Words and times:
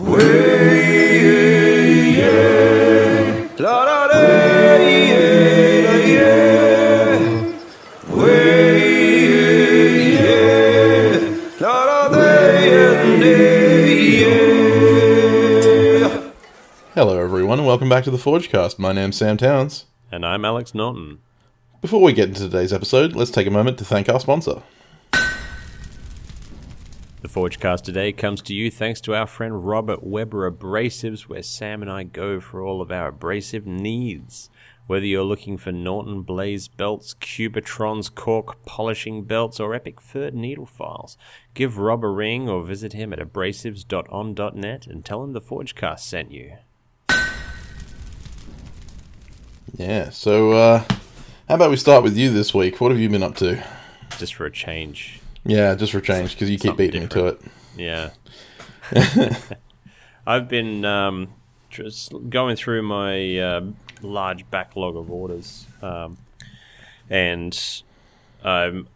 Hello, 0.00 0.16
everyone, 17.18 17.58
and 17.58 17.66
welcome 17.66 17.90
back 17.90 18.04
to 18.04 18.10
the 18.10 18.16
Forgecast. 18.16 18.78
My 18.78 18.92
name's 18.92 19.18
Sam 19.18 19.36
Towns. 19.36 19.84
And 20.10 20.24
I'm 20.24 20.46
Alex 20.46 20.74
Norton. 20.74 21.18
Before 21.82 22.00
we 22.00 22.14
get 22.14 22.30
into 22.30 22.40
today's 22.40 22.72
episode, 22.72 23.12
let's 23.12 23.30
take 23.30 23.46
a 23.46 23.50
moment 23.50 23.76
to 23.78 23.84
thank 23.84 24.08
our 24.08 24.18
sponsor. 24.18 24.62
The 27.22 27.28
Forgecast 27.28 27.82
today 27.82 28.12
comes 28.12 28.40
to 28.42 28.54
you 28.54 28.70
thanks 28.70 28.98
to 29.02 29.14
our 29.14 29.26
friend 29.26 29.66
Robert 29.66 30.02
Weber 30.02 30.50
Abrasives, 30.50 31.28
where 31.28 31.42
Sam 31.42 31.82
and 31.82 31.90
I 31.90 32.02
go 32.02 32.40
for 32.40 32.62
all 32.62 32.80
of 32.80 32.90
our 32.90 33.08
abrasive 33.08 33.66
needs. 33.66 34.48
Whether 34.86 35.04
you're 35.04 35.22
looking 35.22 35.58
for 35.58 35.70
Norton 35.70 36.22
Blaze 36.22 36.66
belts, 36.68 37.12
Cubitrons, 37.12 38.08
cork 38.08 38.64
polishing 38.64 39.24
belts, 39.24 39.60
or 39.60 39.74
epic 39.74 40.00
Pferd 40.00 40.32
needle 40.32 40.64
files, 40.64 41.18
give 41.52 41.76
Rob 41.76 42.04
a 42.04 42.08
ring 42.08 42.48
or 42.48 42.64
visit 42.64 42.94
him 42.94 43.12
at 43.12 43.18
abrasives.on.net 43.18 44.86
and 44.86 45.04
tell 45.04 45.22
him 45.22 45.34
the 45.34 45.42
Forgecast 45.42 46.00
sent 46.00 46.32
you. 46.32 46.56
Yeah, 49.76 50.08
so 50.08 50.52
uh, 50.52 50.84
how 51.48 51.56
about 51.56 51.68
we 51.68 51.76
start 51.76 52.02
with 52.02 52.16
you 52.16 52.32
this 52.32 52.54
week? 52.54 52.80
What 52.80 52.90
have 52.92 53.00
you 53.00 53.10
been 53.10 53.22
up 53.22 53.36
to? 53.36 53.62
Just 54.16 54.34
for 54.34 54.46
a 54.46 54.50
change. 54.50 55.19
Yeah, 55.44 55.74
just 55.74 55.92
for 55.92 56.00
change, 56.00 56.32
because 56.32 56.50
you 56.50 56.58
keep 56.58 56.76
beating 56.76 57.02
me 57.02 57.08
to 57.08 57.26
it. 57.28 57.40
Yeah. 57.76 58.10
I've 60.26 60.48
been 60.48 60.84
um, 60.84 61.28
just 61.70 62.12
going 62.28 62.56
through 62.56 62.82
my 62.82 63.38
uh, 63.38 63.60
large 64.02 64.48
backlog 64.50 64.96
of 64.96 65.10
orders, 65.10 65.66
um, 65.82 66.18
and 67.08 67.82
I'm 68.44 68.88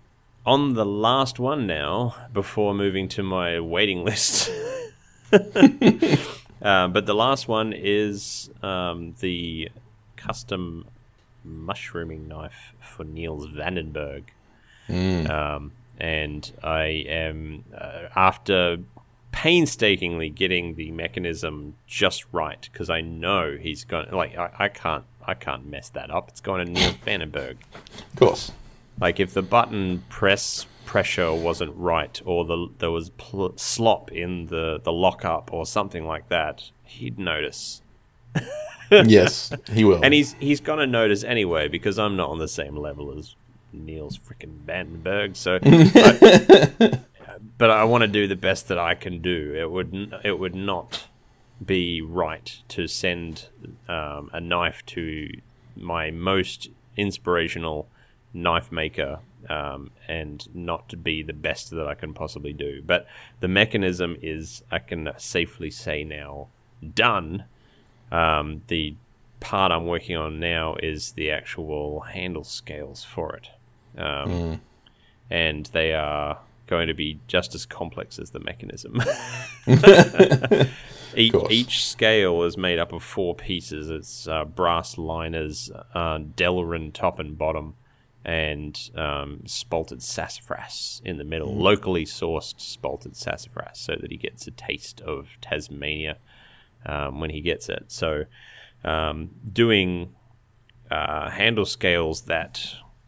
on 0.45 0.75
the 0.75 0.85
last 0.85 1.39
one 1.39 1.67
now 1.67 2.15
before 2.33 2.75
moving 2.75 3.09
to 3.09 3.23
my 3.23 3.61
waiting 3.61 4.05
list. 4.05 4.51
uh, 5.33 6.89
but 6.89 7.07
the 7.07 7.15
last 7.15 7.49
one 7.49 7.73
is 7.73 8.51
um, 8.63 9.15
the 9.21 9.71
custom 10.17 10.87
mushrooming 11.43 12.29
knife 12.29 12.75
for 12.81 13.05
Niels 13.05 13.49
Vandenberg. 13.49 14.25
Um, 14.89 15.73
and 15.99 16.51
I 16.63 17.05
am 17.07 17.65
uh, 17.77 18.09
after 18.15 18.79
painstakingly 19.33 20.31
getting 20.31 20.77
the 20.77 20.93
mechanism 20.93 21.75
just 21.89 22.25
right 22.31 22.69
because 22.73 22.89
I 22.89 23.01
know 23.01 23.57
he's 23.61 23.85
going 23.85 24.11
like 24.13 24.37
I, 24.37 24.51
I 24.59 24.69
can't 24.69 25.05
I 25.27 25.35
can't 25.35 25.67
mess 25.67 25.89
that 25.91 26.11
up. 26.11 26.29
It's 26.29 26.41
going 26.41 26.67
to 26.67 26.73
Neil 26.73 26.93
Vandenberg. 27.05 27.57
Of 28.13 28.17
course. 28.17 28.53
Like 29.01 29.19
if 29.19 29.35
the 29.35 29.43
button 29.43 30.05
press 30.09 30.67
pressure 30.85 31.33
wasn't 31.33 31.75
right 31.75 32.21
or 32.25 32.45
the 32.45 32.69
there 32.79 32.91
was 32.91 33.11
pl- 33.11 33.55
slop 33.57 34.13
in 34.13 34.47
the 34.47 34.81
the 34.83 34.93
lockup 34.93 35.53
or 35.53 35.67
something 35.67 36.07
like 36.07 36.29
that, 36.29 36.71
he'd 36.85 37.19
notice. 37.19 37.83
yes, 38.91 39.53
he 39.73 39.85
will. 39.85 40.01
And 40.05 40.15
he's 40.15 40.35
he's 40.35 40.61
gonna 40.61 40.87
notice 40.87 41.25
anyway 41.25 41.67
because 41.69 41.99
I'm 41.99 42.17
not 42.17 42.31
on 42.31 42.39
the 42.39 42.49
same 42.49 42.77
level 42.77 43.19
as 43.19 43.35
Niels 43.75 44.19
freaking 44.19 44.59
Vandenberg. 44.67 45.37
So, 45.37 45.59
I- 45.65 46.99
but 47.59 47.71
I 47.71 47.85
want 47.85 48.03
to 48.03 48.09
do 48.09 48.27
the 48.27 48.37
best 48.37 48.69
that 48.69 48.79
I 48.79 48.95
can 48.95 49.21
do. 49.21 49.55
It 49.57 49.71
would 49.71 50.15
it 50.25 50.39
would 50.39 50.55
not 50.55 51.09
be 51.65 52.01
right 52.01 52.61
to 52.69 52.87
send 52.87 53.49
um, 53.89 54.31
a 54.33 54.41
knife 54.41 54.85
to 54.87 55.29
my 55.77 56.11
most 56.11 56.69
inspirational 56.97 57.89
knife 58.33 58.71
maker 58.73 59.21
um, 59.49 59.91
and 60.09 60.49
not 60.55 60.89
to 60.89 60.97
be 60.97 61.23
the 61.23 61.33
best 61.33 61.71
that 61.71 61.87
I 61.87 61.95
can 61.95 62.13
possibly 62.15 62.53
do. 62.53 62.83
But 62.85 63.07
the 63.41 63.49
mechanism 63.49 64.17
is, 64.23 64.63
I 64.71 64.79
can 64.81 65.11
safely 65.17 65.71
say 65.71 66.03
now, 66.05 66.49
done. 66.95 67.45
Um, 68.11 68.63
the 68.69 68.95
part 69.41 69.71
I'm 69.73 69.87
working 69.87 70.17
on 70.17 70.41
now 70.41 70.77
is 70.83 71.13
the 71.13 71.31
actual 71.31 72.01
handle 72.01 72.45
scales 72.45 73.05
for 73.05 73.35
it. 73.37 73.51
Um, 73.97 74.61
And 75.31 75.67
they 75.67 75.95
are 75.95 76.39
going 76.67 76.89
to 76.89 76.95
be 76.95 77.21
just 77.27 77.55
as 77.55 77.67
complex 77.67 78.19
as 78.19 78.31
the 78.31 78.41
mechanism. 78.41 79.01
each, 81.17 81.35
each 81.51 81.87
scale 81.87 82.43
is 82.43 82.57
made 82.57 82.79
up 82.79 82.93
of 82.93 83.03
four 83.03 83.35
pieces. 83.35 83.91
It's 83.91 84.29
uh, 84.29 84.45
brass 84.45 84.99
liners, 84.99 85.71
uh, 85.95 86.19
Delrin 86.19 86.93
top 86.93 87.19
and 87.19 87.37
bottom, 87.37 87.75
and 88.25 88.79
um, 88.95 89.41
spalted 89.45 90.03
sassafras 90.03 91.03
in 91.05 91.19
the 91.19 91.25
middle. 91.25 91.55
Locally 91.55 92.05
sourced 92.05 92.55
spalted 92.57 93.17
sassafras, 93.17 93.79
so 93.79 93.97
that 94.01 94.11
he 94.11 94.17
gets 94.17 94.47
a 94.47 94.51
taste 94.51 95.01
of 95.03 95.29
Tasmania 95.41 96.17
um, 96.87 97.21
when 97.21 97.31
he 97.31 97.41
gets 97.41 97.69
it. 97.69 97.85
So, 97.89 98.25
um, 98.85 99.31
doing 99.53 100.15
uh, 100.91 101.31
handle 101.31 101.67
scales 101.67 102.23
that 102.23 102.65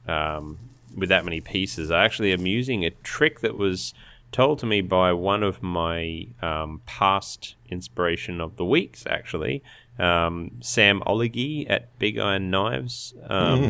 um, 0.07 0.59
with 0.97 1.09
that 1.11 1.25
many 1.25 1.41
pieces, 1.41 1.91
I 1.91 2.05
actually 2.05 2.33
am 2.33 2.47
using 2.47 2.84
a 2.84 2.91
trick 2.91 3.41
that 3.41 3.57
was 3.57 3.95
told 4.33 4.59
to 4.61 4.67
me 4.67 4.81
by 4.81 5.12
one 5.12 5.43
of 5.43 5.62
my 5.62 6.27
um, 6.43 6.81
past 6.87 7.55
inspiration 7.69 8.41
of 8.41 8.57
the 8.57 8.65
weeks. 8.65 9.05
Actually, 9.06 9.62
um, 9.99 10.53
Sam 10.61 11.01
Oligui 11.06 11.67
at 11.71 11.97
Big 11.99 12.19
Iron 12.19 12.51
Knives. 12.51 13.15
Um, 13.29 13.62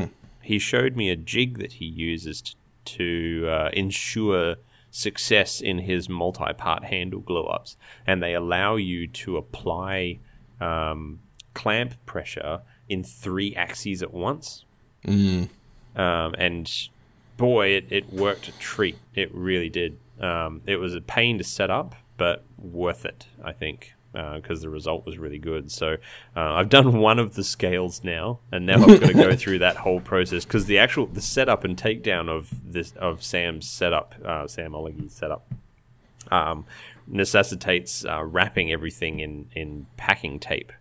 He 0.42 0.60
showed 0.60 0.94
me 0.94 1.10
a 1.10 1.16
jig 1.16 1.58
that 1.58 1.72
he 1.74 1.86
uses 1.86 2.40
t- 2.40 2.54
to 2.84 3.48
uh, 3.48 3.70
ensure 3.72 4.54
success 4.92 5.60
in 5.60 5.78
his 5.80 6.08
multi-part 6.08 6.84
handle 6.84 7.18
glue-ups, 7.18 7.76
and 8.06 8.22
they 8.22 8.32
allow 8.32 8.76
you 8.76 9.08
to 9.08 9.36
apply 9.36 10.20
um, 10.60 11.18
clamp 11.52 11.94
pressure 12.06 12.60
in 12.88 13.02
three 13.02 13.56
axes 13.56 14.04
at 14.04 14.14
once. 14.14 14.64
Um, 15.96 16.34
and 16.38 16.70
boy, 17.36 17.68
it, 17.68 17.86
it 17.90 18.12
worked 18.12 18.48
a 18.48 18.52
treat. 18.52 18.98
It 19.14 19.34
really 19.34 19.68
did. 19.68 19.98
Um, 20.20 20.62
it 20.66 20.76
was 20.76 20.94
a 20.94 21.00
pain 21.00 21.38
to 21.38 21.44
set 21.44 21.70
up, 21.70 21.94
but 22.16 22.44
worth 22.58 23.04
it, 23.04 23.26
I 23.44 23.52
think, 23.52 23.94
because 24.12 24.62
the 24.62 24.70
result 24.70 25.04
was 25.04 25.18
really 25.18 25.38
good. 25.38 25.70
So 25.70 25.96
uh, 26.34 26.54
I've 26.54 26.68
done 26.68 26.98
one 26.98 27.18
of 27.18 27.34
the 27.34 27.44
scales 27.44 28.02
now, 28.02 28.40
and 28.50 28.64
now 28.64 28.82
I've 28.82 29.00
got 29.00 29.08
to 29.08 29.14
go 29.14 29.36
through 29.36 29.58
that 29.58 29.76
whole 29.76 30.00
process 30.00 30.44
because 30.44 30.66
the 30.66 30.78
actual 30.78 31.06
the 31.06 31.20
setup 31.20 31.64
and 31.64 31.76
takedown 31.76 32.28
of 32.28 32.50
this 32.64 32.92
of 32.92 33.22
Sam's 33.22 33.68
setup, 33.68 34.14
uh, 34.24 34.46
Sam 34.46 34.72
Oliguy's 34.72 35.12
setup, 35.12 35.46
um, 36.30 36.64
necessitates 37.06 38.04
uh, 38.04 38.24
wrapping 38.24 38.72
everything 38.72 39.20
in 39.20 39.48
in 39.54 39.86
packing 39.98 40.38
tape 40.38 40.72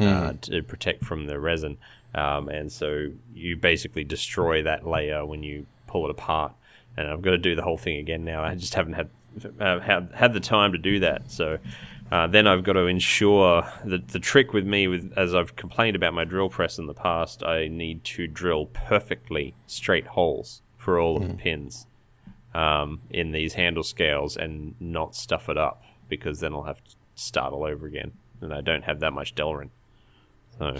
uh, 0.00 0.32
to 0.40 0.62
protect 0.62 1.04
from 1.04 1.26
the 1.26 1.38
resin. 1.38 1.78
Um, 2.14 2.48
and 2.48 2.72
so 2.72 3.10
you 3.32 3.56
basically 3.56 4.02
destroy 4.02 4.62
that 4.64 4.86
layer 4.86 5.24
when 5.24 5.42
you 5.42 5.66
pull 5.90 6.04
it 6.06 6.10
apart. 6.10 6.52
And 6.96 7.08
I've 7.08 7.22
got 7.22 7.30
to 7.30 7.38
do 7.38 7.54
the 7.54 7.62
whole 7.62 7.78
thing 7.78 7.98
again 7.98 8.24
now. 8.24 8.42
I 8.42 8.54
just 8.54 8.74
haven't 8.74 8.94
had 8.94 9.10
uh, 9.60 9.80
had, 9.80 10.10
had 10.14 10.32
the 10.32 10.40
time 10.40 10.72
to 10.72 10.78
do 10.78 11.00
that. 11.00 11.30
So 11.30 11.58
uh, 12.10 12.26
then 12.26 12.46
I've 12.46 12.64
got 12.64 12.72
to 12.74 12.86
ensure 12.86 13.64
that 13.84 14.08
the 14.08 14.18
trick 14.18 14.52
with 14.52 14.66
me, 14.66 14.88
with 14.88 15.12
as 15.16 15.34
I've 15.34 15.56
complained 15.56 15.96
about 15.96 16.14
my 16.14 16.24
drill 16.24 16.48
press 16.48 16.78
in 16.78 16.86
the 16.86 16.94
past, 16.94 17.42
I 17.42 17.68
need 17.68 18.04
to 18.04 18.26
drill 18.26 18.66
perfectly 18.66 19.54
straight 19.66 20.06
holes 20.06 20.62
for 20.76 20.98
all 20.98 21.18
of 21.18 21.28
the 21.28 21.34
pins 21.34 21.86
um, 22.54 23.00
in 23.10 23.32
these 23.32 23.54
handle 23.54 23.82
scales 23.82 24.36
and 24.36 24.74
not 24.80 25.14
stuff 25.14 25.48
it 25.48 25.58
up 25.58 25.82
because 26.08 26.40
then 26.40 26.52
I'll 26.54 26.64
have 26.64 26.82
to 26.82 26.96
start 27.14 27.52
all 27.52 27.64
over 27.64 27.86
again. 27.86 28.12
And 28.40 28.52
I 28.52 28.60
don't 28.62 28.82
have 28.82 29.00
that 29.00 29.12
much 29.12 29.34
Delrin. 29.34 29.70
So 30.58 30.76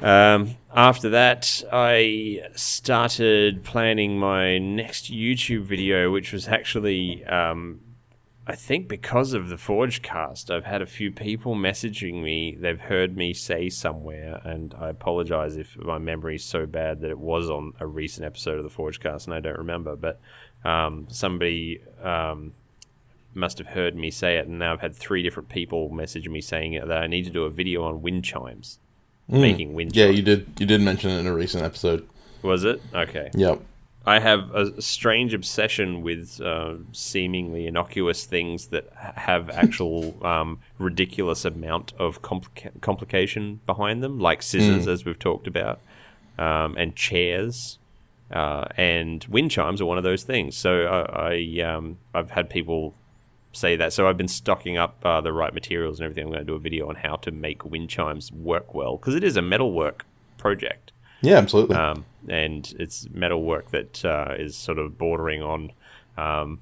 um, 0.00 0.56
after 0.74 1.10
that, 1.10 1.62
I 1.72 2.42
started 2.54 3.64
planning 3.64 4.18
my 4.18 4.58
next 4.58 5.12
YouTube 5.12 5.62
video, 5.62 6.10
which 6.10 6.32
was 6.32 6.48
actually, 6.48 7.24
um, 7.24 7.80
I 8.46 8.54
think, 8.54 8.88
because 8.88 9.32
of 9.32 9.48
the 9.48 9.56
Forge 9.56 10.02
cast. 10.02 10.50
I've 10.50 10.64
had 10.64 10.82
a 10.82 10.86
few 10.86 11.10
people 11.10 11.54
messaging 11.54 12.22
me. 12.22 12.56
They've 12.60 12.78
heard 12.78 13.16
me 13.16 13.32
say 13.32 13.68
somewhere, 13.68 14.40
and 14.44 14.74
I 14.78 14.90
apologize 14.90 15.56
if 15.56 15.76
my 15.76 15.98
memory 15.98 16.36
is 16.36 16.44
so 16.44 16.66
bad 16.66 17.00
that 17.00 17.10
it 17.10 17.18
was 17.18 17.48
on 17.48 17.72
a 17.80 17.86
recent 17.86 18.26
episode 18.26 18.58
of 18.58 18.64
the 18.64 18.70
Forge 18.70 19.00
cast 19.00 19.26
and 19.26 19.34
I 19.34 19.40
don't 19.40 19.58
remember. 19.58 19.96
But 19.96 20.20
um, 20.64 21.06
somebody 21.08 21.80
um, 22.02 22.52
must 23.36 23.58
have 23.58 23.68
heard 23.68 23.94
me 23.94 24.10
say 24.10 24.38
it, 24.38 24.46
and 24.46 24.58
now 24.58 24.72
I've 24.72 24.80
had 24.80 24.94
three 24.94 25.22
different 25.22 25.48
people 25.48 25.90
message 25.90 26.28
me 26.28 26.40
saying 26.40 26.72
that 26.74 26.98
I 26.98 27.06
need 27.06 27.24
to 27.24 27.30
do 27.30 27.44
a 27.44 27.50
video 27.50 27.84
on 27.84 28.02
wind 28.02 28.24
chimes, 28.24 28.78
making 29.28 29.74
wind 29.74 29.94
yeah, 29.96 30.06
you 30.06 30.22
did. 30.22 30.46
You 30.58 30.66
did 30.66 30.80
mention 30.80 31.10
it 31.10 31.18
in 31.18 31.26
a 31.26 31.34
recent 31.34 31.64
episode. 31.64 32.08
Was 32.42 32.64
it? 32.64 32.80
Okay. 32.94 33.30
Yep. 33.34 33.60
I 34.08 34.20
have 34.20 34.54
a 34.54 34.80
strange 34.80 35.34
obsession 35.34 36.00
with 36.00 36.40
uh, 36.40 36.74
seemingly 36.92 37.66
innocuous 37.66 38.24
things 38.24 38.68
that 38.68 38.88
have 38.94 39.50
actual 39.50 40.14
um, 40.24 40.60
ridiculous 40.78 41.44
amount 41.44 41.92
of 41.98 42.22
complica- 42.22 42.80
complication 42.80 43.58
behind 43.66 44.04
them, 44.04 44.20
like 44.20 44.44
scissors, 44.44 44.86
as 44.86 45.04
we've 45.04 45.18
talked 45.18 45.48
about, 45.48 45.80
um, 46.38 46.76
and 46.76 46.94
chairs. 46.94 47.78
Uh, 48.30 48.66
and 48.76 49.24
wind 49.24 49.50
chimes 49.50 49.80
are 49.80 49.86
one 49.86 49.98
of 49.98 50.04
those 50.04 50.22
things. 50.22 50.56
So 50.56 50.84
I, 50.86 51.32
I 51.32 51.62
um, 51.62 51.98
I've 52.14 52.30
had 52.30 52.48
people 52.48 52.94
say 53.56 53.76
that. 53.76 53.92
So 53.92 54.06
I've 54.06 54.16
been 54.16 54.28
stocking 54.28 54.76
up 54.76 55.04
uh, 55.04 55.20
the 55.20 55.32
right 55.32 55.52
materials 55.54 55.98
and 55.98 56.04
everything. 56.04 56.24
I'm 56.24 56.32
going 56.32 56.40
to 56.40 56.46
do 56.46 56.54
a 56.54 56.58
video 56.58 56.88
on 56.88 56.96
how 56.96 57.16
to 57.16 57.30
make 57.30 57.64
wind 57.64 57.88
chimes 57.88 58.30
work 58.32 58.74
well 58.74 58.96
because 58.96 59.14
it 59.14 59.24
is 59.24 59.36
a 59.36 59.42
metalwork 59.42 60.04
project. 60.38 60.92
Yeah, 61.22 61.36
absolutely. 61.38 61.76
Um, 61.76 62.04
and 62.28 62.72
it's 62.78 63.08
metalwork 63.10 63.70
that 63.70 64.04
uh, 64.04 64.34
is 64.38 64.56
sort 64.56 64.78
of 64.78 64.98
bordering 64.98 65.42
on 65.42 65.72
um, 66.16 66.60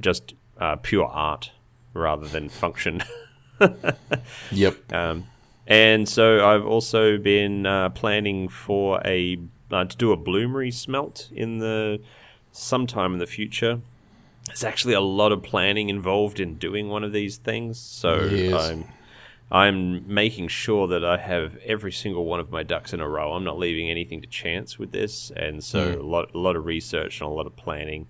just 0.00 0.34
uh, 0.58 0.76
pure 0.76 1.06
art 1.06 1.50
rather 1.94 2.26
than 2.26 2.48
function. 2.48 3.02
yep. 4.50 4.92
Um, 4.92 5.24
and 5.66 6.08
so 6.08 6.48
I've 6.48 6.64
also 6.64 7.18
been 7.18 7.66
uh, 7.66 7.90
planning 7.90 8.48
for 8.48 9.00
a 9.04 9.38
uh, 9.70 9.84
to 9.84 9.96
do 9.96 10.12
a 10.12 10.16
bloomery 10.16 10.72
smelt 10.72 11.28
in 11.32 11.58
the 11.58 12.00
sometime 12.52 13.12
in 13.12 13.18
the 13.18 13.26
future. 13.26 13.80
There's 14.48 14.64
actually 14.64 14.94
a 14.94 15.00
lot 15.00 15.32
of 15.32 15.42
planning 15.42 15.88
involved 15.88 16.40
in 16.40 16.56
doing 16.56 16.88
one 16.88 17.04
of 17.04 17.12
these 17.12 17.36
things, 17.36 17.78
so 17.78 18.24
Yes. 18.24 18.68
I'm 18.70 18.84
I'm 19.50 20.12
making 20.12 20.48
sure 20.48 20.86
that 20.88 21.02
I 21.02 21.16
have 21.16 21.56
every 21.64 21.90
single 21.92 22.26
one 22.26 22.38
of 22.38 22.50
my 22.50 22.62
ducks 22.62 22.92
in 22.92 23.00
a 23.00 23.08
row. 23.08 23.32
I'm 23.32 23.44
not 23.44 23.58
leaving 23.58 23.90
anything 23.90 24.20
to 24.20 24.26
chance 24.26 24.78
with 24.78 24.92
this, 24.92 25.30
and 25.34 25.64
so 25.64 25.98
a 25.98 26.02
lot 26.02 26.34
a 26.34 26.38
lot 26.38 26.56
of 26.56 26.66
research 26.66 27.20
and 27.20 27.30
a 27.30 27.32
lot 27.32 27.46
of 27.46 27.56
planning. 27.56 28.08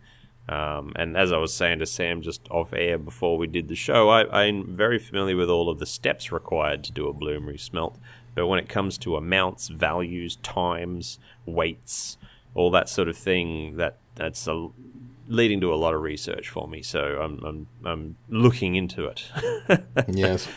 Um, 0.48 0.92
and 0.96 1.16
as 1.16 1.30
I 1.30 1.36
was 1.36 1.52
saying 1.52 1.80
to 1.80 1.86
Sam 1.86 2.22
just 2.22 2.40
off 2.50 2.72
air 2.72 2.96
before 2.96 3.36
we 3.36 3.46
did 3.46 3.68
the 3.68 3.74
show, 3.76 4.08
I, 4.08 4.44
I'm 4.46 4.64
very 4.74 4.98
familiar 4.98 5.36
with 5.36 5.50
all 5.50 5.68
of 5.68 5.78
the 5.78 5.84
steps 5.86 6.32
required 6.32 6.82
to 6.84 6.92
do 6.92 7.06
a 7.06 7.12
bloomery 7.14 7.60
smelt. 7.60 7.98
But 8.34 8.46
when 8.46 8.58
it 8.58 8.68
comes 8.68 8.96
to 8.98 9.16
amounts, 9.16 9.68
values, 9.68 10.36
times, 10.36 11.18
weights, 11.44 12.16
all 12.54 12.70
that 12.70 12.88
sort 12.88 13.08
of 13.08 13.16
thing, 13.16 13.76
that 13.76 13.98
that's 14.14 14.46
a, 14.48 14.68
leading 15.28 15.60
to 15.60 15.72
a 15.72 15.76
lot 15.76 15.94
of 15.94 16.00
research 16.02 16.48
for 16.48 16.66
me. 16.66 16.82
So 16.82 17.00
I'm 17.20 17.44
I'm, 17.44 17.66
I'm 17.84 18.16
looking 18.28 18.74
into 18.74 19.06
it. 19.06 19.24
Yes. 20.08 20.48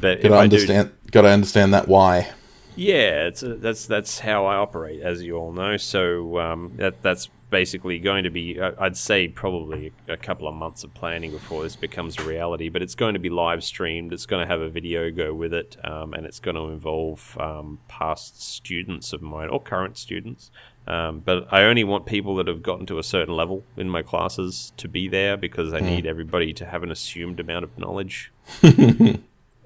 but 0.00 0.22
Got 0.22 0.28
to 0.30 0.34
I 0.34 0.46
do, 0.46 0.56
understand. 0.56 0.92
Got 1.10 1.22
to 1.22 1.28
understand 1.28 1.74
that 1.74 1.88
why. 1.88 2.30
yeah, 2.76 3.26
it's 3.26 3.42
a, 3.42 3.54
that's 3.56 3.86
that's 3.86 4.18
how 4.18 4.46
I 4.46 4.56
operate, 4.56 5.00
as 5.02 5.22
you 5.22 5.36
all 5.36 5.52
know. 5.52 5.76
So 5.76 6.38
um, 6.38 6.72
that 6.76 7.02
that's 7.02 7.28
basically 7.50 8.00
going 8.00 8.24
to 8.24 8.30
be, 8.30 8.58
uh, 8.58 8.72
I'd 8.80 8.96
say, 8.96 9.28
probably 9.28 9.92
a 10.08 10.16
couple 10.16 10.48
of 10.48 10.54
months 10.54 10.82
of 10.82 10.92
planning 10.92 11.30
before 11.30 11.62
this 11.62 11.76
becomes 11.76 12.18
a 12.18 12.24
reality. 12.24 12.68
But 12.68 12.82
it's 12.82 12.96
going 12.96 13.14
to 13.14 13.20
be 13.20 13.30
live 13.30 13.62
streamed. 13.62 14.12
It's 14.12 14.26
going 14.26 14.44
to 14.44 14.50
have 14.52 14.60
a 14.60 14.68
video 14.68 15.10
go 15.12 15.32
with 15.34 15.54
it, 15.54 15.76
um, 15.84 16.14
and 16.14 16.26
it's 16.26 16.40
going 16.40 16.56
to 16.56 16.62
involve 16.62 17.36
um, 17.38 17.78
past 17.86 18.42
students 18.42 19.12
of 19.12 19.22
mine 19.22 19.50
or 19.50 19.60
current 19.62 19.96
students. 19.98 20.50
Um, 20.86 21.20
but 21.20 21.46
I 21.50 21.62
only 21.62 21.82
want 21.82 22.04
people 22.04 22.36
that 22.36 22.46
have 22.46 22.62
gotten 22.62 22.84
to 22.86 22.98
a 22.98 23.02
certain 23.02 23.34
level 23.34 23.64
in 23.76 23.88
my 23.88 24.02
classes 24.02 24.72
to 24.76 24.86
be 24.86 25.08
there 25.08 25.36
because 25.36 25.72
I 25.72 25.80
need 25.80 26.04
everybody 26.04 26.52
to 26.52 26.66
have 26.66 26.82
an 26.82 26.90
assumed 26.90 27.40
amount 27.40 27.64
of 27.64 27.78
knowledge. 27.78 28.30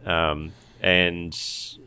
Um, 0.08 0.52
and 0.80 1.34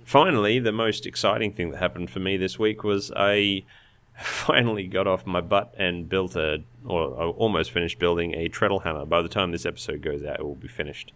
finally, 0.06 0.60
the 0.60 0.72
most 0.72 1.06
exciting 1.06 1.54
thing 1.54 1.72
that 1.72 1.80
happened 1.80 2.10
for 2.10 2.20
me 2.20 2.38
this 2.38 2.60
week 2.60 2.84
was 2.84 3.12
I 3.16 3.64
finally 4.22 4.88
got 4.88 5.08
off 5.08 5.26
my 5.26 5.42
butt 5.42 5.74
and 5.78 6.08
built 6.08 6.36
a, 6.36 6.64
or 6.86 7.20
I 7.20 7.26
almost 7.26 7.72
finished 7.72 8.00
building 8.00 8.36
a 8.36 8.48
treadle 8.48 8.80
hammer. 8.80 9.06
By 9.06 9.22
the 9.22 9.30
time 9.30 9.52
this 9.52 9.66
episode 9.66 10.02
goes 10.02 10.24
out, 10.24 10.40
it 10.40 10.46
will 10.46 10.56
be 10.56 10.68
finished. 10.68 11.14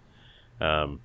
Um, 0.59 1.01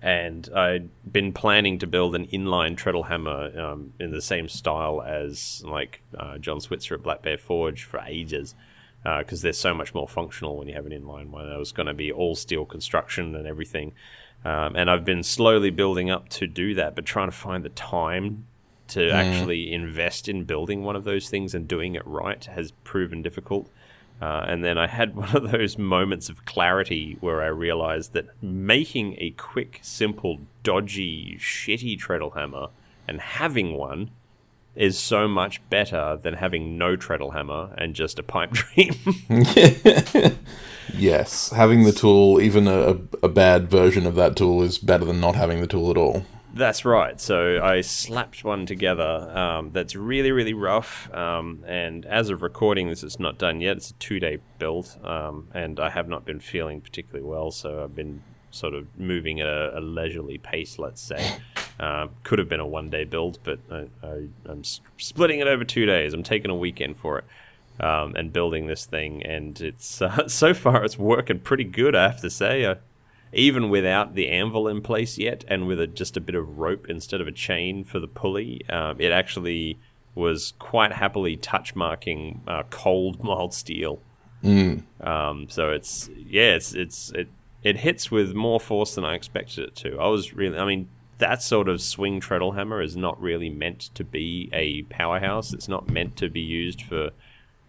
and 0.00 0.48
I'd 0.54 0.88
been 1.10 1.32
planning 1.32 1.78
to 1.80 1.86
build 1.86 2.14
an 2.14 2.26
inline 2.26 2.76
treadle 2.76 3.04
hammer 3.04 3.58
um, 3.60 3.92
in 3.98 4.12
the 4.12 4.22
same 4.22 4.48
style 4.48 5.02
as 5.02 5.62
like 5.64 6.02
uh, 6.16 6.38
John 6.38 6.60
Switzer 6.60 6.94
at 6.94 7.02
Black 7.02 7.22
Bear 7.22 7.38
Forge 7.38 7.84
for 7.84 8.00
ages 8.00 8.54
because 9.02 9.40
they're 9.40 9.52
so 9.52 9.72
much 9.72 9.94
more 9.94 10.06
functional 10.06 10.58
when 10.58 10.68
you 10.68 10.74
have 10.74 10.84
an 10.84 10.92
inline 10.92 11.30
one. 11.30 11.48
It 11.48 11.56
was 11.56 11.72
going 11.72 11.86
to 11.86 11.94
be 11.94 12.12
all 12.12 12.34
steel 12.34 12.66
construction 12.66 13.34
and 13.34 13.46
everything. 13.46 13.92
Um, 14.44 14.76
and 14.76 14.90
I've 14.90 15.04
been 15.04 15.22
slowly 15.22 15.70
building 15.70 16.10
up 16.10 16.28
to 16.30 16.46
do 16.46 16.74
that, 16.74 16.94
but 16.94 17.06
trying 17.06 17.28
to 17.28 17.36
find 17.36 17.64
the 17.64 17.70
time 17.70 18.46
to 18.88 19.10
actually 19.10 19.72
invest 19.72 20.28
in 20.28 20.44
building 20.44 20.82
one 20.82 20.96
of 20.96 21.04
those 21.04 21.28
things 21.28 21.54
and 21.54 21.68
doing 21.68 21.94
it 21.94 22.06
right 22.06 22.42
has 22.46 22.72
proven 22.84 23.22
difficult. 23.22 23.70
Uh, 24.20 24.44
and 24.48 24.64
then 24.64 24.78
I 24.78 24.86
had 24.86 25.14
one 25.16 25.34
of 25.36 25.50
those 25.50 25.78
moments 25.78 26.28
of 26.28 26.44
clarity 26.44 27.16
where 27.20 27.42
I 27.42 27.46
realized 27.46 28.12
that 28.14 28.26
making 28.42 29.16
a 29.18 29.30
quick, 29.30 29.80
simple, 29.82 30.40
dodgy, 30.62 31.36
shitty 31.38 31.98
treadle 31.98 32.30
hammer 32.30 32.68
and 33.06 33.20
having 33.20 33.74
one 33.74 34.10
is 34.74 34.98
so 34.98 35.26
much 35.26 35.60
better 35.70 36.18
than 36.22 36.34
having 36.34 36.78
no 36.78 36.94
treadle 36.94 37.32
hammer 37.32 37.74
and 37.76 37.94
just 37.94 38.18
a 38.18 38.22
pipe 38.22 38.52
dream. 38.52 38.94
Yes, 40.94 41.50
having 41.50 41.84
the 41.84 41.92
tool, 41.92 42.40
even 42.40 42.66
a, 42.66 42.96
a 43.22 43.28
bad 43.28 43.70
version 43.70 44.06
of 44.06 44.14
that 44.14 44.36
tool, 44.36 44.62
is 44.62 44.78
better 44.78 45.04
than 45.04 45.20
not 45.20 45.34
having 45.34 45.60
the 45.60 45.66
tool 45.66 45.90
at 45.90 45.96
all. 45.96 46.24
That's 46.54 46.84
right. 46.84 47.20
So 47.20 47.62
I 47.62 47.82
slapped 47.82 48.42
one 48.42 48.66
together 48.66 49.30
um, 49.36 49.70
that's 49.70 49.94
really, 49.94 50.32
really 50.32 50.54
rough. 50.54 51.12
Um, 51.14 51.62
and 51.66 52.06
as 52.06 52.30
of 52.30 52.42
recording 52.42 52.88
this, 52.88 53.02
it's 53.02 53.20
not 53.20 53.38
done 53.38 53.60
yet. 53.60 53.76
It's 53.76 53.90
a 53.90 53.94
two 53.94 54.18
day 54.18 54.38
build. 54.58 54.96
Um, 55.04 55.48
and 55.54 55.78
I 55.78 55.90
have 55.90 56.08
not 56.08 56.24
been 56.24 56.40
feeling 56.40 56.80
particularly 56.80 57.28
well. 57.28 57.50
So 57.50 57.84
I've 57.84 57.94
been 57.94 58.22
sort 58.50 58.74
of 58.74 58.86
moving 58.98 59.40
at 59.40 59.46
a, 59.46 59.78
a 59.78 59.80
leisurely 59.80 60.38
pace, 60.38 60.78
let's 60.78 61.02
say. 61.02 61.36
Um, 61.80 62.10
could 62.24 62.38
have 62.38 62.48
been 62.48 62.60
a 62.60 62.66
one 62.66 62.90
day 62.90 63.04
build, 63.04 63.38
but 63.44 63.60
I, 63.70 64.28
I'm 64.46 64.64
splitting 64.64 65.40
it 65.40 65.46
over 65.46 65.64
two 65.64 65.86
days. 65.86 66.12
I'm 66.12 66.22
taking 66.22 66.50
a 66.50 66.56
weekend 66.56 66.96
for 66.96 67.18
it. 67.18 67.24
Um, 67.80 68.16
and 68.16 68.32
building 68.32 68.66
this 68.66 68.86
thing, 68.86 69.22
and 69.24 69.60
it's 69.60 70.02
uh, 70.02 70.26
so 70.28 70.52
far 70.52 70.84
it's 70.84 70.98
working 70.98 71.38
pretty 71.38 71.62
good. 71.62 71.94
I 71.94 72.08
have 72.08 72.20
to 72.22 72.30
say, 72.30 72.64
uh, 72.64 72.74
even 73.32 73.68
without 73.70 74.14
the 74.14 74.28
anvil 74.28 74.68
in 74.68 74.80
place 74.80 75.18
yet, 75.18 75.44
and 75.48 75.66
with 75.66 75.80
a, 75.80 75.86
just 75.86 76.16
a 76.16 76.20
bit 76.20 76.34
of 76.34 76.58
rope 76.58 76.86
instead 76.88 77.20
of 77.20 77.28
a 77.28 77.32
chain 77.32 77.84
for 77.84 77.98
the 77.98 78.08
pulley, 78.08 78.62
um, 78.70 79.00
it 79.00 79.12
actually 79.12 79.78
was 80.14 80.54
quite 80.58 80.92
happily 80.92 81.36
touch 81.36 81.74
marking 81.74 82.42
uh, 82.46 82.62
cold 82.70 83.22
mild 83.24 83.54
steel. 83.54 84.00
Um, 85.00 85.48
so 85.48 85.70
it's 85.70 86.08
yeah, 86.16 86.54
it's 86.54 86.74
it's 86.74 87.10
it 87.12 87.28
it 87.62 87.78
hits 87.78 88.10
with 88.10 88.34
more 88.34 88.60
force 88.60 88.94
than 88.94 89.04
I 89.04 89.14
expected 89.14 89.64
it 89.64 89.76
to. 89.76 89.98
I 89.98 90.08
was 90.08 90.32
really, 90.32 90.58
I 90.58 90.64
mean, 90.64 90.88
that 91.18 91.42
sort 91.42 91.68
of 91.68 91.80
swing 91.80 92.20
treadle 92.20 92.52
hammer 92.52 92.80
is 92.80 92.96
not 92.96 93.20
really 93.20 93.50
meant 93.50 93.80
to 93.94 94.04
be 94.04 94.48
a 94.52 94.82
powerhouse. 94.84 95.52
It's 95.52 95.68
not 95.68 95.90
meant 95.90 96.16
to 96.16 96.28
be 96.28 96.40
used 96.40 96.82
for 96.82 97.10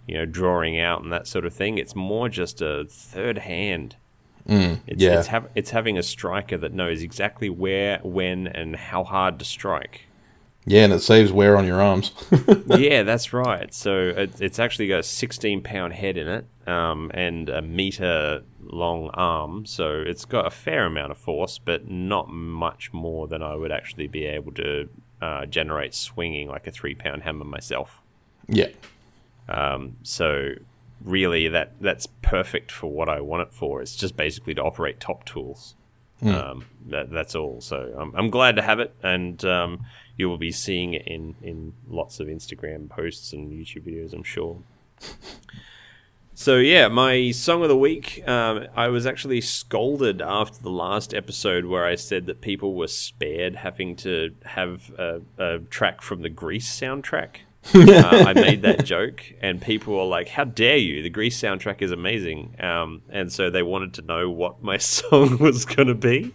you 0.08 0.18
know 0.18 0.26
drawing 0.26 0.80
out 0.80 1.04
and 1.04 1.12
that 1.12 1.28
sort 1.28 1.46
of 1.46 1.54
thing. 1.54 1.78
It's 1.78 1.96
more 1.96 2.30
just 2.30 2.62
a 2.62 2.86
third 2.90 3.40
hand. 3.40 3.96
It's, 4.88 5.02
yeah. 5.02 5.20
it's, 5.20 5.28
hav- 5.28 5.50
it's 5.56 5.70
having 5.70 5.98
a 5.98 6.04
striker 6.04 6.58
that 6.58 6.74
knows 6.74 7.02
exactly 7.02 7.50
where, 7.50 8.00
when, 8.04 8.48
and 8.48 8.76
how 8.76 9.04
hard 9.04 9.40
to 9.40 9.46
strike. 9.46 10.06
Yeah, 10.66 10.84
and 10.84 10.94
it 10.94 11.00
saves 11.00 11.32
wear 11.32 11.58
on 11.58 11.66
your 11.66 11.82
arms. 11.82 12.12
yeah, 12.68 13.04
that's 13.04 13.34
right. 13.34 13.74
So 13.74 14.10
it, 14.10 14.42
it's 14.42 14.60
actually 14.60 14.88
got 14.88 15.00
a 15.00 15.04
16 15.04 15.62
pound 15.64 15.94
head 15.94 16.18
in 16.18 16.28
it 16.28 16.46
um, 16.68 17.10
and 17.14 17.50
a 17.50 17.62
meter 17.62 18.44
long 18.62 19.10
arm. 19.14 19.66
So 19.66 20.04
it's 20.06 20.26
got 20.26 20.46
a 20.46 20.52
fair 20.52 20.86
amount 20.86 21.12
of 21.12 21.18
force, 21.18 21.58
but 21.58 21.90
not 21.90 22.30
much 22.30 22.94
more 22.94 23.28
than 23.28 23.42
I 23.42 23.56
would 23.56 23.72
actually 23.72 24.08
be 24.08 24.26
able 24.26 24.52
to 24.54 24.90
uh, 25.22 25.46
generate 25.46 25.94
swinging 25.96 26.50
like 26.50 26.68
a 26.68 26.72
three 26.72 26.96
pound 26.96 27.24
hammer 27.24 27.46
myself. 27.46 28.02
yeah. 28.48 28.70
Um, 29.48 29.98
so 30.04 30.52
really, 31.04 31.48
that 31.48 31.74
that's 31.82 32.08
perfect 32.22 32.72
for 32.72 32.92
what 32.92 33.10
I 33.10 33.22
want 33.22 33.44
it 33.44 33.54
for. 33.54 33.82
It's 33.82 33.96
just 33.96 34.16
basically 34.18 34.54
to 34.56 34.64
operate 34.64 35.00
top 35.00 35.26
tools. 35.26 35.76
Um, 36.22 36.66
that, 36.88 37.10
that's 37.12 37.34
all. 37.34 37.62
So 37.62 37.96
I'm, 37.98 38.14
I'm 38.16 38.30
glad 38.30 38.58
to 38.58 38.62
have 38.62 38.80
it, 38.80 38.94
and 39.02 39.44
um, 39.46 39.86
you 40.18 40.28
will 40.28 40.38
be 40.38 40.52
seeing 40.52 40.94
it 40.94 41.08
in 41.08 41.36
in 41.42 41.74
lots 41.88 42.20
of 42.20 42.28
Instagram 42.28 42.90
posts 42.90 43.32
and 43.32 43.52
YouTube 43.52 43.88
videos. 43.88 44.14
I'm 44.14 44.24
sure. 44.24 44.62
So 46.34 46.56
yeah, 46.56 46.88
my 46.88 47.32
song 47.32 47.64
of 47.64 47.68
the 47.68 47.78
week. 47.78 48.26
Um, 48.26 48.68
I 48.74 48.88
was 48.88 49.06
actually 49.06 49.42
scolded 49.42 50.22
after 50.22 50.62
the 50.62 50.70
last 50.70 51.14
episode 51.14 51.66
where 51.66 51.86
I 51.86 51.96
said 51.96 52.28
that 52.28 52.40
people 52.40 52.76
were 52.76 52.88
spared 52.88 53.58
having 53.58 53.98
to 53.98 54.34
have 54.46 54.90
a, 54.98 55.22
a 55.38 55.60
track 55.60 56.02
from 56.02 56.22
the 56.22 56.30
Grease 56.30 56.70
soundtrack. 56.70 57.40
Uh, 57.74 58.24
I 58.28 58.34
made 58.34 58.62
that 58.64 58.86
joke, 58.86 59.22
and 59.42 59.62
people 59.62 59.96
were 59.96 60.06
like, 60.06 60.30
"How 60.30 60.44
dare 60.44 60.78
you? 60.78 61.04
The 61.04 61.10
Grease 61.10 61.40
soundtrack 61.40 61.82
is 61.82 61.92
amazing." 61.92 62.56
Um, 62.60 63.02
and 63.10 63.32
so 63.32 63.50
they 63.50 63.64
wanted 63.64 63.94
to 63.96 64.02
know 64.02 64.30
what 64.30 64.64
my 64.64 64.78
song 64.80 65.38
was 65.38 65.66
going 65.66 65.88
to 65.88 65.96
be. 65.96 66.34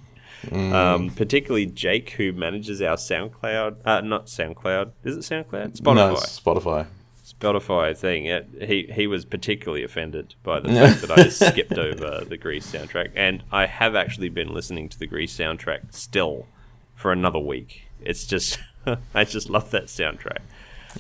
Um, 0.53 1.09
particularly 1.09 1.65
Jake, 1.65 2.11
who 2.11 2.33
manages 2.33 2.83
our 2.83 2.97
SoundCloud, 2.97 3.77
uh, 3.87 4.03
not 4.03 4.27
SoundCloud, 4.27 4.93
is 5.03 5.17
it 5.17 5.21
SoundCloud? 5.21 5.81
Spotify. 5.81 5.95
No, 5.95 6.15
Spotify. 6.17 6.87
Spotify 7.25 7.97
thing, 7.97 8.27
it, 8.27 8.47
he 8.61 8.87
he 8.93 9.07
was 9.07 9.25
particularly 9.25 9.83
offended 9.83 10.35
by 10.43 10.61
the 10.61 10.69
fact 10.75 11.01
that 11.01 11.19
I 11.19 11.29
skipped 11.31 11.79
over 11.79 12.23
the 12.25 12.37
Grease 12.37 12.71
soundtrack, 12.71 13.13
and 13.15 13.43
I 13.51 13.65
have 13.65 13.97
actually 13.97 14.29
been 14.29 14.53
listening 14.53 14.91
to 14.91 14.99
the 14.99 15.07
Grease 15.07 15.37
soundtrack 15.37 15.95
still 15.95 16.47
for 16.95 17.13
another 17.13 17.39
week. 17.39 17.85
It's 18.01 18.27
just 18.27 18.59
I 19.15 19.25
just 19.25 19.49
love 19.49 19.71
that 19.71 19.87
soundtrack. 19.87 20.41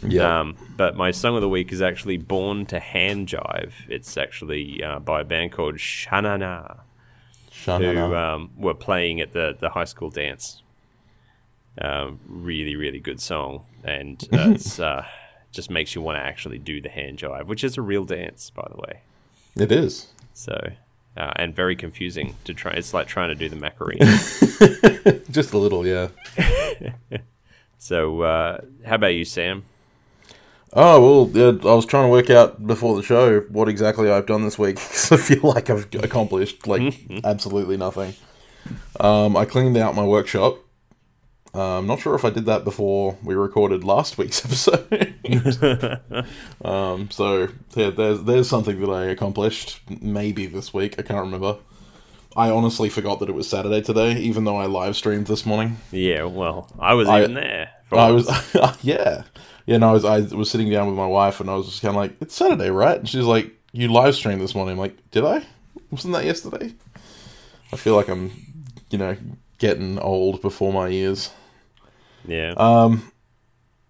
Yeah. 0.02 0.40
Um, 0.40 0.56
but 0.76 0.96
my 0.96 1.10
song 1.10 1.34
of 1.36 1.40
the 1.40 1.48
week 1.48 1.72
is 1.72 1.82
actually 1.82 2.16
"Born 2.16 2.66
to 2.66 2.80
Hand 2.80 3.28
Jive." 3.28 3.72
It's 3.88 4.16
actually 4.16 4.82
uh, 4.82 4.98
by 4.98 5.20
a 5.20 5.24
band 5.24 5.52
called 5.52 5.80
Sha 5.80 6.20
Na 6.20 6.36
Na, 6.36 6.74
who 7.66 8.14
um, 8.14 8.50
were 8.56 8.74
playing 8.74 9.20
at 9.20 9.32
the 9.32 9.56
the 9.58 9.70
high 9.70 9.84
school 9.84 10.10
dance. 10.10 10.62
Um, 11.80 12.20
really, 12.28 12.76
really 12.76 13.00
good 13.00 13.20
song, 13.20 13.64
and 13.82 14.22
uh, 14.32 14.50
it's 14.54 14.78
uh, 14.78 15.04
just 15.50 15.70
makes 15.70 15.94
you 15.94 16.02
want 16.02 16.16
to 16.16 16.22
actually 16.22 16.58
do 16.58 16.80
the 16.80 16.88
hand 16.88 17.18
jive, 17.18 17.46
which 17.46 17.64
is 17.64 17.78
a 17.78 17.82
real 17.82 18.04
dance, 18.04 18.50
by 18.50 18.66
the 18.70 18.76
way. 18.76 19.00
It 19.56 19.70
is. 19.72 20.08
So, 20.34 20.72
uh, 21.16 21.32
and 21.36 21.54
very 21.54 21.76
confusing 21.76 22.34
to 22.44 22.52
try. 22.52 22.72
It's 22.72 22.92
like 22.92 23.06
trying 23.06 23.28
to 23.28 23.34
do 23.34 23.48
the 23.48 23.56
Macarena. 23.56 24.04
Just 25.30 25.52
a 25.52 25.58
little, 25.58 25.86
yeah. 25.86 26.08
so, 27.78 28.22
uh, 28.22 28.60
how 28.84 28.96
about 28.96 29.14
you, 29.14 29.24
Sam? 29.24 29.64
Oh 30.76 31.00
well, 31.00 31.30
yeah, 31.36 31.70
I 31.70 31.74
was 31.74 31.86
trying 31.86 32.04
to 32.06 32.10
work 32.10 32.30
out 32.30 32.66
before 32.66 32.96
the 32.96 33.02
show 33.02 33.40
what 33.42 33.68
exactly 33.68 34.10
I've 34.10 34.26
done 34.26 34.42
this 34.42 34.58
week 34.58 34.74
because 34.88 35.12
I 35.12 35.16
feel 35.16 35.42
like 35.42 35.70
I've 35.70 35.86
accomplished 36.02 36.66
like 36.66 36.94
absolutely 37.24 37.76
nothing. 37.76 38.14
Um, 38.98 39.36
I 39.36 39.44
cleaned 39.44 39.76
out 39.76 39.94
my 39.94 40.04
workshop. 40.04 40.58
I'm 41.54 41.86
not 41.86 42.00
sure 42.00 42.16
if 42.16 42.24
I 42.24 42.30
did 42.30 42.46
that 42.46 42.64
before 42.64 43.16
we 43.22 43.36
recorded 43.36 43.84
last 43.84 44.18
week's 44.18 44.44
episode. 44.44 46.00
um, 46.64 47.10
so 47.10 47.48
yeah, 47.76 47.90
there's 47.90 48.22
there's 48.24 48.48
something 48.48 48.80
that 48.80 48.90
I 48.90 49.04
accomplished 49.04 49.80
maybe 50.02 50.46
this 50.46 50.74
week. 50.74 50.96
I 50.98 51.02
can't 51.02 51.20
remember. 51.20 51.58
I 52.36 52.50
honestly 52.50 52.88
forgot 52.88 53.20
that 53.20 53.28
it 53.28 53.34
was 53.36 53.48
Saturday 53.48 53.80
today, 53.80 54.16
even 54.18 54.42
though 54.42 54.56
I 54.56 54.66
live 54.66 54.96
streamed 54.96 55.28
this 55.28 55.46
morning. 55.46 55.76
Yeah, 55.92 56.24
well, 56.24 56.68
I 56.80 56.94
was 56.94 57.08
I- 57.08 57.20
even 57.20 57.34
there. 57.34 57.70
I 57.92 58.10
was, 58.10 58.28
yeah, 58.82 59.22
yeah. 59.66 59.76
No, 59.78 59.90
I 59.90 59.92
was, 59.92 60.04
I 60.04 60.20
was 60.34 60.50
sitting 60.50 60.70
down 60.70 60.86
with 60.86 60.96
my 60.96 61.06
wife, 61.06 61.40
and 61.40 61.50
I 61.50 61.54
was 61.54 61.66
just 61.66 61.82
kind 61.82 61.90
of 61.90 61.96
like, 61.96 62.16
"It's 62.20 62.34
Saturday, 62.34 62.70
right?" 62.70 62.98
And 62.98 63.08
she's 63.08 63.24
like, 63.24 63.52
"You 63.72 63.88
live 63.92 64.14
streamed 64.14 64.40
this 64.40 64.54
morning." 64.54 64.72
I'm 64.72 64.78
like, 64.78 65.10
"Did 65.10 65.24
I? 65.24 65.44
Wasn't 65.90 66.12
that 66.14 66.24
yesterday?" 66.24 66.74
I 67.72 67.76
feel 67.76 67.96
like 67.96 68.08
I'm, 68.08 68.30
you 68.90 68.98
know, 68.98 69.16
getting 69.58 69.98
old 69.98 70.40
before 70.42 70.72
my 70.72 70.88
years. 70.88 71.30
yeah. 72.26 72.54
Um, 72.56 73.10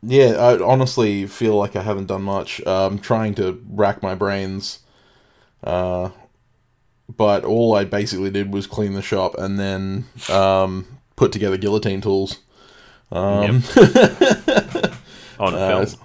yeah, 0.02 0.32
I 0.32 0.62
honestly 0.62 1.26
feel 1.26 1.56
like 1.56 1.76
I 1.76 1.82
haven't 1.82 2.06
done 2.06 2.22
much. 2.22 2.60
Uh, 2.66 2.86
I'm 2.86 2.98
trying 2.98 3.34
to 3.36 3.62
rack 3.70 4.02
my 4.02 4.14
brains, 4.14 4.80
uh, 5.62 6.10
but 7.14 7.44
all 7.44 7.74
I 7.74 7.84
basically 7.84 8.30
did 8.30 8.52
was 8.52 8.66
clean 8.66 8.92
the 8.94 9.02
shop 9.02 9.34
and 9.38 9.58
then 9.58 10.04
um, 10.28 10.86
put 11.16 11.32
together 11.32 11.56
guillotine 11.56 12.00
tools. 12.00 12.38
Um, 13.10 13.62
on 15.44 15.54
uh, 15.54 15.84
film. 15.84 16.00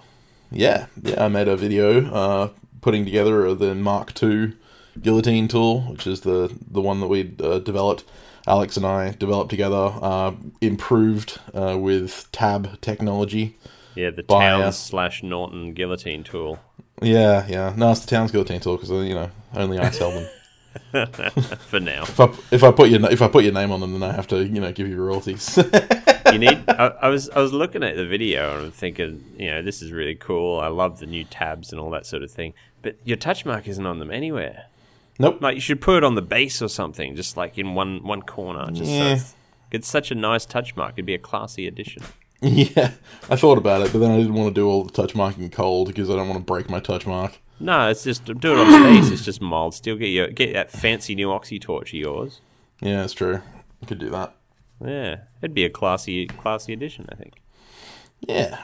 yeah, 0.51 0.87
yeah, 1.01 1.23
I 1.23 1.27
made 1.27 1.47
a 1.47 1.55
video 1.55 2.05
uh, 2.11 2.49
putting 2.81 3.05
together 3.05 3.53
the 3.53 3.75
Mark 3.75 4.21
II 4.21 4.53
guillotine 5.01 5.47
tool, 5.47 5.81
which 5.81 6.07
is 6.07 6.21
the 6.21 6.55
the 6.69 6.81
one 6.81 6.99
that 6.99 7.07
we 7.07 7.33
uh, 7.43 7.59
developed. 7.59 8.03
Alex 8.47 8.77
and 8.77 8.85
I 8.85 9.11
developed 9.11 9.51
together, 9.51 9.93
uh, 10.01 10.31
improved 10.59 11.39
uh, 11.53 11.77
with 11.77 12.27
tab 12.31 12.81
technology. 12.81 13.57
Yeah, 13.95 14.09
the 14.09 14.23
by, 14.23 14.39
Towns 14.39 14.63
uh, 14.63 14.71
slash 14.71 15.21
Norton 15.21 15.73
guillotine 15.73 16.23
tool. 16.23 16.59
Yeah, 17.01 17.45
yeah. 17.47 17.73
No, 17.75 17.91
it's 17.91 18.01
the 18.01 18.07
town's 18.07 18.31
guillotine 18.31 18.59
tool 18.59 18.77
because 18.77 18.89
you 18.89 19.13
know 19.13 19.29
only 19.53 19.77
I 19.77 19.91
sell 19.91 20.11
them. 20.11 20.27
For 21.59 21.79
now, 21.79 22.03
if 22.03 22.19
I 22.19 22.29
if 22.51 22.63
I 22.63 22.71
put 22.71 22.89
your 22.89 23.11
if 23.11 23.21
I 23.21 23.27
put 23.27 23.43
your 23.43 23.53
name 23.53 23.71
on 23.71 23.79
them, 23.79 23.99
then 23.99 24.03
I 24.03 24.13
have 24.13 24.27
to 24.27 24.45
you 24.45 24.61
know 24.61 24.71
give 24.71 24.87
you 24.87 25.01
royalties. 25.01 25.57
you 26.31 26.39
need. 26.39 26.63
I, 26.67 26.87
I 27.01 27.07
was 27.09 27.29
I 27.29 27.39
was 27.39 27.53
looking 27.53 27.83
at 27.83 27.95
the 27.95 28.05
video 28.05 28.55
and 28.57 28.65
I'm 28.67 28.71
thinking, 28.71 29.23
you 29.37 29.51
know, 29.51 29.61
this 29.61 29.81
is 29.81 29.91
really 29.91 30.15
cool. 30.15 30.59
I 30.59 30.67
love 30.67 30.99
the 30.99 31.05
new 31.05 31.23
tabs 31.23 31.71
and 31.71 31.79
all 31.79 31.89
that 31.91 32.05
sort 32.05 32.23
of 32.23 32.31
thing. 32.31 32.53
But 32.81 32.97
your 33.03 33.17
touch 33.17 33.45
mark 33.45 33.67
isn't 33.67 33.85
on 33.85 33.99
them 33.99 34.11
anywhere. 34.11 34.65
nope. 35.19 35.41
Like 35.41 35.55
you 35.55 35.61
should 35.61 35.81
put 35.81 35.97
it 35.97 36.03
on 36.03 36.15
the 36.15 36.21
base 36.21 36.61
or 36.61 36.69
something, 36.69 37.15
just 37.15 37.35
like 37.37 37.57
in 37.57 37.75
one 37.75 38.03
one 38.03 38.21
corner. 38.21 38.67
Just 38.71 38.89
so 38.89 38.95
Yeah. 38.97 39.13
it's, 39.15 39.35
it's 39.71 39.87
such 39.87 40.11
a 40.11 40.15
nice 40.15 40.45
touch 40.45 40.75
mark. 40.75 40.93
It'd 40.95 41.05
be 41.05 41.13
a 41.15 41.19
classy 41.19 41.67
addition. 41.67 42.03
Yeah, 42.41 42.91
I 43.29 43.35
thought 43.35 43.57
about 43.57 43.81
it, 43.85 43.91
but 43.91 43.99
then 43.99 44.11
I 44.11 44.15
didn't 44.17 44.33
want 44.33 44.47
to 44.55 44.61
do 44.61 44.65
all 44.65 44.85
the 44.85 44.93
touch 44.93 45.13
marking 45.13 45.49
cold 45.49 45.89
because 45.89 46.09
I 46.09 46.15
don't 46.15 46.29
want 46.29 46.39
to 46.39 46.45
break 46.45 46.69
my 46.69 46.79
touch 46.79 47.05
mark. 47.05 47.37
No, 47.59 47.89
it's 47.89 48.05
just 48.05 48.23
do 48.23 48.31
it 48.33 48.57
on 48.57 48.71
the 48.71 48.77
base. 48.87 49.11
It's 49.11 49.25
just 49.25 49.41
mild 49.41 49.73
steel. 49.73 49.97
Get 49.97 50.07
your 50.07 50.29
get 50.29 50.53
that 50.53 50.71
fancy 50.71 51.15
new 51.15 51.33
oxy 51.33 51.59
torch 51.59 51.89
of 51.89 51.99
yours. 51.99 52.39
Yeah, 52.79 53.03
it's 53.03 53.11
true. 53.11 53.41
I 53.83 53.85
could 53.87 53.99
do 53.99 54.09
that. 54.11 54.35
Yeah, 54.85 55.17
it'd 55.41 55.53
be 55.53 55.65
a 55.65 55.69
classy 55.69 56.27
classy 56.27 56.73
addition. 56.73 57.05
I 57.11 57.15
think. 57.15 57.41
Yeah. 58.21 58.59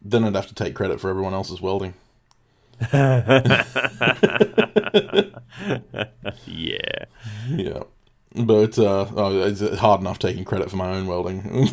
Then 0.00 0.24
I'd 0.24 0.34
have 0.36 0.46
to 0.46 0.54
take 0.54 0.74
credit 0.74 1.00
for 1.00 1.10
everyone 1.10 1.34
else's 1.34 1.60
welding. 1.60 1.94
Yeah. 6.46 7.04
Yeah. 7.48 7.82
But 8.34 8.78
uh, 8.78 9.06
oh, 9.16 9.40
it's 9.42 9.60
hard 9.78 10.00
enough 10.00 10.18
taking 10.18 10.44
credit 10.44 10.70
for 10.70 10.76
my 10.76 10.90
own 10.94 11.06
welding. 11.06 11.40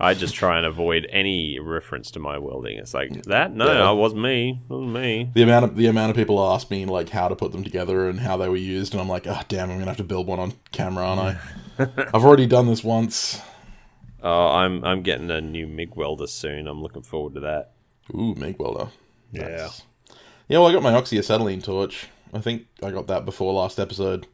I 0.00 0.14
just 0.14 0.34
try 0.34 0.56
and 0.56 0.64
avoid 0.66 1.06
any 1.10 1.58
reference 1.60 2.10
to 2.12 2.18
my 2.18 2.38
welding. 2.38 2.78
It's 2.78 2.94
like 2.94 3.24
that. 3.24 3.52
No, 3.54 3.66
Yeah. 3.70 3.92
it 3.92 3.96
wasn't 3.96 4.22
me. 4.22 4.60
It 4.68 4.72
wasn't 4.72 4.92
me. 4.94 5.30
the 5.34 5.42
amount 5.42 5.66
of 5.66 5.76
the 5.76 5.86
amount 5.86 6.10
of 6.10 6.16
people 6.16 6.42
ask 6.52 6.70
me 6.70 6.86
like 6.86 7.10
how 7.10 7.28
to 7.28 7.36
put 7.36 7.52
them 7.52 7.62
together 7.62 8.08
and 8.08 8.20
how 8.20 8.36
they 8.38 8.48
were 8.48 8.56
used, 8.56 8.94
and 8.94 9.00
I'm 9.02 9.08
like, 9.08 9.26
oh 9.26 9.40
damn, 9.48 9.70
I'm 9.70 9.76
gonna 9.78 9.90
have 9.90 9.98
to 9.98 10.04
build 10.04 10.26
one 10.26 10.40
on 10.40 10.54
camera, 10.72 11.04
aren't 11.06 11.20
I? 11.20 11.38
I've 11.78 12.24
already 12.24 12.46
done 12.46 12.66
this 12.66 12.84
once. 12.84 13.40
Oh, 14.22 14.48
I'm 14.48 14.84
I'm 14.84 15.02
getting 15.02 15.30
a 15.30 15.40
new 15.40 15.66
MIG 15.66 15.96
welder 15.96 16.26
soon. 16.26 16.66
I'm 16.66 16.82
looking 16.82 17.02
forward 17.02 17.34
to 17.34 17.40
that. 17.40 17.72
Ooh, 18.14 18.34
MIG 18.34 18.58
welder. 18.58 18.90
Yeah. 19.32 19.70
Yeah, 20.48 20.58
well, 20.58 20.68
I 20.68 20.72
got 20.72 20.82
my 20.82 20.92
oxyacetylene 20.92 21.64
torch. 21.64 22.08
I 22.32 22.40
think 22.40 22.66
I 22.82 22.90
got 22.90 23.06
that 23.08 23.24
before 23.24 23.52
last 23.52 23.78
episode. 23.78 24.26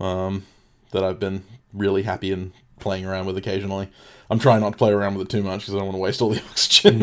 Um, 0.00 0.46
that 0.92 1.04
I've 1.04 1.20
been 1.20 1.44
really 1.72 2.02
happy 2.02 2.32
and 2.32 2.52
playing 2.78 3.04
around 3.04 3.26
with 3.26 3.36
occasionally. 3.36 3.88
I'm 4.30 4.38
trying 4.38 4.60
not 4.60 4.70
to 4.72 4.76
play 4.76 4.92
around 4.92 5.14
with 5.14 5.26
it 5.26 5.30
too 5.30 5.42
much 5.42 5.60
because 5.60 5.74
I 5.74 5.78
don't 5.78 5.86
want 5.86 5.96
to 5.96 6.00
waste 6.00 6.22
all 6.22 6.30
the 6.30 6.42
oxygen. 6.50 7.02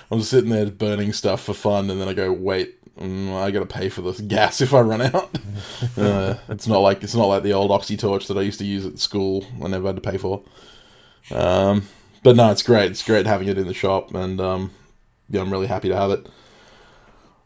I'm 0.10 0.18
just 0.18 0.30
sitting 0.30 0.50
there 0.50 0.66
burning 0.66 1.12
stuff 1.12 1.42
for 1.44 1.54
fun, 1.54 1.90
and 1.90 2.00
then 2.00 2.08
I 2.08 2.14
go, 2.14 2.32
wait, 2.32 2.77
mm, 2.98 3.34
I 3.34 3.50
got 3.50 3.60
to 3.60 3.66
pay 3.66 3.88
for 3.88 4.02
this 4.02 4.20
gas 4.20 4.60
if 4.60 4.74
I 4.74 4.80
run 4.80 5.02
out. 5.02 5.38
uh, 5.96 6.34
it's 6.48 6.66
not 6.66 6.78
like 6.78 7.02
it's 7.02 7.14
not 7.14 7.26
like 7.26 7.42
the 7.42 7.52
old 7.52 7.70
oxy 7.70 7.96
torch 7.96 8.26
that 8.28 8.36
I 8.36 8.42
used 8.42 8.58
to 8.58 8.64
use 8.64 8.86
at 8.86 8.98
school. 8.98 9.44
I 9.62 9.68
never 9.68 9.86
had 9.86 9.96
to 9.96 10.02
pay 10.02 10.18
for. 10.18 10.42
Um, 11.30 11.88
but 12.22 12.36
no, 12.36 12.50
it's 12.50 12.62
great. 12.62 12.90
It's 12.90 13.02
great 13.02 13.26
having 13.26 13.48
it 13.48 13.58
in 13.58 13.66
the 13.66 13.74
shop, 13.74 14.14
and 14.14 14.40
um, 14.40 14.70
yeah, 15.28 15.40
I'm 15.40 15.50
really 15.50 15.66
happy 15.66 15.88
to 15.88 15.96
have 15.96 16.10
it. 16.10 16.26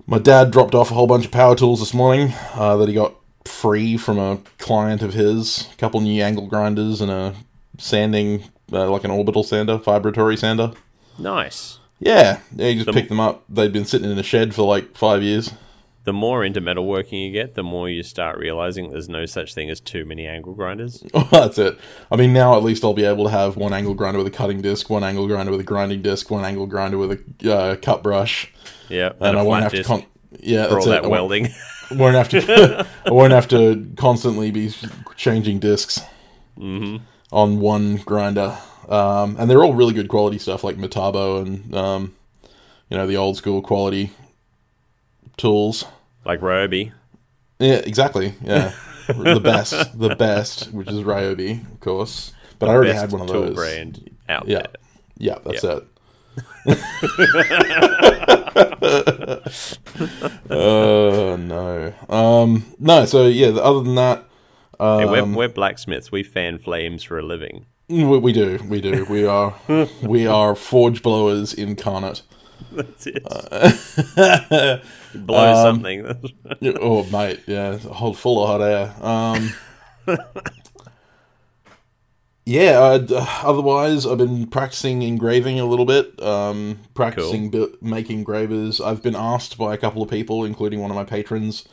My 0.07 0.19
dad 0.19 0.51
dropped 0.51 0.75
off 0.75 0.91
a 0.91 0.95
whole 0.95 1.07
bunch 1.07 1.25
of 1.25 1.31
power 1.31 1.55
tools 1.55 1.81
this 1.81 1.95
morning 1.95 2.33
uh, 2.55 2.77
that 2.77 2.89
he 2.89 2.95
got 2.95 3.15
free 3.45 3.97
from 3.97 4.19
a 4.19 4.41
client 4.59 5.03
of 5.03 5.15
his. 5.15 5.69
A 5.73 5.77
couple 5.77 6.01
new 6.01 6.23
angle 6.23 6.47
grinders 6.47 7.01
and 7.01 7.11
a 7.11 7.35
sanding, 7.79 8.45
uh, 8.73 8.91
like 8.91 9.05
an 9.05 9.11
orbital 9.11 9.45
sander, 9.45 9.77
vibratory 9.77 10.37
sander. 10.37 10.73
Nice. 11.19 11.79
Yeah, 12.05 12.41
yeah, 12.57 12.67
You 12.69 12.75
just 12.75 12.87
The- 12.87 12.93
picked 12.93 13.09
them 13.11 13.21
up. 13.21 13.45
They'd 13.49 13.73
been 13.73 13.85
sitting 13.85 14.11
in 14.11 14.19
a 14.19 14.23
shed 14.25 14.55
for 14.55 14.63
like 14.67 14.97
five 14.97 15.23
years. 15.23 15.53
The 16.05 16.13
more 16.13 16.45
into 16.45 16.61
metalworking 16.61 17.25
you 17.27 17.31
get, 17.31 17.55
the 17.55 17.63
more 17.63 17.89
you 17.89 18.03
start 18.03 18.37
realizing 18.37 18.91
there's 18.91 19.09
no 19.09 19.25
such 19.25 19.55
thing 19.55 19.71
as 19.71 19.79
too 19.79 20.05
many 20.05 20.27
angle 20.27 20.53
grinders. 20.53 21.05
Oh, 21.15 21.29
that's 21.31 21.59
it. 21.59 21.79
I 22.11 22.17
mean, 22.17 22.33
now 22.33 22.57
at 22.57 22.65
least 22.65 22.83
I'll 22.83 22.93
be 22.93 23.05
able 23.05 23.23
to 23.27 23.31
have 23.31 23.57
one 23.57 23.73
angle 23.73 23.95
grinder 23.95 24.19
with 24.19 24.27
a 24.27 24.37
cutting 24.37 24.61
disc, 24.61 24.91
one 24.91 25.05
angle 25.05 25.29
grinder 25.29 25.53
with 25.53 25.61
a 25.61 25.65
grinding 25.65 26.03
disc, 26.03 26.29
one 26.29 26.45
angle 26.45 26.67
grinder 26.67 26.99
with 26.99 27.13
a 27.45 27.55
uh, 27.55 27.77
cut 27.77 28.03
brush, 28.03 28.53
Yeah, 28.89 29.11
and, 29.21 29.29
and, 29.29 29.39
I 29.39 29.43
won't 29.43 29.63
have 29.63 29.73
to. 29.75 29.85
Con- 29.85 30.05
yeah, 30.41 30.63
that's 30.67 30.73
all 30.87 30.93
it. 30.93 31.03
that 31.03 31.09
welding. 31.09 31.51
won't 31.93 32.17
have 32.17 32.29
to 32.31 32.85
I 33.07 33.11
won't 33.13 33.33
have 33.33 33.47
to 33.49 33.87
constantly 33.97 34.51
be 34.51 34.75
changing 35.17 35.61
discs 35.61 36.01
on 36.59 37.01
one 37.61 37.97
grinder. 37.99 38.57
Um, 38.89 39.37
and 39.39 39.49
they're 39.51 39.63
all 39.63 39.75
really 39.75 39.95
good 39.95 40.09
quality 40.09 40.39
stuff 40.39 40.65
like 40.65 40.77
Metabo 40.77 41.43
and 41.43 41.75
um, 41.75 42.15
you 42.89 42.97
know 42.97 43.07
the 43.07 43.17
old 43.17 43.37
school 43.37 43.63
quality 43.63 44.11
tools. 45.37 45.85
like 46.25 46.41
Ryobi. 46.41 46.93
Yeah, 47.59 47.75
exactly. 47.77 48.35
Yeah, 48.43 48.73
the 49.09 49.41
best, 49.41 49.99
the 49.99 50.15
best, 50.17 50.73
which 50.73 50.89
is 50.89 51.01
Ryobi, 51.05 51.65
of 51.73 51.81
course. 51.81 52.33
But 52.59 52.69
I 52.71 52.75
already 52.75 52.93
had 52.93 53.13
one 53.13 53.21
of 53.23 53.29
tool 53.29 53.43
those. 53.47 53.55
brand 53.55 54.11
out 54.29 54.49
Yeah, 54.49 54.59
there. 54.59 54.69
yeah, 55.19 55.39
that's 55.45 55.65
it. 55.65 55.85
Oh 60.51 61.37
no. 61.41 61.93
Um, 62.09 62.65
no. 62.79 63.05
So 63.05 63.27
yeah. 63.27 63.49
Other 63.49 63.83
than 63.83 63.95
that, 63.97 64.25
Hey, 64.79 65.05
we're, 65.07 65.23
um, 65.23 65.35
we're 65.35 65.49
blacksmiths. 65.49 66.11
We 66.11 66.23
fan 66.23 66.59
flames 66.59 67.03
for 67.03 67.19
a 67.19 67.23
living. 67.23 67.67
We, 67.93 68.05
we 68.05 68.33
do, 68.33 68.59
we 68.69 68.81
do. 68.81 69.05
We 69.05 69.27
are, 69.27 69.55
we 70.03 70.27
are 70.27 70.55
forge 70.55 71.03
blowers 71.03 71.53
incarnate. 71.53 72.23
That's 72.73 73.07
it. 73.07 73.23
Uh, 75.15 75.19
Blow 75.27 75.69
um, 75.69 75.77
something. 75.77 76.33
oh, 76.81 77.05
mate, 77.11 77.41
yeah, 77.47 77.77
hold 77.77 78.17
full 78.17 78.43
of 78.43 78.49
hot 78.49 78.63
air. 78.63 78.95
Um, 79.05 79.53
yeah. 82.47 82.81
I'd, 82.81 83.13
uh, 83.13 83.27
otherwise, 83.43 84.07
I've 84.07 84.17
been 84.17 84.47
practicing 84.47 85.03
engraving 85.03 85.61
a 85.61 85.67
little 85.67 85.85
bit. 85.85 86.19
Um, 86.23 86.79
practicing 86.95 87.51
bu- 87.51 87.77
making 87.83 88.25
gravers. 88.25 88.81
I've 88.81 89.03
been 89.03 89.17
asked 89.17 89.59
by 89.59 89.75
a 89.75 89.77
couple 89.77 90.03
of 90.03 90.09
people, 90.09 90.45
including 90.45 90.81
one 90.81 90.91
of 90.91 90.95
my 90.95 91.05
patrons, 91.05 91.69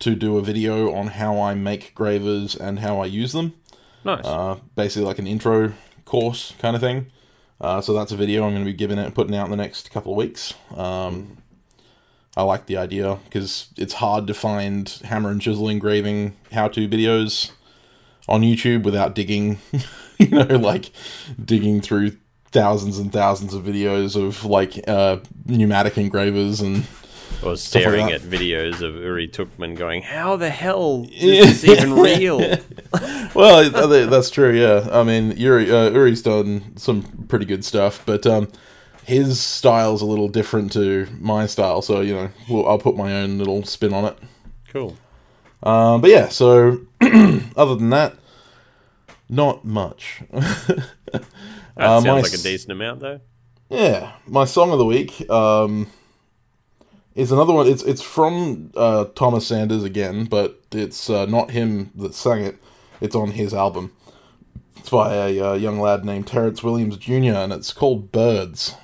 to 0.00 0.16
do 0.16 0.36
a 0.36 0.42
video 0.42 0.92
on 0.92 1.08
how 1.08 1.40
I 1.40 1.54
make 1.54 1.94
gravers 1.94 2.56
and 2.56 2.80
how 2.80 2.98
I 2.98 3.06
use 3.06 3.32
them. 3.32 3.54
Nice. 4.04 4.24
Uh, 4.24 4.58
basically, 4.74 5.06
like 5.06 5.18
an 5.18 5.26
intro 5.26 5.72
course 6.04 6.54
kind 6.58 6.74
of 6.74 6.82
thing. 6.82 7.06
Uh, 7.60 7.80
so 7.80 7.92
that's 7.92 8.10
a 8.10 8.16
video 8.16 8.44
I'm 8.44 8.52
going 8.52 8.64
to 8.64 8.70
be 8.70 8.76
giving 8.76 8.98
it, 8.98 9.14
putting 9.14 9.34
out 9.34 9.44
in 9.44 9.50
the 9.50 9.56
next 9.56 9.90
couple 9.90 10.12
of 10.12 10.16
weeks. 10.18 10.54
Um, 10.74 11.36
I 12.36 12.42
like 12.42 12.66
the 12.66 12.76
idea 12.76 13.18
because 13.24 13.68
it's 13.76 13.94
hard 13.94 14.26
to 14.28 14.34
find 14.34 14.88
hammer 15.04 15.30
and 15.30 15.42
chisel 15.42 15.68
engraving 15.68 16.36
how-to 16.52 16.88
videos 16.88 17.50
on 18.28 18.42
YouTube 18.42 18.84
without 18.84 19.14
digging, 19.14 19.58
you 20.18 20.28
know, 20.28 20.56
like 20.56 20.90
digging 21.44 21.80
through 21.80 22.16
thousands 22.52 22.98
and 22.98 23.12
thousands 23.12 23.52
of 23.52 23.64
videos 23.64 24.16
of 24.16 24.44
like 24.44 24.80
uh, 24.88 25.18
pneumatic 25.44 25.98
engravers 25.98 26.60
and 26.60 26.86
or 27.42 27.56
staring 27.56 28.06
that. 28.06 28.16
at 28.16 28.20
videos 28.22 28.82
of 28.82 28.94
Uri 28.96 29.28
Tuchman 29.28 29.76
going, 29.76 30.02
How 30.02 30.36
the 30.36 30.50
hell 30.50 31.06
is 31.12 31.62
this 31.62 31.64
even 31.78 31.94
real? 31.94 32.38
well, 33.34 33.68
that's 34.08 34.30
true. 34.30 34.52
Yeah, 34.52 34.88
I 34.92 35.02
mean, 35.02 35.36
Uri 35.36 35.70
uh, 35.70 35.90
Uri's 35.90 36.22
done 36.22 36.76
some 36.76 37.02
pretty 37.28 37.44
good 37.44 37.64
stuff, 37.64 38.02
but 38.06 38.26
um, 38.26 38.48
his 39.04 39.40
style's 39.40 40.02
a 40.02 40.06
little 40.06 40.28
different 40.28 40.72
to 40.72 41.06
my 41.18 41.46
style. 41.46 41.82
So 41.82 42.00
you 42.00 42.14
know, 42.14 42.30
well, 42.48 42.66
I'll 42.66 42.78
put 42.78 42.96
my 42.96 43.12
own 43.14 43.38
little 43.38 43.62
spin 43.64 43.92
on 43.94 44.04
it. 44.04 44.18
cool. 44.68 44.96
Um, 45.62 46.00
but 46.00 46.10
yeah, 46.10 46.28
so 46.28 46.80
other 47.00 47.74
than 47.76 47.90
that, 47.90 48.14
not 49.28 49.64
much. 49.64 50.22
That 51.76 51.86
Uh, 51.88 52.00
sounds 52.02 52.24
like 52.24 52.38
a 52.38 52.42
decent 52.42 52.72
amount, 52.72 53.00
though. 53.00 53.20
Yeah, 53.70 54.12
my 54.26 54.44
song 54.44 54.70
of 54.72 54.78
the 54.78 54.84
week 54.84 55.28
um, 55.30 55.86
is 57.14 57.32
another 57.32 57.52
one. 57.52 57.66
It's 57.66 57.82
it's 57.82 58.02
from 58.02 58.72
uh, 58.76 59.06
Thomas 59.14 59.46
Sanders 59.46 59.84
again, 59.84 60.24
but 60.24 60.60
it's 60.72 61.10
uh, 61.10 61.26
not 61.26 61.50
him 61.50 61.90
that 61.96 62.14
sang 62.14 62.42
it. 62.42 62.56
It's 63.00 63.16
on 63.16 63.32
his 63.32 63.54
album. 63.54 63.92
It's 64.76 64.90
by 64.90 65.14
a 65.14 65.50
uh, 65.50 65.54
young 65.54 65.80
lad 65.80 66.04
named 66.04 66.26
Terrence 66.26 66.62
Williams 66.62 66.96
Jr. 66.96 67.34
and 67.34 67.52
it's 67.52 67.72
called 67.72 68.12
Birds. 68.12 68.74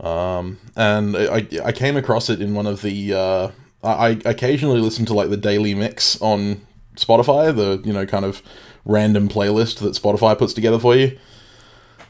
Um, 0.00 0.58
and 0.76 1.16
I 1.16 1.46
I 1.64 1.72
came 1.72 1.96
across 1.96 2.30
it 2.30 2.40
in 2.40 2.54
one 2.54 2.66
of 2.66 2.82
the. 2.82 3.14
Uh, 3.14 3.50
I, 3.82 4.20
occasionally 4.24 4.80
listen 4.80 5.06
to 5.06 5.14
like 5.14 5.30
the 5.30 5.36
daily 5.36 5.72
mix 5.74 6.20
on 6.20 6.66
Spotify, 6.96 7.54
the 7.54 7.80
you 7.86 7.92
know 7.92 8.06
kind 8.06 8.24
of 8.24 8.42
random 8.84 9.28
playlist 9.28 9.78
that 9.78 9.94
Spotify 9.94 10.36
puts 10.36 10.52
together 10.52 10.78
for 10.78 10.96
you. 10.96 11.18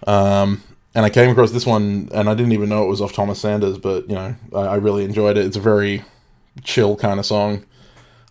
Um, 0.07 0.63
and 0.97 1.05
I 1.05 1.11
came 1.11 1.29
across 1.29 1.51
this 1.51 1.67
one, 1.67 2.09
and 2.15 2.27
I 2.27 2.35
didn't 2.35 2.53
even 2.53 2.71
know 2.71 2.83
it 2.83 2.89
was 2.89 3.03
off 3.03 3.13
Thomas 3.13 3.39
Sanders, 3.39 3.77
but 3.77 4.09
you 4.09 4.15
know, 4.15 4.35
I, 4.55 4.61
I 4.61 4.75
really 4.77 5.05
enjoyed 5.05 5.37
it. 5.37 5.45
It's 5.45 5.57
a 5.57 5.61
very 5.61 6.03
chill 6.65 6.97
kind 6.97 7.21
of 7.21 7.27
song. 7.27 7.67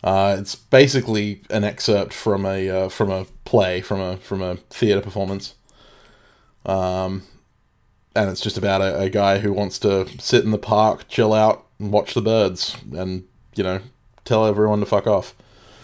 Uh, 0.02 0.36
it's 0.40 0.56
basically 0.56 1.42
an 1.48 1.62
excerpt 1.62 2.12
from 2.12 2.44
a 2.44 2.68
uh, 2.68 2.88
from 2.88 3.12
a 3.12 3.24
play, 3.44 3.80
from 3.80 4.00
a 4.00 4.16
from 4.16 4.42
a 4.42 4.56
theater 4.56 5.00
performance. 5.00 5.54
Um, 6.64 7.22
and 8.16 8.30
it's 8.30 8.40
just 8.40 8.58
about 8.58 8.80
a, 8.80 8.98
a 8.98 9.10
guy 9.10 9.38
who 9.38 9.52
wants 9.52 9.78
to 9.80 10.08
sit 10.18 10.44
in 10.44 10.50
the 10.50 10.58
park, 10.58 11.06
chill 11.06 11.32
out, 11.32 11.64
and 11.78 11.92
watch 11.92 12.14
the 12.14 12.20
birds, 12.20 12.76
and 12.92 13.28
you 13.54 13.62
know, 13.62 13.80
tell 14.24 14.44
everyone 14.44 14.80
to 14.80 14.86
fuck 14.86 15.06
off. 15.06 15.36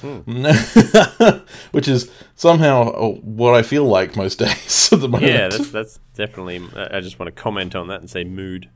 Which 1.73 1.89
is 1.89 2.11
somehow 2.35 2.91
uh, 2.91 3.09
what 3.21 3.55
I 3.55 3.63
feel 3.63 3.85
like 3.85 4.17
most 4.17 4.39
days 4.39 4.93
at 4.93 5.01
the 5.01 5.09
moment. 5.09 5.33
Yeah, 5.33 5.49
that's 5.49 5.71
that's 5.71 6.01
definitely. 6.15 6.63
I 6.77 7.01
just 7.01 7.19
want 7.19 7.35
to 7.35 7.43
comment 7.43 7.75
on 7.75 7.89
that 7.89 8.01
and 8.01 8.11
say 8.11 8.25
mood. 8.25 8.69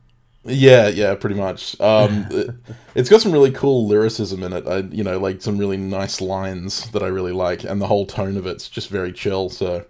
Yeah, 0.45 0.87
yeah, 0.87 1.15
pretty 1.17 1.35
much. 1.35 1.79
Um, 1.81 2.27
it, 2.31 2.51
it's 2.95 3.09
got 3.09 3.21
some 3.21 3.33
really 3.33 3.51
cool 3.51 3.89
lyricism 3.89 4.43
in 4.45 4.53
it. 4.53 4.67
I, 4.67 4.79
you 4.79 5.03
know, 5.03 5.19
like 5.19 5.43
some 5.43 5.59
really 5.59 5.77
nice 5.77 6.21
lines 6.21 6.91
that 6.93 7.03
I 7.03 7.09
really 7.09 7.33
like, 7.33 7.65
and 7.65 7.81
the 7.81 7.89
whole 7.89 8.07
tone 8.07 8.37
of 8.37 8.47
it's 8.47 8.69
just 8.69 8.89
very 8.89 9.13
chill. 9.13 9.51
So, 9.51 9.85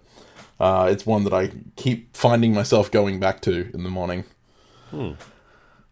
uh, 0.59 0.89
it's 0.91 1.05
one 1.05 1.23
that 1.25 1.33
I 1.33 1.51
keep 1.75 2.17
finding 2.17 2.53
myself 2.53 2.89
going 2.89 3.19
back 3.19 3.41
to 3.41 3.69
in 3.73 3.83
the 3.83 3.89
morning. 3.89 4.23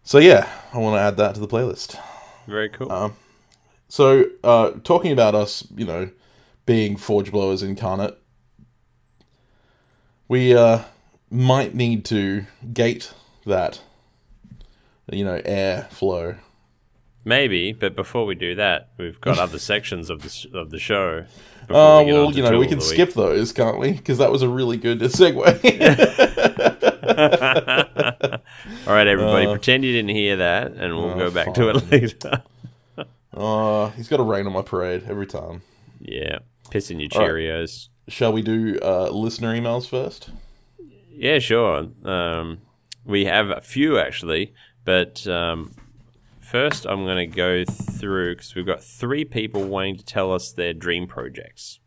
So 0.02 0.18
yeah, 0.18 0.48
I 0.72 0.78
want 0.78 0.96
to 0.96 1.00
add 1.00 1.16
that 1.16 1.34
to 1.34 1.40
the 1.40 1.48
playlist. 1.48 1.98
Very 2.46 2.68
cool. 2.68 2.90
Um, 2.90 3.16
So, 3.88 4.24
uh, 4.42 4.72
talking 4.82 5.12
about 5.12 5.34
us, 5.34 5.66
you 5.76 5.86
know, 5.86 6.10
being 6.64 6.96
Forge 6.96 7.30
Blowers 7.30 7.62
incarnate, 7.62 8.16
we 10.28 10.54
uh, 10.54 10.80
might 11.30 11.74
need 11.74 12.04
to 12.06 12.46
gate 12.72 13.12
that, 13.46 13.80
you 15.10 15.24
know, 15.24 15.40
air 15.44 15.86
flow. 15.90 16.36
Maybe, 17.24 17.72
but 17.72 17.96
before 17.96 18.24
we 18.24 18.36
do 18.36 18.54
that, 18.54 18.90
we've 18.98 19.20
got 19.20 19.38
other 19.38 19.58
sections 19.72 20.10
of 20.10 20.22
the 20.22 20.28
sh- 20.28 20.46
of 20.52 20.70
the 20.70 20.78
show. 20.78 21.24
Oh, 21.68 22.04
we 22.04 22.12
well, 22.12 22.32
you 22.32 22.42
know, 22.42 22.58
we 22.58 22.68
can 22.68 22.78
the 22.78 22.84
Week. 22.84 22.94
skip 22.94 23.14
those, 23.14 23.52
can't 23.52 23.80
we? 23.80 23.92
Because 23.92 24.18
that 24.18 24.30
was 24.30 24.42
a 24.42 24.48
really 24.48 24.76
good 24.76 25.00
segue. 25.00 25.46
All 28.86 28.92
right, 28.94 29.06
everybody, 29.06 29.46
Uh, 29.46 29.52
pretend 29.52 29.84
you 29.84 29.92
didn't 29.92 30.14
hear 30.14 30.36
that, 30.36 30.72
and 30.72 30.96
we'll 30.96 31.10
oh, 31.10 31.18
go 31.18 31.30
back 31.30 31.54
to 31.54 31.68
it 31.70 31.90
later. 31.90 32.42
Uh, 33.36 33.90
he's 33.90 34.08
got 34.08 34.20
a 34.20 34.22
rain 34.22 34.46
on 34.46 34.52
my 34.52 34.62
parade 34.62 35.04
every 35.08 35.26
time. 35.26 35.62
yeah, 36.00 36.38
pissing 36.70 37.00
your 37.00 37.08
All 37.20 37.28
right. 37.28 37.42
Cheerios. 37.42 37.88
Shall 38.08 38.32
we 38.32 38.42
do 38.42 38.78
uh, 38.82 39.10
listener 39.10 39.54
emails 39.54 39.88
first? 39.88 40.30
Yeah, 41.10 41.38
sure. 41.38 41.88
Um, 42.04 42.58
we 43.04 43.24
have 43.24 43.50
a 43.50 43.60
few 43.60 43.98
actually, 43.98 44.54
but 44.84 45.26
um, 45.26 45.74
first 46.40 46.86
I'm 46.86 47.04
going 47.04 47.30
to 47.30 47.36
go 47.36 47.64
through 47.64 48.36
because 48.36 48.54
we've 48.54 48.66
got 48.66 48.82
three 48.82 49.24
people 49.24 49.64
wanting 49.64 49.96
to 49.96 50.04
tell 50.04 50.32
us 50.32 50.52
their 50.52 50.72
dream 50.72 51.06
projects. 51.06 51.80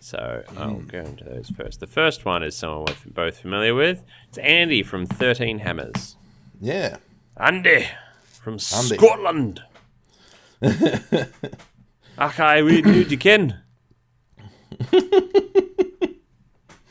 So 0.00 0.42
I'll 0.58 0.74
go 0.74 0.98
into 0.98 1.24
those 1.24 1.48
first. 1.48 1.80
The 1.80 1.86
first 1.86 2.26
one 2.26 2.42
is 2.42 2.54
someone 2.54 2.84
we're 3.06 3.12
both 3.12 3.38
familiar 3.38 3.74
with. 3.74 4.04
It's 4.28 4.36
Andy 4.36 4.82
from 4.82 5.06
Thirteen 5.06 5.60
Hammers. 5.60 6.16
Yeah. 6.60 6.98
Andy 7.38 7.86
from 8.44 8.54
Andy. 8.54 8.96
Scotland. 8.96 9.62
Okay, 12.16 12.62
we 12.62 12.80
do 12.80 13.00
you 13.02 13.18
can. 13.18 13.60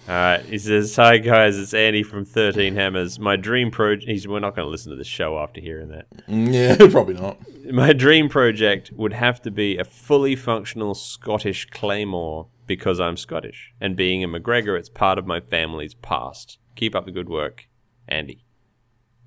Alright, 0.09 0.41
he 0.49 0.57
says, 0.57 0.93
Hi 0.97 1.17
guys, 1.17 1.57
it's 1.57 1.73
Andy 1.73 2.03
from 2.03 2.25
13 2.25 2.75
Hammers. 2.75 3.19
My 3.19 3.37
dream 3.37 3.71
project. 3.71 4.09
He's, 4.09 4.27
we're 4.27 4.41
not 4.41 4.53
going 4.53 4.65
to 4.65 4.69
listen 4.69 4.89
to 4.91 4.97
the 4.97 5.05
show 5.05 5.39
after 5.39 5.61
hearing 5.61 5.87
that. 5.89 6.07
Mm, 6.27 6.53
Yeah, 6.53 6.87
probably 6.91 7.13
not. 7.13 7.37
My 7.71 7.93
dream 7.93 8.27
project 8.27 8.91
would 8.93 9.13
have 9.13 9.41
to 9.43 9.51
be 9.51 9.77
a 9.77 9.85
fully 9.85 10.35
functional 10.35 10.93
Scottish 10.93 11.67
claymore 11.71 12.47
because 12.67 12.99
I'm 12.99 13.15
Scottish. 13.15 13.73
And 13.79 13.95
being 13.95 14.25
a 14.25 14.27
McGregor, 14.27 14.77
it's 14.77 14.89
part 14.89 15.17
of 15.17 15.25
my 15.25 15.39
family's 15.39 15.93
past. 15.93 16.57
Keep 16.75 16.95
up 16.95 17.05
the 17.05 17.11
good 17.11 17.29
work, 17.29 17.67
Andy. 18.09 18.43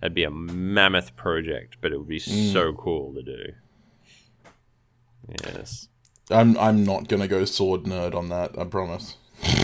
That'd 0.01 0.15
be 0.15 0.25
a 0.25 0.31
mammoth 0.31 1.17
project, 1.17 1.77
but 1.81 1.93
it 1.93 1.99
would 1.99 2.09
be 2.09 2.19
so 2.19 2.73
cool 2.75 3.15
to 3.15 3.23
do. 3.23 3.53
Yes. 5.45 5.89
I'm 6.31 6.59
I'm 6.59 6.85
not 6.85 7.09
gonna 7.09 7.29
go 7.29 7.45
sword 7.45 7.85
nerd 7.85 8.15
on 8.15 8.29
that. 8.29 8.59
I 8.59 8.65
promise. 8.65 9.17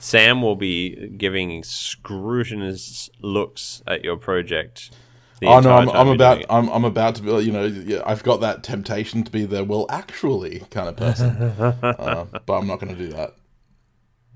Sam 0.00 0.42
will 0.42 0.56
be 0.56 1.08
giving 1.16 1.62
scrutinous 1.62 3.08
looks 3.20 3.82
at 3.86 4.04
your 4.04 4.16
project. 4.16 4.90
Oh 5.42 5.60
no, 5.60 5.74
I'm, 5.74 5.88
I'm 5.90 6.08
about. 6.08 6.44
I'm 6.50 6.68
I'm 6.68 6.84
about 6.84 7.14
to 7.16 7.22
be 7.22 7.30
you 7.44 7.52
know 7.52 8.02
I've 8.04 8.22
got 8.22 8.40
that 8.40 8.62
temptation 8.62 9.24
to 9.24 9.30
be 9.30 9.44
the 9.46 9.64
well 9.64 9.86
actually 9.88 10.60
kind 10.70 10.88
of 10.88 10.96
person, 10.96 11.30
uh, 11.82 12.26
but 12.44 12.54
I'm 12.54 12.66
not 12.66 12.80
going 12.80 12.94
to 12.94 13.02
do 13.02 13.12
that. 13.14 13.34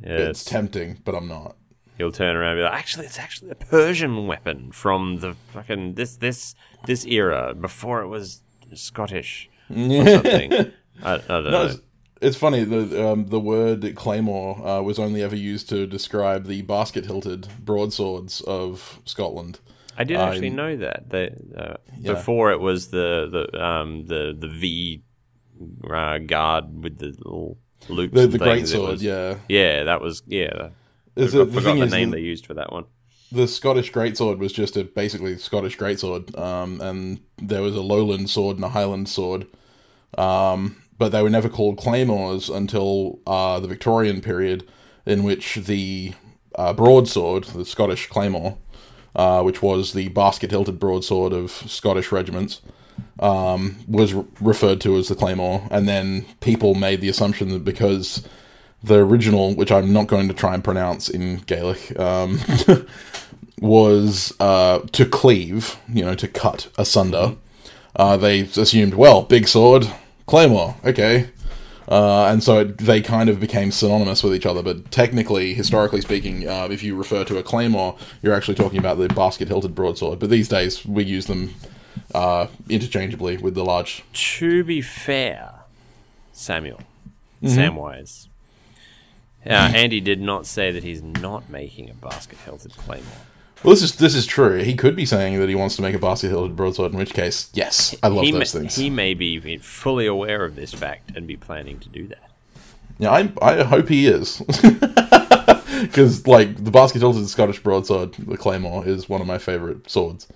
It's 0.00 0.44
tempting, 0.44 1.02
but 1.04 1.14
I'm 1.14 1.28
not. 1.28 1.56
He'll 1.98 2.12
turn 2.12 2.36
around 2.36 2.52
and 2.52 2.58
be 2.60 2.62
like, 2.62 2.72
actually, 2.74 3.06
it's 3.06 3.18
actually 3.18 3.50
a 3.50 3.54
Persian 3.56 4.26
weapon 4.26 4.70
from 4.72 5.18
the 5.18 5.34
fucking 5.52 5.94
this 5.94 6.16
this 6.16 6.54
this 6.86 7.04
era 7.04 7.54
before 7.54 8.00
it 8.02 8.08
was 8.08 8.42
Scottish 8.74 9.50
or 9.70 9.74
something. 9.76 10.52
I, 11.02 11.14
I 11.14 11.16
don't 11.18 11.28
No, 11.44 11.50
know. 11.50 11.64
it's, 11.66 11.80
it's 12.20 12.36
funny 12.36 12.64
the 12.64 13.08
um, 13.08 13.26
the 13.26 13.40
word 13.40 13.94
claymore 13.96 14.64
uh, 14.66 14.80
was 14.80 14.98
only 14.98 15.22
ever 15.22 15.36
used 15.36 15.68
to 15.70 15.86
describe 15.86 16.46
the 16.46 16.62
basket 16.62 17.04
hilted 17.06 17.48
broadswords 17.60 18.40
of 18.42 19.00
Scotland. 19.04 19.60
I 19.96 20.04
didn't 20.04 20.22
actually 20.28 20.50
know 20.50 20.76
that. 20.76 21.10
They, 21.10 21.34
uh, 21.56 21.74
Yeah. 21.98 22.12
Before 22.14 22.52
it 22.52 22.60
was 22.60 22.88
the 22.88 23.28
the 23.52 23.60
um 23.62 24.06
the 24.06 24.36
the 24.38 24.46
V 24.48 25.02
uh, 25.90 26.18
guard 26.18 26.82
with 26.84 26.98
the 26.98 27.06
little 27.06 27.58
loops. 27.88 28.14
The 28.14 28.26
the 28.28 28.38
great 28.38 28.68
sword, 28.68 29.00
yeah. 29.00 29.38
Yeah, 29.48 29.84
that 29.84 30.00
was 30.00 30.22
yeah. 30.26 30.68
Is 31.18 31.34
I 31.34 31.40
it- 31.40 31.46
forgot 31.48 31.62
thing 31.64 31.80
the 31.80 31.86
name 31.86 32.10
the- 32.10 32.16
they 32.16 32.22
used 32.22 32.46
for 32.46 32.54
that 32.54 32.72
one. 32.72 32.84
the 33.30 33.46
Scottish 33.46 33.92
greatsword 33.92 34.38
was 34.38 34.52
just 34.52 34.76
a 34.76 34.84
basically 34.84 35.36
Scottish 35.36 35.76
greatsword, 35.76 36.38
um, 36.38 36.80
and 36.80 37.20
there 37.36 37.60
was 37.62 37.74
a 37.76 37.82
Lowland 37.82 38.30
sword 38.30 38.56
and 38.56 38.64
a 38.64 38.70
Highland 38.70 39.08
sword, 39.08 39.46
um, 40.16 40.76
but 40.98 41.12
they 41.12 41.22
were 41.22 41.30
never 41.30 41.48
called 41.48 41.76
claymores 41.78 42.48
until 42.48 43.18
uh, 43.26 43.60
the 43.60 43.68
Victorian 43.68 44.20
period, 44.20 44.64
in 45.06 45.22
which 45.24 45.56
the 45.56 46.14
uh, 46.54 46.72
broadsword, 46.72 47.44
the 47.44 47.64
Scottish 47.64 48.08
claymore, 48.08 48.56
uh, 49.14 49.42
which 49.42 49.62
was 49.62 49.92
the 49.92 50.08
basket 50.08 50.50
hilted 50.50 50.78
broadsword 50.78 51.32
of 51.32 51.50
Scottish 51.50 52.10
regiments, 52.10 52.60
um, 53.20 53.76
was 53.86 54.12
re- 54.14 54.24
referred 54.40 54.80
to 54.80 54.96
as 54.96 55.08
the 55.08 55.14
claymore, 55.14 55.68
and 55.70 55.86
then 55.88 56.24
people 56.40 56.74
made 56.74 57.00
the 57.00 57.08
assumption 57.08 57.50
that 57.50 57.64
because 57.64 58.26
the 58.82 58.96
original, 58.96 59.54
which 59.54 59.72
I'm 59.72 59.92
not 59.92 60.06
going 60.06 60.28
to 60.28 60.34
try 60.34 60.54
and 60.54 60.62
pronounce 60.62 61.08
in 61.08 61.38
Gaelic, 61.38 61.98
um, 61.98 62.40
was 63.60 64.34
uh, 64.40 64.80
to 64.92 65.04
cleave, 65.04 65.76
you 65.88 66.04
know, 66.04 66.14
to 66.14 66.28
cut 66.28 66.68
asunder. 66.78 67.36
Uh, 67.96 68.16
they 68.16 68.40
assumed, 68.40 68.94
well, 68.94 69.22
big 69.22 69.48
sword, 69.48 69.90
claymore, 70.26 70.76
okay. 70.84 71.30
Uh, 71.88 72.26
and 72.26 72.42
so 72.42 72.60
it, 72.60 72.78
they 72.78 73.00
kind 73.00 73.30
of 73.30 73.40
became 73.40 73.72
synonymous 73.72 74.22
with 74.22 74.34
each 74.34 74.44
other. 74.44 74.62
But 74.62 74.90
technically, 74.90 75.54
historically 75.54 76.02
speaking, 76.02 76.46
uh, 76.46 76.68
if 76.70 76.82
you 76.82 76.94
refer 76.94 77.24
to 77.24 77.38
a 77.38 77.42
claymore, 77.42 77.96
you're 78.22 78.34
actually 78.34 78.56
talking 78.56 78.78
about 78.78 78.98
the 78.98 79.08
basket 79.08 79.48
hilted 79.48 79.74
broadsword. 79.74 80.18
But 80.18 80.28
these 80.30 80.48
days, 80.48 80.84
we 80.84 81.04
use 81.04 81.26
them 81.26 81.54
uh, 82.14 82.48
interchangeably 82.68 83.38
with 83.38 83.54
the 83.54 83.64
large. 83.64 84.04
To 84.12 84.64
be 84.64 84.82
fair, 84.82 85.54
Samuel, 86.32 86.80
Samwise, 87.42 88.27
uh, 89.48 89.72
Andy 89.74 90.00
did 90.00 90.20
not 90.20 90.46
say 90.46 90.70
that 90.70 90.82
he's 90.82 91.02
not 91.02 91.48
making 91.48 91.90
a 91.90 91.94
basket 91.94 92.38
hilted 92.38 92.76
claymore. 92.76 93.06
Well, 93.62 93.74
this 93.74 93.82
is 93.82 93.96
this 93.96 94.14
is 94.14 94.26
true. 94.26 94.58
He 94.58 94.74
could 94.76 94.94
be 94.94 95.04
saying 95.04 95.40
that 95.40 95.48
he 95.48 95.54
wants 95.54 95.74
to 95.76 95.82
make 95.82 95.94
a 95.94 95.98
basket 95.98 96.28
hilted 96.28 96.54
broadsword. 96.54 96.92
In 96.92 96.98
which 96.98 97.12
case, 97.12 97.50
yes, 97.52 97.94
I 98.02 98.08
love 98.08 98.24
he, 98.24 98.30
those 98.30 98.54
may, 98.54 98.60
things. 98.60 98.76
he 98.76 98.90
may 98.90 99.14
be 99.14 99.58
fully 99.58 100.06
aware 100.06 100.44
of 100.44 100.54
this 100.54 100.72
fact 100.72 101.16
and 101.16 101.26
be 101.26 101.36
planning 101.36 101.80
to 101.80 101.88
do 101.88 102.06
that. 102.08 102.30
Yeah, 102.98 103.10
I 103.10 103.32
I 103.42 103.64
hope 103.64 103.88
he 103.88 104.06
is. 104.06 104.42
Because 105.82 106.26
like 106.26 106.62
the 106.62 106.70
basket 106.70 107.00
hilted 107.00 107.28
Scottish 107.28 107.62
broadsword, 107.62 108.14
the 108.14 108.36
claymore, 108.36 108.86
is 108.86 109.08
one 109.08 109.20
of 109.20 109.26
my 109.26 109.38
favorite 109.38 109.88
swords. 109.88 110.26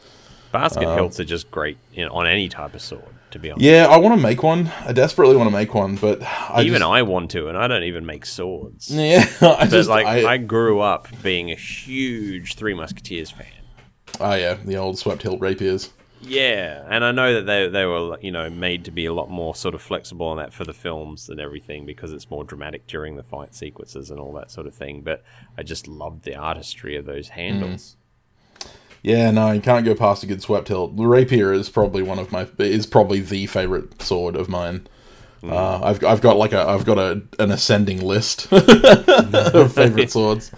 Basket 0.53 0.83
hilts 0.83 1.19
are 1.19 1.25
just 1.25 1.51
great 1.51 1.79
you 1.95 2.05
know, 2.05 2.13
on 2.13 2.27
any 2.27 2.49
type 2.49 2.75
of 2.75 2.83
sword, 2.83 3.03
to 3.33 3.39
be 3.39 3.51
honest. 3.51 3.65
Yeah, 3.65 3.87
I 3.91 3.97
want 3.99 4.15
to 4.17 4.23
make 4.23 4.43
one. 4.43 4.71
I 4.87 4.93
desperately 4.93 5.37
want 5.37 5.49
to 5.49 5.53
make 5.57 5.75
one, 5.75 5.97
but 5.97 6.23
I 6.23 6.63
even 6.63 6.79
just, 6.81 6.91
I 6.91 7.03
want 7.03 7.31
to, 7.33 7.49
and 7.49 7.59
I 7.59 7.67
don't 7.69 7.85
even 7.85 8.07
make 8.07 8.25
swords. 8.27 8.91
yeah, 8.91 9.27
I 9.41 9.65
But 9.65 9.71
just 9.71 9.89
like, 9.89 10.07
I, 10.07 10.35
I, 10.35 10.37
grew 10.39 10.81
up 10.81 11.09
being 11.23 11.51
a 11.51 11.57
huge 11.57 12.55
Three 12.55 12.75
Musketeers 12.75 13.31
fan. 13.31 13.47
oh 14.21 14.35
yeah, 14.35 14.55
the 14.55 14.77
old 14.77 14.99
swept 14.99 15.23
hilt 15.23 15.41
rapiers. 15.41 15.91
Yeah, 16.25 16.85
and 16.89 17.05
I 17.05 17.11
know 17.11 17.35
that 17.35 17.47
they 17.47 17.69
they 17.69 17.85
were 17.85 18.17
you 18.21 18.31
know 18.31 18.49
made 18.49 18.85
to 18.85 18.93
be 18.93 19.07
a 19.07 19.13
lot 19.13 19.29
more 19.29 19.57
sort 19.57 19.75
of 19.75 19.83
flexible 19.83 20.27
on 20.27 20.37
that 20.37 20.53
for 20.53 20.63
the 20.63 20.73
films 20.73 21.29
and 21.29 21.41
everything 21.41 21.85
because 21.85 22.13
it's 22.13 22.31
more 22.31 22.45
dramatic 22.45 22.87
during 22.87 23.17
the 23.17 23.25
fight 23.25 23.57
sequences 23.57 24.09
and 24.09 24.21
all 24.21 24.33
that 24.35 24.51
sort 24.53 24.69
of 24.69 24.75
thing. 24.75 25.01
But 25.03 25.25
I 25.59 25.65
just 25.65 25.89
loved 25.89 26.23
the 26.23 26.37
artistry 26.37 26.97
of 26.97 27.07
those 27.07 27.31
handles. 27.31 27.97
Yeah, 29.03 29.31
no, 29.33 29.51
you 29.51 29.61
can't 29.61 29.85
go 29.85 29.95
past 29.97 30.23
a 30.23 30.27
good 30.27 30.43
swept 30.43 30.69
hilt. 30.69 30.97
The 30.97 31.07
rapier 31.07 31.53
is 31.53 31.69
probably 31.69 32.03
one 32.03 32.19
of 32.21 32.31
my 32.31 32.47
is 32.59 32.87
probably 32.87 33.21
the 33.21 33.47
favorite 33.47 34.01
sword 34.01 34.37
of 34.37 34.49
mine. 34.49 34.87
Uh, 35.45 35.81
I've 35.83 36.05
I've 36.05 36.21
got 36.21 36.37
like 36.37 36.53
a 36.53 36.61
I've 36.61 36.85
got 36.85 36.99
a 36.99 37.23
an 37.41 37.51
ascending 37.51 38.01
list 38.01 38.47
of 38.53 39.73
favorite 39.75 40.11
swords. 40.13 40.53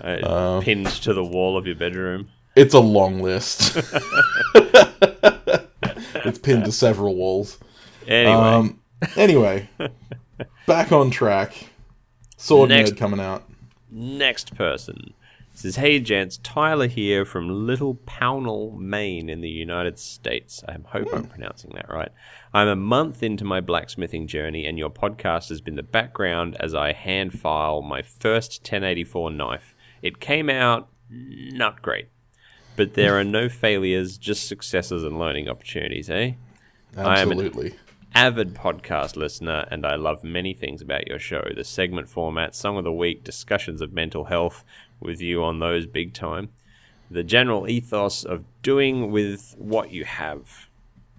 Uh, 0.00 0.60
pinned 0.62 0.86
to 0.86 1.12
the 1.12 1.22
wall 1.22 1.58
of 1.58 1.66
your 1.66 1.76
bedroom. 1.76 2.28
It's 2.56 2.72
a 2.74 2.80
long 2.80 3.20
list. 3.20 3.76
it's 4.54 6.38
pinned 6.38 6.64
to 6.64 6.72
several 6.72 7.14
walls. 7.14 7.58
Anyway, 8.08 8.32
Um, 8.32 8.80
anyway, 9.16 9.68
back 10.66 10.92
on 10.92 11.10
track. 11.10 11.68
Sword 12.36 12.70
Next- 12.70 12.92
nerd 12.92 12.96
coming 12.98 13.20
out. 13.20 13.44
next 13.90 14.54
person 14.56 15.12
says, 15.54 15.76
"Hey 15.76 15.98
gents, 16.00 16.38
Tyler 16.38 16.86
here 16.86 17.24
from 17.24 17.66
Little 17.66 17.94
Pownal, 18.06 18.76
Maine, 18.78 19.28
in 19.28 19.40
the 19.40 19.50
United 19.50 19.98
States. 19.98 20.64
I 20.66 20.76
hope 20.84 21.08
I'm 21.12 21.26
pronouncing 21.26 21.72
that 21.74 21.88
right. 21.88 22.10
I'm 22.54 22.68
a 22.68 22.76
month 22.76 23.22
into 23.22 23.44
my 23.44 23.60
blacksmithing 23.60 24.26
journey, 24.26 24.66
and 24.66 24.78
your 24.78 24.90
podcast 24.90 25.48
has 25.50 25.60
been 25.60 25.76
the 25.76 25.82
background 25.82 26.56
as 26.58 26.74
I 26.74 26.92
hand 26.92 27.38
file 27.38 27.82
my 27.82 28.02
first 28.02 28.62
1084 28.62 29.30
knife. 29.30 29.74
It 30.02 30.20
came 30.20 30.48
out 30.50 30.88
not 31.10 31.82
great, 31.82 32.08
but 32.76 32.94
there 32.94 33.18
are 33.18 33.24
no 33.24 33.48
failures, 33.48 34.16
just 34.18 34.48
successes 34.48 35.04
and 35.04 35.18
learning 35.18 35.48
opportunities, 35.48 36.08
eh?" 36.10 36.32
I 36.96 37.20
am 37.20 37.30
an- 37.30 37.38
Absolutely. 37.38 37.74
avid 38.14 38.54
podcast 38.54 39.16
listener, 39.16 39.66
and 39.70 39.86
I 39.86 39.96
love 39.96 40.22
many 40.22 40.52
things 40.52 40.82
about 40.82 41.08
your 41.08 41.18
show. 41.18 41.44
The 41.54 41.64
segment 41.64 42.08
format, 42.08 42.54
song 42.54 42.76
of 42.76 42.84
the 42.84 42.92
week, 42.92 43.24
discussions 43.24 43.80
of 43.80 43.92
mental 43.92 44.24
health 44.24 44.64
with 45.04 45.20
you 45.20 45.42
on 45.42 45.58
those 45.58 45.86
big 45.86 46.14
time. 46.14 46.50
The 47.10 47.22
general 47.22 47.68
ethos 47.68 48.24
of 48.24 48.44
doing 48.62 49.10
with 49.10 49.54
what 49.58 49.90
you 49.92 50.04
have. 50.04 50.68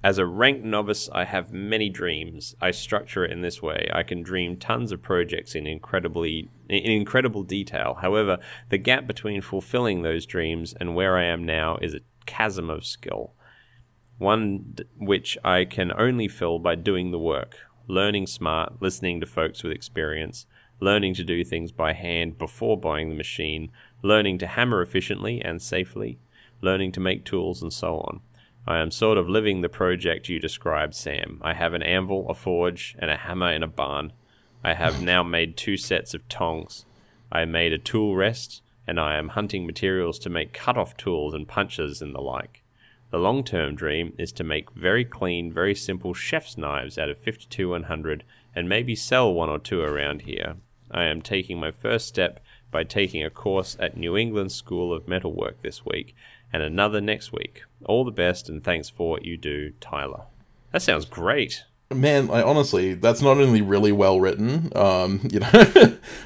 As 0.03 0.17
a 0.17 0.25
ranked 0.25 0.65
novice, 0.65 1.09
I 1.13 1.23
have 1.23 1.53
many 1.53 1.87
dreams. 1.87 2.55
I 2.59 2.71
structure 2.71 3.23
it 3.23 3.31
in 3.31 3.41
this 3.41 3.61
way. 3.61 3.89
I 3.93 4.03
can 4.03 4.21
dream 4.21 4.57
tons 4.57 4.91
of 4.91 5.01
projects 5.01 5.55
in 5.55 5.65
incredibly 5.65 6.49
in 6.67 6.91
incredible 6.91 7.43
detail. 7.43 7.99
However, 8.01 8.39
the 8.69 8.77
gap 8.77 9.07
between 9.07 9.41
fulfilling 9.41 10.01
those 10.01 10.25
dreams 10.25 10.73
and 10.77 10.95
where 10.95 11.17
I 11.17 11.25
am 11.25 11.45
now 11.45 11.77
is 11.81 11.93
a 11.93 12.01
chasm 12.25 12.69
of 12.69 12.85
skill 12.85 13.33
one 14.17 14.73
d- 14.75 14.83
which 14.97 15.37
I 15.43 15.65
can 15.65 15.91
only 15.97 16.27
fill 16.27 16.59
by 16.59 16.75
doing 16.75 17.11
the 17.11 17.19
work, 17.19 17.57
learning 17.87 18.27
smart, 18.27 18.81
listening 18.81 19.19
to 19.19 19.25
folks 19.25 19.63
with 19.63 19.73
experience, 19.73 20.45
learning 20.79 21.13
to 21.15 21.23
do 21.23 21.43
things 21.43 21.71
by 21.71 21.93
hand 21.93 22.37
before 22.37 22.77
buying 22.77 23.09
the 23.09 23.15
machine, 23.15 23.71
learning 24.01 24.37
to 24.37 24.47
hammer 24.47 24.81
efficiently 24.81 25.41
and 25.41 25.61
safely, 25.61 26.19
learning 26.61 26.91
to 26.91 26.99
make 26.99 27.23
tools, 27.23 27.61
and 27.61 27.71
so 27.71 27.99
on. 27.99 28.21
I 28.65 28.79
am 28.79 28.91
sort 28.91 29.17
of 29.17 29.29
living 29.29 29.61
the 29.61 29.69
project 29.69 30.29
you 30.29 30.39
described, 30.39 30.95
Sam. 30.95 31.39
I 31.41 31.53
have 31.53 31.73
an 31.73 31.83
anvil, 31.83 32.29
a 32.29 32.33
forge, 32.33 32.95
and 32.99 33.11
a 33.11 33.17
hammer 33.17 33.51
in 33.51 33.63
a 33.63 33.67
barn. 33.67 34.13
I 34.63 34.73
have 34.73 35.01
now 35.03 35.23
made 35.23 35.57
two 35.57 35.77
sets 35.77 36.13
of 36.13 36.27
tongs. 36.29 36.85
I 37.31 37.45
made 37.45 37.73
a 37.73 37.77
tool 37.77 38.15
rest, 38.15 38.61
and 38.87 38.99
I 38.99 39.17
am 39.17 39.29
hunting 39.29 39.65
materials 39.65 40.19
to 40.19 40.29
make 40.29 40.53
cut-off 40.53 40.95
tools 40.95 41.33
and 41.33 41.47
punches 41.47 42.01
and 42.01 42.15
the 42.15 42.21
like. 42.21 42.63
The 43.11 43.19
long 43.19 43.43
term 43.43 43.75
dream 43.75 44.13
is 44.17 44.31
to 44.33 44.43
make 44.43 44.71
very 44.71 45.05
clean, 45.05 45.53
very 45.53 45.75
simple 45.75 46.13
chef's 46.13 46.57
knives 46.57 46.97
out 46.97 47.09
of 47.09 47.19
52 47.19 47.69
100 47.69 48.23
and 48.55 48.69
maybe 48.69 48.95
sell 48.95 49.33
one 49.33 49.49
or 49.49 49.59
two 49.59 49.81
around 49.81 50.23
here. 50.23 50.55
I 50.91 51.05
am 51.05 51.21
taking 51.21 51.59
my 51.59 51.71
first 51.71 52.07
step 52.07 52.39
by 52.71 52.83
taking 52.83 53.23
a 53.23 53.29
course 53.29 53.75
at 53.79 53.97
New 53.97 54.15
England 54.17 54.51
School 54.51 54.93
of 54.93 55.07
Metalwork 55.07 55.61
this 55.61 55.85
week 55.85 56.15
and 56.51 56.61
another 56.63 57.01
next 57.01 57.31
week. 57.31 57.63
All 57.85 58.03
the 58.05 58.11
best 58.11 58.49
and 58.49 58.63
thanks 58.63 58.89
for 58.89 59.09
what 59.09 59.25
you 59.25 59.37
do, 59.37 59.71
Tyler. 59.81 60.23
That 60.71 60.81
sounds 60.81 61.05
great. 61.05 61.63
Man, 61.93 62.31
I 62.31 62.41
honestly, 62.41 62.95
that's 62.95 63.21
not 63.21 63.37
only 63.37 63.61
really 63.61 63.91
well 63.91 64.19
written, 64.19 64.71
um, 64.75 65.19
you 65.31 65.39
know, 65.39 65.49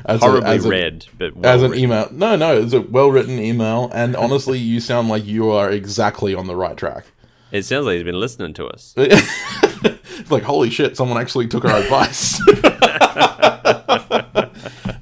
as 0.05 0.21
Horribly 0.21 0.49
a, 0.49 0.53
as 0.53 0.65
a- 0.65 0.69
read, 0.69 1.05
but 1.17 1.35
well 1.35 1.53
as 1.53 1.61
an 1.63 1.71
written. 1.71 1.83
email. 1.83 2.07
No, 2.11 2.35
no, 2.37 2.57
it's 2.61 2.71
a 2.73 2.79
well 2.81 3.11
written 3.11 3.37
email, 3.39 3.91
and 3.93 4.15
honestly, 4.15 4.59
you 4.59 4.79
sound 4.79 5.09
like 5.09 5.25
you 5.25 5.49
are 5.51 5.69
exactly 5.69 6.33
on 6.33 6.47
the 6.47 6.55
right 6.55 6.77
track. 6.77 7.05
It 7.51 7.63
sounds 7.63 7.85
like 7.85 7.95
he's 7.95 8.03
been 8.03 8.19
listening 8.19 8.53
to 8.55 8.67
us. 8.67 8.93
Like, 10.29 10.43
holy 10.43 10.69
shit, 10.69 10.97
someone 10.97 11.17
actually 11.17 11.47
took 11.47 11.63
our 11.63 11.79
advice. 11.79 12.41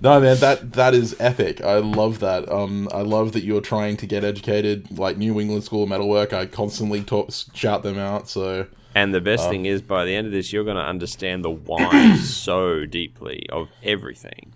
no, 0.01 0.19
man, 0.19 0.37
that 0.37 0.73
that 0.73 0.93
is 0.93 1.15
epic. 1.19 1.63
I 1.63 1.77
love 1.77 2.19
that. 2.19 2.49
Um, 2.51 2.89
I 2.93 3.01
love 3.01 3.33
that 3.33 3.43
you're 3.43 3.61
trying 3.61 3.97
to 3.97 4.05
get 4.05 4.23
educated. 4.23 4.97
Like 4.97 5.17
New 5.17 5.39
England 5.39 5.63
School 5.63 5.83
of 5.83 5.89
Metalwork, 5.89 6.33
I 6.33 6.45
constantly 6.45 7.03
talk, 7.03 7.29
shout 7.53 7.83
them 7.83 7.97
out. 7.97 8.29
So 8.29 8.67
And 8.93 9.13
the 9.13 9.21
best 9.21 9.49
thing 9.49 9.65
is, 9.65 9.81
by 9.81 10.05
the 10.05 10.15
end 10.15 10.27
of 10.27 10.33
this, 10.33 10.53
you're 10.53 10.63
going 10.63 10.77
to 10.77 10.83
understand 10.83 11.43
the 11.43 11.49
why 11.49 12.15
so 12.17 12.85
deeply 12.85 13.47
of 13.49 13.69
everything. 13.83 14.53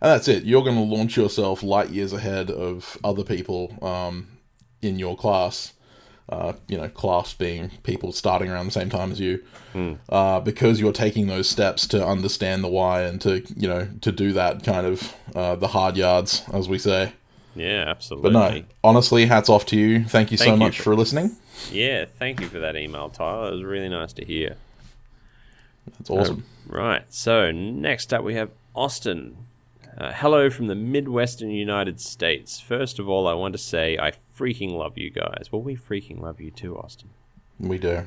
And 0.00 0.12
that's 0.12 0.28
it. 0.28 0.44
You're 0.44 0.62
going 0.62 0.76
to 0.76 0.96
launch 0.96 1.16
yourself 1.16 1.62
light 1.62 1.90
years 1.90 2.12
ahead 2.12 2.50
of 2.50 2.96
other 3.02 3.24
people 3.24 3.76
um, 3.82 4.28
in 4.80 4.98
your 4.98 5.16
class. 5.16 5.72
Uh, 6.28 6.52
you 6.66 6.76
know, 6.76 6.88
class 6.90 7.32
being 7.32 7.70
people 7.84 8.12
starting 8.12 8.50
around 8.50 8.66
the 8.66 8.70
same 8.72 8.90
time 8.90 9.10
as 9.10 9.18
you, 9.18 9.42
uh, 10.10 10.38
because 10.40 10.78
you're 10.78 10.92
taking 10.92 11.26
those 11.26 11.48
steps 11.48 11.86
to 11.86 12.06
understand 12.06 12.62
the 12.62 12.68
why 12.68 13.00
and 13.02 13.18
to 13.22 13.42
you 13.56 13.66
know 13.66 13.88
to 14.02 14.12
do 14.12 14.34
that 14.34 14.62
kind 14.62 14.86
of 14.86 15.14
uh, 15.34 15.56
the 15.56 15.68
hard 15.68 15.96
yards, 15.96 16.42
as 16.52 16.68
we 16.68 16.78
say. 16.78 17.14
Yeah, 17.56 17.84
absolutely. 17.88 18.30
But 18.30 18.38
no, 18.54 18.62
honestly, 18.84 19.24
hats 19.24 19.48
off 19.48 19.64
to 19.66 19.76
you. 19.78 20.04
Thank 20.04 20.30
you 20.30 20.36
so 20.36 20.50
you 20.52 20.56
much 20.56 20.76
for- 20.76 20.82
for 20.84 20.96
listening. 20.96 21.34
Yeah, 21.72 22.04
thank 22.18 22.40
you 22.40 22.46
for 22.48 22.58
that 22.58 22.76
email, 22.76 23.08
Tyler. 23.08 23.48
It 23.48 23.52
was 23.54 23.64
really 23.64 23.88
nice 23.88 24.12
to 24.12 24.24
hear. 24.24 24.56
That's 25.98 26.10
awesome. 26.10 26.44
Right. 26.66 27.02
So 27.08 27.50
next 27.50 28.12
up, 28.12 28.22
we 28.22 28.34
have 28.34 28.50
Austin. 28.74 29.36
Uh, 29.96 30.12
hello 30.12 30.50
from 30.50 30.66
the 30.68 30.74
Midwestern 30.76 31.50
United 31.50 32.00
States. 32.00 32.60
First 32.60 32.98
of 32.98 33.08
all, 33.08 33.26
I 33.26 33.32
want 33.34 33.52
to 33.54 33.58
say 33.58 33.98
I 33.98 34.12
freaking 34.38 34.72
love 34.72 34.96
you 34.96 35.10
guys. 35.10 35.48
Well, 35.50 35.62
we 35.62 35.76
freaking 35.76 36.20
love 36.20 36.40
you 36.40 36.50
too, 36.50 36.78
Austin. 36.78 37.10
We 37.58 37.78
do. 37.78 38.04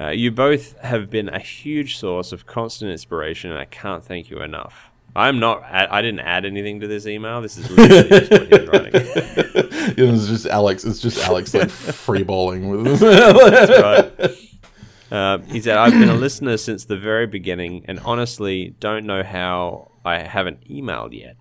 Uh, 0.00 0.10
you 0.10 0.30
both 0.30 0.78
have 0.78 1.10
been 1.10 1.28
a 1.28 1.40
huge 1.40 1.98
source 1.98 2.30
of 2.32 2.46
constant 2.46 2.92
inspiration, 2.92 3.50
and 3.50 3.58
I 3.58 3.64
can't 3.64 4.04
thank 4.04 4.30
you 4.30 4.40
enough. 4.40 4.90
I'm 5.16 5.40
not. 5.40 5.64
I 5.64 6.00
didn't 6.02 6.20
add 6.20 6.44
anything 6.44 6.80
to 6.80 6.86
this 6.86 7.06
email. 7.06 7.40
This 7.40 7.56
is 7.56 7.68
literally 7.70 8.08
just 8.08 8.30
what 8.30 8.52
he's 8.52 8.68
writing. 8.68 8.92
it 9.96 10.08
was 10.08 10.28
just 10.28 10.46
Alex. 10.46 10.84
It's 10.84 11.00
just 11.00 11.18
Alex 11.26 11.54
like 11.54 11.70
free 11.70 12.22
balling 12.22 12.68
with. 12.68 13.00
That's 13.00 13.82
right. 13.82 14.36
Uh, 15.10 15.38
he 15.50 15.60
said, 15.60 15.76
"I've 15.76 15.92
been 15.92 16.10
a 16.10 16.14
listener 16.14 16.56
since 16.56 16.84
the 16.84 16.96
very 16.96 17.26
beginning, 17.26 17.84
and 17.88 17.98
honestly, 18.00 18.76
don't 18.78 19.06
know 19.06 19.24
how 19.24 19.90
I 20.04 20.20
haven't 20.22 20.68
emailed 20.68 21.18
yet. 21.18 21.36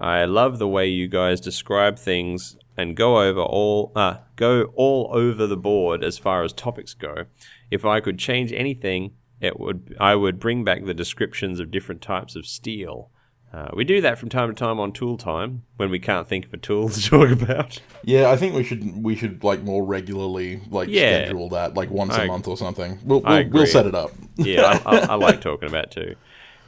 I 0.00 0.26
love 0.26 0.58
the 0.58 0.68
way 0.68 0.88
you 0.88 1.08
guys 1.08 1.40
describe 1.40 1.98
things 1.98 2.56
and 2.78 2.96
go 2.96 3.20
over 3.20 3.40
all 3.42 3.92
uh, 3.94 4.18
go 4.36 4.72
all 4.76 5.10
over 5.12 5.46
the 5.46 5.56
board 5.56 6.02
as 6.02 6.16
far 6.16 6.42
as 6.44 6.52
topics 6.54 6.94
go. 6.94 7.24
If 7.70 7.84
I 7.84 8.00
could 8.00 8.18
change 8.18 8.52
anything, 8.52 9.12
it 9.40 9.60
would 9.60 9.96
I 10.00 10.14
would 10.14 10.38
bring 10.38 10.64
back 10.64 10.84
the 10.86 10.94
descriptions 10.94 11.60
of 11.60 11.70
different 11.70 12.00
types 12.00 12.36
of 12.36 12.46
steel. 12.46 13.10
Uh, 13.52 13.68
we 13.74 13.82
do 13.82 14.02
that 14.02 14.18
from 14.18 14.28
time 14.28 14.48
to 14.48 14.54
time 14.54 14.78
on 14.78 14.92
Tool 14.92 15.16
Time 15.16 15.62
when 15.78 15.90
we 15.90 15.98
can't 15.98 16.28
think 16.28 16.44
of 16.44 16.52
a 16.52 16.58
tool 16.58 16.88
to 16.90 17.02
talk 17.02 17.30
about. 17.30 17.80
Yeah, 18.04 18.30
I 18.30 18.36
think 18.36 18.54
we 18.54 18.62
should 18.62 19.02
we 19.02 19.16
should 19.16 19.42
like 19.42 19.62
more 19.62 19.84
regularly 19.84 20.60
like 20.70 20.88
Yeah. 20.88 21.24
schedule 21.24 21.48
that 21.50 21.74
like 21.74 21.90
once 21.90 22.14
I- 22.14 22.24
a 22.24 22.26
month 22.28 22.46
or 22.46 22.56
something. 22.56 22.98
We'll 23.04 23.20
we'll, 23.20 23.48
we'll 23.50 23.66
set 23.66 23.86
it 23.86 23.94
up. 23.94 24.10
yeah, 24.36 24.80
I, 24.86 24.96
I, 24.96 24.98
I 25.10 25.14
like 25.14 25.40
talking 25.48 25.68
about 25.68 25.90
too. 25.90 26.14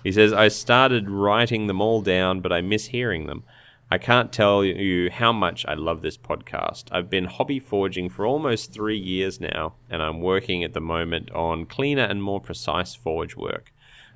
He 0.02 0.10
says, 0.12 0.32
I 0.32 0.48
started 0.48 1.10
writing 1.10 1.66
them 1.66 1.82
all 1.82 2.00
down, 2.00 2.40
but 2.40 2.52
I 2.52 2.62
miss 2.62 2.86
hearing 2.86 3.26
them. 3.26 3.44
I 3.92 3.98
can't 3.98 4.33
tell 4.33 4.64
you 4.64 5.11
how 5.11 5.33
much 5.33 5.66
I 5.66 5.74
love 5.74 6.00
this 6.00 6.16
podcast. 6.16 6.85
I've 6.92 7.11
been 7.11 7.24
hobby 7.24 7.59
forging 7.59 8.09
for 8.09 8.24
almost 8.24 8.72
three 8.72 8.96
years 8.96 9.40
now, 9.40 9.74
and 9.90 10.00
I'm 10.00 10.20
working 10.20 10.62
at 10.62 10.74
the 10.74 10.81
moment 10.81 11.31
on 11.33 11.66
cleaner 11.66 12.05
and 12.05 12.22
more 12.22 12.40
precise 12.40 12.94
forge 12.94 13.35
work. 13.37 13.72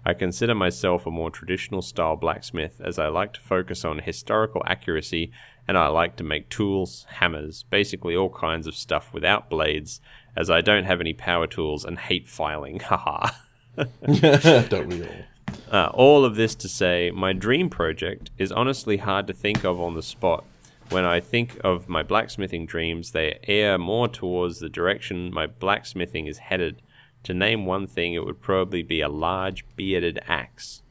I 0.07 0.15
consider 0.15 0.55
myself 0.55 1.07
a 1.07 1.11
more 1.11 1.31
traditional 1.31 1.83
style 1.83 2.15
blacksmith 2.15 2.81
as 2.85 3.01
I 3.01 3.09
like 3.09 3.33
to 3.33 3.41
focus 3.41 3.85
on 3.85 3.99
historical 3.99 4.63
accuracy 4.65 5.33
and 5.67 5.77
I 5.79 5.89
like 5.89 6.17
to 6.17 6.25
make 6.25 6.51
tools, 6.51 7.07
hammers, 7.09 7.65
basically 7.71 8.15
all 8.15 8.31
kinds 8.31 8.67
of 8.67 8.77
stuff 8.77 9.13
without 9.13 9.49
blades, 9.49 10.01
as 10.37 10.51
I 10.51 10.61
don't 10.61 10.85
have 10.85 11.01
any 11.01 11.15
power 11.15 11.47
tools 11.47 11.85
and 11.85 11.99
hate 11.99 12.29
filing. 12.29 12.81
Haha. 12.85 13.31
Don't 14.69 14.89
we 14.89 15.03
all? 15.03 15.25
Uh, 15.71 15.91
all 15.93 16.25
of 16.25 16.37
this 16.37 16.55
to 16.57 16.69
say, 16.69 17.11
my 17.15 17.33
dream 17.33 17.69
project 17.69 18.31
is 18.39 18.53
honestly 18.53 18.99
hard 18.99 19.27
to 19.27 19.33
think 19.33 19.65
of 19.65 19.81
on 19.81 19.95
the 19.95 20.03
spot. 20.03 20.45
When 20.91 21.05
I 21.05 21.21
think 21.21 21.59
of 21.65 21.89
my 21.89 22.03
blacksmithing 22.03 22.67
dreams, 22.67 23.13
they 23.13 23.39
err 23.49 23.79
more 23.79 24.07
towards 24.07 24.59
the 24.59 24.69
direction 24.69 25.33
my 25.33 25.47
blacksmithing 25.47 26.27
is 26.27 26.39
headed. 26.39 26.83
To 27.25 27.35
name 27.35 27.65
one 27.65 27.87
thing, 27.87 28.13
it 28.13 28.25
would 28.25 28.41
probably 28.43 28.83
be 28.83 29.01
a 29.01 29.09
large 29.09 29.65
bearded 29.77 30.21
axe, 30.29 30.83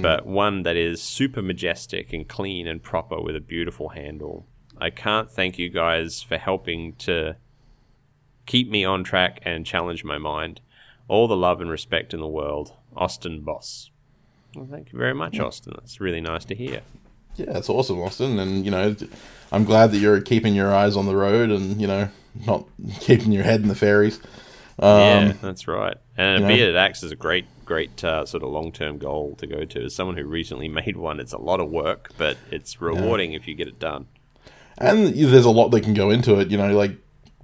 but 0.00 0.24
one 0.24 0.62
that 0.62 0.76
is 0.76 1.02
super 1.02 1.42
majestic 1.42 2.12
and 2.12 2.28
clean 2.28 2.68
and 2.68 2.80
proper 2.80 3.20
with 3.20 3.34
a 3.34 3.40
beautiful 3.40 3.88
handle. 3.88 4.46
I 4.78 4.90
can't 4.90 5.28
thank 5.30 5.58
you 5.58 5.68
guys 5.68 6.22
for 6.22 6.38
helping 6.38 6.94
to 6.96 7.36
keep 8.46 8.70
me 8.70 8.84
on 8.84 9.02
track 9.02 9.40
and 9.42 9.66
challenge 9.66 10.04
my 10.04 10.16
mind. 10.18 10.60
All 11.08 11.26
the 11.26 11.36
love 11.36 11.60
and 11.60 11.70
respect 11.70 12.14
in 12.14 12.20
the 12.20 12.28
world. 12.28 12.72
Austin 12.96 13.40
Boss. 13.42 13.90
Well, 14.54 14.68
thank 14.70 14.92
you 14.92 14.98
very 14.98 15.14
much, 15.14 15.38
Austin. 15.38 15.74
That's 15.76 16.00
really 16.00 16.20
nice 16.20 16.44
to 16.46 16.54
hear. 16.54 16.82
Yeah, 17.36 17.58
it's 17.58 17.68
awesome, 17.68 18.00
Austin, 18.00 18.38
and 18.38 18.64
you 18.64 18.70
know, 18.70 18.94
I'm 19.50 19.64
glad 19.64 19.90
that 19.90 19.98
you're 19.98 20.20
keeping 20.20 20.54
your 20.54 20.72
eyes 20.72 20.96
on 20.96 21.06
the 21.06 21.16
road 21.16 21.50
and 21.50 21.80
you 21.80 21.86
know 21.86 22.08
not 22.46 22.66
keeping 23.00 23.32
your 23.32 23.42
head 23.42 23.60
in 23.60 23.68
the 23.68 23.74
fairies. 23.74 24.20
Um, 24.78 25.00
yeah, 25.00 25.32
that's 25.40 25.68
right. 25.68 25.96
And 26.16 26.40
you 26.40 26.46
a 26.46 26.48
know. 26.48 26.54
bearded 26.56 26.76
axe 26.76 27.02
is 27.02 27.12
a 27.12 27.16
great, 27.16 27.46
great 27.64 28.02
uh, 28.02 28.26
sort 28.26 28.42
of 28.42 28.50
long-term 28.50 28.98
goal 28.98 29.36
to 29.36 29.46
go 29.46 29.64
to. 29.64 29.84
As 29.84 29.94
someone 29.94 30.16
who 30.16 30.24
recently 30.24 30.68
made 30.80 30.96
one, 30.96 31.20
it's 31.20 31.32
a 31.32 31.38
lot 31.38 31.60
of 31.60 31.70
work, 31.70 32.10
but 32.16 32.36
it's 32.50 32.80
rewarding 32.80 33.32
if 33.32 33.46
you 33.46 33.54
get 33.54 33.68
it 33.68 33.78
done. 33.78 34.06
And 34.76 35.14
there's 35.14 35.44
a 35.44 35.50
lot 35.50 35.68
that 35.68 35.82
can 35.82 35.94
go 35.94 36.10
into 36.10 36.40
it. 36.40 36.50
You 36.50 36.58
know, 36.58 36.76
like 36.76 36.92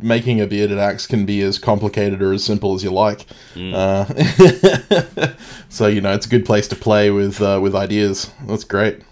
making 0.02 0.40
a 0.40 0.46
bearded 0.46 0.78
axe 0.78 1.06
can 1.06 1.26
be 1.26 1.42
as 1.42 1.58
complicated 1.58 2.22
or 2.22 2.32
as 2.32 2.44
simple 2.44 2.74
as 2.74 2.82
you 2.82 2.90
like. 2.90 3.26
Uh, 3.56 4.04
so 5.68 5.86
you 5.86 6.00
know, 6.00 6.12
it's 6.12 6.26
a 6.26 6.28
good 6.28 6.44
place 6.44 6.68
to 6.68 6.76
play 6.76 7.10
with 7.10 7.40
uh, 7.40 7.58
with 7.62 7.74
ideas. 7.74 8.32
That's 8.46 8.64
great. 8.64 9.02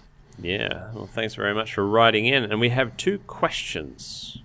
Yeah. 0.41 0.91
Well, 0.93 1.07
thanks 1.07 1.35
very 1.35 1.53
much 1.53 1.73
for 1.73 1.85
writing 1.85 2.25
in. 2.25 2.43
And 2.43 2.59
we 2.59 2.69
have 2.69 2.95
two 2.97 3.19
questions. 3.19 4.37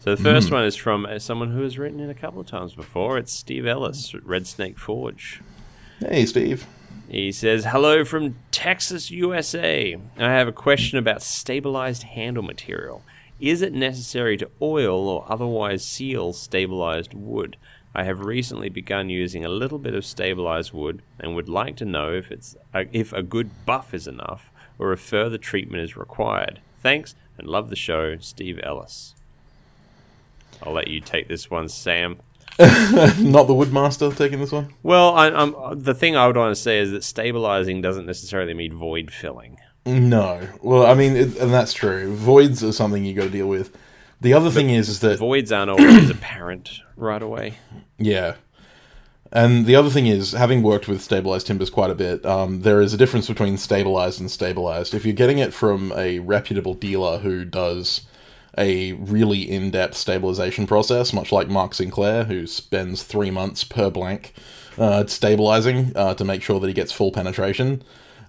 So 0.00 0.14
the 0.14 0.22
first 0.22 0.50
one 0.50 0.64
is 0.64 0.76
from 0.76 1.06
uh, 1.06 1.18
someone 1.18 1.50
who 1.50 1.62
has 1.62 1.78
written 1.78 1.98
in 1.98 2.10
a 2.10 2.14
couple 2.14 2.40
of 2.40 2.46
times 2.46 2.74
before. 2.74 3.16
It's 3.16 3.32
Steve 3.32 3.66
Ellis 3.66 4.14
at 4.14 4.24
Red 4.26 4.46
Snake 4.46 4.78
Forge. 4.78 5.40
Hey, 5.98 6.26
Steve. 6.26 6.66
He 7.08 7.32
says, 7.32 7.64
Hello 7.64 8.04
from 8.04 8.36
Texas, 8.50 9.10
USA. 9.10 9.96
I 10.18 10.22
have 10.30 10.48
a 10.48 10.52
question 10.52 10.98
about 10.98 11.22
stabilized 11.22 12.02
handle 12.02 12.42
material. 12.42 13.02
Is 13.44 13.60
it 13.60 13.74
necessary 13.74 14.38
to 14.38 14.50
oil 14.62 15.06
or 15.06 15.26
otherwise 15.28 15.84
seal 15.84 16.32
stabilized 16.32 17.12
wood? 17.12 17.58
I 17.94 18.04
have 18.04 18.20
recently 18.20 18.70
begun 18.70 19.10
using 19.10 19.44
a 19.44 19.50
little 19.50 19.78
bit 19.78 19.94
of 19.94 20.06
stabilized 20.06 20.72
wood 20.72 21.02
and 21.20 21.36
would 21.36 21.50
like 21.50 21.76
to 21.76 21.84
know 21.84 22.10
if 22.10 22.32
it's 22.32 22.56
uh, 22.72 22.84
if 22.90 23.12
a 23.12 23.22
good 23.22 23.50
buff 23.66 23.92
is 23.92 24.06
enough 24.06 24.50
or 24.78 24.94
if 24.94 25.00
further 25.00 25.36
treatment 25.36 25.82
is 25.82 25.94
required. 25.94 26.60
Thanks 26.82 27.16
and 27.36 27.46
love 27.46 27.68
the 27.68 27.76
show, 27.76 28.16
Steve 28.16 28.58
Ellis. 28.62 29.14
I'll 30.62 30.72
let 30.72 30.88
you 30.88 31.00
take 31.00 31.28
this 31.28 31.50
one, 31.50 31.68
Sam. 31.68 32.20
Not 32.58 33.46
the 33.46 33.54
Woodmaster 33.54 34.16
taking 34.16 34.40
this 34.40 34.52
one. 34.52 34.72
Well, 34.82 35.12
I, 35.14 35.28
I'm, 35.28 35.82
the 35.82 35.92
thing 35.92 36.16
I 36.16 36.26
would 36.26 36.38
want 36.38 36.56
to 36.56 36.62
say 36.62 36.78
is 36.78 36.92
that 36.92 37.04
stabilizing 37.04 37.82
doesn't 37.82 38.06
necessarily 38.06 38.54
mean 38.54 38.74
void 38.74 39.10
filling. 39.10 39.58
No. 39.86 40.48
Well, 40.62 40.86
I 40.86 40.94
mean, 40.94 41.16
it, 41.16 41.36
and 41.36 41.52
that's 41.52 41.72
true. 41.72 42.14
Voids 42.14 42.64
are 42.64 42.72
something 42.72 43.04
you 43.04 43.14
got 43.14 43.24
to 43.24 43.30
deal 43.30 43.48
with. 43.48 43.76
The 44.20 44.32
other 44.32 44.50
thing 44.50 44.70
is, 44.70 44.88
is 44.88 45.00
that 45.00 45.18
Voids 45.18 45.52
aren't 45.52 45.70
always 45.70 46.08
apparent 46.10 46.80
right 46.96 47.22
away. 47.22 47.58
Yeah. 47.98 48.36
And 49.30 49.66
the 49.66 49.74
other 49.74 49.90
thing 49.90 50.06
is, 50.06 50.32
having 50.32 50.62
worked 50.62 50.86
with 50.86 51.02
stabilized 51.02 51.48
timbers 51.48 51.68
quite 51.68 51.90
a 51.90 51.94
bit, 51.94 52.24
um, 52.24 52.62
there 52.62 52.80
is 52.80 52.94
a 52.94 52.96
difference 52.96 53.26
between 53.26 53.58
stabilized 53.58 54.20
and 54.20 54.30
stabilized. 54.30 54.94
If 54.94 55.04
you're 55.04 55.12
getting 55.12 55.38
it 55.38 55.52
from 55.52 55.92
a 55.96 56.20
reputable 56.20 56.74
dealer 56.74 57.18
who 57.18 57.44
does 57.44 58.02
a 58.56 58.92
really 58.92 59.42
in 59.42 59.72
depth 59.72 59.96
stabilization 59.96 60.66
process, 60.66 61.12
much 61.12 61.32
like 61.32 61.48
Mark 61.48 61.74
Sinclair, 61.74 62.24
who 62.24 62.46
spends 62.46 63.02
three 63.02 63.32
months 63.32 63.64
per 63.64 63.90
blank 63.90 64.32
uh, 64.78 65.04
stabilizing 65.06 65.92
uh, 65.96 66.14
to 66.14 66.24
make 66.24 66.42
sure 66.42 66.60
that 66.60 66.68
he 66.68 66.72
gets 66.72 66.92
full 66.92 67.10
penetration, 67.10 67.82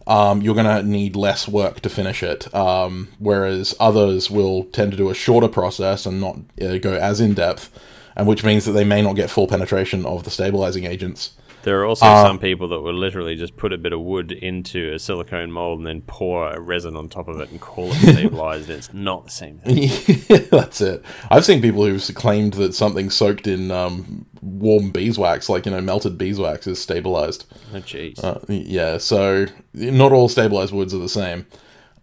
um, 0.08 0.41
you're 0.41 0.56
going 0.56 0.65
to 0.65 0.84
need 0.84 1.15
less 1.15 1.48
work 1.48 1.82
to 1.82 1.89
finish 1.89 2.22
it. 2.22 2.54
Um, 2.54 3.10
whereas 3.20 3.76
others 3.80 4.30
will 4.30 4.65
tend 4.65 4.91
to 4.91 4.98
do 4.98 5.10
a 5.10 5.15
shorter 5.15 5.48
process 5.48 6.06
and 6.06 6.22
not 6.22 6.38
uh, 6.62 6.78
go 6.78 6.94
as 6.94 7.20
in 7.20 7.34
depth, 7.34 7.72
and 8.15 8.28
which 8.28 8.44
means 8.44 8.65
that 8.65 8.74
they 8.74 8.84
may 8.84 9.02
not 9.02 9.15
get 9.15 9.30
full 9.30 9.48
penetration 9.48 10.06
of 10.06 10.24
the 10.24 10.30
stabilizing 10.30 10.86
agents. 10.86 11.34
There 11.65 11.82
are 11.82 11.86
also 11.86 12.06
Uh, 12.06 12.23
some 12.23 12.38
people 12.38 12.67
that 12.69 12.82
will 12.82 12.93
literally 12.93 13.36
just 13.36 13.58
put 13.58 13.73
a 13.73 13.78
bit 13.78 13.91
of 13.91 13.99
wood 14.01 14.32
into 14.32 14.93
a 14.93 14.99
silicone 14.99 15.51
mold 15.51 15.80
and 15.80 15.88
then 15.88 16.01
pour 16.01 16.47
a 16.47 16.60
resin 16.60 16.95
on 16.95 17.10
top 17.10 17.28
of 17.28 17.41
it 17.41 17.49
and 17.49 17.60
call 17.60 17.91
it 17.91 17.95
stabilized. 17.95 18.69
it's 18.69 18.93
not 18.93 19.25
the 19.25 19.32
same 19.32 19.58
thing. 19.58 20.47
That's 20.51 20.80
it. 20.80 21.04
I've 21.32 21.43
seen 21.43 21.63
people 21.63 21.84
who've 21.84 22.04
claimed 22.13 22.54
that 22.54 22.75
something 22.75 23.10
soaked 23.10 23.47
in 23.47 23.71
um, 23.71 24.28
warm 24.43 24.91
beeswax, 24.91 25.49
like 25.49 25.65
you 25.65 25.71
know 25.71 25.82
melted 25.82 26.19
beeswax, 26.19 26.67
is 26.67 26.80
stabilized. 26.80 27.45
Oh, 27.73 27.78
jeez. 27.80 28.23
Uh, 28.23 28.39
yeah, 28.47 28.99
so 28.99 29.47
not 29.73 30.12
all 30.12 30.30
stabilized 30.30 30.71
woods 30.71 30.93
are 30.93 30.99
the 30.99 31.10
same. 31.10 31.47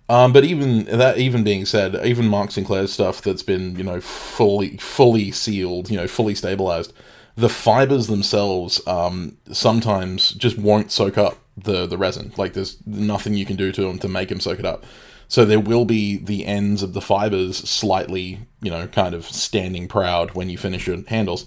Um, 0.08 0.32
but 0.32 0.42
even 0.44 0.86
that, 0.86 1.18
even 1.18 1.44
being 1.44 1.64
said, 1.66 2.04
even 2.04 2.26
Mark 2.26 2.50
Sinclair's 2.50 2.92
stuff 2.92 3.22
that's 3.22 3.44
been 3.44 3.76
you 3.76 3.84
know 3.84 4.00
fully 4.00 4.76
fully 4.78 5.30
sealed, 5.30 5.88
you 5.88 5.96
know 5.96 6.08
fully 6.08 6.34
stabilized, 6.34 6.92
the 7.36 7.48
fibers 7.48 8.06
themselves 8.06 8.86
um, 8.86 9.36
sometimes 9.50 10.32
just 10.32 10.58
won't 10.58 10.92
soak 10.92 11.16
up 11.18 11.38
the 11.56 11.86
the 11.86 11.98
resin. 11.98 12.32
Like 12.36 12.52
there's 12.54 12.76
nothing 12.86 13.34
you 13.34 13.46
can 13.46 13.56
do 13.56 13.72
to 13.72 13.82
them 13.82 13.98
to 14.00 14.08
make 14.08 14.28
them 14.28 14.40
soak 14.40 14.58
it 14.58 14.66
up. 14.66 14.84
So 15.28 15.46
there 15.46 15.60
will 15.60 15.86
be 15.86 16.18
the 16.18 16.44
ends 16.44 16.82
of 16.82 16.92
the 16.92 17.00
fibers 17.00 17.56
slightly, 17.56 18.40
you 18.60 18.70
know, 18.70 18.86
kind 18.86 19.14
of 19.14 19.24
standing 19.24 19.88
proud 19.88 20.34
when 20.34 20.50
you 20.50 20.58
finish 20.58 20.86
your 20.86 21.02
handles. 21.08 21.46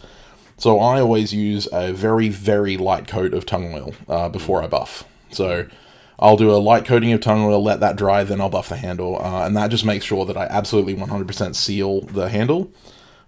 So 0.58 0.80
I 0.80 1.00
always 1.02 1.34
use 1.34 1.68
a 1.72 1.92
very, 1.92 2.30
very 2.30 2.78
light 2.78 3.08
coat 3.08 3.34
of 3.34 3.46
tung 3.46 3.74
oil 3.74 3.94
uh, 4.08 4.30
before 4.30 4.64
I 4.64 4.68
buff. 4.68 5.04
So 5.30 5.68
I'll 6.18 6.38
do 6.38 6.52
a 6.52 6.58
light 6.58 6.86
coating 6.86 7.12
of 7.12 7.22
tung 7.22 7.44
oil, 7.44 7.62
let 7.62 7.80
that 7.82 7.96
dry, 7.96 8.24
then 8.24 8.40
I'll 8.40 8.50
buff 8.50 8.70
the 8.70 8.78
handle, 8.78 9.22
uh, 9.22 9.46
and 9.46 9.56
that 9.58 9.70
just 9.70 9.86
makes 9.86 10.06
sure 10.06 10.26
that 10.26 10.38
I 10.38 10.46
absolutely 10.46 10.96
100% 10.96 11.56
seal 11.56 12.02
the 12.02 12.30
handle, 12.30 12.72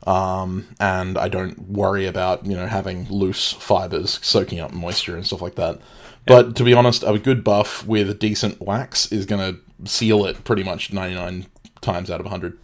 um, 0.05 0.67
and 0.79 1.17
I 1.17 1.27
don't 1.27 1.69
worry 1.69 2.05
about 2.05 2.45
you 2.45 2.55
know 2.55 2.67
having 2.67 3.07
loose 3.09 3.53
fibers 3.53 4.19
soaking 4.21 4.59
up 4.59 4.71
moisture 4.73 5.15
and 5.15 5.25
stuff 5.25 5.41
like 5.41 5.55
that. 5.55 5.79
But 6.25 6.57
to 6.57 6.63
be 6.63 6.73
honest, 6.73 7.03
a 7.03 7.17
good 7.17 7.43
buff 7.43 7.85
with 7.87 8.09
a 8.09 8.13
decent 8.13 8.61
wax 8.61 9.11
is 9.11 9.25
going 9.25 9.53
to 9.53 9.89
seal 9.89 10.25
it 10.25 10.43
pretty 10.43 10.63
much 10.63 10.91
99 10.91 11.47
times 11.79 12.11
out 12.11 12.19
of 12.19 12.25
100. 12.25 12.57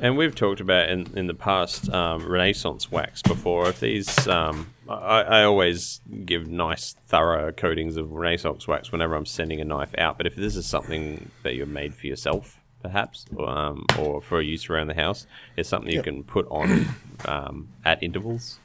And 0.00 0.16
we've 0.16 0.34
talked 0.34 0.60
about 0.60 0.90
in, 0.90 1.06
in 1.16 1.26
the 1.26 1.34
past 1.34 1.90
um, 1.90 2.24
Renaissance 2.24 2.90
wax 2.90 3.22
before. 3.22 3.68
If 3.68 3.80
these, 3.80 4.28
um, 4.28 4.72
I, 4.88 5.22
I 5.22 5.44
always 5.44 6.00
give 6.24 6.46
nice, 6.46 6.94
thorough 7.06 7.50
coatings 7.50 7.96
of 7.96 8.12
Renaissance 8.12 8.68
wax 8.68 8.92
whenever 8.92 9.16
I'm 9.16 9.26
sending 9.26 9.60
a 9.60 9.64
knife 9.64 9.94
out. 9.98 10.16
But 10.16 10.26
if 10.26 10.36
this 10.36 10.54
is 10.54 10.66
something 10.66 11.30
that 11.42 11.56
you're 11.56 11.66
made 11.66 11.94
for 11.94 12.06
yourself, 12.06 12.57
perhaps, 12.82 13.26
or, 13.36 13.48
um, 13.48 13.84
or 13.98 14.20
for 14.22 14.40
use 14.40 14.68
around 14.70 14.86
the 14.88 14.94
house, 14.94 15.26
it's 15.56 15.68
something 15.68 15.90
you 15.90 15.96
Yep. 15.96 16.04
can 16.04 16.24
put 16.24 16.46
on 16.50 16.86
um, 17.26 17.68
at 17.84 18.02
intervals. 18.02 18.58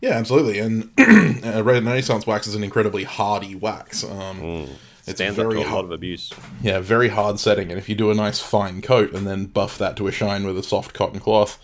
Yeah, 0.00 0.12
absolutely. 0.12 0.58
And 0.58 0.90
uh, 1.44 1.62
Red 1.62 1.84
Renaissance 1.84 2.26
wax 2.26 2.46
is 2.46 2.54
an 2.54 2.64
incredibly 2.64 3.04
hardy 3.04 3.54
wax. 3.54 4.02
Um, 4.02 4.66
It's 5.06 5.16
Stands 5.18 5.38
up 5.38 5.44
very 5.44 5.54
to 5.56 5.60
a 5.60 5.64
lot 5.64 5.70
hard. 5.70 5.84
of 5.86 5.90
abuse. 5.92 6.32
Yeah, 6.62 6.80
very 6.80 7.08
hard 7.08 7.38
setting. 7.40 7.70
And 7.70 7.78
if 7.78 7.88
you 7.88 7.94
do 7.94 8.10
a 8.10 8.14
nice 8.14 8.38
fine 8.40 8.80
coat 8.80 9.12
and 9.12 9.26
then 9.26 9.46
buff 9.46 9.76
that 9.78 9.96
to 9.96 10.06
a 10.06 10.12
shine 10.12 10.44
with 10.46 10.56
a 10.56 10.62
soft 10.62 10.94
cotton 10.94 11.20
cloth, 11.20 11.58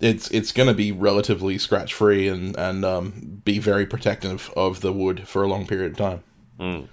it's 0.00 0.28
it's 0.30 0.50
going 0.50 0.66
to 0.66 0.74
be 0.74 0.90
relatively 0.90 1.56
scratch 1.56 1.94
free 1.94 2.26
and 2.28 2.56
and 2.56 2.84
um, 2.84 3.40
be 3.44 3.58
very 3.58 3.86
protective 3.86 4.50
of 4.56 4.80
the 4.80 4.92
wood 4.92 5.26
for 5.28 5.42
a 5.42 5.46
long 5.48 5.66
period 5.66 5.92
of 5.92 5.96
time. 5.98 6.88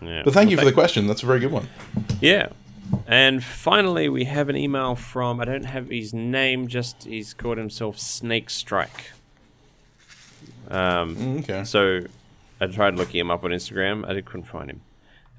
Yeah. 0.00 0.22
But 0.24 0.32
thank 0.34 0.50
you 0.50 0.56
for 0.56 0.64
the 0.64 0.72
question. 0.72 1.06
That's 1.06 1.22
a 1.22 1.26
very 1.26 1.40
good 1.40 1.52
one. 1.52 1.68
Yeah. 2.20 2.48
And 3.06 3.42
finally, 3.42 4.08
we 4.08 4.24
have 4.24 4.48
an 4.48 4.56
email 4.56 4.94
from, 4.94 5.40
I 5.40 5.44
don't 5.44 5.64
have 5.64 5.88
his 5.88 6.14
name, 6.14 6.68
just 6.68 7.04
he's 7.04 7.34
called 7.34 7.58
himself 7.58 7.98
Snake 7.98 8.50
Strike. 8.50 9.12
Um, 10.68 11.38
Okay. 11.38 11.64
So 11.64 12.00
I 12.60 12.66
tried 12.66 12.96
looking 12.96 13.20
him 13.20 13.30
up 13.30 13.44
on 13.44 13.50
Instagram. 13.50 14.08
I 14.08 14.20
couldn't 14.20 14.44
find 14.44 14.70
him. 14.70 14.80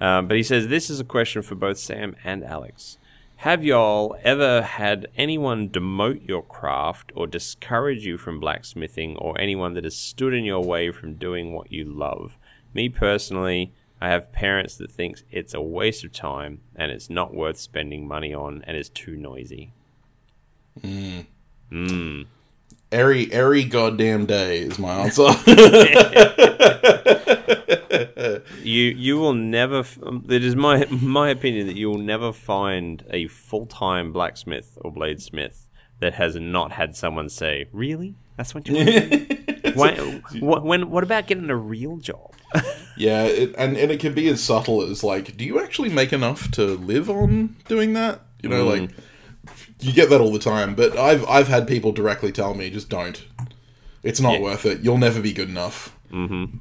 Um, 0.01 0.27
but 0.27 0.37
he 0.37 0.43
says 0.43 0.67
this 0.67 0.89
is 0.89 0.99
a 0.99 1.05
question 1.05 1.41
for 1.41 1.55
both 1.55 1.77
Sam 1.77 2.15
and 2.23 2.43
Alex. 2.43 2.97
Have 3.37 3.63
y'all 3.63 4.15
ever 4.23 4.61
had 4.61 5.07
anyone 5.17 5.69
demote 5.69 6.27
your 6.27 6.43
craft 6.43 7.11
or 7.15 7.27
discourage 7.27 8.05
you 8.05 8.17
from 8.17 8.39
blacksmithing 8.39 9.17
or 9.17 9.39
anyone 9.39 9.73
that 9.73 9.83
has 9.83 9.97
stood 9.97 10.33
in 10.33 10.45
your 10.45 10.63
way 10.63 10.91
from 10.91 11.15
doing 11.15 11.53
what 11.53 11.71
you 11.71 11.83
love? 11.83 12.37
Me 12.73 12.89
personally, 12.89 13.73
I 14.03 14.09
have 14.09 14.31
parents 14.33 14.75
that 14.77 14.91
thinks 14.91 15.23
it's 15.31 15.53
a 15.53 15.61
waste 15.61 16.03
of 16.03 16.11
time 16.11 16.59
and 16.75 16.91
it's 16.91 17.09
not 17.09 17.33
worth 17.33 17.57
spending 17.57 18.05
money 18.07 18.33
on 18.33 18.61
and 18.67 18.75
is 18.75 18.89
too 18.89 19.15
noisy. 19.15 19.71
Every 22.91 23.31
every 23.31 23.63
goddamn 23.63 24.25
day 24.25 24.59
is 24.59 24.77
my 24.77 24.93
answer. 25.05 25.29
You 28.63 28.83
you 29.05 29.17
will 29.17 29.33
never. 29.33 29.83
um, 30.03 30.25
It 30.29 30.43
is 30.43 30.55
my 30.55 30.85
my 30.89 31.29
opinion 31.29 31.67
that 31.67 31.75
you 31.75 31.89
will 31.89 31.97
never 32.13 32.31
find 32.33 33.03
a 33.09 33.27
full 33.27 33.65
time 33.65 34.11
blacksmith 34.13 34.77
or 34.81 34.91
bladesmith 34.93 35.67
that 35.99 36.13
has 36.15 36.35
not 36.35 36.71
had 36.71 36.95
someone 36.95 37.29
say, 37.29 37.67
"Really? 37.71 38.15
That's 38.37 38.53
what 38.55 38.67
you 38.67 38.75
want? 38.75 38.87
to? 38.87 39.71
Why, 39.75 39.95
what, 40.39 40.63
when? 40.63 40.89
What 40.89 41.03
about 41.03 41.27
getting 41.27 41.49
a 41.49 41.55
real 41.55 41.97
job?" 41.97 42.33
yeah, 42.97 43.23
it, 43.23 43.55
and 43.57 43.75
and 43.77 43.91
it 43.91 43.99
can 43.99 44.13
be 44.13 44.27
as 44.29 44.43
subtle 44.43 44.81
as 44.81 45.03
like, 45.03 45.35
do 45.37 45.45
you 45.45 45.59
actually 45.59 45.89
make 45.89 46.13
enough 46.13 46.51
to 46.51 46.65
live 46.77 47.09
on 47.09 47.55
doing 47.67 47.93
that? 47.93 48.21
You 48.41 48.49
know, 48.49 48.65
like 48.65 48.91
you 49.79 49.91
get 49.93 50.09
that 50.09 50.21
all 50.21 50.31
the 50.31 50.39
time. 50.39 50.75
But 50.75 50.97
I've 50.97 51.25
I've 51.27 51.47
had 51.47 51.67
people 51.67 51.91
directly 51.91 52.31
tell 52.31 52.53
me, 52.53 52.69
just 52.69 52.89
don't. 52.89 53.23
It's 54.03 54.19
not 54.19 54.33
Yeah. 54.33 54.41
worth 54.41 54.65
it. 54.65 54.81
You'll 54.81 54.97
never 54.97 55.21
be 55.21 55.31
good 55.33 55.49
enough. 55.49 55.95
Mm-hmm. 56.11 56.57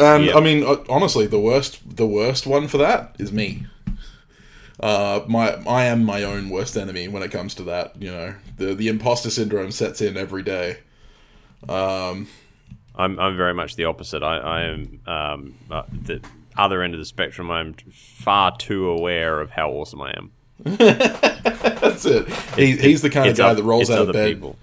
And 0.00 0.24
Yeah. 0.24 0.36
I 0.36 0.40
mean, 0.40 0.64
honestly, 0.88 1.26
the 1.26 1.38
worst 1.40 1.96
the 1.96 2.06
worst 2.06 2.46
one 2.46 2.68
for 2.68 2.78
that 2.78 3.14
is 3.18 3.32
me. 3.32 3.66
Uh, 4.78 5.20
my 5.28 5.52
I 5.66 5.84
am 5.84 6.04
my 6.04 6.22
own 6.22 6.48
worst 6.50 6.76
enemy 6.76 7.06
when 7.06 7.22
it 7.22 7.30
comes 7.30 7.54
to 7.56 7.62
that. 7.64 8.00
You 8.00 8.10
know, 8.10 8.34
the 8.56 8.74
the 8.74 8.88
imposter 8.88 9.30
syndrome 9.30 9.70
sets 9.72 10.00
in 10.00 10.16
every 10.16 10.42
day. 10.42 10.78
I'm 11.68 12.26
I'm 12.96 13.36
very 13.36 13.54
much 13.54 13.76
the 13.76 13.84
opposite. 13.84 14.22
I 14.22 14.38
I 14.38 14.62
am 14.62 15.00
um, 15.06 15.54
uh, 15.70 15.82
the 15.90 16.20
other 16.56 16.82
end 16.82 16.94
of 16.94 17.00
the 17.00 17.06
spectrum. 17.06 17.50
I'm 17.50 17.74
far 17.92 18.56
too 18.56 18.88
aware 18.88 19.40
of 19.40 19.50
how 19.50 19.70
awesome 19.70 20.02
I 20.02 20.12
am. 20.16 20.32
That's 20.64 22.04
it. 22.04 22.28
He, 22.56 22.76
he's 22.76 23.00
the 23.02 23.10
kind 23.10 23.30
of 23.30 23.36
guy 23.36 23.54
that 23.54 23.62
rolls 23.62 23.90
out 23.90 24.08
of 24.08 24.12
bed. 24.12 24.34
people. 24.34 24.56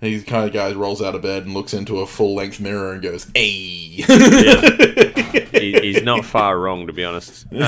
He's 0.00 0.24
the 0.24 0.30
kind 0.30 0.46
of 0.46 0.52
guy 0.52 0.68
that 0.68 0.76
rolls 0.76 1.00
out 1.00 1.14
of 1.14 1.22
bed 1.22 1.44
and 1.44 1.54
looks 1.54 1.72
into 1.72 2.00
a 2.00 2.06
full 2.06 2.34
length 2.34 2.60
mirror 2.60 2.92
and 2.92 3.02
goes, 3.02 3.30
"Hey." 3.34 4.04
He, 5.52 5.72
he's 5.80 6.02
not 6.02 6.24
far 6.24 6.58
wrong, 6.58 6.86
to 6.86 6.92
be 6.92 7.04
honest. 7.04 7.46
yeah, 7.50 7.66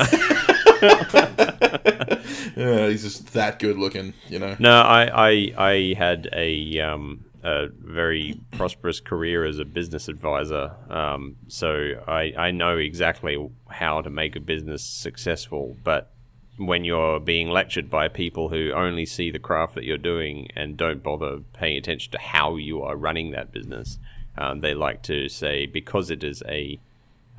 he's 2.89 3.03
just 3.03 3.33
that 3.33 3.59
good 3.59 3.79
looking, 3.79 4.13
you 4.29 4.39
know. 4.39 4.57
No, 4.59 4.83
I, 4.83 5.31
I, 5.31 5.53
I 5.57 5.95
had 5.97 6.29
a, 6.33 6.81
um, 6.81 7.25
a 7.49 7.69
very 7.69 8.39
prosperous 8.53 9.01
career 9.01 9.45
as 9.45 9.59
a 9.59 9.65
business 9.65 10.09
advisor. 10.09 10.75
Um, 10.91 11.37
so 11.49 12.03
I, 12.07 12.33
I 12.37 12.51
know 12.51 12.77
exactly 12.77 13.37
how 13.69 14.03
to 14.03 14.11
make 14.11 14.37
a 14.37 14.41
business 14.41 14.83
successful. 14.83 15.77
But 15.83 16.13
when 16.59 16.85
you're 16.85 17.21
being 17.21 17.49
lectured 17.49 17.89
by 17.89 18.09
people 18.09 18.49
who 18.51 18.73
only 18.73 19.07
see 19.07 19.31
the 19.31 19.39
craft 19.39 19.75
that 19.77 19.85
you're 19.85 19.97
doing 19.97 20.49
and 20.55 20.77
don't 20.77 21.03
bother 21.03 21.39
paying 21.55 21.79
attention 21.79 22.13
to 22.13 22.19
how 22.19 22.57
you 22.57 22.83
are 22.83 22.97
running 22.97 23.31
that 23.31 23.53
business, 23.53 23.99
um, 24.37 24.61
they 24.61 24.75
like 24.75 25.03
to 25.05 25.29
say 25.29 25.67
because 25.67 26.11
it 26.11 26.23
is 26.23 26.43
a 26.47 26.79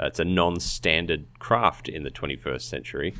it's 0.02 0.19
a 0.19 0.26
non-standard 0.26 1.26
craft 1.39 1.89
in 1.89 2.04
the 2.04 2.10
21st 2.10 2.62
century 2.62 3.13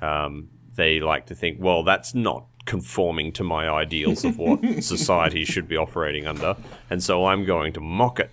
um, 0.00 0.50
they 0.74 1.00
like 1.00 1.26
to 1.26 1.34
think, 1.34 1.58
well, 1.60 1.82
that's 1.82 2.14
not 2.14 2.46
conforming 2.68 3.32
to 3.32 3.42
my 3.42 3.68
ideals 3.68 4.24
of 4.24 4.38
what 4.38 4.60
society 4.84 5.44
should 5.44 5.66
be 5.66 5.76
operating 5.76 6.26
under, 6.26 6.56
and 6.90 7.02
so 7.02 7.24
I'm 7.26 7.44
going 7.44 7.72
to 7.72 7.80
mock 7.80 8.20
it. 8.20 8.30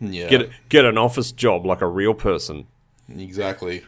Yeah, 0.00 0.28
Get 0.28 0.50
get 0.68 0.84
an 0.84 0.98
office 0.98 1.32
job 1.32 1.64
like 1.64 1.80
a 1.80 1.86
real 1.86 2.12
person. 2.14 2.66
exactly. 3.08 3.82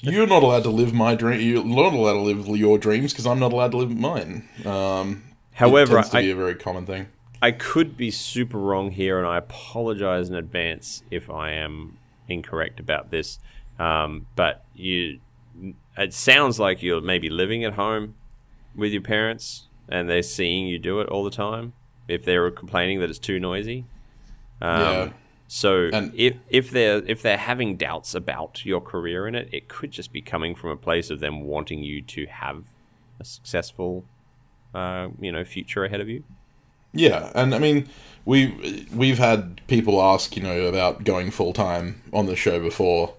You're 0.00 0.26
not 0.26 0.42
allowed 0.42 0.62
to 0.64 0.70
live 0.70 0.92
my 0.94 1.14
dream. 1.14 1.40
You're 1.40 1.62
not 1.64 1.92
allowed 1.92 2.14
to 2.14 2.20
live 2.20 2.46
your 2.48 2.78
dreams 2.78 3.12
because 3.12 3.26
I'm 3.26 3.38
not 3.38 3.52
allowed 3.52 3.70
to 3.72 3.76
live 3.78 3.90
mine. 3.96 4.48
Um, 4.64 5.22
However, 5.52 5.92
it 5.98 6.02
tends 6.02 6.10
to 6.10 6.18
I- 6.18 6.22
be 6.22 6.30
a 6.30 6.36
very 6.36 6.54
common 6.54 6.86
thing. 6.86 7.06
I 7.42 7.50
could 7.50 7.96
be 7.96 8.10
super 8.12 8.56
wrong 8.58 8.92
here, 8.92 9.18
and 9.18 9.26
I 9.26 9.36
apologize 9.36 10.28
in 10.30 10.36
advance 10.36 11.02
if 11.10 11.28
I 11.28 11.50
am 11.52 11.98
incorrect 12.28 12.78
about 12.80 13.10
this. 13.10 13.40
Um, 13.80 14.26
but 14.36 14.64
you, 14.76 15.18
it 15.98 16.14
sounds 16.14 16.60
like 16.60 16.82
you're 16.84 17.00
maybe 17.00 17.28
living 17.30 17.64
at 17.64 17.72
home 17.74 18.14
with 18.74 18.92
your 18.92 19.02
parents, 19.02 19.68
and 19.88 20.08
they're 20.08 20.22
seeing 20.22 20.66
you 20.66 20.78
do 20.78 21.00
it 21.00 21.08
all 21.08 21.24
the 21.24 21.30
time. 21.30 21.72
If 22.08 22.24
they're 22.24 22.50
complaining 22.50 23.00
that 23.00 23.10
it's 23.10 23.18
too 23.18 23.38
noisy, 23.40 23.84
um, 24.60 24.80
Yeah. 24.80 25.10
So 25.48 25.90
And- 25.92 26.12
if 26.16 26.34
if 26.48 26.70
they're 26.70 27.02
if 27.06 27.20
they're 27.20 27.36
having 27.36 27.76
doubts 27.76 28.14
about 28.14 28.64
your 28.64 28.80
career 28.80 29.28
in 29.28 29.34
it, 29.34 29.50
it 29.52 29.68
could 29.68 29.90
just 29.90 30.10
be 30.10 30.22
coming 30.22 30.54
from 30.54 30.70
a 30.70 30.76
place 30.76 31.10
of 31.10 31.20
them 31.20 31.42
wanting 31.42 31.82
you 31.82 32.00
to 32.00 32.24
have 32.26 32.64
a 33.20 33.24
successful, 33.24 34.04
uh, 34.74 35.08
you 35.20 35.30
know, 35.30 35.44
future 35.44 35.84
ahead 35.84 36.00
of 36.00 36.08
you. 36.08 36.24
Yeah, 36.94 37.30
and 37.34 37.54
I 37.54 37.58
mean, 37.58 37.88
we 38.24 38.86
we've 38.94 39.18
had 39.18 39.60
people 39.66 40.00
ask, 40.00 40.36
you 40.36 40.42
know, 40.42 40.62
about 40.62 41.04
going 41.04 41.30
full 41.30 41.52
time 41.52 42.00
on 42.14 42.24
the 42.24 42.36
show 42.36 42.58
before, 42.58 43.12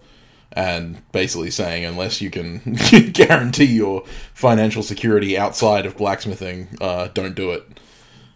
and 0.55 1.01
basically 1.11 1.49
saying 1.51 1.83
unless 1.85 2.21
you 2.21 2.29
can 2.29 2.59
guarantee 3.13 3.65
your 3.65 4.03
financial 4.33 4.83
security 4.83 5.37
outside 5.37 5.85
of 5.85 5.97
blacksmithing, 5.97 6.67
uh, 6.79 7.07
don't 7.13 7.35
do 7.35 7.51
it. 7.51 7.63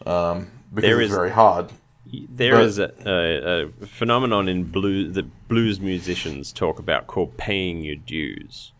Um, 0.05 0.51
because 0.73 0.89
There 0.89 1.01
it's 1.01 1.09
is- 1.11 1.15
very 1.15 1.31
hard. 1.31 1.71
There 2.11 2.53
But- 2.55 2.65
is 2.65 2.79
a, 2.79 2.91
a, 3.05 3.65
a 3.65 3.85
phenomenon 3.85 4.47
in 4.47 4.63
blues 4.63 5.13
that 5.15 5.47
blues 5.49 5.79
musicians 5.81 6.53
talk 6.53 6.79
about 6.79 7.07
called 7.07 7.35
paying 7.37 7.81
your 7.83 7.97
dues. 7.97 8.71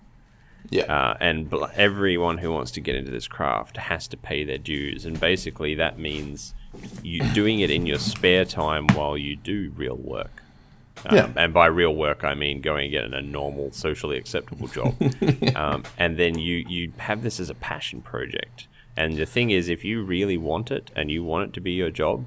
Yeah, 0.70 0.84
Uh, 0.84 1.18
and 1.22 1.50
bl- 1.50 1.66
everyone 1.76 2.40
who 2.40 2.52
wants 2.52 2.72
to 2.72 2.82
get 2.82 2.96
into 2.96 3.12
this 3.12 3.28
craft 3.28 3.78
has 3.78 4.08
to 4.10 4.18
pay 4.18 4.44
their 4.44 4.58
dues, 4.58 5.06
and 5.06 5.18
basically 5.20 5.76
that 5.76 5.98
means 6.00 6.54
you 7.04 7.22
doing 7.34 7.60
it 7.62 7.70
in 7.72 7.86
your 7.86 8.00
spare 8.00 8.44
time 8.46 8.88
while 8.88 9.18
you 9.18 9.36
do 9.38 9.72
real 9.78 9.96
work. 9.96 10.44
Um, 11.06 11.16
Yeah. 11.16 11.30
And 11.36 11.54
by 11.54 11.68
real 11.68 11.96
work, 11.96 12.24
I 12.24 12.34
mean 12.34 12.62
going 12.62 12.86
and 12.86 12.92
getting 12.92 13.14
a 13.14 13.22
normal, 13.22 13.72
socially 13.72 14.18
acceptable 14.18 14.68
job. 14.68 14.96
um, 15.56 15.84
and 15.98 16.18
then 16.18 16.38
you, 16.38 16.66
you 16.68 16.92
have 16.98 17.24
this 17.24 17.40
as 17.40 17.50
a 17.50 17.56
passion 17.56 18.02
project. 18.02 18.68
And 18.96 19.18
the 19.18 19.26
thing 19.26 19.52
is, 19.52 19.70
if 19.70 19.86
you 19.86 20.04
really 20.04 20.38
want 20.38 20.72
it 20.72 20.90
and 20.96 21.12
you 21.12 21.24
want 21.24 21.50
it 21.50 21.54
to 21.54 21.62
be 21.62 21.72
your 21.72 21.92
job, 21.92 22.26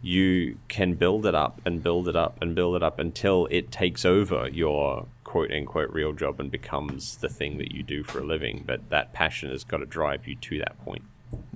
you 0.00 0.58
can 0.68 0.94
build 0.94 1.24
it 1.26 1.34
up 1.34 1.60
and 1.64 1.82
build 1.82 2.08
it 2.08 2.14
up 2.14 2.40
and 2.40 2.54
build 2.54 2.76
it 2.76 2.82
up 2.82 2.98
until 2.98 3.48
it 3.50 3.72
takes 3.72 4.04
over 4.04 4.48
your 4.48 5.06
quote 5.24 5.50
unquote 5.50 5.90
real 5.90 6.12
job 6.12 6.38
and 6.38 6.50
becomes 6.50 7.16
the 7.16 7.28
thing 7.28 7.58
that 7.58 7.72
you 7.72 7.82
do 7.82 8.04
for 8.04 8.20
a 8.20 8.24
living. 8.24 8.62
But 8.66 8.90
that 8.90 9.12
passion 9.12 9.50
has 9.50 9.64
got 9.64 9.78
to 9.78 9.86
drive 9.86 10.28
you 10.28 10.36
to 10.36 10.58
that 10.58 10.78
point. 10.84 11.02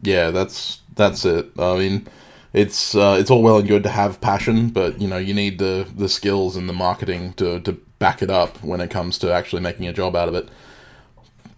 yeah, 0.02 0.30
that's 0.30 0.80
that's 0.96 1.24
it. 1.24 1.50
I 1.58 1.76
mean, 1.76 2.08
it's 2.52 2.94
uh, 2.94 3.16
it's 3.18 3.30
all 3.30 3.42
well 3.42 3.58
and 3.58 3.68
good 3.68 3.82
to 3.82 3.90
have 3.90 4.20
passion, 4.20 4.70
but 4.70 5.00
you 5.00 5.08
know, 5.08 5.18
you 5.18 5.34
need 5.34 5.58
the 5.58 5.86
the 5.96 6.08
skills 6.08 6.56
and 6.56 6.68
the 6.68 6.72
marketing 6.72 7.34
to 7.34 7.60
to 7.60 7.72
back 7.98 8.22
it 8.22 8.30
up 8.30 8.62
when 8.62 8.80
it 8.80 8.90
comes 8.90 9.18
to 9.18 9.32
actually 9.32 9.60
making 9.60 9.86
a 9.86 9.92
job 9.92 10.14
out 10.16 10.28
of 10.28 10.34
it. 10.34 10.48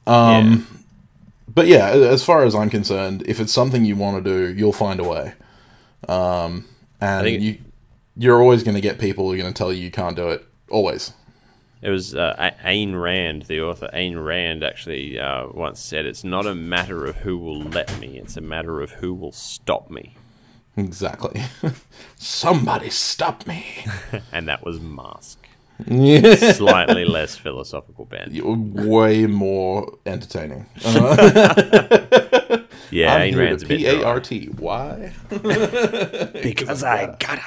Um, 0.07 0.67
But 1.53 1.67
yeah, 1.67 1.89
as 1.91 2.25
far 2.25 2.45
as 2.45 2.55
I'm 2.55 2.71
concerned, 2.71 3.25
if 3.27 3.41
it's 3.41 3.53
something 3.53 3.85
you 3.85 3.97
want 3.97 4.23
to 4.25 4.31
do, 4.31 4.55
you'll 4.55 4.73
find 4.73 5.01
a 5.01 5.05
way. 5.05 5.35
Um, 6.09 6.67
and 7.01 7.27
you, 7.29 7.59
you're 8.17 8.41
always 8.41 8.63
going 8.63 8.77
to 8.77 8.81
get 8.81 8.99
people 8.99 9.25
who 9.25 9.35
are 9.35 9.37
going 9.37 9.53
to 9.53 9.57
tell 9.59 9.73
you 9.73 9.83
you 9.83 9.91
can't 9.91 10.17
do 10.17 10.29
it. 10.29 10.45
Always. 10.71 11.13
It 11.83 11.91
was 11.91 12.15
uh, 12.15 12.53
Ayn 12.65 13.01
Rand, 13.01 13.43
the 13.43 13.61
author. 13.63 13.89
Ayn 13.93 14.25
Rand 14.25 14.63
actually 14.63 15.19
uh, 15.19 15.49
once 15.49 15.81
said, 15.81 16.07
"It's 16.07 16.23
not 16.23 16.47
a 16.47 16.55
matter 16.55 17.07
of 17.07 17.17
who 17.17 17.39
will 17.39 17.63
let 17.63 17.99
me; 17.99 18.19
it's 18.19 18.37
a 18.37 18.43
matter 18.43 18.81
of 18.81 18.93
who 18.93 19.15
will 19.15 19.33
stop 19.33 19.91
me." 19.91 20.15
Exactly. 20.77 21.43
Somebody 22.17 22.91
stop 22.91 23.47
me. 23.47 23.65
And 24.33 24.49
that 24.49 24.65
was 24.65 24.81
Mask. 24.81 25.39
yeah. 25.87 26.53
Slightly 26.53 27.05
less 27.17 27.37
philosophical 27.37 28.05
bent. 28.05 28.33
Way 28.45 29.27
more 29.27 29.99
entertaining. 30.07 30.67
Yeah, 32.93 33.15
I'm 33.15 33.21
Ayn 33.21 33.31
here 33.31 33.39
Rand's 33.45 33.63
to 33.63 33.67
a 33.67 33.69
bit 33.69 33.79
P 33.79 33.87
A 33.87 33.99
dry. 34.01 34.05
R 34.11 34.21
T. 34.21 34.47
Why? 34.47 35.13
because 36.43 36.83
I 36.83 37.17
gotta. 37.19 37.43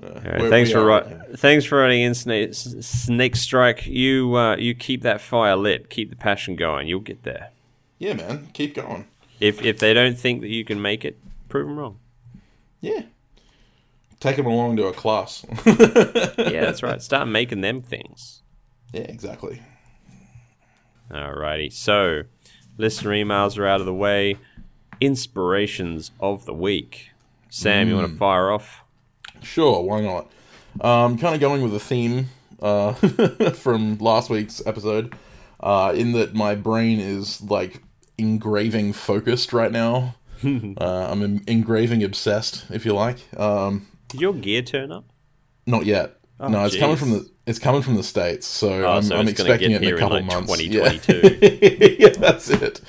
All 0.00 0.10
right, 0.24 0.40
Where 0.40 0.48
thanks 0.50 0.70
for 0.70 0.84
ri- 0.84 1.36
thanks 1.36 1.64
for 1.64 1.78
running 1.78 2.02
in 2.02 2.14
Snake, 2.14 2.50
Snake 2.54 3.34
Strike. 3.36 3.86
You 3.86 4.36
uh, 4.36 4.56
you 4.56 4.74
keep 4.74 5.02
that 5.02 5.20
fire 5.20 5.56
lit, 5.56 5.90
keep 5.90 6.10
the 6.10 6.16
passion 6.16 6.54
going. 6.54 6.86
You'll 6.86 7.00
get 7.00 7.24
there. 7.24 7.50
Yeah, 7.98 8.14
man. 8.14 8.48
Keep 8.52 8.76
going. 8.76 9.06
If 9.40 9.62
if 9.62 9.78
they 9.78 9.94
don't 9.94 10.18
think 10.18 10.40
that 10.42 10.48
you 10.48 10.64
can 10.64 10.80
make 10.82 11.04
it, 11.04 11.18
prove 11.48 11.66
them 11.66 11.78
wrong. 11.78 11.98
Yeah. 12.80 13.02
Take 14.20 14.36
them 14.36 14.46
along 14.46 14.76
to 14.78 14.86
a 14.86 14.92
class. 14.92 15.44
Yeah, 15.66 16.62
that's 16.62 16.82
right. 16.82 17.00
Start 17.02 17.28
making 17.28 17.60
them 17.60 17.82
things. 17.82 18.42
yeah, 18.92 19.02
exactly. 19.02 19.62
Alrighty. 21.10 21.72
So, 21.72 22.22
listener 22.76 23.10
emails 23.10 23.58
are 23.58 23.66
out 23.66 23.80
of 23.80 23.86
the 23.86 23.94
way. 23.94 24.36
Inspirations 25.00 26.10
of 26.20 26.44
the 26.46 26.52
week. 26.54 27.10
Sam, 27.50 27.88
you 27.88 27.94
want 27.96 28.10
to 28.10 28.16
fire 28.16 28.50
off? 28.50 28.82
Sure, 29.42 29.82
why 29.82 30.00
not? 30.00 30.30
Um, 30.80 31.16
kind 31.18 31.34
of 31.34 31.40
going 31.40 31.62
with 31.62 31.74
a 31.74 31.80
theme 31.80 32.28
uh, 32.60 32.92
from 33.52 33.98
last 33.98 34.28
week's 34.30 34.64
episode, 34.66 35.14
uh, 35.60 35.92
in 35.94 36.12
that 36.12 36.34
my 36.34 36.54
brain 36.54 36.98
is 37.00 37.40
like 37.42 37.82
engraving 38.18 38.92
focused 38.92 39.52
right 39.52 39.72
now. 39.72 40.16
uh, 40.44 41.08
I'm 41.10 41.42
engraving 41.46 42.02
obsessed, 42.02 42.66
if 42.70 42.84
you 42.84 42.92
like. 42.92 43.18
Um, 43.38 43.86
Did 44.08 44.20
your 44.20 44.34
gear 44.34 44.62
turn 44.62 44.92
up? 44.92 45.04
not 45.68 45.86
yet. 45.86 46.16
no, 46.40 46.64
it's 46.64 46.76
coming 46.76 46.96
from 46.96 47.10
the 47.10 47.30
it's 47.46 47.58
coming 47.58 47.82
from 47.82 47.94
the 47.94 48.02
states, 48.02 48.46
so 48.46 48.86
I'm, 48.88 49.02
so 49.02 49.16
I'm 49.16 49.28
expecting 49.28 49.72
it 49.72 49.82
in 49.82 49.88
a 49.88 49.92
in, 49.92 49.98
couple 49.98 50.16
like, 50.16 50.24
months. 50.26 50.58
2022. 50.58 51.38
Yeah. 51.40 51.96
yeah, 52.08 52.08
that's 52.18 52.50
it. 52.50 52.80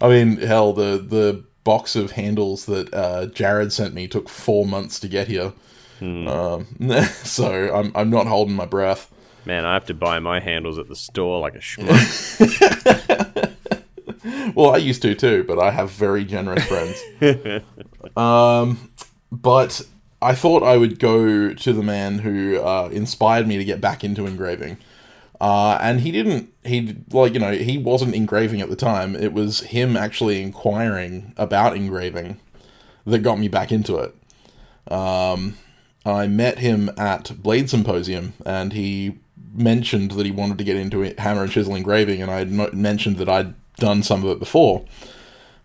I 0.00 0.08
mean, 0.08 0.38
hell, 0.38 0.72
the 0.72 0.98
the 0.98 1.44
box 1.64 1.96
of 1.96 2.12
handles 2.12 2.66
that 2.66 2.92
uh, 2.94 3.26
Jared 3.26 3.72
sent 3.72 3.94
me 3.94 4.06
took 4.06 4.28
four 4.28 4.66
months 4.66 5.00
to 5.00 5.08
get 5.08 5.28
here. 5.28 5.52
Hmm. 5.98 6.28
Um, 6.28 6.66
so 7.02 7.74
I'm 7.74 7.92
I'm 7.94 8.10
not 8.10 8.26
holding 8.26 8.54
my 8.54 8.66
breath. 8.66 9.10
Man, 9.44 9.64
I 9.64 9.74
have 9.74 9.86
to 9.86 9.94
buy 9.94 10.18
my 10.18 10.40
handles 10.40 10.78
at 10.78 10.88
the 10.88 10.96
store 10.96 11.40
like 11.40 11.54
a 11.54 11.58
schmuck. 11.58 11.96
Well, 14.54 14.70
I 14.70 14.78
used 14.78 15.02
to 15.02 15.14
too, 15.14 15.44
but 15.44 15.58
I 15.58 15.70
have 15.70 15.90
very 15.90 16.24
generous 16.24 16.64
friends. 16.66 17.02
um, 18.16 18.90
but 19.30 19.82
I 20.20 20.34
thought 20.34 20.62
I 20.62 20.76
would 20.76 20.98
go 20.98 21.52
to 21.52 21.72
the 21.72 21.82
man 21.82 22.18
who 22.18 22.58
uh, 22.60 22.88
inspired 22.92 23.46
me 23.46 23.58
to 23.58 23.64
get 23.64 23.80
back 23.80 24.02
into 24.02 24.26
engraving. 24.26 24.78
Uh, 25.40 25.78
and 25.80 26.00
he 26.00 26.10
didn't, 26.10 26.52
he, 26.64 26.96
like, 27.10 27.34
you 27.34 27.40
know, 27.40 27.52
he 27.52 27.76
wasn't 27.76 28.14
engraving 28.14 28.60
at 28.60 28.70
the 28.70 28.76
time. 28.76 29.14
It 29.14 29.32
was 29.32 29.60
him 29.60 29.96
actually 29.96 30.42
inquiring 30.42 31.34
about 31.36 31.76
engraving 31.76 32.40
that 33.04 33.18
got 33.20 33.38
me 33.38 33.48
back 33.48 33.70
into 33.70 33.98
it. 33.98 34.14
Um, 34.90 35.58
I 36.04 36.26
met 36.26 36.58
him 36.58 36.90
at 36.96 37.42
Blade 37.42 37.68
Symposium, 37.68 38.32
and 38.44 38.72
he 38.72 39.18
mentioned 39.52 40.12
that 40.12 40.24
he 40.26 40.32
wanted 40.32 40.58
to 40.58 40.64
get 40.64 40.76
into 40.76 41.14
hammer 41.18 41.42
and 41.42 41.52
chisel 41.52 41.74
engraving, 41.74 42.22
and 42.22 42.30
I 42.30 42.38
had 42.38 42.74
mentioned 42.74 43.16
that 43.18 43.28
I'd 43.28 43.54
done 43.78 44.02
some 44.02 44.24
of 44.24 44.30
it 44.30 44.38
before. 44.38 44.84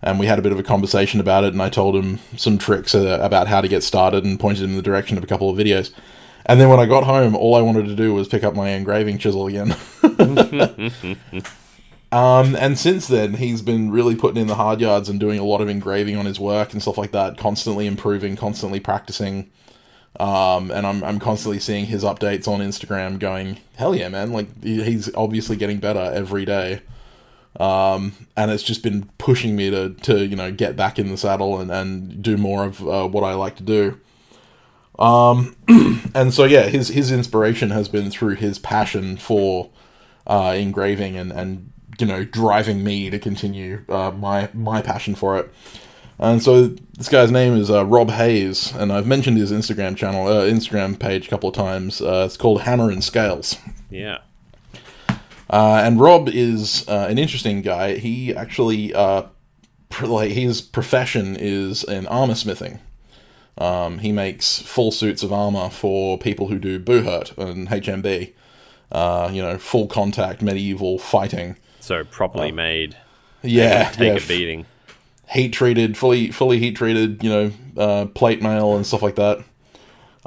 And 0.03 0.19
we 0.19 0.25
had 0.25 0.39
a 0.39 0.41
bit 0.41 0.51
of 0.51 0.59
a 0.59 0.63
conversation 0.63 1.19
about 1.19 1.43
it, 1.43 1.53
and 1.53 1.61
I 1.61 1.69
told 1.69 1.95
him 1.95 2.19
some 2.35 2.57
tricks 2.57 2.95
uh, 2.95 3.19
about 3.21 3.47
how 3.47 3.61
to 3.61 3.67
get 3.67 3.83
started 3.83 4.25
and 4.25 4.39
pointed 4.39 4.63
him 4.63 4.71
in 4.71 4.75
the 4.75 4.81
direction 4.81 5.17
of 5.17 5.23
a 5.23 5.27
couple 5.27 5.49
of 5.49 5.57
videos. 5.57 5.91
And 6.45 6.59
then 6.59 6.69
when 6.69 6.79
I 6.79 6.87
got 6.87 7.03
home, 7.03 7.35
all 7.35 7.55
I 7.55 7.61
wanted 7.61 7.85
to 7.85 7.95
do 7.95 8.13
was 8.13 8.27
pick 8.27 8.43
up 8.43 8.55
my 8.55 8.69
engraving 8.69 9.19
chisel 9.19 9.45
again. 9.45 9.75
um, 12.11 12.55
and 12.55 12.79
since 12.79 13.07
then, 13.07 13.35
he's 13.35 13.61
been 13.61 13.91
really 13.91 14.15
putting 14.15 14.41
in 14.41 14.47
the 14.47 14.55
hard 14.55 14.81
yards 14.81 15.07
and 15.07 15.19
doing 15.19 15.37
a 15.37 15.43
lot 15.43 15.61
of 15.61 15.69
engraving 15.69 16.17
on 16.17 16.25
his 16.25 16.39
work 16.39 16.73
and 16.73 16.81
stuff 16.81 16.97
like 16.97 17.11
that, 17.11 17.37
constantly 17.37 17.85
improving, 17.85 18.35
constantly 18.35 18.79
practicing. 18.79 19.51
Um, 20.19 20.71
and 20.71 20.87
I'm, 20.87 21.03
I'm 21.03 21.19
constantly 21.19 21.59
seeing 21.59 21.85
his 21.85 22.03
updates 22.03 22.47
on 22.47 22.59
Instagram 22.59 23.19
going, 23.19 23.59
hell 23.75 23.95
yeah, 23.95 24.09
man. 24.09 24.33
Like, 24.33 24.63
he's 24.63 25.13
obviously 25.13 25.55
getting 25.57 25.79
better 25.79 26.11
every 26.13 26.43
day. 26.43 26.81
Um, 27.59 28.13
and 28.37 28.49
it's 28.49 28.63
just 28.63 28.81
been 28.81 29.09
pushing 29.17 29.55
me 29.55 29.69
to, 29.69 29.89
to 29.89 30.25
you 30.25 30.35
know, 30.35 30.51
get 30.51 30.75
back 30.75 30.97
in 30.97 31.09
the 31.09 31.17
saddle 31.17 31.59
and, 31.59 31.69
and 31.69 32.21
do 32.21 32.37
more 32.37 32.65
of 32.65 32.87
uh, 32.87 33.07
what 33.07 33.23
I 33.23 33.33
like 33.33 33.57
to 33.57 33.63
do. 33.63 33.99
Um, 34.97 35.55
and 36.15 36.33
so, 36.33 36.45
yeah, 36.45 36.63
his, 36.63 36.89
his 36.89 37.11
inspiration 37.11 37.71
has 37.71 37.87
been 37.87 38.09
through 38.09 38.35
his 38.35 38.57
passion 38.59 39.17
for 39.17 39.69
uh, 40.27 40.53
engraving 40.57 41.17
and, 41.17 41.31
and, 41.31 41.71
you 41.99 42.05
know, 42.05 42.23
driving 42.23 42.83
me 42.83 43.09
to 43.09 43.19
continue 43.19 43.83
uh, 43.89 44.11
my, 44.11 44.49
my 44.53 44.81
passion 44.81 45.15
for 45.15 45.37
it. 45.37 45.51
And 46.21 46.41
so 46.41 46.67
this 46.67 47.09
guy's 47.09 47.31
name 47.31 47.57
is 47.57 47.71
uh, 47.71 47.83
Rob 47.83 48.11
Hayes, 48.11 48.71
and 48.75 48.93
I've 48.93 49.07
mentioned 49.07 49.37
his 49.37 49.51
Instagram 49.51 49.97
channel, 49.97 50.27
uh, 50.27 50.43
Instagram 50.43 50.99
page 50.99 51.25
a 51.25 51.29
couple 51.31 51.49
of 51.49 51.55
times. 51.55 51.99
Uh, 51.99 52.25
it's 52.27 52.37
called 52.37 52.61
Hammer 52.61 52.91
and 52.91 53.03
Scales. 53.03 53.57
yeah. 53.89 54.19
Uh, 55.51 55.81
and 55.83 55.99
Rob 55.99 56.29
is 56.29 56.87
uh, 56.87 57.07
an 57.09 57.17
interesting 57.19 57.61
guy. 57.61 57.97
He 57.97 58.33
actually, 58.33 58.93
uh, 58.93 59.23
pr- 59.89 60.05
like, 60.07 60.31
his 60.31 60.61
profession 60.61 61.35
is 61.37 61.83
in 61.83 62.07
armor 62.07 62.35
smithing. 62.35 62.79
Um, 63.57 63.99
he 63.99 64.13
makes 64.13 64.59
full 64.61 64.91
suits 64.91 65.23
of 65.23 65.33
armor 65.33 65.69
for 65.69 66.17
people 66.17 66.47
who 66.47 66.57
do 66.57 66.79
Buhurt 66.79 67.37
and 67.37 67.67
HMB. 67.67 68.31
Uh, 68.91 69.29
you 69.31 69.41
know, 69.41 69.57
full 69.57 69.87
contact 69.87 70.41
medieval 70.41 70.97
fighting. 70.97 71.57
So 71.81 72.03
properly 72.05 72.51
made. 72.51 72.95
Yeah, 73.43 73.89
Take 73.91 74.19
yeah, 74.19 74.23
a 74.23 74.27
beating. 74.27 74.65
heat 75.29 75.49
treated, 75.49 75.97
fully 75.97 76.31
fully 76.31 76.59
heat 76.59 76.75
treated, 76.75 77.23
you 77.23 77.29
know, 77.29 77.51
uh, 77.77 78.05
plate 78.07 78.41
mail 78.41 78.75
and 78.75 78.85
stuff 78.85 79.01
like 79.01 79.15
that. 79.15 79.39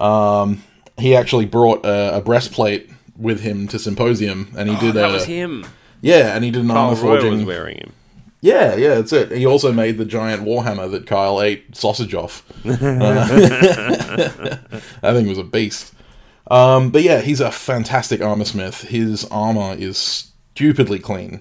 Um, 0.02 0.64
he 0.98 1.14
actually 1.14 1.46
brought 1.46 1.84
a, 1.84 2.16
a 2.16 2.20
breastplate 2.20 2.90
with 3.16 3.40
him 3.40 3.68
to 3.68 3.78
symposium, 3.78 4.52
and 4.56 4.68
he 4.68 4.76
Oh, 4.76 4.80
did 4.80 4.94
that 4.94 5.10
a 5.10 5.12
was 5.12 5.24
him. 5.24 5.66
yeah, 6.00 6.34
and 6.34 6.44
he 6.44 6.50
did 6.50 6.62
an 6.64 6.70
armor 6.70 6.94
Roy 7.00 7.14
was 7.14 7.22
forging. 7.22 7.46
wearing 7.46 7.78
him. 7.78 7.92
Yeah, 8.40 8.74
yeah, 8.76 8.96
that's 8.96 9.12
it. 9.12 9.32
He 9.32 9.46
also 9.46 9.72
made 9.72 9.96
the 9.96 10.04
giant 10.04 10.42
warhammer 10.42 10.90
that 10.90 11.06
Kyle 11.06 11.40
ate 11.40 11.74
sausage 11.76 12.14
off. 12.14 12.42
Uh, 12.64 13.26
that 15.00 15.14
thing 15.14 15.26
was 15.28 15.38
a 15.38 15.44
beast. 15.44 15.92
Um, 16.50 16.90
but 16.90 17.02
yeah, 17.02 17.20
he's 17.20 17.40
a 17.40 17.50
fantastic 17.50 18.20
armor 18.20 18.44
smith. 18.44 18.82
His 18.82 19.24
armor 19.26 19.74
is 19.78 19.96
stupidly 20.54 20.98
clean. 20.98 21.40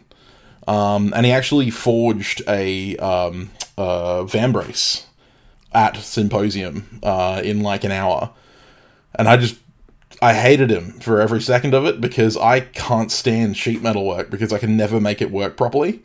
Um, 0.68 1.12
and 1.16 1.26
he 1.26 1.32
actually 1.34 1.70
forged 1.72 2.42
a 2.48 2.96
um, 2.98 3.52
uh, 3.78 4.24
vambrace 4.24 5.04
at 5.74 5.98
Symposium 5.98 7.00
uh, 7.04 7.42
in 7.44 7.60
like 7.62 7.84
an 7.84 7.92
hour. 7.92 8.30
And 9.16 9.28
I 9.28 9.36
just 9.38 9.58
I 10.24 10.34
hated 10.34 10.72
him 10.72 10.94
for 11.02 11.20
every 11.20 11.42
second 11.42 11.74
of 11.74 11.86
it 11.86 12.00
because 12.00 12.38
I 12.38 12.62
can't 12.62 13.12
stand 13.12 13.58
sheet 13.58 13.82
metal 13.82 14.08
work 14.08 14.30
because 14.30 14.54
I 14.54 14.58
can 14.58 14.78
never 14.78 15.02
make 15.02 15.22
it 15.22 15.32
work 15.32 15.58
properly. 15.58 16.00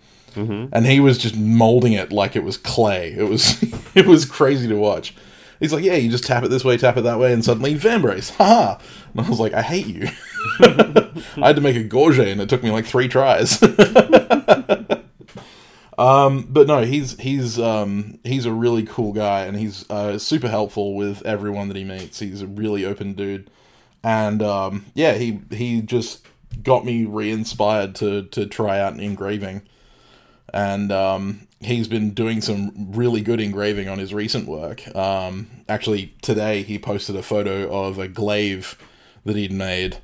And 0.73 0.87
he 0.87 0.99
was 0.99 1.19
just 1.19 1.37
molding 1.37 1.93
it 1.93 2.11
like 2.11 2.35
it 2.35 2.43
was 2.43 2.57
clay. 2.57 3.14
It 3.16 3.29
was 3.29 3.62
it 3.95 4.07
was 4.07 4.25
crazy 4.25 4.66
to 4.66 4.75
watch. 4.75 5.14
He's 5.61 5.73
like, 5.73 5.85
yeah, 5.85 5.95
you 5.95 6.11
just 6.11 6.25
tap 6.25 6.43
it 6.43 6.49
this 6.49 6.64
way, 6.64 6.77
tap 6.77 6.97
it 6.97 7.03
that 7.03 7.21
way, 7.21 7.33
and 7.33 7.45
suddenly 7.45 7.77
vambrace, 7.77 8.31
haha. 8.31 8.81
And 9.12 9.25
I 9.25 9.29
was 9.29 9.39
like, 9.39 9.53
I 9.53 9.62
hate 9.62 9.87
you. 9.87 10.09
I 10.61 11.47
had 11.47 11.55
to 11.55 11.62
make 11.62 11.77
a 11.77 11.85
gorget, 11.85 12.27
and 12.27 12.41
it 12.41 12.49
took 12.49 12.64
me 12.64 12.73
like 12.73 12.87
three 12.87 13.07
tries. 13.07 13.62
um, 15.99 16.45
but 16.49 16.66
no, 16.66 16.83
he's 16.83 17.16
he's 17.21 17.61
um, 17.61 18.19
he's 18.25 18.47
a 18.47 18.53
really 18.53 18.85
cool 18.85 19.12
guy, 19.12 19.47
and 19.47 19.57
he's 19.57 19.89
uh, 19.91 20.19
super 20.19 20.49
helpful 20.49 20.97
with 20.97 21.25
everyone 21.25 21.69
that 21.69 21.77
he 21.77 21.85
meets. 21.85 22.19
He's 22.19 22.43
a 22.43 22.49
really 22.49 22.85
open 22.85 23.12
dude, 23.12 23.49
and 24.03 24.43
um, 24.43 24.87
yeah, 24.95 25.15
he 25.15 25.41
he 25.51 25.81
just 25.81 26.27
got 26.63 26.85
me 26.85 27.05
re-inspired 27.05 27.95
to 27.97 28.25
to 28.25 28.47
try 28.47 28.79
out 28.79 28.99
engraving, 28.99 29.63
and 30.53 30.93
um, 30.93 31.47
he's 31.61 31.89
been 31.89 32.11
doing 32.11 32.41
some 32.41 32.73
really 32.93 33.21
good 33.21 33.41
engraving 33.41 33.89
on 33.89 33.99
his 33.99 34.15
recent 34.15 34.47
work. 34.47 34.95
Um, 34.95 35.49
actually, 35.69 36.15
today 36.23 36.63
he 36.63 36.79
posted 36.79 37.17
a 37.17 37.23
photo 37.23 37.71
of 37.71 37.99
a 37.99 38.09
glaive 38.09 38.79
that 39.25 39.37
he'd 39.37 39.53
made 39.53 39.99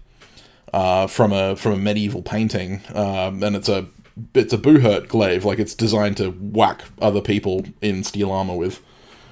uh, 0.73 1.07
from 1.07 1.33
a 1.33 1.57
from 1.57 1.73
a 1.73 1.79
medieval 1.79 2.23
painting, 2.23 2.83
um, 2.95 3.43
and 3.43 3.57
it's 3.57 3.69
a 3.69 3.87
it's 4.35 4.53
a 4.53 4.59
Buhurt 4.59 5.09
glaive, 5.09 5.45
like 5.45 5.59
it's 5.59 5.75
designed 5.75 6.17
to 6.19 6.31
whack 6.31 6.83
other 7.01 7.21
people 7.21 7.65
in 7.81 8.05
steel 8.05 8.31
armor 8.31 8.57
with. 8.57 8.81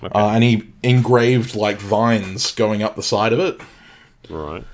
Okay. 0.03 0.13
Uh, 0.13 0.31
and 0.31 0.43
he 0.43 0.69
engraved 0.83 1.55
like 1.55 1.79
vines 1.79 2.53
going 2.53 2.83
up 2.83 2.97
the 2.97 3.03
side 3.03 3.33
of 3.33 3.39
it. 3.39 3.61
Right. 4.29 4.65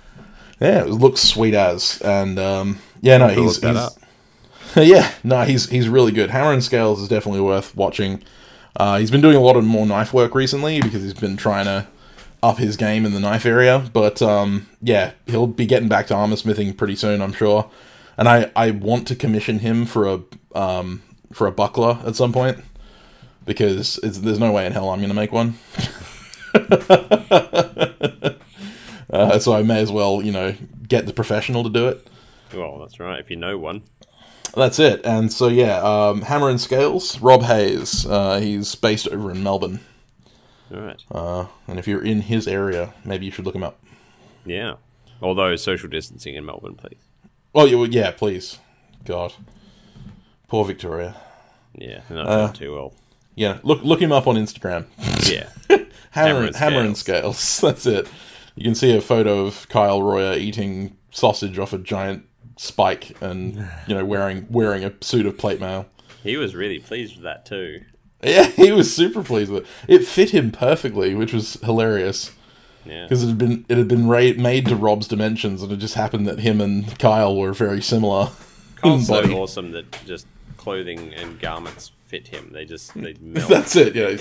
Yeah, 0.60 0.82
it 0.82 0.90
looks 0.90 1.20
sweet 1.20 1.54
as, 1.54 2.00
and 2.00 2.38
um, 2.38 2.78
yeah, 3.00 3.18
no, 3.18 3.28
he's, 3.28 3.62
he's 3.62 3.98
yeah, 4.76 5.12
no, 5.22 5.44
he's 5.44 5.68
he's 5.68 5.88
really 5.88 6.12
good. 6.12 6.30
Hammer 6.30 6.52
and 6.52 6.64
Scales 6.64 7.00
is 7.00 7.08
definitely 7.08 7.40
worth 7.40 7.76
watching. 7.76 8.22
Uh, 8.76 8.98
he's 8.98 9.10
been 9.10 9.20
doing 9.20 9.36
a 9.36 9.40
lot 9.40 9.56
of 9.56 9.64
more 9.64 9.86
knife 9.86 10.12
work 10.12 10.34
recently 10.34 10.80
because 10.80 11.02
he's 11.02 11.14
been 11.14 11.36
trying 11.36 11.64
to 11.64 11.86
up 12.42 12.58
his 12.58 12.76
game 12.76 13.04
in 13.04 13.12
the 13.12 13.20
knife 13.20 13.46
area. 13.46 13.88
But 13.92 14.22
um, 14.22 14.68
yeah, 14.82 15.12
he'll 15.26 15.46
be 15.46 15.66
getting 15.66 15.88
back 15.88 16.06
to 16.08 16.14
armor 16.14 16.36
smithing 16.36 16.74
pretty 16.74 16.96
soon, 16.96 17.20
I'm 17.20 17.32
sure. 17.32 17.70
And 18.16 18.28
I, 18.28 18.50
I 18.56 18.72
want 18.72 19.06
to 19.08 19.16
commission 19.16 19.60
him 19.60 19.86
for 19.86 20.06
a 20.06 20.20
um, 20.58 21.02
for 21.32 21.46
a 21.46 21.52
buckler 21.52 21.98
at 22.04 22.16
some 22.16 22.32
point 22.32 22.58
because 23.44 23.98
it's, 23.98 24.18
there's 24.18 24.38
no 24.38 24.52
way 24.52 24.66
in 24.66 24.72
hell 24.72 24.90
I'm 24.90 24.98
going 25.00 25.08
to 25.08 25.14
make 25.14 25.32
one. 25.32 25.54
uh, 29.10 29.38
so 29.38 29.52
I 29.52 29.62
may 29.62 29.80
as 29.80 29.90
well, 29.92 30.22
you 30.22 30.32
know, 30.32 30.54
get 30.86 31.06
the 31.06 31.12
professional 31.12 31.62
to 31.64 31.70
do 31.70 31.88
it. 31.88 32.06
Well, 32.54 32.78
that's 32.78 32.98
right. 33.00 33.18
If 33.20 33.30
you 33.30 33.36
know 33.36 33.58
one. 33.58 33.82
That's 34.56 34.78
it. 34.78 35.02
And 35.04 35.30
so 35.32 35.48
yeah, 35.48 35.78
um, 35.82 36.22
Hammer 36.22 36.48
and 36.48 36.60
Scales, 36.60 37.20
Rob 37.20 37.42
Hayes. 37.42 38.06
Uh, 38.06 38.40
he's 38.40 38.74
based 38.74 39.06
over 39.08 39.30
in 39.30 39.42
Melbourne. 39.42 39.80
All 40.74 40.80
right. 40.80 41.02
Uh, 41.10 41.46
and 41.66 41.78
if 41.78 41.86
you're 41.86 42.02
in 42.04 42.22
his 42.22 42.48
area, 42.48 42.94
maybe 43.04 43.26
you 43.26 43.30
should 43.32 43.44
look 43.44 43.54
him 43.54 43.62
up. 43.62 43.78
Yeah. 44.46 44.74
Although 45.20 45.54
social 45.56 45.88
distancing 45.88 46.34
in 46.34 46.44
Melbourne, 46.46 46.76
please. 46.76 46.98
Oh 47.54 47.66
yeah, 47.66 47.76
well, 47.76 47.88
yeah, 47.88 48.10
please. 48.10 48.58
God, 49.04 49.32
poor 50.48 50.64
Victoria. 50.64 51.16
Yeah, 51.74 52.00
not 52.10 52.26
Uh, 52.26 52.36
doing 52.46 52.52
too 52.54 52.74
well. 52.74 52.94
Yeah, 53.34 53.58
look 53.62 53.82
look 53.82 54.00
him 54.00 54.12
up 54.12 54.26
on 54.26 54.36
Instagram. 54.36 54.86
Yeah. 55.28 55.48
Hammer, 56.10 56.28
Hammer 56.30 56.46
and 56.46 56.56
Hammer 56.56 56.80
and 56.80 56.96
Scales. 56.96 57.60
That's 57.62 57.86
it. 57.86 58.08
You 58.58 58.64
can 58.64 58.74
see 58.74 58.96
a 58.96 59.00
photo 59.00 59.46
of 59.46 59.68
Kyle 59.68 60.02
Royer 60.02 60.34
eating 60.36 60.96
sausage 61.10 61.58
off 61.58 61.72
a 61.72 61.78
giant 61.78 62.24
spike, 62.56 63.16
and 63.22 63.68
you 63.86 63.94
know 63.94 64.04
wearing 64.04 64.46
wearing 64.50 64.84
a 64.84 64.92
suit 65.00 65.26
of 65.26 65.38
plate 65.38 65.60
mail. 65.60 65.86
he 66.22 66.36
was 66.36 66.54
really 66.54 66.78
pleased 66.78 67.14
with 67.14 67.22
that 67.24 67.46
too. 67.46 67.82
Yeah, 68.22 68.44
he 68.56 68.72
was 68.72 68.94
super 68.94 69.22
pleased 69.22 69.50
with 69.50 69.62
it. 69.64 69.68
It 70.00 70.04
fit 70.06 70.30
him 70.30 70.50
perfectly, 70.50 71.14
which 71.14 71.32
was 71.32 71.54
hilarious. 71.62 72.32
Yeah. 72.84 73.02
because 73.04 73.22
it 73.22 73.26
had 73.28 73.38
been 73.38 73.64
it 73.68 73.76
had 73.76 73.88
been 73.88 74.08
ra- 74.08 74.32
made 74.36 74.66
to 74.66 74.76
Rob's 74.76 75.06
dimensions, 75.08 75.62
and 75.62 75.70
it 75.70 75.76
just 75.76 75.94
happened 75.94 76.26
that 76.26 76.40
him 76.40 76.60
and 76.60 76.98
Kyle 76.98 77.36
were 77.36 77.52
very 77.52 77.82
similar. 77.82 78.30
Kyle's 78.76 79.06
so 79.08 79.22
awesome 79.34 79.72
that 79.72 79.90
just 80.06 80.26
clothing 80.56 81.12
and 81.14 81.38
garments 81.38 81.90
fit 82.06 82.28
him. 82.28 82.50
They 82.52 82.64
just 82.64 82.94
they 82.94 83.14
melt. 83.20 83.48
That's 83.48 83.76
it. 83.76 83.94
Yeah, 83.94 84.16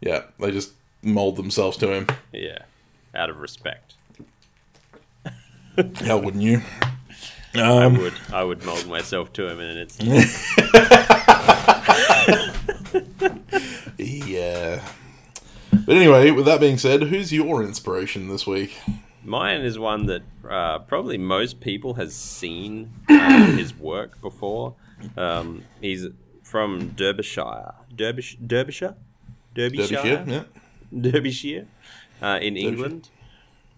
yeah. 0.00 0.22
They 0.40 0.50
just 0.50 0.72
mold 1.02 1.36
themselves 1.36 1.76
to 1.78 1.92
him. 1.92 2.06
yeah. 2.32 2.58
Out 3.14 3.30
of 3.30 3.38
respect. 3.38 3.94
How 6.04 6.18
wouldn't 6.18 6.42
you? 6.42 6.62
I 7.54 7.84
Um, 7.84 7.98
would 7.98 8.14
I 8.32 8.42
would 8.42 8.64
mold 8.64 8.88
myself 8.88 9.32
to 9.34 9.46
him 9.48 9.60
and 9.60 9.78
it's 9.78 10.00
yeah. 13.98 14.82
But 15.86 15.96
anyway, 15.96 16.30
with 16.30 16.46
that 16.46 16.60
being 16.60 16.78
said, 16.78 17.02
who's 17.02 17.32
your 17.32 17.62
inspiration 17.62 18.28
this 18.28 18.46
week? 18.46 18.78
Mine 19.22 19.60
is 19.62 19.78
one 19.78 20.06
that 20.06 20.22
uh, 20.48 20.78
probably 20.80 21.18
most 21.18 21.60
people 21.60 21.94
has 21.94 22.14
seen 22.14 22.92
uh, 23.08 23.46
his 23.52 23.74
work 23.76 24.20
before. 24.20 24.74
Um, 25.16 25.64
he's 25.80 26.06
from 26.42 26.90
Derbyshire, 26.90 27.74
Derbysh- 27.94 28.36
Derbyshire, 28.46 28.94
Derbyshire, 29.54 30.02
Derbyshire, 30.02 30.24
yeah. 30.26 30.42
Derbyshire, 31.00 31.66
uh, 32.22 32.38
in 32.40 32.56
England. 32.56 33.10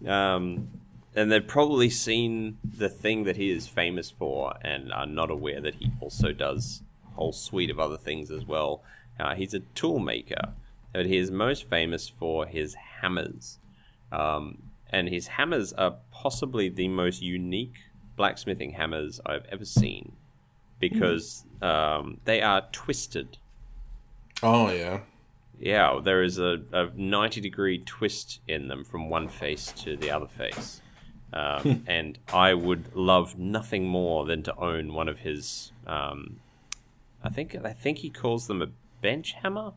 Um, 0.05 0.69
and 1.15 1.31
they've 1.31 1.47
probably 1.47 1.89
seen 1.89 2.57
the 2.63 2.89
thing 2.89 3.23
that 3.23 3.37
he 3.37 3.49
is 3.49 3.67
famous 3.67 4.11
for, 4.11 4.53
and 4.61 4.93
are 4.93 5.07
not 5.07 5.31
aware 5.31 5.59
that 5.61 5.75
he 5.75 5.91
also 5.99 6.31
does 6.31 6.83
a 7.07 7.15
whole 7.15 7.33
suite 7.33 7.71
of 7.71 7.79
other 7.79 7.97
things 7.97 8.29
as 8.29 8.45
well. 8.45 8.83
Uh, 9.19 9.33
he's 9.33 9.55
a 9.55 9.61
tool 9.73 9.97
maker, 9.97 10.53
but 10.93 11.07
he 11.07 11.17
is 11.17 11.31
most 11.31 11.67
famous 11.69 12.07
for 12.07 12.45
his 12.45 12.75
hammers. 13.01 13.57
Um, 14.11 14.59
and 14.91 15.09
his 15.09 15.27
hammers 15.27 15.73
are 15.73 15.95
possibly 16.11 16.69
the 16.69 16.87
most 16.87 17.21
unique 17.21 17.75
blacksmithing 18.15 18.71
hammers 18.71 19.19
I've 19.25 19.45
ever 19.51 19.65
seen 19.65 20.13
because 20.79 21.45
um, 21.61 22.19
they 22.25 22.41
are 22.41 22.63
twisted. 22.71 23.37
Oh 24.43 24.69
yeah. 24.69 24.99
Yeah, 25.59 25.99
there 26.03 26.23
is 26.23 26.37
a, 26.37 26.61
a 26.71 26.89
90 26.95 27.41
degree 27.41 27.79
twist 27.79 28.41
in 28.47 28.67
them 28.67 28.83
from 28.83 29.09
one 29.09 29.27
face 29.27 29.71
to 29.77 29.97
the 29.97 30.11
other 30.11 30.27
face. 30.27 30.81
Um, 31.33 31.83
and 31.87 32.17
I 32.33 32.53
would 32.53 32.95
love 32.95 33.37
nothing 33.37 33.87
more 33.87 34.25
than 34.25 34.43
to 34.43 34.55
own 34.55 34.93
one 34.93 35.09
of 35.09 35.19
his. 35.19 35.71
Um, 35.85 36.39
I 37.23 37.29
think 37.29 37.55
I 37.55 37.73
think 37.73 37.99
he 37.99 38.09
calls 38.09 38.47
them 38.47 38.61
a 38.61 38.67
bench 39.01 39.33
hammer. 39.33 39.73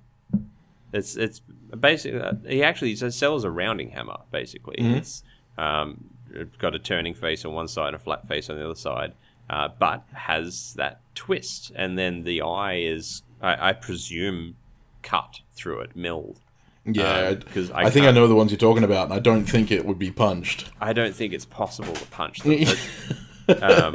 It's 0.92 1.16
it's 1.16 1.40
basically 1.78 2.20
he 2.46 2.62
actually 2.62 2.94
sells 2.96 3.44
a 3.44 3.50
rounding 3.50 3.90
hammer. 3.90 4.18
Basically, 4.30 4.76
it's 4.78 5.22
um, 5.58 6.10
got 6.58 6.74
a 6.74 6.78
turning 6.78 7.14
face 7.14 7.44
on 7.44 7.52
one 7.52 7.68
side 7.68 7.88
and 7.88 7.96
a 7.96 7.98
flat 7.98 8.28
face 8.28 8.48
on 8.48 8.56
the 8.56 8.64
other 8.64 8.74
side, 8.74 9.14
uh, 9.48 9.68
but 9.78 10.04
has 10.12 10.74
that 10.74 11.00
twist, 11.14 11.72
and 11.74 11.98
then 11.98 12.22
the 12.22 12.42
eye 12.42 12.76
is 12.78 13.22
I, 13.40 13.70
I 13.70 13.72
presume 13.72 14.56
cut 15.02 15.40
through 15.52 15.80
it, 15.80 15.96
milled. 15.96 16.40
Yeah, 16.86 17.28
Um, 17.28 17.40
'cause 17.42 17.70
I 17.70 17.82
I, 17.84 17.90
think 17.90 18.06
I 18.06 18.10
know 18.10 18.26
the 18.26 18.34
ones 18.34 18.50
you're 18.50 18.58
talking 18.58 18.84
about, 18.84 19.04
and 19.04 19.12
I 19.14 19.18
don't 19.18 19.44
think 19.44 19.70
it 19.70 19.84
would 19.84 19.98
be 19.98 20.10
punched. 20.10 20.70
I 20.80 20.92
don't 20.92 21.14
think 21.14 21.32
it's 21.34 21.44
possible 21.44 21.92
to 21.92 22.06
punch 22.06 22.40
them. 22.40 22.58
But, 23.46 23.62
um, 23.62 23.94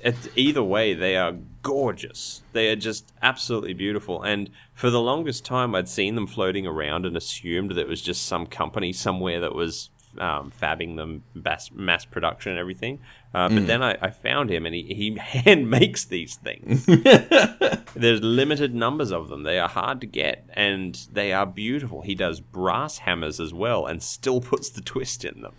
it, 0.00 0.14
either 0.36 0.62
way, 0.62 0.92
they 0.92 1.16
are 1.16 1.32
gorgeous. 1.62 2.42
They 2.52 2.68
are 2.70 2.76
just 2.76 3.10
absolutely 3.22 3.72
beautiful. 3.72 4.22
And 4.22 4.50
for 4.74 4.90
the 4.90 5.00
longest 5.00 5.44
time, 5.46 5.74
I'd 5.74 5.88
seen 5.88 6.14
them 6.14 6.26
floating 6.26 6.66
around 6.66 7.06
and 7.06 7.16
assumed 7.16 7.70
that 7.70 7.78
it 7.78 7.88
was 7.88 8.02
just 8.02 8.26
some 8.26 8.46
company 8.46 8.92
somewhere 8.92 9.40
that 9.40 9.54
was 9.54 9.88
um, 10.18 10.52
fabbing 10.60 10.96
them 10.96 11.22
mass, 11.34 11.70
mass 11.72 12.04
production 12.04 12.52
and 12.52 12.58
everything. 12.58 12.98
Uh, 13.34 13.48
but 13.48 13.66
then 13.66 13.82
I, 13.82 13.96
I 14.02 14.10
found 14.10 14.50
him, 14.50 14.66
and 14.66 14.74
he, 14.74 14.82
he 14.94 15.16
hand 15.18 15.70
makes 15.70 16.04
these 16.04 16.34
things. 16.36 16.84
There's 17.94 18.20
limited 18.22 18.74
numbers 18.74 19.10
of 19.10 19.28
them. 19.28 19.42
They 19.42 19.58
are 19.58 19.68
hard 19.68 20.00
to 20.02 20.06
get, 20.06 20.44
and 20.54 20.94
they 21.12 21.32
are 21.32 21.46
beautiful. 21.46 22.02
He 22.02 22.14
does 22.14 22.40
brass 22.40 22.98
hammers 22.98 23.40
as 23.40 23.52
well, 23.54 23.86
and 23.86 24.02
still 24.02 24.40
puts 24.40 24.68
the 24.70 24.80
twist 24.82 25.24
in 25.24 25.40
them. 25.42 25.54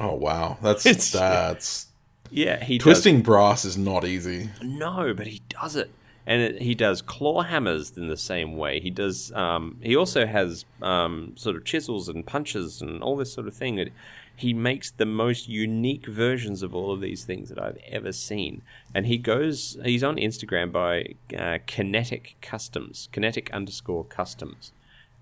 Oh 0.00 0.14
wow, 0.14 0.58
that's 0.62 0.86
It's- 0.86 1.10
that's 1.12 1.88
Yeah, 2.30 2.62
he 2.62 2.78
does 2.78 2.84
twisting 2.84 3.22
brass 3.22 3.64
is 3.64 3.76
not 3.76 4.04
easy. 4.04 4.50
No, 4.62 5.12
but 5.14 5.26
he 5.26 5.42
does 5.48 5.76
it, 5.76 5.90
and 6.26 6.40
it, 6.42 6.62
he 6.62 6.74
does 6.74 7.02
claw 7.02 7.42
hammers 7.42 7.96
in 7.96 8.08
the 8.08 8.16
same 8.16 8.56
way. 8.56 8.80
He 8.80 8.90
does. 8.90 9.32
Um, 9.32 9.78
he 9.82 9.94
also 9.96 10.26
has 10.26 10.64
um, 10.82 11.32
sort 11.36 11.56
of 11.56 11.64
chisels 11.64 12.08
and 12.08 12.26
punches 12.26 12.80
and 12.82 13.02
all 13.02 13.16
this 13.16 13.32
sort 13.32 13.46
of 13.46 13.54
thing. 13.54 13.78
It, 13.78 13.92
he 14.36 14.52
makes 14.52 14.90
the 14.90 15.06
most 15.06 15.48
unique 15.48 16.06
versions 16.06 16.62
of 16.62 16.74
all 16.74 16.92
of 16.92 17.00
these 17.00 17.24
things 17.24 17.48
that 17.48 17.58
I've 17.60 17.78
ever 17.88 18.12
seen. 18.12 18.62
And 18.94 19.06
he 19.06 19.18
goes. 19.18 19.78
He's 19.84 20.04
on 20.04 20.16
Instagram 20.16 20.72
by 20.72 21.14
uh, 21.36 21.58
Kinetic 21.66 22.36
Customs, 22.42 23.08
Kinetic 23.12 23.50
underscore 23.52 24.04
Customs. 24.04 24.72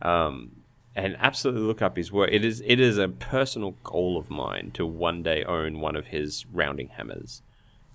Um, 0.03 0.65
and 0.97 1.17
absolutely 1.19 1.63
look 1.63 1.83
up 1.83 1.97
his 1.97 2.13
work. 2.13 2.31
It 2.33 2.45
is 2.45 2.63
it 2.65 2.79
is 2.79 2.99
a 2.99 3.09
personal 3.09 3.73
goal 3.83 4.17
of 4.17 4.31
mine 4.31 4.71
to 4.75 4.87
one 4.87 5.23
day 5.23 5.45
own 5.45 5.81
one 5.81 5.97
of 5.97 6.07
his 6.07 6.47
rounding 6.53 6.89
hammers. 6.89 7.43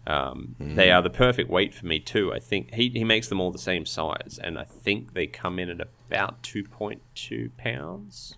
Um, 0.07 0.55
They 0.59 0.91
are 0.91 1.01
the 1.01 1.09
perfect 1.09 1.49
weight 1.49 1.73
for 1.73 1.85
me 1.85 1.99
too. 1.99 2.33
I 2.33 2.39
think 2.39 2.73
he 2.73 2.89
he 2.89 3.03
makes 3.03 3.27
them 3.27 3.39
all 3.39 3.51
the 3.51 3.57
same 3.59 3.85
size, 3.85 4.39
and 4.43 4.57
I 4.57 4.63
think 4.63 5.13
they 5.13 5.27
come 5.27 5.59
in 5.59 5.69
at 5.69 5.79
about 5.81 6.41
two 6.43 6.63
point 6.63 7.01
two 7.15 7.51
pounds, 7.57 8.35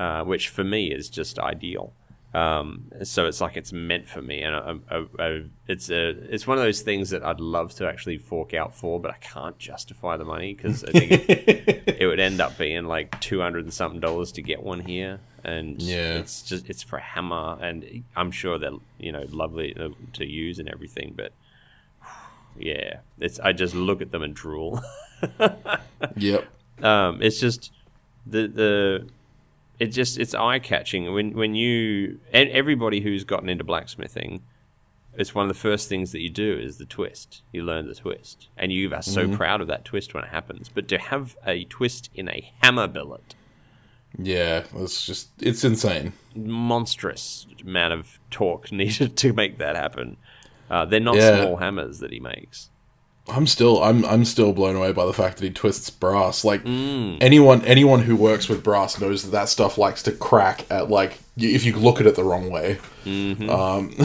uh, 0.00 0.22
which 0.24 0.48
for 0.48 0.64
me 0.64 0.82
is 0.98 1.10
just 1.10 1.38
ideal. 1.38 1.92
Um, 2.32 2.84
so 3.02 3.26
it's 3.26 3.40
like 3.40 3.56
it's 3.56 3.72
meant 3.72 4.06
for 4.08 4.22
me, 4.22 4.40
and 4.46 4.54
I, 4.54 4.74
I, 4.96 5.06
I, 5.26 5.42
it's 5.66 5.90
a 5.90 6.10
it's 6.34 6.46
one 6.46 6.58
of 6.58 6.62
those 6.64 6.80
things 6.82 7.10
that 7.10 7.24
I'd 7.24 7.40
love 7.40 7.74
to 7.78 7.88
actually 7.88 8.18
fork 8.18 8.54
out 8.54 8.72
for, 8.72 9.00
but 9.00 9.10
I 9.10 9.16
can't 9.34 9.58
justify 9.58 10.16
the 10.16 10.24
money 10.24 10.54
because 10.54 10.84
I 10.84 10.92
think 10.92 11.10
it, 11.12 11.84
it 12.00 12.06
would 12.06 12.20
end 12.20 12.40
up 12.40 12.56
being 12.56 12.84
like 12.84 13.20
two 13.20 13.40
hundred 13.40 13.64
and 13.64 13.74
something 13.74 13.98
dollars 14.00 14.30
to 14.32 14.42
get 14.42 14.62
one 14.62 14.78
here, 14.78 15.18
and 15.42 15.82
Yeah. 15.82 16.18
it's 16.20 16.42
just 16.42 16.70
it's 16.70 16.84
for 16.84 16.98
a 16.98 17.02
hammer, 17.02 17.58
and 17.60 18.04
I'm 18.14 18.30
sure 18.30 18.58
they're 18.60 18.78
you 19.00 19.10
know 19.10 19.24
lovely 19.30 19.74
to, 19.74 19.96
to 20.18 20.24
use 20.24 20.60
and 20.60 20.68
everything, 20.68 21.14
but 21.16 21.32
yeah, 22.56 23.00
it's 23.18 23.40
I 23.40 23.52
just 23.52 23.74
look 23.74 24.00
at 24.02 24.12
them 24.12 24.22
and 24.22 24.34
drool. 24.34 24.80
Yep. 26.16 26.44
um, 26.84 27.20
it's 27.22 27.40
just 27.40 27.72
the 28.26 28.46
the 28.46 29.08
it 29.80 29.86
just 29.88 30.18
it's 30.18 30.34
eye 30.34 30.58
catching 30.60 31.12
when 31.12 31.32
when 31.32 31.54
you 31.56 32.20
and 32.32 32.48
everybody 32.50 33.00
who's 33.00 33.24
gotten 33.24 33.48
into 33.48 33.64
blacksmithing 33.64 34.42
it's 35.14 35.34
one 35.34 35.44
of 35.44 35.48
the 35.48 35.60
first 35.60 35.88
things 35.88 36.12
that 36.12 36.20
you 36.20 36.30
do 36.30 36.56
is 36.56 36.78
the 36.78 36.86
twist. 36.86 37.42
You 37.52 37.64
learn 37.64 37.88
the 37.88 37.96
twist, 37.96 38.46
and 38.56 38.70
you 38.72 38.94
are 38.94 39.02
so 39.02 39.28
proud 39.28 39.60
of 39.60 39.66
that 39.66 39.84
twist 39.84 40.14
when 40.14 40.22
it 40.22 40.30
happens. 40.30 40.68
But 40.72 40.86
to 40.86 40.98
have 40.98 41.36
a 41.44 41.64
twist 41.64 42.10
in 42.14 42.28
a 42.28 42.52
hammer 42.62 42.86
billet, 42.86 43.34
Yeah, 44.16 44.62
it's 44.76 45.04
just 45.04 45.30
it's 45.40 45.64
insane. 45.64 46.12
monstrous 46.36 47.46
amount 47.60 47.92
of 47.94 48.20
torque 48.30 48.70
needed 48.80 49.16
to 49.16 49.32
make 49.32 49.58
that 49.58 49.74
happen. 49.74 50.16
Uh, 50.70 50.84
they're 50.84 51.00
not 51.00 51.16
Yeah. 51.16 51.40
small 51.42 51.56
hammers 51.56 51.98
that 51.98 52.12
he 52.12 52.20
makes. 52.20 52.70
I'm 53.32 53.46
still 53.46 53.82
I'm 53.82 54.04
I'm 54.04 54.24
still 54.24 54.52
blown 54.52 54.76
away 54.76 54.92
by 54.92 55.06
the 55.06 55.12
fact 55.12 55.38
that 55.38 55.44
he 55.44 55.50
twists 55.50 55.90
brass. 55.90 56.44
Like 56.44 56.64
Mm. 56.64 57.18
anyone 57.20 57.64
anyone 57.64 58.00
who 58.02 58.16
works 58.16 58.48
with 58.48 58.62
brass 58.62 59.00
knows 59.00 59.22
that 59.24 59.30
that 59.30 59.48
stuff 59.48 59.78
likes 59.78 60.02
to 60.04 60.12
crack 60.12 60.66
at 60.70 60.90
like 60.90 61.18
if 61.36 61.64
you 61.64 61.74
look 61.76 62.00
at 62.00 62.06
it 62.06 62.16
the 62.16 62.24
wrong 62.24 62.50
way. 62.50 62.78
Um, 63.06 63.92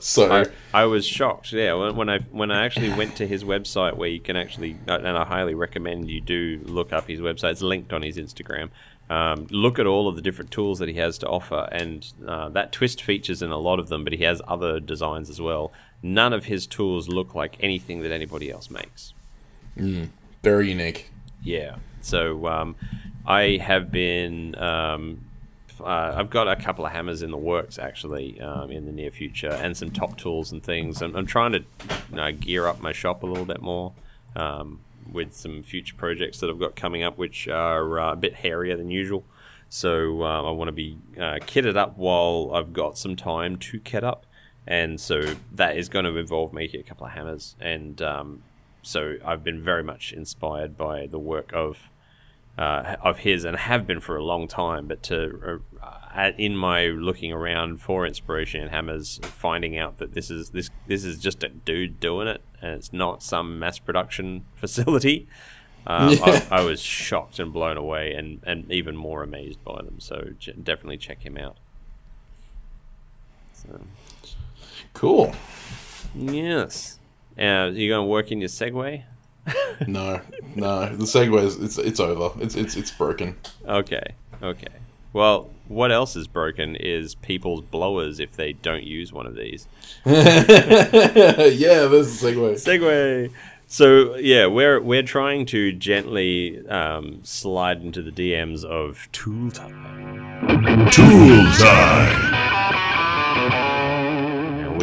so 0.00 0.28
Mm-hmm. 0.28 0.50
I, 0.76 0.82
I 0.82 0.84
was 0.86 1.06
shocked. 1.06 1.52
Yeah, 1.52 1.74
when, 1.74 1.96
when 1.96 2.08
I 2.10 2.18
when 2.30 2.50
I 2.50 2.64
actually 2.64 2.90
went 2.90 3.16
to 3.16 3.26
his 3.26 3.42
website, 3.44 3.96
where 3.96 4.08
you 4.08 4.20
can 4.20 4.36
actually, 4.36 4.76
uh, 4.88 4.98
and 4.98 5.16
I 5.16 5.24
highly 5.24 5.54
recommend 5.54 6.10
you 6.10 6.20
do 6.20 6.60
look 6.64 6.92
up 6.92 7.08
his 7.08 7.20
website. 7.20 7.52
It's 7.52 7.62
linked 7.62 7.92
on 7.92 8.02
his 8.02 8.16
Instagram. 8.18 8.70
Um, 9.10 9.46
look 9.50 9.78
at 9.78 9.86
all 9.86 10.08
of 10.08 10.16
the 10.16 10.22
different 10.22 10.50
tools 10.50 10.78
that 10.78 10.88
he 10.88 10.94
has 10.96 11.18
to 11.18 11.26
offer, 11.26 11.68
and 11.72 12.06
uh, 12.26 12.48
that 12.50 12.72
twist 12.72 13.02
features 13.02 13.42
in 13.42 13.50
a 13.50 13.58
lot 13.58 13.78
of 13.78 13.88
them, 13.88 14.02
but 14.04 14.12
he 14.14 14.24
has 14.24 14.40
other 14.48 14.80
designs 14.80 15.28
as 15.30 15.40
well. 15.40 15.72
None 16.04 16.34
of 16.34 16.44
his 16.44 16.66
tools 16.66 17.08
look 17.08 17.34
like 17.34 17.56
anything 17.60 18.02
that 18.02 18.12
anybody 18.12 18.50
else 18.50 18.70
makes. 18.70 19.14
very 20.42 20.68
unique. 20.68 21.08
Yeah. 21.42 21.76
So 22.02 22.46
um, 22.46 22.76
I 23.26 23.56
have 23.56 23.90
been. 23.90 24.54
Um, 24.56 25.24
uh, 25.80 26.14
I've 26.16 26.28
got 26.30 26.46
a 26.46 26.56
couple 26.56 26.84
of 26.84 26.92
hammers 26.92 27.22
in 27.22 27.30
the 27.30 27.38
works 27.38 27.78
actually 27.78 28.40
um, 28.40 28.70
in 28.70 28.84
the 28.84 28.92
near 28.92 29.10
future, 29.10 29.48
and 29.48 29.74
some 29.74 29.90
top 29.90 30.18
tools 30.18 30.52
and 30.52 30.62
things. 30.62 31.00
I'm, 31.00 31.16
I'm 31.16 31.26
trying 31.26 31.52
to 31.52 31.64
you 32.10 32.16
know, 32.16 32.32
gear 32.32 32.66
up 32.66 32.82
my 32.82 32.92
shop 32.92 33.22
a 33.22 33.26
little 33.26 33.46
bit 33.46 33.62
more 33.62 33.92
um, 34.36 34.80
with 35.10 35.34
some 35.34 35.62
future 35.62 35.94
projects 35.96 36.38
that 36.40 36.50
I've 36.50 36.60
got 36.60 36.76
coming 36.76 37.02
up, 37.02 37.16
which 37.16 37.48
are 37.48 37.98
uh, 37.98 38.12
a 38.12 38.16
bit 38.16 38.34
hairier 38.34 38.76
than 38.76 38.90
usual. 38.90 39.24
So 39.70 40.22
um, 40.22 40.46
I 40.46 40.50
want 40.50 40.68
to 40.68 40.72
be 40.72 40.98
uh, 41.16 41.40
kitted 41.40 41.76
up 41.76 41.96
while 41.96 42.52
I've 42.54 42.72
got 42.74 42.96
some 42.98 43.16
time 43.16 43.56
to 43.56 43.80
kit 43.80 44.04
up, 44.04 44.26
and 44.66 45.00
so 45.00 45.34
that 45.52 45.76
is 45.76 45.88
going 45.88 46.04
to 46.04 46.16
involve 46.16 46.52
making 46.52 46.80
a 46.80 46.82
couple 46.82 47.06
of 47.06 47.12
hammers. 47.12 47.54
And 47.60 48.00
um, 48.02 48.42
so 48.82 49.16
I've 49.24 49.44
been 49.44 49.62
very 49.62 49.82
much 49.82 50.12
inspired 50.12 50.76
by 50.76 51.06
the 51.06 51.18
work 51.18 51.52
of 51.52 51.78
uh, 52.56 52.96
of 53.02 53.18
his 53.18 53.44
and 53.44 53.56
have 53.56 53.86
been 53.86 54.00
for 54.00 54.16
a 54.16 54.22
long 54.22 54.46
time. 54.46 54.86
But 54.86 55.02
to 55.04 55.60
uh, 55.82 56.30
in 56.38 56.56
my 56.56 56.86
looking 56.86 57.32
around 57.32 57.80
for 57.80 58.06
inspiration 58.06 58.62
in 58.62 58.68
hammers, 58.68 59.20
finding 59.22 59.76
out 59.76 59.98
that 59.98 60.14
this 60.14 60.30
is 60.30 60.50
this 60.50 60.70
this 60.86 61.04
is 61.04 61.18
just 61.18 61.42
a 61.42 61.48
dude 61.48 62.00
doing 62.00 62.28
it, 62.28 62.40
and 62.62 62.72
it's 62.74 62.92
not 62.92 63.22
some 63.22 63.58
mass 63.58 63.78
production 63.78 64.44
facility. 64.54 65.26
Um, 65.86 66.16
I, 66.22 66.46
I 66.50 66.60
was 66.62 66.80
shocked 66.80 67.38
and 67.38 67.52
blown 67.52 67.76
away, 67.76 68.14
and, 68.14 68.40
and 68.44 68.72
even 68.72 68.96
more 68.96 69.22
amazed 69.22 69.62
by 69.64 69.82
them. 69.82 70.00
So 70.00 70.30
j- 70.38 70.52
definitely 70.52 70.96
check 70.96 71.26
him 71.26 71.36
out. 71.36 71.58
So, 73.52 73.80
Cool. 74.94 75.34
yes. 76.14 76.98
Uh, 77.38 77.70
you 77.72 77.88
going 77.88 78.04
to 78.04 78.10
work 78.10 78.32
in 78.32 78.40
your 78.40 78.48
Segway? 78.48 79.02
No, 79.86 80.20
no. 80.54 80.94
The 80.94 81.04
segue 81.04 81.42
is 81.42 81.56
it's 81.56 81.78
it's 81.78 82.00
over. 82.00 82.30
It's 82.42 82.54
it's 82.54 82.76
it's 82.76 82.90
broken. 82.90 83.36
Okay, 83.68 84.14
okay. 84.42 84.68
Well, 85.12 85.50
what 85.68 85.92
else 85.92 86.16
is 86.16 86.26
broken 86.26 86.76
is 86.76 87.14
people's 87.16 87.62
blowers 87.62 88.20
if 88.20 88.36
they 88.36 88.52
don't 88.52 88.84
use 88.84 89.12
one 89.12 89.26
of 89.26 89.34
these. 89.36 89.66
yeah, 90.06 90.12
there's 91.86 92.20
the 92.20 92.28
segue. 92.28 92.54
Segway. 92.54 93.30
So 93.66 94.16
yeah, 94.16 94.46
we're 94.46 94.80
we're 94.80 95.02
trying 95.02 95.46
to 95.46 95.72
gently 95.72 96.66
um, 96.68 97.20
slide 97.22 97.82
into 97.82 98.02
the 98.02 98.10
DMs 98.10 98.64
of 98.64 99.08
Tool 99.12 99.50
Time. 99.50 100.90
Tool 100.90 101.44
time. 101.58 102.33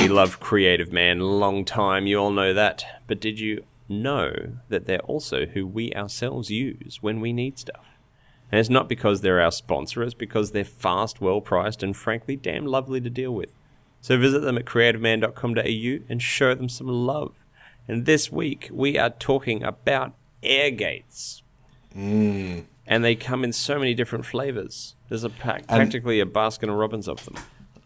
And 0.02 0.10
we 0.10 0.16
love 0.16 0.40
Creative 0.40 0.92
Man, 0.92 1.20
long 1.20 1.64
time. 1.64 2.08
You 2.08 2.18
all 2.18 2.32
know 2.32 2.56
that. 2.56 3.04
But 3.06 3.20
did 3.20 3.40
you 3.40 3.66
know 3.88 4.34
that 4.68 4.86
they're 4.86 4.98
also 5.02 5.46
who 5.46 5.68
we 5.68 5.94
ourselves 5.94 6.50
use 6.50 6.98
when 7.02 7.22
we 7.22 7.32
need 7.32 7.60
stuff? 7.60 7.86
And 8.52 8.60
it's 8.60 8.68
not 8.70 8.90
because 8.90 9.22
they're 9.22 9.40
our 9.40 9.52
sponsor, 9.52 10.02
it's 10.02 10.16
because 10.16 10.52
they're 10.52 10.64
fast, 10.66 11.22
well 11.22 11.40
priced, 11.40 11.84
and 11.84 11.96
frankly, 11.96 12.36
damn 12.36 12.66
lovely 12.66 13.00
to 13.00 13.12
deal 13.12 13.32
with. 13.32 13.52
So 14.02 14.18
visit 14.18 14.40
them 14.40 14.58
at 14.58 14.66
creativeman.com.au 14.66 16.06
and 16.10 16.20
show 16.20 16.56
them 16.56 16.68
some 16.68 16.88
love. 16.88 17.36
And 17.88 18.08
this 18.08 18.32
week, 18.32 18.70
we 18.72 18.98
are 18.98 19.12
talking 19.12 19.62
about 19.62 20.16
air 20.42 20.72
gates. 20.72 21.44
Mm. 21.96 22.66
And 22.88 23.04
they 23.04 23.14
come 23.14 23.44
in 23.44 23.54
so 23.54 23.78
many 23.78 23.94
different 23.94 24.26
flavors. 24.26 24.96
There's 25.10 25.24
a 25.24 25.30
pack, 25.30 25.68
practically 25.68 26.20
a 26.20 26.26
Baskin 26.26 26.70
and 26.70 26.80
Robbins 26.80 27.08
of 27.08 27.24
them. 27.26 27.36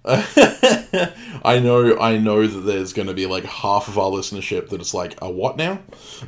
I 1.44 1.60
know, 1.60 1.98
I 1.98 2.18
know 2.18 2.46
that 2.46 2.60
there's 2.60 2.94
going 2.94 3.08
to 3.08 3.14
be 3.16 3.26
like 3.26 3.44
half 3.44 3.88
of 3.88 3.98
our 3.98 4.12
listenership 4.12 4.70
that 4.70 4.80
it's 4.80 4.94
like 4.94 5.18
a 5.20 5.32
what 5.32 5.58
now? 5.58 5.80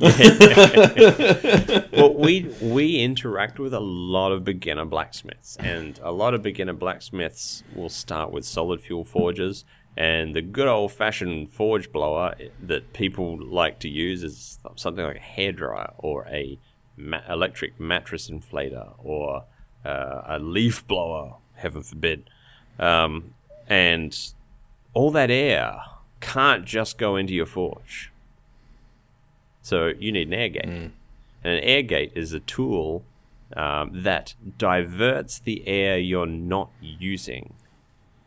well, 1.92 2.14
we 2.14 2.52
we 2.60 2.98
interact 2.98 3.60
with 3.60 3.72
a 3.72 3.80
lot 3.80 4.32
of 4.32 4.42
beginner 4.42 4.84
blacksmiths, 4.84 5.56
and 5.58 6.00
a 6.02 6.10
lot 6.10 6.34
of 6.34 6.42
beginner 6.42 6.72
blacksmiths 6.72 7.62
will 7.72 7.88
start 7.88 8.32
with 8.32 8.44
solid 8.44 8.80
fuel 8.80 9.04
forges, 9.04 9.64
and 9.96 10.34
the 10.34 10.42
good 10.42 10.66
old 10.66 10.90
fashioned 10.90 11.52
forge 11.52 11.92
blower 11.92 12.34
that 12.60 12.92
people 12.94 13.38
like 13.40 13.78
to 13.78 13.88
use 13.88 14.24
is 14.24 14.58
something 14.74 15.04
like 15.04 15.18
a 15.18 15.40
hairdryer 15.40 15.94
or 15.98 16.26
a 16.26 16.58
ma- 16.96 17.22
electric 17.28 17.78
mattress 17.78 18.28
inflator 18.28 18.94
or 18.98 19.44
uh, 19.84 20.22
a 20.26 20.38
leaf 20.40 20.84
blower, 20.88 21.36
heaven 21.54 21.84
forbid, 21.84 22.28
um, 22.80 23.34
and 23.68 24.16
all 24.94 25.10
that 25.12 25.30
air 25.30 25.80
can't 26.20 26.64
just 26.64 26.98
go 26.98 27.14
into 27.16 27.32
your 27.32 27.46
forge. 27.46 28.10
So 29.62 29.92
you 29.98 30.10
need 30.12 30.28
an 30.28 30.34
air 30.34 30.48
gate. 30.48 30.64
And 30.64 30.92
an 31.44 31.58
air 31.60 31.82
gate 31.82 32.12
is 32.16 32.32
a 32.32 32.40
tool 32.40 33.04
um, 33.56 34.02
that 34.02 34.34
diverts 34.58 35.38
the 35.38 35.66
air 35.68 35.98
you're 35.98 36.26
not 36.26 36.70
using 36.80 37.54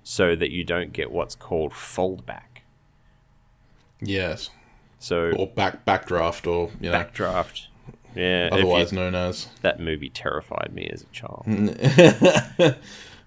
so 0.04 0.36
that 0.36 0.52
you 0.52 0.64
don't 0.64 0.94
get 0.94 1.12
what's 1.12 1.36
called 1.36 1.72
foldback. 1.74 2.64
Yes, 4.00 4.50
So 5.00 5.32
or 5.32 5.48
back 5.48 5.86
backdraft, 5.86 6.48
or 6.48 6.72
you 6.80 6.90
know, 6.92 6.98
backdraft. 6.98 7.68
Yeah, 8.16 8.46
you- 8.46 8.52
otherwise 8.52 8.92
known 8.92 9.14
as. 9.16 9.48
that 9.62 9.80
movie 9.80 10.10
terrified 10.10 10.72
me 10.74 10.88
as 10.92 11.04
a 11.04 11.06
child. 11.08 11.44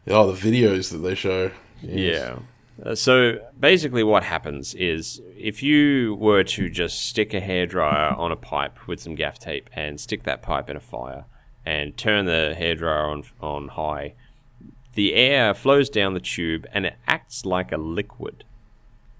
Oh, 0.06 0.30
the 0.30 0.36
videos 0.50 0.92
that 0.92 0.98
they 0.98 1.14
show. 1.14 1.50
Yeah. 1.88 2.38
Uh, 2.84 2.94
so 2.94 3.38
basically, 3.58 4.02
what 4.02 4.24
happens 4.24 4.74
is 4.74 5.20
if 5.36 5.62
you 5.62 6.16
were 6.16 6.42
to 6.42 6.68
just 6.68 7.06
stick 7.06 7.32
a 7.32 7.40
hairdryer 7.40 8.18
on 8.18 8.32
a 8.32 8.36
pipe 8.36 8.88
with 8.88 9.00
some 9.00 9.14
gaff 9.14 9.38
tape 9.38 9.70
and 9.74 10.00
stick 10.00 10.24
that 10.24 10.42
pipe 10.42 10.68
in 10.68 10.76
a 10.76 10.80
fire 10.80 11.24
and 11.64 11.96
turn 11.96 12.26
the 12.26 12.54
hairdryer 12.58 13.08
on 13.10 13.24
on 13.40 13.68
high, 13.68 14.14
the 14.94 15.14
air 15.14 15.54
flows 15.54 15.88
down 15.88 16.14
the 16.14 16.20
tube 16.20 16.66
and 16.72 16.86
it 16.86 16.94
acts 17.06 17.44
like 17.44 17.70
a 17.70 17.76
liquid. 17.76 18.44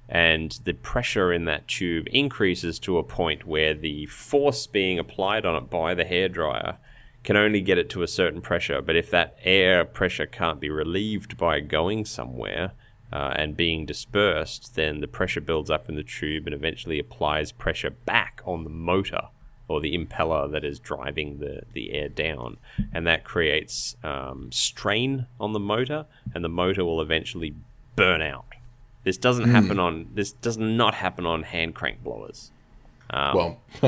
And 0.09 0.59
the 0.65 0.75
pressure 0.75 1.33
in 1.33 1.47
that 1.47 1.67
tube 1.67 2.07
increases 2.13 2.79
to 2.81 2.99
a 2.99 3.03
point 3.03 3.47
where 3.47 3.73
the 3.73 4.07
force 4.07 4.67
being 4.67 4.99
applied 4.99 5.47
on 5.47 5.57
it 5.57 5.71
by 5.71 5.95
the 5.95 6.05
hairdryer 6.05 6.77
can 7.25 7.37
only 7.37 7.61
get 7.61 7.79
it 7.79 7.91
to 7.91 8.03
a 8.03 8.09
certain 8.09 8.41
pressure. 8.41 8.81
But 8.81 8.97
if 8.97 9.11
that 9.11 9.37
air 9.43 9.85
pressure 9.85 10.27
can't 10.27 10.61
be 10.61 10.71
relieved 10.71 11.37
by 11.37 11.61
going 11.61 12.05
somewhere 12.05 12.73
uh, 13.13 13.33
and 13.35 13.57
being 13.57 13.87
dispersed, 13.87 14.75
then 14.75 15.01
the 15.01 15.09
pressure 15.09 15.41
builds 15.41 15.71
up 15.71 15.89
in 15.89 15.97
the 15.97 16.03
tube 16.03 16.47
and 16.47 16.55
eventually 16.55 16.99
applies 16.99 17.51
pressure 17.51 17.91
back 17.91 18.43
on 18.45 18.65
the 18.65 18.71
motor 18.71 19.23
or 19.67 19.81
the 19.81 19.97
impeller 19.97 20.51
that 20.53 20.65
is 20.65 20.79
driving 20.79 21.39
the, 21.39 21.63
the 21.73 21.93
air 21.93 22.09
down. 22.11 22.59
And 22.93 23.07
that 23.07 23.25
creates 23.25 23.97
um, 24.05 24.51
strain 24.53 25.27
on 25.41 25.55
the 25.55 25.61
motor, 25.61 26.05
and 26.35 26.45
the 26.45 26.51
motor 26.51 26.85
will 26.85 27.01
eventually 27.01 27.55
burn 27.97 28.21
out. 28.21 28.45
This 29.05 29.17
doesn't 29.17 29.51
happen 29.51 29.79
on 29.79 30.09
this 30.15 30.33
does 30.33 30.57
not 30.57 30.95
happen 30.95 31.27
on 31.27 31.43
hand 31.43 31.75
crank 31.75 32.03
blowers. 32.03 32.51
Well, 33.13 33.61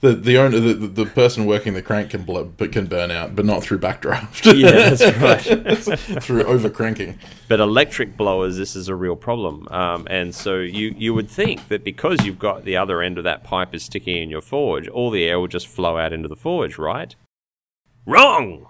the 0.00 0.12
the 0.14 0.36
owner, 0.36 0.58
the, 0.60 0.74
the 0.74 1.06
person 1.06 1.46
working 1.46 1.74
the 1.74 1.80
crank 1.82 2.10
can 2.10 2.22
blow, 2.22 2.44
but 2.44 2.72
can 2.72 2.86
burn 2.86 3.10
out, 3.10 3.34
but 3.34 3.44
not 3.46 3.62
through 3.62 3.78
backdraft. 3.78 4.44
Yeah, 4.58 4.90
that's 4.90 5.98
right. 6.18 6.22
through 6.22 6.44
over 6.44 6.68
cranking. 6.68 7.18
But 7.48 7.60
electric 7.60 8.16
blowers, 8.16 8.56
this 8.58 8.76
is 8.76 8.88
a 8.88 8.94
real 8.94 9.16
problem. 9.16 9.68
Um, 9.70 10.06
and 10.10 10.34
so 10.34 10.56
you, 10.56 10.94
you 10.96 11.14
would 11.14 11.30
think 11.30 11.68
that 11.68 11.84
because 11.84 12.24
you've 12.24 12.38
got 12.38 12.64
the 12.64 12.76
other 12.76 13.00
end 13.00 13.16
of 13.18 13.24
that 13.24 13.44
pipe 13.44 13.74
is 13.74 13.82
sticking 13.84 14.22
in 14.22 14.28
your 14.30 14.40
forge, 14.42 14.88
all 14.88 15.10
the 15.10 15.24
air 15.24 15.38
will 15.40 15.48
just 15.48 15.66
flow 15.68 15.96
out 15.96 16.12
into 16.12 16.28
the 16.28 16.36
forge, 16.36 16.76
right? 16.78 17.14
Wrong! 18.06 18.66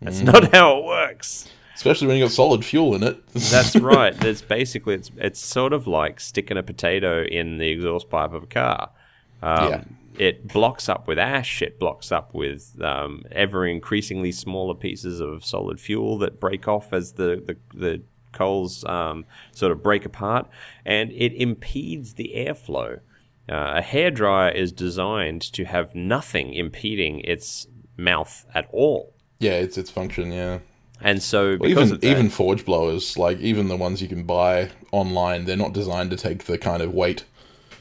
That's 0.00 0.20
not 0.20 0.52
how 0.52 0.78
it 0.78 0.84
works. 0.84 1.48
especially 1.74 2.08
when 2.08 2.16
you've 2.18 2.28
got 2.28 2.34
solid 2.34 2.64
fuel 2.64 2.94
in 2.94 3.02
it. 3.02 3.26
That's 3.32 3.76
right. 3.80 4.14
It's 4.24 4.42
basically 4.42 4.94
it's 4.94 5.10
it's 5.16 5.40
sort 5.40 5.72
of 5.72 5.86
like 5.86 6.20
sticking 6.20 6.56
a 6.56 6.62
potato 6.62 7.22
in 7.24 7.58
the 7.58 7.68
exhaust 7.68 8.10
pipe 8.10 8.32
of 8.32 8.42
a 8.44 8.46
car. 8.46 8.90
Um, 9.46 9.70
Yeah. 9.70 9.84
It 10.18 10.48
blocks 10.48 10.88
up 10.88 11.06
with 11.06 11.18
ash. 11.18 11.60
It 11.60 11.78
blocks 11.78 12.10
up 12.10 12.32
with 12.32 12.80
um, 12.80 13.24
ever 13.30 13.66
increasingly 13.66 14.32
smaller 14.32 14.74
pieces 14.74 15.20
of 15.20 15.44
solid 15.44 15.78
fuel 15.78 16.16
that 16.18 16.40
break 16.40 16.66
off 16.66 16.94
as 16.94 17.12
the 17.12 17.42
the, 17.46 17.56
the 17.78 18.02
coals 18.32 18.82
um, 18.86 19.26
sort 19.52 19.72
of 19.72 19.82
break 19.82 20.06
apart, 20.06 20.48
and 20.86 21.12
it 21.12 21.34
impedes 21.34 22.14
the 22.14 22.32
airflow. 22.34 23.00
Uh, 23.48 23.74
a 23.76 23.82
hairdryer 23.82 24.54
is 24.54 24.72
designed 24.72 25.42
to 25.52 25.64
have 25.64 25.94
nothing 25.94 26.54
impeding 26.54 27.20
its 27.20 27.66
mouth 27.98 28.46
at 28.54 28.66
all, 28.72 29.14
yeah, 29.38 29.52
it's 29.52 29.76
its 29.78 29.90
function. 29.90 30.32
Yeah. 30.32 30.58
and 31.00 31.22
so 31.22 31.58
because 31.58 31.92
even 31.92 32.00
that, 32.00 32.04
even 32.04 32.30
forge 32.30 32.64
blowers, 32.64 33.18
like 33.18 33.38
even 33.40 33.68
the 33.68 33.76
ones 33.76 34.00
you 34.00 34.08
can 34.08 34.24
buy 34.24 34.70
online, 34.92 35.44
they're 35.44 35.56
not 35.56 35.72
designed 35.74 36.10
to 36.10 36.16
take 36.16 36.44
the 36.44 36.58
kind 36.58 36.82
of 36.82 36.94
weight. 36.94 37.24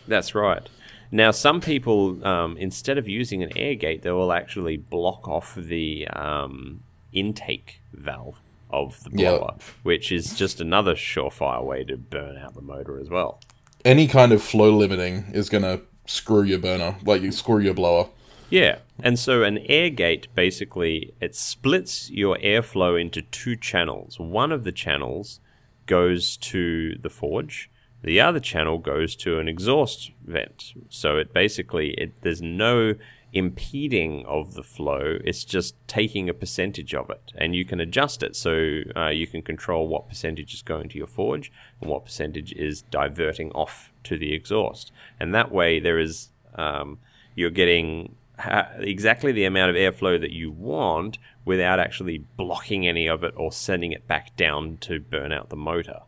That's 0.08 0.36
right. 0.36 0.68
Now, 1.16 1.32
some 1.32 1.62
people, 1.62 2.28
um, 2.28 2.58
instead 2.58 2.98
of 2.98 3.08
using 3.08 3.42
an 3.42 3.58
air 3.58 3.76
gate, 3.76 4.02
they 4.02 4.12
will 4.12 4.34
actually 4.34 4.76
block 4.76 5.30
off 5.30 5.56
the 5.56 6.06
um, 6.10 6.82
intake 7.14 7.80
valve 7.94 8.38
of 8.70 9.02
the 9.06 9.12
blower, 9.12 9.56
which 9.84 10.12
is 10.12 10.36
just 10.36 10.60
another 10.60 10.94
surefire 10.94 11.64
way 11.64 11.86
to 11.86 11.96
burn 11.96 12.38
out 12.38 12.54
the 12.54 12.62
motor 12.62 13.00
as 13.00 13.10
well. 13.10 13.40
Any 13.86 14.08
kind 14.08 14.34
of 14.34 14.44
flow 14.44 14.76
limiting 14.76 15.28
is 15.32 15.48
gonna 15.48 15.80
screw 16.06 16.44
your 16.44 16.60
burner, 16.60 16.98
like 17.06 17.22
you 17.22 17.32
screw 17.32 17.60
your 17.60 17.76
blower. 17.76 18.10
Yeah, 18.50 18.80
and 19.02 19.18
so 19.18 19.44
an 19.44 19.60
air 19.70 19.90
gate 19.90 20.28
basically 20.36 21.14
it 21.22 21.34
splits 21.34 22.12
your 22.12 22.38
airflow 22.40 23.00
into 23.00 23.22
two 23.22 23.56
channels. 23.56 24.20
One 24.20 24.52
of 24.52 24.66
the 24.66 24.74
channels 24.74 25.40
goes 25.86 26.36
to 26.52 26.98
the 26.98 27.10
forge. 27.10 27.70
The 28.06 28.22
other 28.22 28.40
channel 28.40 28.78
goes 28.78 29.16
to 29.18 29.40
an 29.40 29.48
exhaust 29.48 30.12
vent. 30.24 30.76
So 30.90 31.18
it 31.18 31.34
basically 31.34 31.96
it 31.96 32.14
there's 32.22 32.40
no 32.42 32.94
impeding 33.34 34.24
of 34.28 34.54
the 34.54 34.62
flow. 34.62 35.18
It's 35.24 35.44
just 35.44 35.76
taking 35.88 36.30
a 36.30 36.34
percentage 36.36 36.94
of 36.94 37.10
it, 37.10 37.32
and 37.36 37.56
you 37.56 37.66
can 37.66 37.80
adjust 37.80 38.22
it. 38.22 38.36
So 38.36 38.82
uh, 38.96 39.10
you 39.10 39.26
can 39.26 39.42
control 39.42 39.88
what 39.88 40.08
percentage 40.08 40.54
is 40.54 40.62
going 40.62 40.88
to 40.90 41.00
your 41.00 41.08
forge 41.08 41.52
and 41.82 41.90
what 41.90 42.06
percentage 42.06 42.54
is 42.54 42.84
diverting 42.84 43.52
off 43.54 43.92
to 44.04 44.20
the 44.20 44.36
exhaust. 44.36 44.92
And 45.20 45.34
that 45.34 45.52
way, 45.52 45.80
there 45.80 45.98
is 45.98 46.30
um, 46.54 47.00
you're 47.34 47.50
getting 47.50 48.16
ha- 48.38 48.70
exactly 48.78 49.32
the 49.32 49.46
amount 49.46 49.72
of 49.72 49.76
airflow 49.76 50.22
that 50.22 50.32
you 50.32 50.52
want 50.52 51.18
without 51.44 51.80
actually 51.80 52.20
blocking 52.20 52.88
any 52.88 53.08
of 53.08 53.24
it 53.24 53.34
or 53.36 53.52
sending 53.52 53.94
it 53.94 54.08
back 54.08 54.38
down 54.38 54.78
to 54.82 55.00
burn 55.00 55.32
out 55.32 55.50
the 55.50 55.56
motor. 55.56 56.02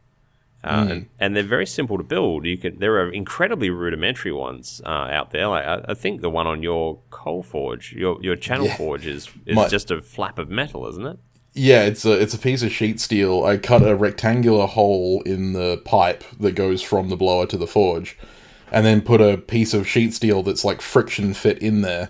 Uh, 0.64 0.88
and, 0.90 1.10
and 1.20 1.36
they're 1.36 1.44
very 1.44 1.66
simple 1.68 1.98
to 1.98 2.04
build. 2.04 2.46
You 2.46 2.58
can 2.58 2.80
there 2.80 2.96
are 2.96 3.10
incredibly 3.12 3.70
rudimentary 3.70 4.32
ones 4.32 4.82
uh, 4.86 4.90
out 4.90 5.32
there. 5.32 5.48
Like 5.48 5.66
I, 5.66 5.86
I 5.90 5.94
think 5.94 6.22
the 6.22 6.30
one 6.30 6.48
on 6.48 6.64
your 6.64 7.00
coal 7.12 7.44
forge, 7.44 7.94
your 7.94 8.18
your 8.22 8.36
channel 8.36 8.66
Yeah. 8.66 8.78
forge 8.78 9.06
is 9.06 9.30
is 9.46 9.56
My- 9.56 9.68
just 9.68 9.92
a 9.92 10.02
flap 10.02 10.40
of 10.40 10.50
metal, 10.50 10.88
isn't 10.88 11.06
it? 11.06 11.20
Yeah, 11.54 11.84
it's 11.86 12.06
a 12.06 12.12
it's 12.12 12.34
a 12.34 12.40
piece 12.40 12.64
of 12.64 12.72
sheet 12.72 13.00
steel. 13.00 13.44
I 13.46 13.58
cut 13.58 13.82
a 13.88 13.96
rectangular 13.96 14.68
hole 14.68 15.22
in 15.26 15.54
the 15.54 15.78
pipe 15.86 16.24
that 16.40 16.54
goes 16.54 16.82
from 16.84 17.10
the 17.10 17.16
blower 17.18 17.46
to 17.48 17.58
the 17.58 17.66
forge, 17.68 18.18
and 18.72 18.86
then 18.86 19.02
put 19.02 19.22
a 19.22 19.38
piece 19.38 19.74
of 19.74 19.88
sheet 19.88 20.14
steel 20.14 20.44
that's 20.44 20.64
like 20.66 20.82
friction 20.82 21.34
fit 21.34 21.58
in 21.60 21.82
there. 21.82 22.10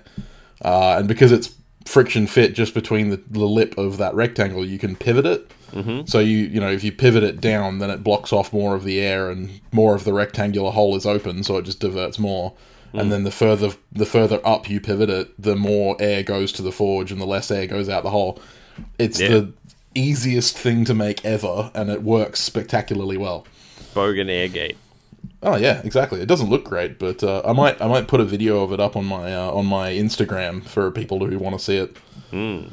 Uh, 0.63 0.95
and 0.99 1.07
because 1.07 1.31
it's 1.31 1.47
friction 1.87 2.27
fit 2.27 2.53
just 2.53 2.73
between 2.73 3.09
the, 3.09 3.21
the 3.29 3.45
lip 3.45 3.77
of 3.77 3.97
that 3.97 4.13
rectangle, 4.13 4.65
you 4.65 4.77
can 4.77 4.95
pivot 4.95 5.25
it. 5.25 5.51
Mm-hmm. 5.71 6.05
So 6.05 6.19
you 6.19 6.37
you 6.37 6.59
know 6.59 6.71
if 6.71 6.83
you 6.83 6.91
pivot 6.91 7.23
it 7.23 7.41
down, 7.41 7.79
then 7.79 7.89
it 7.89 8.03
blocks 8.03 8.31
off 8.31 8.53
more 8.53 8.75
of 8.75 8.83
the 8.83 8.99
air, 8.99 9.29
and 9.29 9.59
more 9.71 9.95
of 9.95 10.03
the 10.03 10.13
rectangular 10.13 10.71
hole 10.71 10.95
is 10.95 11.05
open, 11.05 11.43
so 11.43 11.57
it 11.57 11.63
just 11.63 11.79
diverts 11.79 12.19
more. 12.19 12.53
And 12.93 13.11
then 13.11 13.23
the 13.23 13.31
further 13.31 13.71
the 13.91 14.05
further 14.05 14.39
up 14.43 14.69
you 14.69 14.79
pivot 14.79 15.09
it, 15.09 15.39
the 15.39 15.55
more 15.55 15.95
air 15.99 16.23
goes 16.23 16.51
to 16.53 16.61
the 16.61 16.71
forge, 16.71 17.11
and 17.11 17.21
the 17.21 17.25
less 17.27 17.51
air 17.51 17.67
goes 17.67 17.89
out 17.89 18.03
the 18.03 18.09
hole. 18.09 18.39
It's 18.97 19.19
Yeah. 19.19 19.27
the 19.29 19.53
easiest 19.93 20.57
thing 20.57 20.85
to 20.85 20.93
make 20.95 21.23
ever, 21.25 21.69
and 21.75 21.89
it 21.91 22.01
works 22.01 22.39
spectacularly 22.39 23.17
well. 23.17 23.45
Bogan 23.93 24.29
air 24.29 24.47
gate. 24.47 24.77
Oh 25.47 25.55
yeah, 25.55 25.81
exactly. 25.85 26.19
It 26.19 26.27
doesn't 26.27 26.49
look 26.49 26.65
great, 26.65 26.99
but 26.99 27.23
uh, 27.23 27.41
I 27.45 27.53
might 27.53 27.81
I 27.81 27.87
might 27.87 28.09
put 28.09 28.19
a 28.19 28.25
video 28.25 28.63
of 28.63 28.73
it 28.73 28.81
up 28.81 28.97
on 28.97 29.05
my 29.05 29.33
uh, 29.33 29.49
on 29.51 29.65
my 29.65 29.91
Instagram 29.91 30.67
for 30.67 30.91
people 30.91 31.25
who 31.25 31.39
want 31.39 31.57
to 31.57 31.63
see 31.63 31.77
it. 31.77 31.95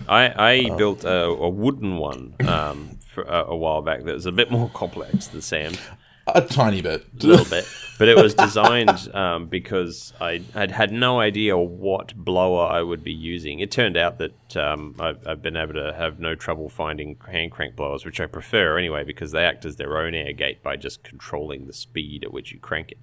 I, 0.09 0.35
I 0.53 0.77
built 0.77 1.05
a, 1.05 1.27
a 1.27 1.49
wooden 1.49 1.99
one 1.99 2.35
um, 2.49 2.99
for 3.07 3.23
a, 3.23 3.45
a 3.51 3.57
while 3.57 3.81
back 3.81 4.03
that 4.03 4.13
was 4.13 4.27
a 4.27 4.33
bit 4.33 4.51
more 4.51 4.69
complex 4.75 5.29
than 5.29 5.41
Sam's. 5.41 5.79
A 6.27 6.41
tiny 6.41 6.81
bit. 6.81 7.05
a 7.23 7.27
little 7.27 7.45
bit, 7.45 7.67
but 7.99 8.09
it 8.09 8.17
was 8.17 8.35
designed 8.35 9.15
um, 9.15 9.47
because 9.47 10.13
I 10.21 10.43
had 10.55 10.71
had 10.71 10.91
no 10.93 11.21
idea 11.21 11.57
what 11.57 12.15
blower 12.17 12.67
I 12.67 12.81
would 12.83 13.05
be 13.05 13.13
using. 13.13 13.61
It 13.61 13.71
turned 13.71 13.97
out 13.97 14.19
that 14.19 14.57
um, 14.57 14.95
I've, 14.99 15.27
I've 15.27 15.43
been 15.43 15.57
able 15.57 15.75
to 15.75 15.93
have 15.93 16.19
no 16.19 16.35
trouble 16.35 16.69
finding 16.69 17.17
hand 17.31 17.53
crank 17.53 17.77
blowers, 17.77 18.05
which 18.05 18.21
I 18.21 18.27
prefer 18.27 18.79
anyway 18.79 19.05
because 19.05 19.33
they 19.33 19.45
act 19.45 19.65
as 19.65 19.77
their 19.77 19.99
own 19.99 20.15
air 20.15 20.33
gate 20.33 20.63
by 20.63 20.77
just 20.77 21.03
controlling 21.05 21.67
the 21.67 21.73
speed 21.75 22.25
at 22.25 22.33
which 22.33 22.53
you 22.53 22.59
crank 22.59 22.93
it. 22.93 22.99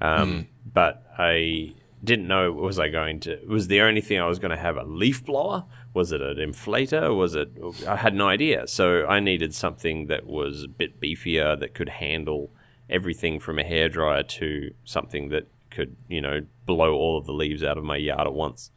Um, 0.00 0.48
But 0.72 1.04
I 1.16 1.74
didn't 2.02 2.28
know 2.28 2.52
was 2.52 2.78
I 2.78 2.88
going 2.88 3.20
to 3.20 3.38
was 3.48 3.68
the 3.68 3.80
only 3.80 4.00
thing 4.00 4.18
I 4.20 4.26
was 4.26 4.38
going 4.38 4.52
to 4.52 4.56
have 4.56 4.76
a 4.76 4.84
leaf 4.84 5.24
blower? 5.24 5.64
Was 5.94 6.12
it 6.12 6.20
an 6.20 6.36
inflator? 6.36 7.16
Was 7.16 7.34
it? 7.34 7.50
I 7.86 7.96
had 7.96 8.14
no 8.14 8.28
idea. 8.28 8.66
So 8.66 9.06
I 9.06 9.20
needed 9.20 9.54
something 9.54 10.06
that 10.06 10.26
was 10.26 10.64
a 10.64 10.68
bit 10.68 11.00
beefier 11.00 11.58
that 11.58 11.74
could 11.74 11.88
handle 11.88 12.50
everything 12.90 13.40
from 13.40 13.58
a 13.58 13.64
hairdryer 13.64 14.26
to 14.26 14.72
something 14.84 15.28
that 15.28 15.48
could 15.70 15.96
you 16.08 16.20
know 16.20 16.40
blow 16.66 16.94
all 16.94 17.18
of 17.18 17.26
the 17.26 17.32
leaves 17.32 17.62
out 17.62 17.78
of 17.78 17.84
my 17.84 17.96
yard 17.96 18.26
at 18.26 18.32
once. 18.32 18.70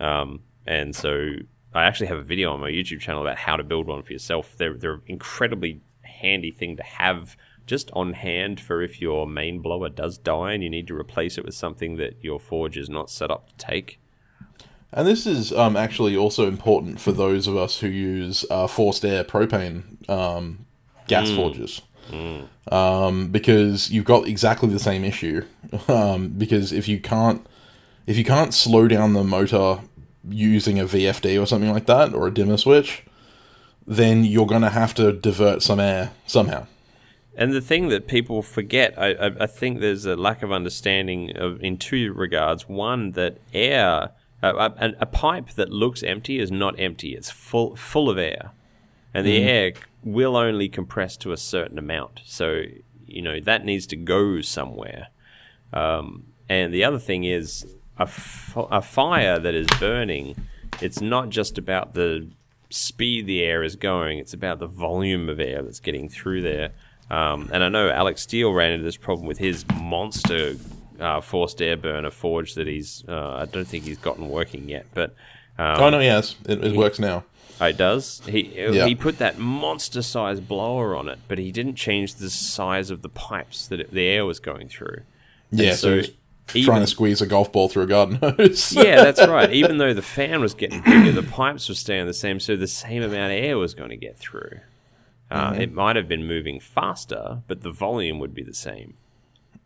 Um, 0.00 0.40
and 0.66 0.94
so 0.94 1.36
I 1.74 1.84
actually 1.84 2.08
have 2.08 2.18
a 2.18 2.22
video 2.22 2.52
on 2.52 2.60
my 2.60 2.70
YouTube 2.70 3.00
channel 3.00 3.22
about 3.22 3.38
how 3.38 3.56
to 3.56 3.62
build 3.62 3.86
one 3.86 4.02
for 4.02 4.12
yourself. 4.12 4.54
They're 4.56 4.74
they're 4.74 5.00
incredibly 5.06 5.82
handy 6.02 6.50
thing 6.50 6.76
to 6.76 6.82
have 6.82 7.36
just 7.66 7.90
on 7.92 8.12
hand 8.12 8.60
for 8.60 8.80
if 8.82 9.00
your 9.00 9.26
main 9.26 9.60
blower 9.60 9.88
does 9.88 10.18
die 10.18 10.52
and 10.52 10.62
you 10.62 10.70
need 10.70 10.86
to 10.86 10.94
replace 10.94 11.36
it 11.36 11.44
with 11.44 11.54
something 11.54 11.96
that 11.96 12.16
your 12.22 12.38
forge 12.38 12.78
is 12.78 12.88
not 12.88 13.10
set 13.10 13.30
up 13.30 13.48
to 13.48 13.56
take. 13.56 13.98
And 14.92 15.06
this 15.06 15.26
is 15.26 15.52
um, 15.52 15.76
actually 15.76 16.16
also 16.16 16.46
important 16.46 17.00
for 17.00 17.12
those 17.12 17.46
of 17.46 17.56
us 17.56 17.80
who 17.80 17.88
use 17.88 18.44
uh, 18.50 18.66
forced 18.66 19.04
air 19.04 19.24
propane 19.24 20.08
um, 20.08 20.66
gas 21.06 21.30
forges. 21.30 21.82
Um, 22.70 23.28
because 23.28 23.90
you've 23.90 24.04
got 24.04 24.28
exactly 24.28 24.68
the 24.68 24.78
same 24.78 25.04
issue. 25.04 25.44
Um, 25.88 26.28
because 26.28 26.72
if 26.72 26.86
you 26.86 27.00
can't 27.00 27.44
if 28.06 28.16
you 28.16 28.24
can't 28.24 28.54
slow 28.54 28.86
down 28.86 29.12
the 29.14 29.24
motor 29.24 29.80
using 30.28 30.78
a 30.78 30.84
VFD 30.84 31.40
or 31.40 31.44
something 31.46 31.72
like 31.72 31.86
that 31.86 32.14
or 32.14 32.28
a 32.28 32.30
dimmer 32.32 32.56
switch, 32.56 33.04
then 33.86 34.24
you're 34.24 34.46
going 34.46 34.62
to 34.62 34.70
have 34.70 34.94
to 34.94 35.12
divert 35.12 35.62
some 35.62 35.80
air 35.80 36.12
somehow. 36.26 36.66
And 37.36 37.52
the 37.52 37.60
thing 37.60 37.88
that 37.88 38.06
people 38.06 38.42
forget, 38.42 38.94
I, 38.98 39.12
I, 39.12 39.26
I 39.40 39.46
think 39.46 39.80
there's 39.80 40.06
a 40.06 40.16
lack 40.16 40.42
of 40.42 40.50
understanding 40.50 41.36
of 41.36 41.60
in 41.62 41.76
two 41.76 42.12
regards. 42.14 42.68
One, 42.68 43.12
that 43.12 43.38
air, 43.52 44.10
a, 44.42 44.48
a, 44.48 44.92
a 45.00 45.06
pipe 45.06 45.50
that 45.50 45.70
looks 45.70 46.02
empty 46.02 46.38
is 46.38 46.50
not 46.50 46.78
empty; 46.78 47.14
it's 47.14 47.30
full 47.30 47.76
full 47.76 48.10
of 48.10 48.18
air, 48.18 48.52
and 49.14 49.26
the 49.26 49.42
air 49.42 49.72
will 50.02 50.36
only 50.36 50.68
compress 50.68 51.16
to 51.18 51.32
a 51.32 51.36
certain 51.36 51.78
amount. 51.78 52.20
So 52.24 52.62
you 53.06 53.22
know 53.22 53.40
that 53.40 53.64
needs 53.64 53.86
to 53.88 53.96
go 53.96 54.40
somewhere. 54.40 55.08
Um, 55.72 56.26
and 56.48 56.72
the 56.72 56.84
other 56.84 56.98
thing 56.98 57.24
is 57.24 57.66
a, 57.98 58.02
f- 58.02 58.56
a 58.56 58.80
fire 58.80 59.38
that 59.38 59.54
is 59.54 59.66
burning. 59.80 60.36
It's 60.80 61.00
not 61.00 61.30
just 61.30 61.58
about 61.58 61.94
the 61.94 62.30
speed 62.70 63.26
the 63.26 63.42
air 63.42 63.62
is 63.62 63.76
going; 63.76 64.18
it's 64.18 64.34
about 64.34 64.58
the 64.58 64.66
volume 64.66 65.28
of 65.28 65.40
air 65.40 65.62
that's 65.62 65.80
getting 65.80 66.08
through 66.08 66.42
there. 66.42 66.72
Um, 67.10 67.50
and 67.52 67.62
I 67.62 67.68
know 67.68 67.88
Alec 67.88 68.18
Steele 68.18 68.52
ran 68.52 68.72
into 68.72 68.84
this 68.84 68.96
problem 68.96 69.26
with 69.26 69.38
his 69.38 69.64
monster 69.76 70.56
uh, 71.00 71.20
forced 71.20 71.60
air 71.62 71.76
burner 71.76 72.10
forge 72.10 72.54
that 72.54 72.66
he's. 72.66 73.04
Uh, 73.08 73.34
I 73.36 73.44
don't 73.46 73.66
think 73.66 73.84
he's 73.84 73.98
gotten 73.98 74.28
working 74.28 74.68
yet, 74.68 74.86
but 74.94 75.10
um, 75.58 75.80
Oh 75.80 75.90
no, 75.90 76.00
yes, 76.00 76.36
it, 76.48 76.62
it 76.64 76.76
works 76.76 76.98
now. 76.98 77.24
Oh, 77.60 77.66
it 77.66 77.76
does. 77.78 78.20
He 78.26 78.52
Yeah. 78.54 78.86
he 78.86 78.94
put 78.94 79.18
that 79.18 79.38
monster 79.38 80.02
sized 80.02 80.46
blower 80.46 80.94
on 80.94 81.08
it, 81.08 81.18
but 81.28 81.38
he 81.38 81.50
didn't 81.52 81.76
change 81.76 82.16
the 82.16 82.28
size 82.30 82.90
of 82.90 83.00
the 83.02 83.08
pipes 83.08 83.66
that 83.68 83.80
it, 83.80 83.90
the 83.92 84.06
air 84.06 84.26
was 84.26 84.40
going 84.40 84.68
through. 84.68 85.00
And 85.50 85.60
Yeah, 85.60 85.74
so, 85.74 85.96
he's 85.96 86.10
even- 86.54 86.66
trying 86.66 86.80
to 86.82 86.86
squeeze 86.86 87.22
a 87.22 87.26
golf 87.26 87.50
ball 87.52 87.68
through 87.70 87.84
a 87.84 87.86
garden 87.86 88.16
hose. 88.20 88.72
yeah, 88.74 88.96
that's 89.02 89.26
right. 89.26 89.50
Even 89.52 89.78
though 89.78 89.94
the 89.94 90.02
fan 90.02 90.40
was 90.42 90.52
getting 90.52 90.82
bigger, 90.82 91.12
the 91.12 91.22
pipes 91.22 91.68
were 91.70 91.74
staying 91.74 92.06
the 92.06 92.12
same, 92.12 92.40
so 92.40 92.56
the 92.56 92.66
same 92.66 93.02
amount 93.02 93.32
of 93.32 93.38
air 93.38 93.56
was 93.56 93.72
going 93.72 93.90
to 93.90 93.96
get 93.96 94.18
through. 94.18 94.58
Uh, 95.30 95.56
It 95.58 95.72
might 95.72 95.96
have 95.96 96.06
been 96.08 96.26
moving 96.26 96.60
faster, 96.60 97.38
but 97.48 97.62
the 97.62 97.72
volume 97.72 98.18
would 98.18 98.34
be 98.34 98.42
the 98.42 98.54
same. 98.54 98.94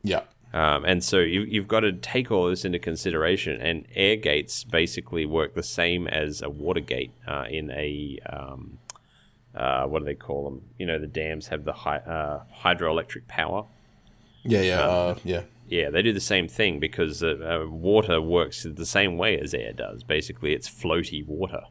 yeah. 0.04 0.20
Um, 0.52 0.84
and 0.84 1.02
so 1.04 1.18
you, 1.18 1.42
you've 1.42 1.68
got 1.68 1.80
to 1.80 1.92
take 1.92 2.30
all 2.30 2.48
this 2.48 2.64
into 2.64 2.78
consideration. 2.78 3.60
And 3.60 3.86
air 3.94 4.16
gates 4.16 4.64
basically 4.64 5.26
work 5.26 5.54
the 5.54 5.62
same 5.62 6.08
as 6.08 6.42
a 6.42 6.50
water 6.50 6.80
gate 6.80 7.12
uh, 7.26 7.44
in 7.48 7.70
a 7.70 8.18
um, 8.28 8.78
uh, 9.54 9.84
what 9.84 10.00
do 10.00 10.04
they 10.04 10.14
call 10.14 10.44
them? 10.44 10.62
You 10.78 10.86
know, 10.86 10.98
the 10.98 11.06
dams 11.06 11.48
have 11.48 11.64
the 11.64 11.72
hy- 11.72 11.98
uh, 11.98 12.44
hydroelectric 12.62 13.26
power. 13.26 13.66
Yeah, 14.42 14.62
yeah, 14.62 14.80
uh, 14.80 15.14
yeah. 15.24 15.42
Yeah, 15.68 15.90
they 15.90 16.02
do 16.02 16.12
the 16.12 16.20
same 16.20 16.48
thing 16.48 16.80
because 16.80 17.22
uh, 17.22 17.36
uh, 17.64 17.68
water 17.68 18.20
works 18.20 18.66
the 18.68 18.86
same 18.86 19.16
way 19.16 19.38
as 19.38 19.54
air 19.54 19.72
does. 19.72 20.02
Basically, 20.02 20.52
it's 20.52 20.68
floaty 20.68 21.24
water. 21.24 21.62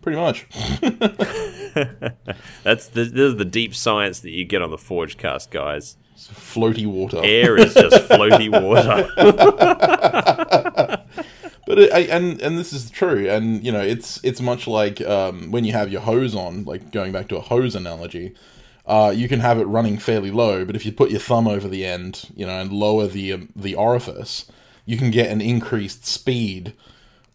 Pretty 0.00 0.18
much. 0.18 0.46
That's 2.62 2.88
the, 2.88 3.04
this 3.04 3.12
is 3.12 3.36
the 3.36 3.44
deep 3.44 3.74
science 3.74 4.20
that 4.20 4.30
you 4.30 4.44
get 4.44 4.62
on 4.62 4.70
the 4.70 4.78
Forge 4.78 5.18
Cast, 5.18 5.50
guys. 6.12 6.28
Floaty 6.34 6.86
water. 6.86 7.20
Air 7.22 7.56
is 7.56 7.74
just 7.74 7.96
floaty 8.08 8.48
water. 8.50 9.08
But 11.64 11.78
it, 11.78 11.92
I, 11.92 12.00
and 12.00 12.42
and 12.42 12.58
this 12.58 12.72
is 12.72 12.90
true, 12.90 13.30
and 13.30 13.64
you 13.64 13.70
know 13.70 13.80
it's 13.80 14.22
it's 14.24 14.40
much 14.40 14.66
like 14.66 15.00
um, 15.02 15.52
when 15.52 15.64
you 15.64 15.72
have 15.72 15.92
your 15.92 16.00
hose 16.00 16.34
on, 16.34 16.64
like 16.64 16.90
going 16.90 17.12
back 17.12 17.28
to 17.28 17.36
a 17.36 17.40
hose 17.40 17.76
analogy. 17.76 18.34
Uh, 18.84 19.12
you 19.14 19.28
can 19.28 19.38
have 19.38 19.60
it 19.60 19.64
running 19.66 19.96
fairly 19.96 20.32
low, 20.32 20.64
but 20.64 20.74
if 20.74 20.84
you 20.84 20.90
put 20.90 21.12
your 21.12 21.20
thumb 21.20 21.46
over 21.46 21.68
the 21.68 21.84
end, 21.86 22.28
you 22.34 22.44
know, 22.44 22.60
and 22.60 22.72
lower 22.72 23.06
the 23.06 23.32
um, 23.34 23.48
the 23.54 23.76
orifice, 23.76 24.50
you 24.86 24.96
can 24.98 25.12
get 25.12 25.30
an 25.30 25.40
increased 25.40 26.04
speed 26.04 26.74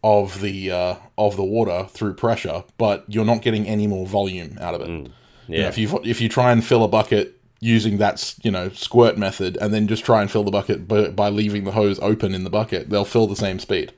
of 0.04 0.42
the 0.42 0.70
uh, 0.72 0.96
of 1.18 1.38
the 1.38 1.46
water 1.46 1.88
through 1.90 2.14
pressure, 2.14 2.66
but 2.78 3.06
you're 3.08 3.24
not 3.26 3.42
getting 3.42 3.66
any 3.66 3.88
more 3.88 4.06
volume 4.06 4.58
out 4.60 4.74
of 4.76 4.82
it. 4.82 4.90
You 4.90 4.98
know, 5.04 5.10
Yeah. 5.48 5.70
if 5.70 5.78
you 5.78 6.02
if 6.04 6.20
you 6.20 6.28
try 6.28 6.52
and 6.52 6.64
fill 6.64 6.84
a 6.84 6.90
bucket 6.90 7.37
using 7.60 7.98
that 7.98 8.36
you 8.44 8.52
know 8.52 8.70
squirt 8.70 9.18
method, 9.18 9.58
and 9.58 9.74
then 9.74 9.88
just 9.88 10.06
try 10.06 10.22
and 10.22 10.30
fill 10.30 10.44
the 10.44 10.52
bucket 10.52 10.88
by, 10.88 11.10
by 11.10 11.30
leaving 11.30 11.64
the 11.64 11.72
hose 11.72 12.00
open 12.00 12.34
in 12.34 12.44
the 12.44 12.50
bucket, 12.50 12.90
they'll 12.90 13.06
fill 13.06 13.28
the 13.28 13.36
same 13.36 13.60
speed. 13.60 13.94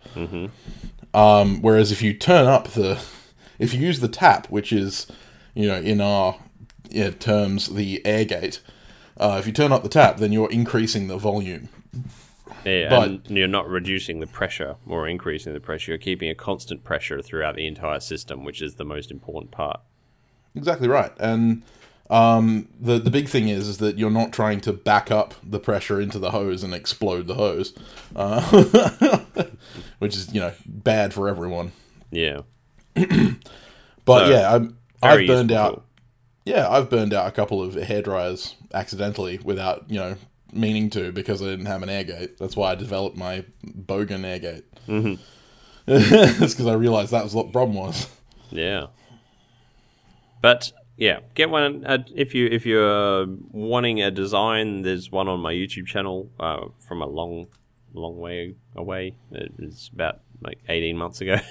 Um, 1.13 1.61
whereas 1.61 1.91
if 1.91 2.01
you 2.01 2.13
turn 2.13 2.45
up 2.45 2.69
the, 2.69 3.01
if 3.57 3.73
you 3.73 3.79
use 3.81 3.99
the 3.99 4.07
tap, 4.07 4.47
which 4.47 4.71
is, 4.71 5.07
you 5.55 5.67
know, 5.67 5.79
in 5.79 6.01
our 6.01 6.37
yeah, 6.89 7.09
terms, 7.09 7.67
the 7.67 8.05
air 8.05 8.25
gate, 8.25 8.61
uh, 9.17 9.37
if 9.39 9.47
you 9.47 9.53
turn 9.53 9.71
up 9.71 9.83
the 9.83 9.89
tap, 9.89 10.17
then 10.17 10.31
you're 10.31 10.51
increasing 10.51 11.07
the 11.07 11.17
volume. 11.17 11.69
Yeah, 12.63 12.89
But- 12.89 13.07
and 13.09 13.37
you're 13.37 13.47
not 13.47 13.67
reducing 13.67 14.19
the 14.19 14.27
pressure 14.27 14.75
or 14.85 15.07
increasing 15.07 15.53
the 15.53 15.59
pressure. 15.59 15.91
You're 15.91 15.97
keeping 15.99 16.29
a 16.29 16.35
constant 16.35 16.83
pressure 16.83 17.21
throughout 17.21 17.55
the 17.55 17.65
entire 17.65 17.99
system, 17.99 18.43
which 18.43 18.61
is 18.61 18.75
the 18.75 18.85
most 18.85 19.11
important 19.11 19.51
part. 19.51 19.79
Exactly 20.55 20.87
right. 20.87 21.11
And 21.19 21.63
um, 22.09 22.67
the 22.79 22.99
the 22.99 23.11
big 23.11 23.27
thing 23.27 23.49
is 23.49 23.67
is 23.67 23.77
that 23.77 23.97
you're 23.97 24.09
not 24.09 24.31
trying 24.31 24.61
to 24.61 24.73
back 24.73 25.11
up 25.11 25.35
the 25.43 25.59
pressure 25.59 26.01
into 26.01 26.19
the 26.19 26.31
hose 26.31 26.63
and 26.63 26.73
explode 26.73 27.27
the 27.27 27.35
hose, 27.35 27.73
uh, 28.15 29.19
which 29.99 30.15
is 30.15 30.33
you 30.33 30.39
know 30.39 30.53
bad 30.65 31.13
for 31.13 31.27
everyone. 31.27 31.71
Yeah. 32.11 32.41
But 34.05 34.25
So, 34.25 34.31
yeah, 34.31 34.55
I'm, 34.55 34.77
I've 35.03 35.27
burned 35.27 35.51
out. 35.51 35.73
tool. 35.75 35.83
Yeah, 36.45 36.67
I've 36.67 36.89
burned 36.89 37.13
out 37.13 37.27
a 37.27 37.31
couple 37.31 37.61
of 37.61 37.75
hair 37.75 38.01
dryers 38.01 38.55
accidentally 38.73 39.37
without 39.43 39.85
you 39.87 39.99
know 39.99 40.15
meaning 40.51 40.89
to 40.91 41.11
because 41.11 41.43
I 41.43 41.45
didn't 41.45 41.67
have 41.67 41.83
an 41.83 41.89
air 41.89 42.03
gate. 42.03 42.39
That's 42.39 42.55
why 42.55 42.71
I 42.71 42.75
developed 42.75 43.17
my 43.17 43.45
Bogan 43.63 44.25
air 44.25 44.39
gate. 44.39 44.65
Mm-hmm. 44.87 45.21
it's 45.87 46.55
because 46.55 46.65
I 46.65 46.73
realized 46.73 47.11
that 47.11 47.23
was 47.23 47.35
what 47.35 47.47
the 47.47 47.51
problem 47.51 47.77
was. 47.77 48.07
Yeah. 48.49 48.87
But 50.41 50.71
yeah, 50.99 51.19
get 51.33 51.49
one 51.49 51.85
uh, 51.85 52.03
if 52.13 52.35
you 52.35 52.47
if 52.47 52.65
you're 52.65 53.25
wanting 53.51 54.01
a 54.01 54.11
design. 54.11 54.81
There's 54.81 55.09
one 55.09 55.29
on 55.29 55.39
my 55.39 55.53
YouTube 55.53 55.87
channel 55.87 56.29
uh, 56.39 56.67
from 56.87 57.01
a 57.01 57.07
long, 57.07 57.47
long 57.93 58.17
way 58.17 58.55
away. 58.75 59.15
It 59.31 59.53
was 59.57 59.89
about 59.93 60.19
like 60.41 60.59
18 60.67 60.97
months 60.97 61.21
ago. 61.21 61.37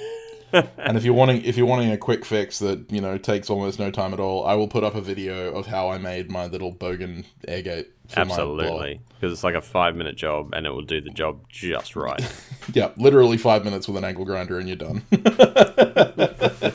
And 0.50 0.96
if 0.96 1.04
you're 1.04 1.12
wanting 1.12 1.44
if 1.44 1.58
you're 1.58 1.66
wanting 1.66 1.90
a 1.90 1.98
quick 1.98 2.24
fix 2.24 2.58
that 2.60 2.90
you 2.90 3.02
know 3.02 3.18
takes 3.18 3.50
almost 3.50 3.78
no 3.78 3.90
time 3.90 4.14
at 4.14 4.20
all, 4.20 4.46
I 4.46 4.54
will 4.54 4.66
put 4.66 4.82
up 4.82 4.94
a 4.94 5.00
video 5.02 5.52
of 5.52 5.66
how 5.66 5.90
I 5.90 5.98
made 5.98 6.30
my 6.30 6.46
little 6.46 6.74
Bogan 6.74 7.26
air 7.46 7.60
gate. 7.60 7.90
For 8.08 8.24
My 8.24 8.34
blower. 8.34 8.60
Absolutely, 8.62 9.00
because 9.14 9.30
it's 9.30 9.44
like 9.44 9.54
a 9.54 9.60
five 9.60 9.94
minute 9.94 10.16
job 10.16 10.54
and 10.54 10.64
it 10.66 10.70
will 10.70 10.80
do 10.80 11.02
the 11.02 11.10
job 11.10 11.46
just 11.50 11.96
right. 11.96 12.22
Yeah, 12.72 12.92
literally 12.96 13.36
five 13.36 13.62
minutes 13.64 13.88
with 13.88 13.98
an 13.98 14.04
angle 14.04 14.24
grinder 14.24 14.58
and 14.58 14.68
you're 14.68 14.76
done. 14.76 15.02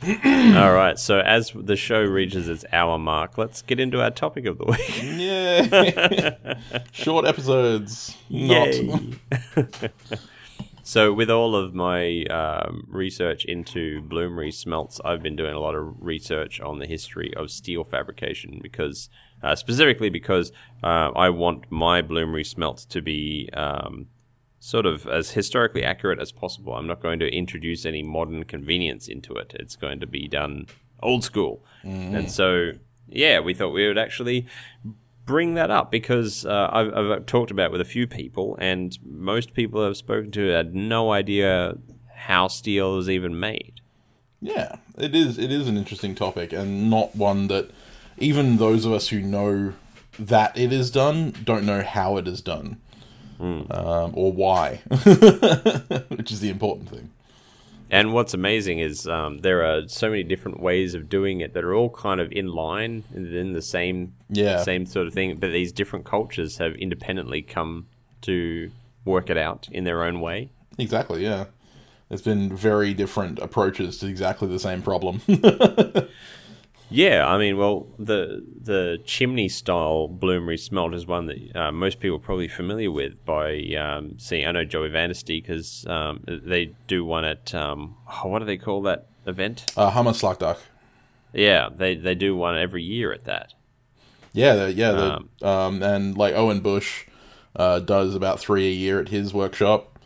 All 0.06 0.72
right, 0.72 0.96
so 0.96 1.18
as 1.20 1.52
the 1.54 1.74
show 1.74 2.00
reaches 2.02 2.48
its 2.48 2.64
hour 2.72 2.98
mark, 2.98 3.36
let's 3.36 3.62
get 3.62 3.80
into 3.80 4.00
our 4.00 4.12
topic 4.12 4.46
of 4.46 4.58
the 4.58 4.64
week. 4.64 5.02
yeah, 5.02 6.58
short 6.92 7.26
episodes. 7.26 8.16
Not. 8.30 8.74
So, 10.88 11.12
with 11.12 11.28
all 11.28 11.54
of 11.54 11.74
my 11.74 12.22
um, 12.30 12.86
research 12.88 13.44
into 13.44 14.00
bloomery 14.08 14.54
smelts, 14.54 15.02
I've 15.04 15.22
been 15.22 15.36
doing 15.36 15.52
a 15.52 15.60
lot 15.60 15.74
of 15.74 15.94
research 16.00 16.62
on 16.62 16.78
the 16.78 16.86
history 16.86 17.30
of 17.36 17.50
steel 17.50 17.84
fabrication 17.84 18.58
because, 18.62 19.10
uh, 19.42 19.54
specifically, 19.54 20.08
because 20.08 20.50
uh, 20.82 21.10
I 21.14 21.28
want 21.28 21.70
my 21.70 22.00
bloomery 22.00 22.46
smelt 22.46 22.86
to 22.88 23.02
be 23.02 23.50
um, 23.52 24.06
sort 24.60 24.86
of 24.86 25.06
as 25.06 25.30
historically 25.32 25.84
accurate 25.84 26.20
as 26.20 26.32
possible. 26.32 26.74
I'm 26.74 26.86
not 26.86 27.00
going 27.00 27.18
to 27.20 27.28
introduce 27.28 27.86
any 27.86 28.02
modern 28.02 28.44
convenience 28.44 29.08
into 29.08 29.34
it. 29.34 29.54
It's 29.58 29.76
going 29.76 30.00
to 30.00 30.06
be 30.06 30.28
done 30.28 30.66
old 31.02 31.24
school, 31.24 31.64
and 31.84 32.30
so 32.30 32.72
yeah, 33.08 33.40
we 33.40 33.54
thought 33.54 33.70
we 33.70 33.86
would 33.86 33.98
actually 33.98 34.46
bring 35.24 35.54
that 35.54 35.70
up 35.70 35.90
because 35.90 36.46
uh, 36.46 36.70
I've, 36.72 36.92
I've 36.94 37.26
talked 37.26 37.50
about 37.50 37.66
it 37.66 37.72
with 37.72 37.80
a 37.82 37.86
few 37.86 38.06
people, 38.06 38.56
and 38.60 38.98
most 39.04 39.54
people 39.54 39.84
I've 39.84 39.96
spoken 39.96 40.30
to 40.32 40.48
had 40.48 40.74
no 40.74 41.12
idea 41.12 41.76
how 42.14 42.48
steel 42.48 42.98
is 42.98 43.08
even 43.08 43.38
made. 43.38 43.80
Yeah, 44.40 44.76
it 44.96 45.14
is. 45.14 45.38
It 45.38 45.52
is 45.52 45.68
an 45.68 45.76
interesting 45.76 46.14
topic, 46.14 46.52
and 46.52 46.90
not 46.90 47.14
one 47.14 47.48
that 47.48 47.70
even 48.18 48.56
those 48.56 48.84
of 48.84 48.92
us 48.92 49.08
who 49.08 49.20
know 49.20 49.74
that 50.18 50.56
it 50.58 50.72
is 50.72 50.90
done 50.90 51.32
don't 51.44 51.64
know 51.64 51.82
how 51.82 52.16
it 52.16 52.26
is 52.26 52.40
done, 52.40 52.80
um, 53.40 54.12
or 54.14 54.32
why, 54.32 54.76
which 56.08 56.32
is 56.32 56.40
the 56.40 56.48
important 56.50 56.88
thing. 56.90 57.10
And 57.90 58.12
what's 58.12 58.34
amazing 58.34 58.80
is 58.80 59.06
um, 59.06 59.38
there 59.38 59.64
are 59.64 59.88
so 59.88 60.10
many 60.10 60.22
different 60.22 60.60
ways 60.60 60.94
of 60.94 61.08
doing 61.08 61.40
it 61.40 61.54
that 61.54 61.64
are 61.64 61.74
all 61.74 61.88
kind 61.88 62.20
of 62.20 62.30
in 62.32 62.48
line 62.48 63.04
and 63.14 63.32
in 63.34 63.54
the 63.54 63.62
same 63.62 64.12
Yeah. 64.28 64.62
same 64.62 64.84
sort 64.84 65.06
of 65.06 65.14
thing. 65.14 65.36
But 65.36 65.52
these 65.52 65.72
different 65.72 66.04
cultures 66.04 66.58
have 66.58 66.74
independently 66.74 67.40
come 67.40 67.86
to 68.22 68.70
work 69.06 69.30
it 69.30 69.38
out 69.38 69.68
in 69.72 69.84
their 69.84 70.02
own 70.04 70.20
way. 70.20 70.50
Exactly. 70.76 71.22
Yeah, 71.24 71.46
there's 72.10 72.20
been 72.20 72.54
very 72.54 72.92
different 72.92 73.38
approaches 73.38 73.96
to 73.98 74.06
exactly 74.06 74.48
the 74.48 74.58
same 74.58 74.82
problem. 74.82 75.22
Yeah, 76.90 77.26
I 77.26 77.36
mean, 77.36 77.58
well, 77.58 77.86
the 77.98 78.44
the 78.60 78.98
chimney 79.04 79.48
style 79.48 80.08
bloomery 80.08 80.58
smelt 80.58 80.94
is 80.94 81.06
one 81.06 81.26
that 81.26 81.56
uh, 81.56 81.72
most 81.72 82.00
people 82.00 82.16
are 82.16 82.20
probably 82.20 82.48
familiar 82.48 82.90
with 82.90 83.24
by 83.26 83.58
um, 83.78 84.18
seeing. 84.18 84.46
I 84.46 84.52
know 84.52 84.64
Joey 84.64 84.88
Vandersteek 84.88 85.42
because 85.42 85.86
um, 85.86 86.24
they 86.26 86.72
do 86.86 87.04
one 87.04 87.24
at 87.24 87.54
um, 87.54 87.96
oh, 88.08 88.28
what 88.28 88.38
do 88.38 88.46
they 88.46 88.56
call 88.56 88.82
that 88.82 89.06
event? 89.26 89.70
uh, 89.76 89.90
Slagdach. 89.90 90.58
Yeah, 91.34 91.68
they 91.74 91.94
they 91.94 92.14
do 92.14 92.34
one 92.34 92.56
every 92.56 92.82
year 92.82 93.12
at 93.12 93.24
that. 93.24 93.52
Yeah, 94.32 94.54
the, 94.54 94.72
yeah, 94.72 94.92
the, 94.92 95.12
Um, 95.14 95.28
um, 95.42 95.82
and 95.82 96.16
like 96.16 96.34
Owen 96.34 96.60
Bush 96.60 97.04
uh, 97.54 97.80
does 97.80 98.14
about 98.14 98.40
three 98.40 98.66
a 98.68 98.72
year 98.72 98.98
at 99.00 99.08
his 99.08 99.34
workshop. 99.34 99.98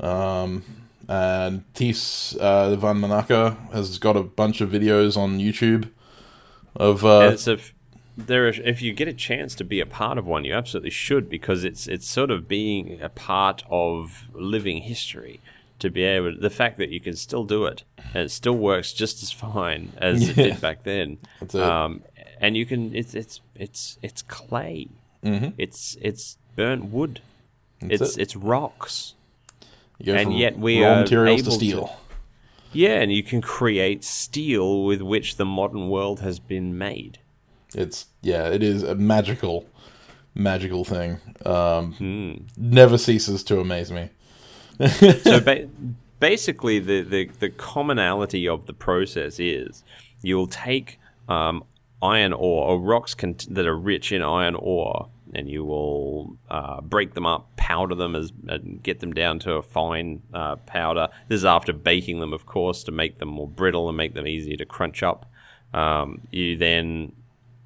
Um, 0.00 0.64
and 1.08 1.62
Ties 1.74 2.36
uh, 2.40 2.74
van 2.74 2.96
Manaka 2.96 3.72
has 3.72 3.98
got 3.98 4.16
a 4.16 4.22
bunch 4.24 4.60
of 4.60 4.70
videos 4.70 5.16
on 5.16 5.38
YouTube 5.38 5.90
of 6.78 7.04
uh, 7.04 7.20
And 7.20 7.32
it's 7.34 7.46
a 7.48 7.54
f- 7.54 7.74
there. 8.16 8.48
Is, 8.48 8.60
if 8.64 8.82
you 8.82 8.92
get 8.92 9.08
a 9.08 9.12
chance 9.12 9.54
to 9.56 9.64
be 9.64 9.80
a 9.80 9.86
part 9.86 10.18
of 10.18 10.26
one, 10.26 10.44
you 10.44 10.54
absolutely 10.54 10.90
should 10.90 11.28
because 11.28 11.64
it's 11.64 11.86
it's 11.86 12.06
sort 12.08 12.30
of 12.30 12.46
being 12.48 13.00
a 13.00 13.08
part 13.08 13.62
of 13.70 14.24
living 14.34 14.82
history. 14.82 15.40
To 15.80 15.90
be 15.90 16.04
able, 16.04 16.34
the 16.40 16.48
fact 16.48 16.78
that 16.78 16.88
you 16.88 17.00
can 17.00 17.16
still 17.16 17.44
do 17.44 17.66
it 17.66 17.84
and 18.14 18.22
it 18.24 18.30
still 18.30 18.56
works 18.56 18.94
just 18.94 19.22
as 19.22 19.30
fine 19.30 19.92
as 19.98 20.26
it 20.30 20.34
did 20.34 20.58
back 20.66 20.84
then. 20.84 21.18
Um, 21.54 22.00
and 22.40 22.56
you 22.56 22.64
can, 22.64 22.94
it's 22.96 23.14
it's 23.14 23.40
it's 23.54 23.98
it's 24.00 24.22
clay. 24.22 24.88
Mhm. 25.22 25.52
It's 25.58 25.98
it's 26.00 26.38
burnt 26.56 26.86
wood. 26.86 27.20
That's 27.82 28.00
it's 28.00 28.16
it. 28.16 28.22
it's 28.22 28.36
rocks. 28.36 29.14
and 30.06 30.32
yet 30.38 30.58
we 30.58 30.82
raw 30.82 30.92
are 30.92 31.00
materials 31.02 31.42
to 31.42 31.48
able 31.48 31.58
to- 31.58 31.64
steel. 31.66 32.00
Yeah, 32.76 33.00
and 33.00 33.12
you 33.12 33.22
can 33.22 33.40
create 33.40 34.04
steel 34.04 34.84
with 34.84 35.00
which 35.00 35.36
the 35.36 35.44
modern 35.46 35.88
world 35.88 36.20
has 36.20 36.38
been 36.38 36.76
made. 36.76 37.18
It's 37.74 38.06
yeah, 38.22 38.48
it 38.48 38.62
is 38.62 38.82
a 38.82 38.94
magical, 38.94 39.66
magical 40.34 40.84
thing. 40.84 41.18
Um, 41.44 41.92
Hmm. 41.94 42.32
Never 42.56 42.98
ceases 42.98 43.42
to 43.44 43.60
amaze 43.60 43.90
me. 43.90 44.10
so 45.22 45.40
ba- 45.40 45.68
basically, 46.20 46.78
the, 46.78 47.00
the, 47.02 47.30
the 47.40 47.48
commonality 47.50 48.46
of 48.46 48.66
the 48.66 48.74
process 48.74 49.40
is 49.40 49.82
you'll 50.22 50.46
take 50.46 50.98
um, 51.28 51.64
iron 52.02 52.32
ore 52.34 52.68
or 52.68 52.78
rocks 52.80 53.14
cont- 53.14 53.46
that 53.54 53.66
are 53.66 53.76
rich 53.76 54.12
in 54.12 54.22
iron 54.22 54.54
ore 54.54 55.08
and 55.34 55.48
you 55.48 55.64
will 55.64 56.36
uh, 56.50 56.80
break 56.80 57.14
them 57.14 57.26
up, 57.26 57.56
powder 57.56 57.94
them, 57.94 58.14
as 58.14 58.32
and 58.48 58.82
get 58.82 59.00
them 59.00 59.12
down 59.12 59.38
to 59.40 59.54
a 59.54 59.62
fine 59.62 60.22
uh, 60.32 60.56
powder. 60.56 61.08
This 61.28 61.38
is 61.38 61.44
after 61.44 61.72
baking 61.72 62.20
them, 62.20 62.32
of 62.32 62.46
course, 62.46 62.84
to 62.84 62.92
make 62.92 63.18
them 63.18 63.28
more 63.28 63.48
brittle 63.48 63.88
and 63.88 63.96
make 63.96 64.14
them 64.14 64.26
easier 64.26 64.56
to 64.56 64.64
crunch 64.64 65.02
up. 65.02 65.30
Um, 65.74 66.22
you 66.30 66.56
then, 66.56 67.12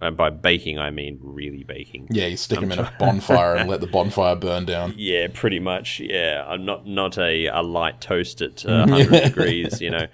and 0.00 0.16
by 0.16 0.30
baking 0.30 0.78
I 0.78 0.90
mean 0.90 1.18
really 1.22 1.62
baking. 1.62 2.08
Yeah, 2.10 2.26
you 2.26 2.36
stick 2.36 2.60
them 2.60 2.72
in 2.72 2.78
a 2.78 2.92
bonfire 2.98 3.56
and 3.56 3.68
let 3.70 3.80
the 3.80 3.86
bonfire 3.86 4.36
burn 4.36 4.64
down. 4.64 4.94
Yeah, 4.96 5.28
pretty 5.32 5.60
much. 5.60 6.00
Yeah, 6.00 6.44
I'm 6.46 6.64
not 6.64 6.86
not 6.86 7.18
a, 7.18 7.46
a 7.46 7.62
light 7.62 8.00
toast 8.00 8.40
at 8.40 8.64
uh, 8.66 8.86
100 8.88 9.24
degrees, 9.24 9.80
you 9.80 9.90
know. 9.90 10.06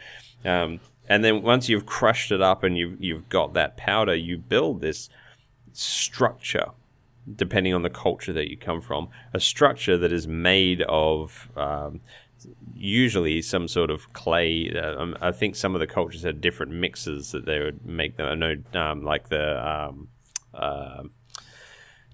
Um, 0.44 0.80
and 1.08 1.24
then 1.24 1.42
once 1.42 1.68
you've 1.68 1.86
crushed 1.86 2.32
it 2.32 2.42
up 2.42 2.64
and 2.64 2.76
you've 2.76 3.02
you've 3.02 3.28
got 3.28 3.54
that 3.54 3.76
powder, 3.76 4.14
you 4.14 4.38
build 4.38 4.80
this 4.80 5.08
structure, 5.72 6.70
depending 7.34 7.74
on 7.74 7.82
the 7.82 7.90
culture 7.90 8.32
that 8.32 8.48
you 8.50 8.56
come 8.56 8.80
from, 8.80 9.08
a 9.34 9.40
structure 9.40 9.96
that 9.98 10.12
is 10.12 10.26
made 10.28 10.82
of. 10.88 11.48
Um, 11.56 12.00
usually 12.74 13.42
some 13.42 13.66
sort 13.66 13.90
of 13.90 14.12
clay. 14.12 14.70
Uh, 14.70 15.00
um, 15.00 15.16
I 15.20 15.32
think 15.32 15.56
some 15.56 15.74
of 15.74 15.80
the 15.80 15.86
cultures 15.86 16.22
had 16.22 16.40
different 16.40 16.70
mixes 16.72 17.32
that 17.32 17.44
they 17.46 17.58
would 17.58 17.84
make 17.84 18.16
them. 18.18 18.26
I 18.28 18.34
know, 18.34 18.56
um, 18.80 19.02
like 19.02 19.30
the 19.30 19.66
um, 19.68 20.08
uh, 20.54 21.04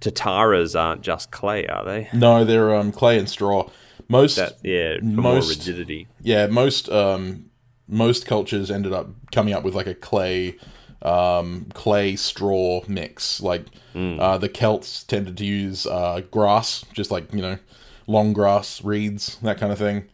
Tataras 0.00 0.78
aren't 0.78 1.02
just 1.02 1.30
clay, 1.30 1.66
are 1.66 1.84
they? 1.84 2.08
No, 2.12 2.44
they're 2.44 2.74
um, 2.74 2.92
clay 2.92 3.18
and 3.18 3.28
straw. 3.28 3.68
Most 4.08 4.36
That 4.36 4.54
yeah, 4.62 4.96
Most- 5.02 5.22
more 5.22 5.40
rigidity. 5.40 6.08
yeah, 6.20 6.46
most 6.46 6.88
um, 6.90 7.46
most 7.88 8.26
cultures 8.26 8.70
ended 8.70 8.92
up 8.92 9.08
coming 9.32 9.54
up 9.54 9.62
with 9.64 9.74
like 9.74 9.86
a 9.86 9.94
clay 9.94 10.56
um, 11.04 11.66
clay 11.74 12.16
straw 12.16 12.82
mix. 12.88 13.40
Like 13.40 13.66
uh, 13.94 14.38
the 14.38 14.48
Celts 14.48 15.04
tended 15.04 15.36
to 15.38 15.44
use 15.44 15.86
uh, 15.86 16.22
grass, 16.30 16.84
just 16.92 17.10
like 17.10 17.32
you 17.32 17.42
know, 17.42 17.58
long 18.06 18.32
grass, 18.32 18.82
reeds, 18.82 19.38
that 19.42 19.58
kind 19.58 19.72
of 19.72 19.78
thing. 19.78 20.04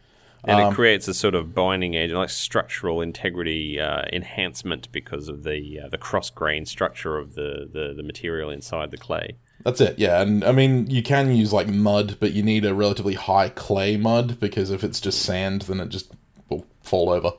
And 0.45 0.59
Um, 0.61 0.71
it 0.71 0.75
creates 0.75 1.07
a 1.09 1.13
sort 1.13 1.35
of 1.35 1.53
binding 1.53 1.95
agent, 1.95 2.17
like 2.17 2.29
structural 2.29 3.01
integrity 3.01 3.77
uh, 3.79 4.03
enhancement 4.13 4.89
because 4.91 5.27
of 5.27 5.43
the 5.43 5.81
uh, 5.83 5.89
the 5.89 5.97
cross 5.97 6.29
grain 6.29 6.65
structure 6.65 7.17
of 7.17 7.35
the, 7.35 7.69
the, 7.71 7.93
the 7.95 8.03
material 8.03 8.49
inside 8.49 8.91
the 8.91 8.97
clay. 8.97 9.35
That's 9.65 9.81
it, 9.81 9.99
yeah. 9.99 10.21
And 10.21 10.45
I 10.45 10.53
mean, 10.53 10.89
you 10.89 11.03
can 11.03 11.35
use 11.35 11.51
like 11.51 11.67
mud, 11.67 12.15
but 12.21 12.31
you 12.31 12.41
need 12.41 12.63
a 12.63 12.73
relatively 12.73 13.15
high 13.15 13.49
clay 13.49 13.97
mud 13.97 14.39
because 14.39 14.71
if 14.71 14.85
it's 14.85 15.01
just 15.01 15.21
sand, 15.23 15.63
then 15.63 15.81
it 15.81 15.89
just 15.89 16.13
will 16.47 16.65
fall 16.81 17.09
over, 17.09 17.33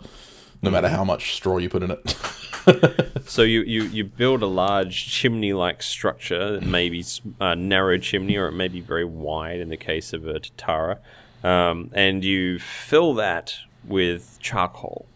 no 0.61 0.71
matter 0.71 0.89
how 0.91 1.03
much 1.03 1.35
straw 1.35 1.57
you 1.57 1.71
put 1.71 1.83
in 1.83 1.91
it. 1.91 2.17
So 3.27 3.43
you, 3.43 3.63
you, 3.63 3.83
you 3.85 4.05
build 4.05 4.43
a 4.43 4.47
large 4.47 5.07
chimney 5.07 5.53
like 5.53 5.83
structure, 5.85 6.57
it 6.57 6.65
may 6.65 6.91
be 6.91 7.05
a 7.39 7.55
narrow 7.55 7.97
chimney 7.97 8.37
or 8.37 8.49
it 8.49 8.53
may 8.53 8.67
be 8.67 8.81
very 8.81 9.05
wide 9.05 9.61
in 9.61 9.69
the 9.69 9.77
case 9.77 10.13
of 10.13 10.27
a 10.27 10.41
Tatara, 10.41 10.99
um, 11.45 11.91
and 11.95 12.25
you 12.25 12.59
fill 12.59 13.15
that 13.15 13.55
with 13.85 14.39
charcoal. 14.41 15.07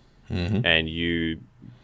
And 0.65 0.89
you 0.89 1.41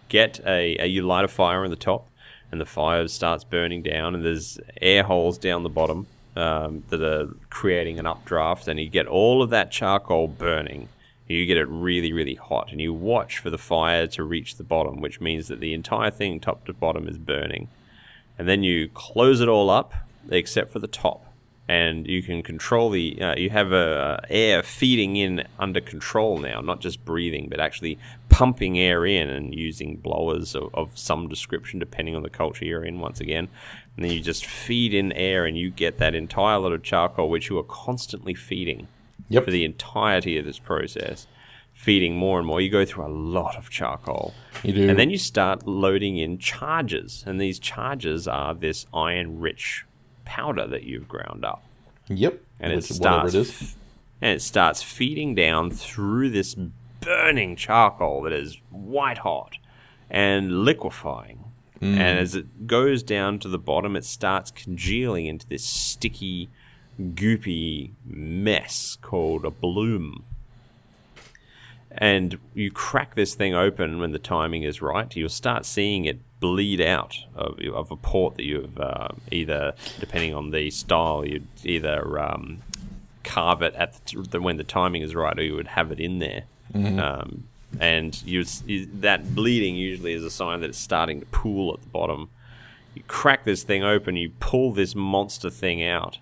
get 0.09 0.41
a, 0.47 0.77
a, 0.79 0.87
you 0.87 1.03
light 1.03 1.25
a 1.25 1.29
fire 1.29 1.65
on 1.65 1.71
the 1.71 1.77
top, 1.77 2.09
and 2.53 2.61
the 2.61 2.67
fire 2.67 3.09
starts 3.09 3.43
burning 3.43 3.83
down, 3.83 4.15
and 4.15 4.25
there's 4.25 4.59
air 4.81 5.03
holes 5.03 5.37
down 5.37 5.63
the 5.63 5.69
bottom 5.69 6.07
um, 6.37 6.85
that 6.91 7.03
are 7.03 7.29
creating 7.49 7.99
an 7.99 8.07
updraft, 8.07 8.69
and 8.69 8.79
you 8.79 8.89
get 8.89 9.07
all 9.07 9.43
of 9.43 9.51
that 9.51 9.71
charcoal 9.71 10.29
burning. 10.29 10.89
You 11.31 11.47
get 11.47 11.59
it 11.59 11.69
really, 11.69 12.13
really 12.13 12.35
hot, 12.35 12.73
and 12.73 12.81
you 12.81 12.93
watch 12.93 13.39
for 13.39 13.51
the 13.51 13.59
fire 13.59 14.09
to 14.09 14.25
reach 14.25 14.57
the 14.57 14.65
bottom, 14.65 15.01
which 15.01 15.21
means 15.21 15.47
that 15.47 15.61
the 15.61 15.75
entire 15.75 16.11
thing, 16.11 16.41
top 16.41 16.65
to 16.67 16.73
bottom, 16.73 17.07
is 17.07 17.19
burning. 17.19 17.69
And 18.37 18.49
then 18.49 18.65
you 18.65 18.89
close 18.89 19.41
it 19.41 19.49
all 19.49 19.71
up, 19.71 19.95
except 20.29 20.73
for 20.73 20.81
the 20.81 20.89
top, 20.89 21.25
and 21.69 22.05
you 22.05 22.21
can 22.25 22.43
control 22.43 22.91
the. 22.91 23.23
Uh, 23.23 23.37
you 23.37 23.51
have 23.51 23.73
uh, 23.73 24.19
air 24.29 24.65
feeding 24.65 25.15
in 25.15 25.45
under 25.57 25.81
control 25.81 26.39
now, 26.39 26.61
not 26.61 26.81
just 26.81 27.05
breathing, 27.05 27.49
but 27.49 27.61
actually 27.61 27.97
pumping 28.29 28.81
air 28.81 29.07
in 29.07 29.31
and 29.31 29.55
using 29.55 29.99
blowers 29.99 30.57
of, 30.57 30.75
of 30.75 30.99
some 30.99 31.29
description, 31.29 31.79
depending 31.79 32.17
on 32.17 32.25
the 32.25 32.31
culture 32.31 32.65
you're 32.65 32.85
in. 32.85 32.99
Once 32.99 33.21
again, 33.21 33.47
and 33.95 34.05
then 34.05 34.11
you 34.11 34.19
just 34.19 34.45
feed 34.45 34.93
in 34.93 35.13
air, 35.13 35.45
and 35.47 35.57
you 35.57 35.71
get 35.71 35.99
that 35.99 36.17
entire 36.17 36.59
lot 36.59 36.73
of 36.73 36.83
charcoal, 36.83 37.31
which 37.31 37.49
you 37.49 37.57
are 37.57 37.63
constantly 37.63 38.35
feeding 38.35 38.89
Yep. 39.31 39.45
for 39.45 39.51
the 39.51 39.65
entirety 39.65 40.37
of 40.39 40.45
this 40.45 40.59
process, 40.59 41.27
feeding 41.73 42.15
more 42.17 42.39
and 42.39 42.47
more. 42.47 42.61
You 42.61 42.69
go 42.71 42.85
through 42.85 43.07
a 43.07 43.15
lot 43.15 43.57
of 43.57 43.71
charcoal. 43.71 44.35
You 44.63 44.73
do. 44.75 44.89
And 44.91 44.99
then 44.99 45.09
you 45.09 45.17
start 45.19 45.67
loading 45.67 46.19
in 46.19 46.37
charges. 46.39 47.25
And 47.27 47.41
these 47.41 47.59
charges 47.59 48.29
are 48.29 48.55
this 48.55 48.87
iron 48.93 49.41
rich 49.41 49.87
powder 50.25 50.67
that 50.67 50.83
you've 50.83 51.09
ground 51.09 51.45
up. 51.45 51.63
yep. 52.09 52.41
And 52.59 52.75
Which- 52.75 52.91
it 52.91 52.95
starts 52.95 53.35
it 53.35 53.75
and 54.21 54.37
it 54.37 54.43
starts 54.43 54.83
feeding 54.83 55.35
down 55.35 55.71
through 55.71 56.29
this 56.31 56.55
burning 57.01 57.57
charcoal 57.57 58.23
that 58.23 58.33
is 58.35 58.59
white 58.71 59.19
hot 59.19 59.57
and 60.11 60.65
liquefying. 60.65 61.45
Mm. 61.81 61.93
And 61.95 62.19
as 62.19 62.35
it 62.35 62.67
goes 62.67 63.03
down 63.03 63.39
to 63.39 63.49
the 63.49 63.59
bottom, 63.59 63.97
it 63.97 64.05
starts 64.05 64.51
congealing 64.51 65.25
into 65.25 65.47
this 65.49 65.65
sticky, 65.65 66.51
goopy 67.01 67.93
mess 68.05 68.97
called 69.01 69.45
a 69.45 69.51
bloom. 69.51 70.25
And 71.91 72.39
you 72.55 72.71
crack 72.71 73.17
this 73.17 73.35
thing 73.35 73.55
open 73.55 73.99
when 73.99 74.13
the 74.13 74.19
timing 74.19 74.63
is 74.63 74.81
right, 74.81 75.15
you'll 75.17 75.29
start 75.29 75.67
seeing 75.67 76.05
it 76.05 76.21
bleed 76.39 76.81
out 76.81 77.17
of, 77.35 77.59
of 77.75 77.91
a 77.91 77.97
port 77.97 78.37
that 78.37 78.45
you've 78.45 78.79
uh, 78.79 79.09
either, 79.31 79.75
depending 79.99 80.35
on 80.35 80.51
the 80.51 80.71
style, 80.71 81.27
you'd 81.27 81.47
either 81.65 82.19
um, 82.19 82.63
carve 83.25 83.63
it 83.63 83.75
at 83.75 84.05
the, 84.07 84.23
the, 84.23 84.41
when 84.41 84.57
the 84.57 84.65
timing 84.65 85.03
is 85.03 85.15
right, 85.15 85.39
or 85.39 85.43
you 85.43 85.55
would 85.55 85.69
have 85.69 85.91
it 85.91 86.01
in 86.01 86.21
there. 86.21 86.45
Um, 86.99 87.45
and 87.79 88.21
you, 88.25 88.45
you 88.67 88.87
that 89.01 89.35
bleeding 89.35 89.77
usually 89.77 90.13
is 90.13 90.25
a 90.25 90.31
sign 90.31 90.61
that 90.61 90.71
it's 90.71 90.79
starting 90.79 91.21
to 91.21 91.27
pool 91.27 91.75
at 91.75 91.81
the 91.81 91.89
bottom. 91.89 92.31
You 92.95 93.03
crack 93.07 93.45
this 93.45 93.63
thing 93.63 93.85
open, 93.85 94.17
you 94.17 94.31
pull 94.41 94.73
this 94.73 94.95
monster 94.95 95.51
thing 95.51 95.85
out, 95.85 96.19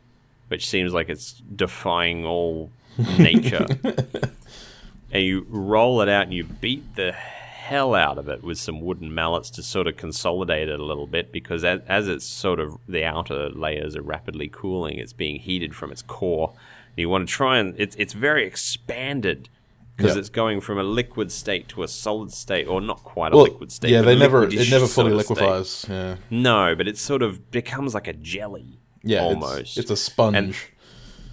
which 0.48 0.68
seems 0.68 0.92
like 0.92 1.08
it's 1.08 1.34
defying 1.54 2.24
all 2.26 2.70
nature. 3.18 3.66
and 5.12 5.22
you 5.22 5.46
roll 5.48 6.00
it 6.00 6.08
out 6.08 6.24
and 6.24 6.34
you 6.34 6.44
beat 6.44 6.96
the 6.96 7.12
hell 7.12 7.94
out 7.94 8.18
of 8.18 8.28
it 8.28 8.42
with 8.42 8.58
some 8.58 8.80
wooden 8.80 9.14
mallets 9.14 9.50
to 9.50 9.62
sort 9.62 9.86
of 9.86 9.96
consolidate 9.96 10.68
it 10.68 10.80
a 10.80 10.84
little 10.84 11.06
bit 11.06 11.30
because 11.30 11.64
as, 11.64 11.80
as 11.86 12.08
it's 12.08 12.24
sort 12.24 12.60
of 12.60 12.78
the 12.88 13.04
outer 13.04 13.50
layers 13.50 13.94
are 13.94 14.02
rapidly 14.02 14.48
cooling, 14.48 14.98
it's 14.98 15.12
being 15.12 15.38
heated 15.38 15.74
from 15.74 15.92
its 15.92 16.02
core. 16.02 16.50
And 16.90 16.98
You 16.98 17.08
want 17.08 17.28
to 17.28 17.32
try 17.32 17.58
and 17.58 17.74
it's 17.78 17.94
it's 17.96 18.14
very 18.14 18.46
expanded 18.46 19.48
because 19.96 20.14
Yeah. 20.14 20.20
it's 20.20 20.28
going 20.30 20.60
from 20.62 20.78
a 20.78 20.82
liquid 20.82 21.30
state 21.32 21.68
to 21.68 21.82
a 21.82 21.88
solid 21.88 22.32
state, 22.32 22.66
or 22.68 22.80
not 22.80 23.02
quite 23.02 23.32
a 23.32 23.36
Well, 23.36 23.44
liquid 23.46 23.72
state. 23.72 23.90
yeah, 23.90 24.00
they 24.00 24.16
never. 24.16 24.44
It 24.44 24.70
never 24.70 24.86
fully 24.86 25.12
liquefies. 25.12 25.84
Yeah. 25.90 26.16
No, 26.30 26.74
but 26.76 26.86
it 26.86 26.96
sort 26.96 27.20
of 27.20 27.50
becomes 27.50 27.94
like 27.94 28.06
a 28.06 28.12
jelly. 28.12 28.78
Yeah. 29.02 29.20
almost. 29.22 29.78
It's, 29.78 29.90
a 29.90 29.96
sponge. 29.96 30.72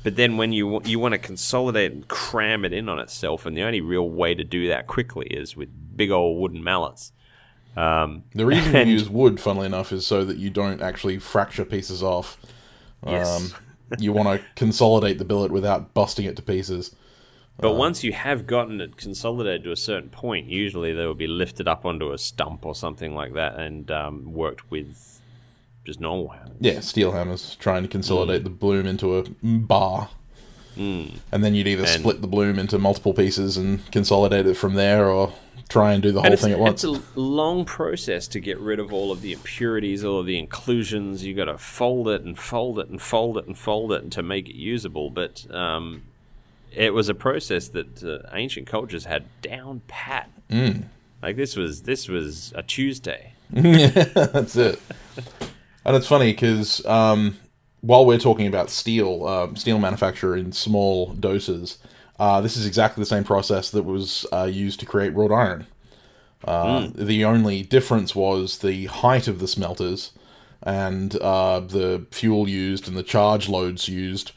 But 0.04 0.16
then 0.16 0.38
when 0.38 0.54
you 0.54 0.82
you 0.86 1.00
want 1.00 1.14
to 1.14 1.18
consolidate 1.18 1.92
and 1.92 2.08
cram 2.08 2.64
it 2.64 2.74
in 2.74 2.88
on 2.90 3.00
itself, 3.00 3.46
and 3.46 3.58
the 3.58 3.64
only 3.64 3.82
real 3.82 4.08
way 4.10 4.36
to 4.36 4.44
do 4.44 4.68
that 4.68 4.86
quickly 4.88 5.26
is 5.28 5.56
with 5.58 5.70
big 5.98 6.12
old 6.12 6.40
wooden 6.40 6.64
mallets. 6.64 7.12
Um, 7.76 8.24
The 8.34 8.46
reason 8.46 8.76
And- 8.76 8.90
you 8.90 8.96
use 8.98 9.10
wood, 9.10 9.40
funnily 9.40 9.66
enough, 9.66 9.92
is 9.92 10.06
so 10.06 10.24
that 10.26 10.38
you 10.38 10.50
don't 10.50 10.82
actually 10.82 11.18
fracture 11.20 11.66
pieces 11.66 12.04
off. 12.04 12.38
Yes. 13.06 13.54
Um, 13.54 13.60
you 14.00 14.12
want 14.14 14.28
to 14.40 14.46
consolidate 14.56 15.18
the 15.20 15.26
billet 15.26 15.52
without 15.52 15.94
busting 15.94 16.26
it 16.26 16.36
to 16.38 16.42
pieces. 16.42 16.96
but 17.60 17.74
once 17.76 18.04
you 18.04 18.12
have 18.14 18.48
gotten 18.48 18.82
it 18.82 18.98
consolidated 18.98 19.64
to 19.64 19.72
a 19.72 19.76
certain 19.76 20.10
point, 20.10 20.48
usually 20.48 20.92
they 20.94 21.06
will 21.06 21.14
be 21.14 21.28
lifted 21.28 21.68
up 21.68 21.86
onto 21.86 22.12
a 22.12 22.18
stump 22.18 22.66
or 22.66 22.74
something 22.76 23.14
like 23.14 23.34
that 23.34 23.60
and 23.60 23.92
um, 23.92 24.34
worked 24.34 24.70
with 24.72 25.22
just 25.86 26.00
normal 26.02 26.30
hammers. 26.30 26.58
Yeah, 26.60 26.80
steel 26.82 27.12
hammers, 27.14 27.56
trying 27.60 27.84
to 27.84 27.88
consolidate 27.90 28.42
Mm. 28.42 28.46
the 28.46 28.50
bloom 28.50 28.86
into 28.88 29.18
a 29.18 29.24
bar. 29.44 30.10
And 30.78 31.12
then 31.32 31.56
you'd 31.56 31.68
either 31.68 31.84
And- 31.86 32.02
split 32.02 32.22
the 32.22 32.28
bloom 32.28 32.60
into 32.60 32.78
multiple 32.78 33.14
pieces 33.14 33.56
and 33.56 33.80
consolidate 33.92 34.46
it 34.46 34.56
from 34.56 34.74
there, 34.74 35.08
or 35.08 35.32
try 35.70 35.94
and 35.94 36.04
do 36.04 36.12
the 36.12 36.22
whole 36.22 36.36
thing 36.36 36.52
at 36.52 36.60
once. 36.60 36.84
it's 36.84 37.00
a 37.16 37.20
long 37.20 37.64
process 37.64 38.28
to 38.28 38.40
get 38.42 38.60
rid 38.60 38.78
of 38.80 38.92
all 38.92 39.12
of 39.12 39.22
the 39.22 39.32
impurities, 39.32 40.04
all 40.04 40.20
of 40.20 40.26
the 40.26 40.38
inclusions. 40.38 41.24
You 41.26 41.34
got 41.34 41.46
to 41.46 41.58
fold 41.58 42.10
it 42.10 42.24
and 42.24 42.38
fold 42.38 42.78
it 42.80 42.90
and 42.90 43.02
fold 43.02 43.38
it 43.38 43.46
and 43.48 43.58
fold 43.58 43.94
it 43.94 44.12
to 44.12 44.22
make 44.22 44.50
it 44.50 44.56
usable. 44.56 45.10
But 45.10 45.46
um, 45.50 46.02
it 46.76 46.94
was 46.94 47.08
a 47.08 47.16
process 47.16 47.70
that 47.70 48.04
uh, 48.04 48.28
ancient 48.34 48.68
cultures 48.68 49.06
had 49.06 49.24
down 49.42 49.82
pat. 49.88 50.30
Mm. 50.52 50.84
Like 51.24 51.38
this 51.38 51.56
was 51.56 51.84
this 51.84 52.10
was 52.10 52.52
a 52.54 52.62
Tuesday. 52.64 53.32
That's 53.50 54.56
it. 54.58 54.80
And 55.86 55.96
it's 55.96 56.08
funny 56.08 56.32
because 56.34 56.84
um, 56.86 57.38
while 57.82 58.06
we're 58.06 58.18
talking 58.18 58.48
about 58.48 58.70
steel, 58.70 59.28
um, 59.28 59.56
steel 59.56 59.78
manufacture 59.80 60.36
in 60.36 60.52
small 60.52 61.14
doses, 61.14 61.78
uh, 62.20 62.42
this 62.42 62.58
is 62.58 62.66
exactly 62.66 63.02
the 63.02 63.06
same 63.06 63.24
process 63.24 63.70
that 63.72 63.84
was 63.84 64.26
uh, 64.34 64.46
used 64.46 64.80
to 64.80 64.86
create 64.86 65.14
wrought 65.14 65.32
iron. 65.32 65.68
Uh, 66.44 66.90
The 66.96 67.26
only 67.26 67.62
difference 67.64 68.16
was 68.16 68.60
the 68.60 68.86
height 68.86 69.28
of 69.28 69.40
the 69.40 69.48
smelters. 69.48 70.12
and 70.64 71.16
uh, 71.22 71.60
the 71.60 72.06
fuel 72.12 72.50
used 72.50 72.88
and 72.88 72.98
the 72.98 73.04
charge 73.04 73.48
loads 73.48 73.88
used, 73.88 74.32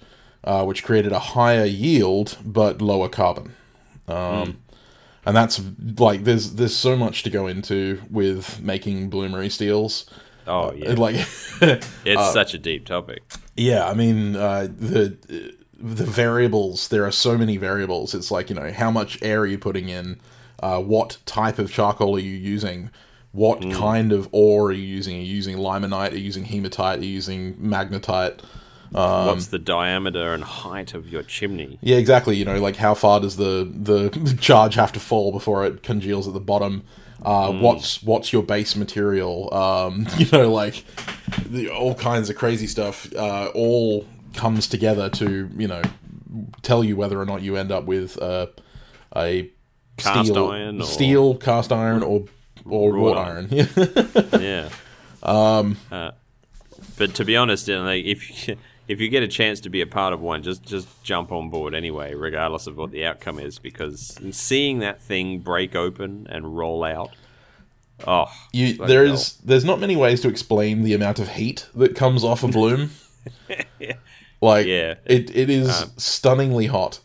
uh, 0.45 0.63
which 0.65 0.85
created 0.85 1.13
a 1.13 1.19
higher 1.19 1.65
yield 1.65 2.37
but 2.45 2.83
lower 2.83 3.09
carbon. 3.09 3.55
Um, 4.07 4.59
And 5.27 5.37
that's 5.37 5.61
like 5.99 6.25
there's 6.25 6.55
there's 6.55 6.77
so 6.77 6.97
much 6.97 7.23
to 7.23 7.31
go 7.31 7.47
into 7.47 8.01
with 8.11 8.61
making 8.63 9.11
bloomery 9.11 9.51
steels. 9.51 10.05
Oh 10.49 10.73
yeah, 10.73 10.95
Like, 10.95 11.15
it's 12.05 12.33
such 12.33 12.55
a 12.55 12.59
deep 12.59 12.87
topic. 12.87 13.23
yeah, 13.57 13.87
I 13.87 13.95
mean 13.95 14.35
uh, 14.37 14.69
the 14.71 15.17
the 15.81 16.05
variables. 16.05 16.89
There 16.89 17.05
are 17.05 17.13
so 17.13 17.39
many 17.39 17.57
variables. 17.57 18.15
It's 18.15 18.31
like 18.31 18.51
you 18.51 18.57
know 18.57 18.73
how 18.73 18.91
much 18.91 19.19
air 19.23 19.41
are 19.41 19.47
you 19.47 19.59
putting 19.59 19.89
in, 19.89 20.21
uh, 20.63 20.81
what 20.81 21.19
type 21.27 21.59
of 21.59 21.71
charcoal 21.71 22.17
are 22.17 22.21
you 22.21 22.33
using, 22.33 22.91
what 23.33 23.61
kind 23.73 24.11
of 24.13 24.29
ore 24.33 24.69
are 24.69 24.73
you 24.73 24.83
using? 24.83 25.17
Are 25.17 25.21
you 25.21 25.35
using 25.37 25.57
limonite? 25.59 26.13
Are 26.13 26.17
you 26.17 26.25
using 26.25 26.45
hematite? 26.45 26.99
Are 27.01 27.05
you 27.05 27.11
using 27.11 27.55
magnetite? 27.57 28.41
Um, 28.95 29.27
What's 29.27 29.49
the 29.49 29.59
diameter 29.59 30.33
and 30.33 30.43
height 30.43 30.95
of 30.95 31.09
your 31.11 31.23
chimney? 31.23 31.79
Yeah, 31.83 31.99
exactly. 31.99 32.37
You 32.37 32.47
know, 32.47 32.59
like 32.59 32.77
how 32.77 32.95
far 32.95 33.21
does 33.21 33.37
the 33.37 33.71
the 33.71 34.37
charge 34.41 34.77
have 34.77 34.93
to 34.93 35.01
fall 35.01 35.31
before 35.31 35.67
it 35.67 35.83
congeals 35.83 36.27
at 36.27 36.33
the 36.35 36.41
bottom? 36.41 36.85
Uh, 37.23 37.53
What's 37.53 38.03
what's 38.03 38.33
your 38.33 38.43
base 38.43 38.77
material? 38.77 39.53
Um, 39.53 40.07
you 40.19 40.27
know, 40.33 40.53
like 40.53 40.85
the, 41.47 41.69
all 41.69 41.95
kinds 41.95 42.31
of 42.31 42.37
crazy 42.37 42.67
stuff. 42.67 43.13
Uh, 43.15 43.51
all 43.55 44.07
comes 44.35 44.69
together 44.69 45.09
to 45.11 45.51
you 45.57 45.67
know 45.67 45.83
tell 46.63 46.85
you 46.85 46.95
whether 46.97 47.21
or 47.21 47.25
not 47.27 47.43
you 47.43 47.57
end 47.57 47.73
up 47.73 47.85
with 47.85 48.21
uh, 48.23 48.47
a 49.17 49.51
Cast 49.97 50.29
steel, 50.29 50.49
iron 50.49 50.81
or- 50.81 50.85
steel, 50.85 51.35
cast 51.35 51.73
iron, 51.73 52.03
or 52.05 52.25
or 52.65 52.93
Wrought 52.93 53.17
wrought 53.17 53.27
iron. 53.27 53.49
Yeah. 53.51 53.67
yeah. 54.39 54.69
Um. 55.23 55.77
but 56.97 57.15
to 57.17 57.25
be 57.25 57.37
honest, 57.37 57.69
like, 57.69 58.05
if 58.05 58.49
you, 58.49 58.57
if 58.89 59.01
you 59.01 59.09
get 59.11 59.23
a 59.23 59.29
chance 59.29 59.61
to 59.61 59.69
be 59.71 59.83
a 59.83 59.87
part 59.87 60.13
of 60.13 60.21
one, 60.21 60.43
just 60.43 60.63
just 60.63 61.03
jump 61.05 61.31
on 61.31 61.51
board 61.51 61.75
anyway, 61.75 62.15
regardless 62.15 62.67
of 62.67 62.77
what 62.77 62.91
the 62.91 63.05
outcome 63.05 63.39
is, 63.39 63.59
because 63.59 64.19
seeing 64.33 64.79
that 64.81 65.01
thing 65.01 65.41
break 65.41 65.77
open 65.77 66.27
and 66.31 66.57
roll 66.57 66.83
out, 66.83 67.11
oh, 68.07 68.27
You, 68.53 68.75
there 68.75 69.05
is 69.05 69.35
there's 69.45 69.65
not 69.65 69.79
many 69.79 69.95
ways 69.95 70.23
to 70.23 70.29
explain 70.29 70.83
the 70.83 70.95
amount 70.95 71.19
of 71.19 71.29
heat 71.29 71.69
that 71.75 71.95
comes 71.95 72.25
off 72.25 72.43
a 72.43 72.49
bloom. 72.49 72.91
Like 74.41 74.67
Yeah. 74.67 74.95
it, 75.05 75.35
it 75.35 75.51
is 75.51 75.83
Um, 75.83 75.91
stunningly 75.97 76.67
hot. 76.67 77.01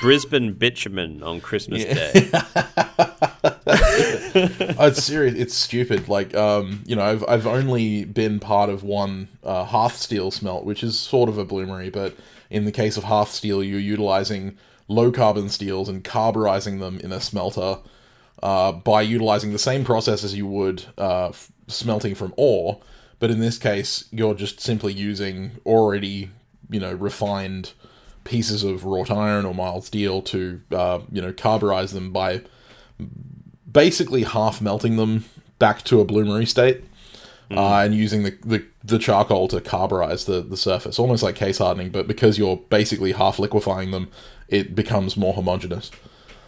Brisbane 0.00 0.52
bitumen 0.52 1.24
on 1.24 1.40
Christmas 1.40 1.82
Day. 1.84 2.30
Oh, 2.32 3.66
it's 4.86 5.02
serious. 5.02 5.34
It's 5.34 5.54
stupid. 5.54 6.08
Like 6.08 6.34
um, 6.36 6.82
you 6.86 6.94
know, 6.96 7.02
I've 7.02 7.24
I've 7.28 7.46
only 7.46 8.04
been 8.04 8.38
part 8.40 8.70
of 8.70 8.82
one 8.84 9.28
uh, 9.42 9.64
hearth 9.64 9.96
steel 9.96 10.30
smelt, 10.30 10.64
which 10.64 10.82
is 10.84 10.98
sort 10.98 11.28
of 11.28 11.36
a 11.38 11.44
bloomery, 11.44 11.92
but 11.92 12.16
in 12.50 12.64
the 12.64 12.72
case 12.72 12.96
of 12.96 13.04
hearth 13.04 13.30
steel, 13.30 13.62
you're 13.62 13.80
utilizing 13.80 14.56
low 14.86 15.10
carbon 15.10 15.48
steels 15.48 15.88
and 15.88 16.04
carburizing 16.04 16.78
them 16.78 16.98
in 17.00 17.12
a 17.12 17.20
smelter 17.20 17.78
uh, 18.42 18.72
by 18.72 19.02
utilizing 19.02 19.52
the 19.52 19.58
same 19.58 19.84
process 19.84 20.22
as 20.24 20.34
you 20.34 20.46
would 20.46 20.84
uh, 20.96 21.28
f- 21.28 21.50
smelting 21.66 22.14
from 22.14 22.32
ore. 22.36 22.80
But 23.18 23.30
in 23.32 23.40
this 23.40 23.58
case, 23.58 24.04
you're 24.12 24.34
just 24.34 24.60
simply 24.60 24.92
using 24.92 25.50
already, 25.66 26.30
you 26.70 26.80
know, 26.80 26.92
refined 26.92 27.72
pieces 28.24 28.62
of 28.62 28.84
wrought 28.84 29.10
iron 29.10 29.44
or 29.44 29.54
mild 29.54 29.84
steel 29.84 30.20
to, 30.22 30.60
uh, 30.72 31.00
you 31.10 31.22
know, 31.22 31.32
carburize 31.32 31.92
them 31.92 32.12
by 32.12 32.42
basically 33.70 34.24
half 34.24 34.60
melting 34.60 34.96
them 34.96 35.24
back 35.58 35.82
to 35.84 36.00
a 36.00 36.04
bloomery 36.04 36.46
state. 36.46 36.84
Uh, 37.50 37.78
and 37.78 37.94
using 37.94 38.24
the, 38.24 38.36
the, 38.44 38.62
the 38.84 38.98
charcoal 38.98 39.48
to 39.48 39.58
carburize 39.58 40.26
the, 40.26 40.42
the 40.42 40.56
surface, 40.56 40.98
almost 40.98 41.22
like 41.22 41.34
case 41.34 41.56
hardening, 41.56 41.88
but 41.88 42.06
because 42.06 42.36
you're 42.36 42.58
basically 42.68 43.12
half 43.12 43.38
liquefying 43.38 43.90
them, 43.90 44.10
it 44.48 44.74
becomes 44.74 45.16
more 45.16 45.32
homogeneous. 45.32 45.90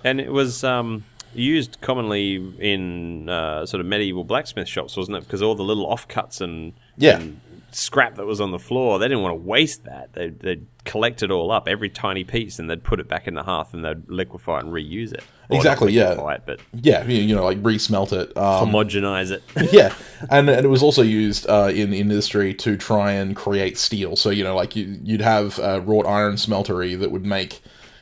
And 0.05 0.21
it 0.21 0.31
was 0.31 0.63
um, 0.63 1.05
used 1.33 1.81
commonly 1.81 2.35
in 2.59 3.31
uh, 3.31 3.65
sort 3.65 3.81
of 3.81 3.87
medieval 3.87 4.25
blacksmith 4.25 4.69
shops, 4.69 4.95
wasn't 4.95 5.17
it? 5.17 5.21
Because 5.25 5.41
all 5.41 5.55
the 5.55 5.63
little 5.63 5.87
offcuts 5.87 6.43
and, 6.43 6.75
Yeah. 6.99 7.19
and 7.21 7.41
scrap 7.73 8.17
that 8.17 8.27
was 8.27 8.41
on 8.41 8.51
the 8.51 8.59
floor, 8.59 8.99
they 8.99 9.07
didn't 9.07 9.23
want 9.23 9.33
to 9.33 9.43
waste 9.43 9.85
that. 9.85 10.13
They'd, 10.13 10.41
they'd 10.41 10.67
collect 10.85 11.23
it 11.23 11.31
all 11.31 11.51
up, 11.51 11.69
every 11.69 11.89
tiny 11.89 12.25
piece, 12.25 12.59
and 12.59 12.69
they'd 12.69 12.83
put 12.83 13.01
it 13.01 13.09
back 13.09 13.27
in 13.29 13.35
the 13.35 13.43
hearth 13.43 13.75
and 13.75 13.85
they'd 13.85 14.09
liquefy 14.09 14.59
it 14.59 14.65
and 14.65 14.73
reuse 14.73 15.13
it. 15.13 15.23
Or 15.49 15.57
Exactly, 15.57 15.93
yeah. 15.93 16.13
It, 16.13 16.43
but 16.47 16.61
Yeah, 16.75 17.05
you, 17.05 17.35
know, 17.35 17.45
like 17.45 17.59
re-smelt 17.61 18.13
it. 18.13 18.37
Um, 18.37 18.71
homogenize 18.71 19.31
it. 19.31 19.43
yeah, 19.73 19.95
and, 20.31 20.49
and 20.49 20.65
it 20.65 20.69
was 20.69 20.83
also 20.83 21.03
used 21.03 21.49
uh, 21.49 21.71
in 21.73 21.93
industry 21.93 22.55
to 22.55 22.77
try 22.77 23.13
and 23.13 23.35
create 23.35 23.79
steel. 23.79 24.17
So 24.17 24.31
you 24.31 24.45
know, 24.45 24.55
like 24.55 24.77
you, 24.77 24.99
you'd 25.03 25.21
have 25.21 25.59
a 25.59 25.81
wrought 25.81 26.07
iron 26.07 26.35
smeltery 26.35 26.99
that 26.99 27.11
would 27.11 27.25
make 27.25 27.61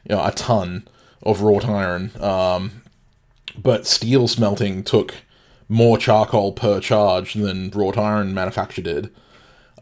you 0.09 0.15
know 0.15 0.25
a 0.25 0.33
ton 0.33 0.87
of 1.23 1.43
wrought 1.43 1.67
iron, 1.67 2.11
um, 2.21 2.83
but 3.57 3.87
steel 3.87 4.29
smelting 4.29 4.83
took 4.83 5.15
more 5.69 5.99
charcoal 5.99 6.53
per 6.53 6.81
charge 6.81 7.35
than 7.35 7.71
wrought 7.71 7.99
iron 7.99 8.33
manufacture 8.33 8.83
did, 8.83 9.11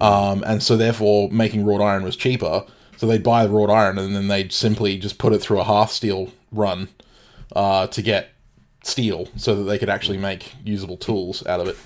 um, 0.00 0.42
and 0.46 0.62
so 0.62 0.76
therefore 0.76 1.30
making 1.30 1.64
wrought 1.64 1.80
iron 1.80 2.02
was 2.02 2.16
cheaper. 2.16 2.64
So 2.96 3.06
they'd 3.06 3.22
buy 3.22 3.44
the 3.46 3.52
wrought 3.52 3.70
iron 3.70 3.98
and 3.98 4.16
then 4.16 4.28
they'd 4.28 4.52
simply 4.52 4.96
just 4.96 5.18
put 5.18 5.34
it 5.34 5.40
through 5.40 5.60
a 5.60 5.64
half 5.64 5.90
steel 5.90 6.32
run 6.50 6.88
uh, 7.54 7.86
to 7.88 8.00
get 8.00 8.30
steel 8.82 9.28
so 9.36 9.54
that 9.54 9.64
they 9.64 9.78
could 9.78 9.90
actually 9.90 10.16
make 10.16 10.54
usable 10.64 10.96
tools 10.96 11.46
out 11.46 11.60
of 11.60 11.68
it. 11.68 11.76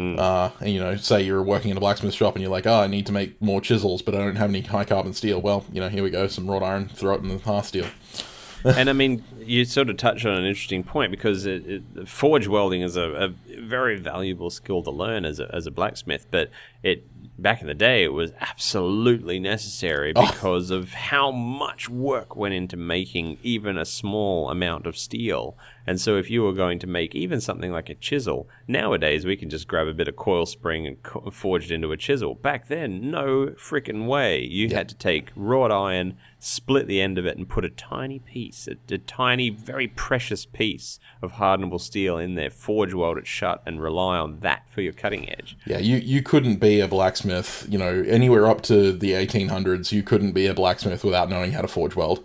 Uh, 0.00 0.50
and 0.60 0.70
you 0.70 0.80
know, 0.80 0.96
say 0.96 1.20
you're 1.20 1.42
working 1.42 1.70
in 1.70 1.76
a 1.76 1.80
blacksmith 1.80 2.14
shop 2.14 2.34
and 2.34 2.42
you're 2.42 2.50
like, 2.50 2.66
oh, 2.66 2.80
I 2.80 2.86
need 2.86 3.04
to 3.06 3.12
make 3.12 3.40
more 3.42 3.60
chisels, 3.60 4.00
but 4.00 4.14
I 4.14 4.18
don't 4.18 4.36
have 4.36 4.48
any 4.48 4.62
high 4.62 4.84
carbon 4.84 5.12
steel. 5.12 5.42
Well, 5.42 5.66
you 5.70 5.80
know, 5.80 5.88
here 5.88 6.02
we 6.02 6.10
go, 6.10 6.26
some 6.26 6.50
wrought 6.50 6.62
iron, 6.62 6.88
throw 6.88 7.14
it 7.14 7.22
in 7.22 7.28
the 7.28 7.38
half 7.38 7.66
steel. 7.66 7.86
and 8.64 8.88
I 8.88 8.92
mean, 8.92 9.24
you 9.40 9.64
sort 9.64 9.90
of 9.90 9.96
touch 9.96 10.24
on 10.24 10.34
an 10.34 10.44
interesting 10.44 10.84
point 10.84 11.10
because 11.10 11.44
it, 11.44 11.66
it, 11.66 12.08
forge 12.08 12.46
welding 12.46 12.82
is 12.82 12.96
a, 12.96 13.10
a 13.10 13.28
very 13.60 13.98
valuable 13.98 14.48
skill 14.48 14.82
to 14.82 14.90
learn 14.90 15.24
as 15.24 15.40
a, 15.40 15.54
as 15.54 15.66
a 15.66 15.70
blacksmith. 15.70 16.26
But 16.30 16.50
it 16.82 17.04
back 17.42 17.60
in 17.60 17.66
the 17.66 17.74
day, 17.74 18.04
it 18.04 18.12
was 18.12 18.32
absolutely 18.40 19.38
necessary 19.38 20.12
oh. 20.14 20.30
because 20.30 20.70
of 20.70 20.92
how 20.92 21.30
much 21.30 21.88
work 21.88 22.36
went 22.36 22.54
into 22.54 22.76
making 22.76 23.38
even 23.42 23.76
a 23.76 23.84
small 23.84 24.50
amount 24.50 24.86
of 24.86 24.96
steel. 24.96 25.56
And 25.86 26.00
so, 26.00 26.16
if 26.16 26.30
you 26.30 26.42
were 26.42 26.52
going 26.52 26.78
to 26.80 26.86
make 26.86 27.14
even 27.14 27.40
something 27.40 27.72
like 27.72 27.88
a 27.88 27.94
chisel, 27.94 28.48
nowadays 28.68 29.24
we 29.24 29.36
can 29.36 29.50
just 29.50 29.68
grab 29.68 29.86
a 29.86 29.94
bit 29.94 30.08
of 30.08 30.16
coil 30.16 30.46
spring 30.46 30.86
and 30.86 31.02
co- 31.02 31.30
forge 31.30 31.70
it 31.70 31.74
into 31.74 31.92
a 31.92 31.96
chisel. 31.96 32.34
Back 32.34 32.68
then, 32.68 33.10
no 33.10 33.48
freaking 33.58 34.06
way. 34.06 34.42
You 34.44 34.68
had 34.70 34.88
to 34.90 34.94
take 34.94 35.30
wrought 35.34 35.72
iron, 35.72 36.16
split 36.38 36.86
the 36.86 37.00
end 37.00 37.18
of 37.18 37.26
it, 37.26 37.36
and 37.36 37.48
put 37.48 37.64
a 37.64 37.70
tiny 37.70 38.18
piece, 38.18 38.68
a, 38.68 38.94
a 38.94 38.98
tiny, 38.98 39.50
very 39.50 39.88
precious 39.88 40.46
piece 40.46 40.98
of 41.22 41.32
hardenable 41.32 41.80
steel 41.80 42.18
in 42.18 42.34
there, 42.34 42.50
forge 42.50 42.94
weld 42.94 43.18
it 43.18 43.26
shut, 43.26 43.62
and 43.66 43.82
rely 43.82 44.18
on 44.18 44.40
that 44.40 44.70
for 44.70 44.82
your 44.82 44.92
cutting 44.92 45.30
edge. 45.30 45.56
Yeah, 45.66 45.78
you, 45.78 45.96
you 45.96 46.22
couldn't 46.22 46.56
be 46.56 46.80
a 46.80 46.88
blacksmith, 46.88 47.66
you 47.68 47.78
know, 47.78 48.04
anywhere 48.06 48.46
up 48.48 48.60
to 48.62 48.92
the 48.92 49.12
1800s, 49.12 49.92
you 49.92 50.02
couldn't 50.02 50.32
be 50.32 50.46
a 50.46 50.54
blacksmith 50.54 51.04
without 51.04 51.30
knowing 51.30 51.52
how 51.52 51.62
to 51.62 51.68
forge 51.68 51.96
weld. 51.96 52.24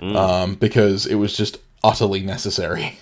Um, 0.00 0.54
because 0.54 1.06
it 1.06 1.16
was 1.16 1.36
just 1.36 1.58
utterly 1.82 2.22
necessary. 2.22 2.98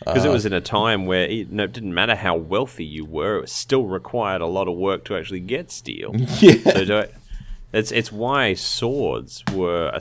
Because 0.00 0.24
it 0.24 0.30
was 0.30 0.46
in 0.46 0.52
a 0.52 0.60
time 0.60 1.06
where 1.06 1.24
it, 1.24 1.50
no, 1.50 1.64
it 1.64 1.72
didn't 1.72 1.94
matter 1.94 2.14
how 2.14 2.36
wealthy 2.36 2.84
you 2.84 3.04
were, 3.04 3.40
it 3.42 3.48
still 3.48 3.86
required 3.86 4.40
a 4.40 4.46
lot 4.46 4.68
of 4.68 4.76
work 4.76 5.04
to 5.06 5.16
actually 5.16 5.40
get 5.40 5.70
steel. 5.70 6.14
Yeah. 6.40 6.72
So 6.72 6.84
do 6.84 6.98
it, 6.98 7.14
it's 7.72 7.90
it's 7.92 8.12
why 8.12 8.54
swords 8.54 9.42
were 9.52 9.88
a, 9.88 10.00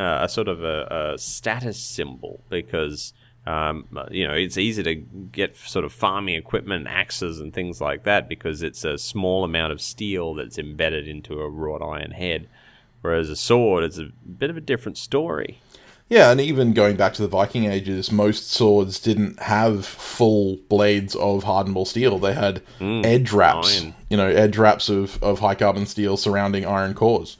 uh, 0.00 0.24
a 0.24 0.28
sort 0.28 0.48
of 0.48 0.64
a, 0.64 1.12
a 1.14 1.18
status 1.18 1.78
symbol 1.78 2.40
because 2.48 3.12
um, 3.46 3.86
you 4.10 4.26
know 4.26 4.34
it's 4.34 4.58
easy 4.58 4.82
to 4.82 4.94
get 4.94 5.56
sort 5.56 5.84
of 5.84 5.92
farming 5.92 6.34
equipment, 6.34 6.86
axes, 6.88 7.38
and 7.38 7.52
things 7.52 7.80
like 7.80 8.02
that 8.04 8.28
because 8.28 8.62
it's 8.62 8.84
a 8.84 8.98
small 8.98 9.44
amount 9.44 9.72
of 9.72 9.80
steel 9.80 10.34
that's 10.34 10.58
embedded 10.58 11.06
into 11.06 11.40
a 11.40 11.48
wrought 11.48 11.82
iron 11.82 12.12
head. 12.12 12.48
Whereas 13.02 13.30
a 13.30 13.36
sword 13.36 13.84
is 13.84 13.98
a 13.98 14.10
bit 14.26 14.50
of 14.50 14.56
a 14.56 14.60
different 14.60 14.98
story. 14.98 15.60
Yeah, 16.08 16.30
and 16.30 16.40
even 16.40 16.72
going 16.72 16.96
back 16.96 17.14
to 17.14 17.22
the 17.22 17.28
Viking 17.28 17.64
ages, 17.64 18.12
most 18.12 18.50
swords 18.52 19.00
didn't 19.00 19.40
have 19.40 19.84
full 19.84 20.56
blades 20.68 21.16
of 21.16 21.42
hardenable 21.42 21.86
steel. 21.86 22.18
They 22.20 22.32
had 22.32 22.62
edge 22.80 23.32
wraps, 23.32 23.80
iron. 23.82 23.94
you 24.08 24.16
know, 24.16 24.28
edge 24.28 24.56
wraps 24.56 24.88
of, 24.88 25.20
of 25.22 25.40
high 25.40 25.56
carbon 25.56 25.84
steel 25.84 26.16
surrounding 26.16 26.64
iron 26.64 26.94
cores. 26.94 27.36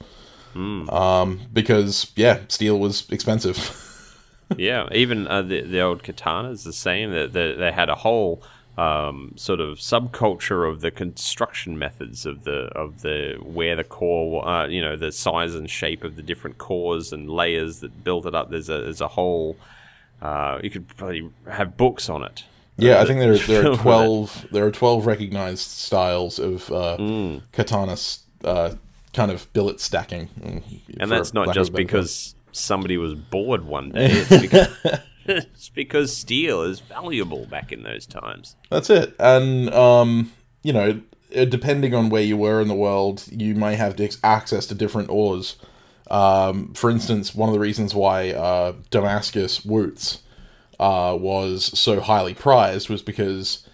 Um, 0.53 1.41
because, 1.53 2.11
yeah, 2.15 2.41
steel 2.49 2.79
was 2.79 3.09
expensive. 3.09 4.25
yeah, 4.57 4.87
even 4.91 5.27
uh, 5.27 5.43
the 5.43 5.61
the 5.61 5.81
old 5.81 6.03
katanas 6.03 6.63
the 6.63 6.73
same. 6.73 7.11
That 7.11 7.33
they, 7.33 7.53
they 7.53 7.71
had 7.71 7.89
a 7.89 7.95
whole 7.95 8.43
um, 8.77 9.33
sort 9.35 9.59
of 9.59 9.77
subculture 9.79 10.69
of 10.69 10.81
the 10.81 10.91
construction 10.91 11.79
methods 11.79 12.25
of 12.25 12.43
the 12.43 12.69
of 12.75 13.01
the 13.01 13.37
where 13.41 13.75
the 13.75 13.83
core, 13.83 14.47
uh, 14.47 14.67
you 14.67 14.81
know, 14.81 14.95
the 14.95 15.11
size 15.11 15.55
and 15.55 15.69
shape 15.69 16.03
of 16.03 16.15
the 16.15 16.21
different 16.21 16.57
cores 16.57 17.11
and 17.11 17.29
layers 17.29 17.79
that 17.79 18.03
built 18.03 18.25
it 18.25 18.35
up. 18.35 18.51
There's 18.51 18.69
a 18.69 18.81
there's 18.81 19.01
a 19.01 19.07
whole. 19.07 19.57
Uh, 20.21 20.59
you 20.63 20.69
could 20.69 20.87
probably 20.97 21.29
have 21.49 21.77
books 21.77 22.09
on 22.09 22.23
it. 22.23 22.43
Yeah, 22.77 23.01
I 23.01 23.05
think 23.05 23.19
there 23.19 23.37
there 23.37 23.71
are 23.71 23.75
twelve 23.83 24.45
there 24.51 24.65
are 24.65 24.71
twelve 24.71 25.05
recognized 25.07 25.67
styles 25.69 26.37
of 26.39 26.71
uh, 26.71 26.97
Mm. 26.99 27.41
katana 27.51 27.97
uh, 28.43 28.75
kind 29.13 29.31
of 29.31 29.51
billet 29.53 29.79
stacking, 29.79 30.29
mm, 30.39 30.61
and 30.99 31.11
that's 31.11 31.33
not 31.33 31.47
lack 31.47 31.55
of 31.55 31.61
a 31.61 31.65
just 31.65 31.73
because 31.73 32.35
somebody 32.51 32.97
was 32.97 33.15
bored 33.15 33.65
one 33.65 33.89
day. 33.89 34.09
It's 34.11 34.41
because, 34.41 34.67
it's 35.27 35.69
because 35.75 36.15
steel 36.15 36.61
is 36.63 36.79
valuable 36.79 37.45
back 37.45 37.71
in 37.71 37.83
those 37.83 38.05
times. 38.05 38.55
That's 38.69 38.89
it. 38.89 39.15
And, 39.19 39.73
um, 39.73 40.31
you 40.63 40.73
know, 40.73 41.01
uh, 41.35 41.45
depending 41.45 41.93
on 41.93 42.09
where 42.09 42.21
you 42.21 42.37
were 42.37 42.61
in 42.61 42.67
the 42.67 42.75
world, 42.75 43.23
you 43.31 43.55
may 43.55 43.75
have 43.75 43.99
access 44.23 44.65
to 44.67 44.75
different 44.75 45.09
ores. 45.09 45.57
Um, 46.09 46.73
for 46.73 46.89
instance, 46.89 47.35
one 47.35 47.49
of 47.49 47.53
the 47.53 47.59
reasons 47.59 47.93
why 47.93 48.31
uh, 48.31 48.73
Damascus 48.89 49.61
Wootz 49.61 50.19
uh, 50.79 51.17
was 51.19 51.77
so 51.77 51.99
highly 51.99 52.33
prized 52.33 52.89
was 52.89 53.01
because 53.01 53.67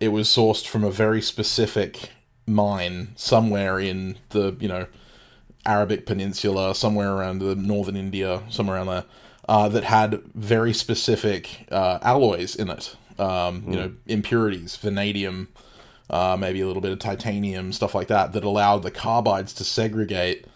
it 0.00 0.08
was 0.08 0.28
sourced 0.28 0.66
from 0.66 0.84
a 0.84 0.90
very 0.90 1.22
specific 1.22 2.10
mine 2.46 3.08
somewhere 3.16 3.78
in 3.78 4.16
the, 4.30 4.56
you 4.58 4.68
know, 4.68 4.86
Arabic 5.66 6.06
Peninsula, 6.06 6.74
somewhere 6.74 7.12
around 7.12 7.40
the 7.40 7.54
northern 7.54 7.96
India, 7.96 8.42
somewhere 8.48 8.76
around 8.76 8.86
there, 8.86 9.04
uh, 9.48 9.68
that 9.68 9.84
had 9.84 10.20
very 10.34 10.72
specific 10.72 11.66
uh, 11.70 11.98
alloys 12.02 12.54
in 12.54 12.68
it. 12.68 12.96
Um, 13.18 13.64
You 13.66 13.76
know, 13.76 13.92
impurities, 14.06 14.76
vanadium, 14.76 15.48
uh, 16.10 16.36
maybe 16.38 16.60
a 16.60 16.66
little 16.66 16.82
bit 16.82 16.92
of 16.92 16.98
titanium, 17.00 17.72
stuff 17.72 17.94
like 17.94 18.06
that, 18.08 18.32
that 18.32 18.44
allowed 18.44 18.82
the 18.82 18.90
carbides 18.90 19.54
to 19.56 19.64
segregate 19.64 20.46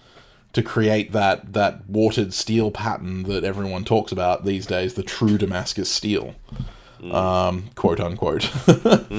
to 0.52 0.62
create 0.62 1.12
that 1.12 1.55
that 1.55 1.89
watered 1.89 2.32
steel 2.35 2.70
pattern 2.70 3.23
that 3.24 3.43
everyone 3.43 3.85
talks 3.85 4.12
about 4.12 4.44
these 4.44 4.66
days, 4.66 4.94
the 4.94 5.02
true 5.02 5.39
Damascus 5.39 5.90
steel, 5.90 6.35
um, 7.10 7.70
quote 7.74 8.00
unquote. 8.00 8.44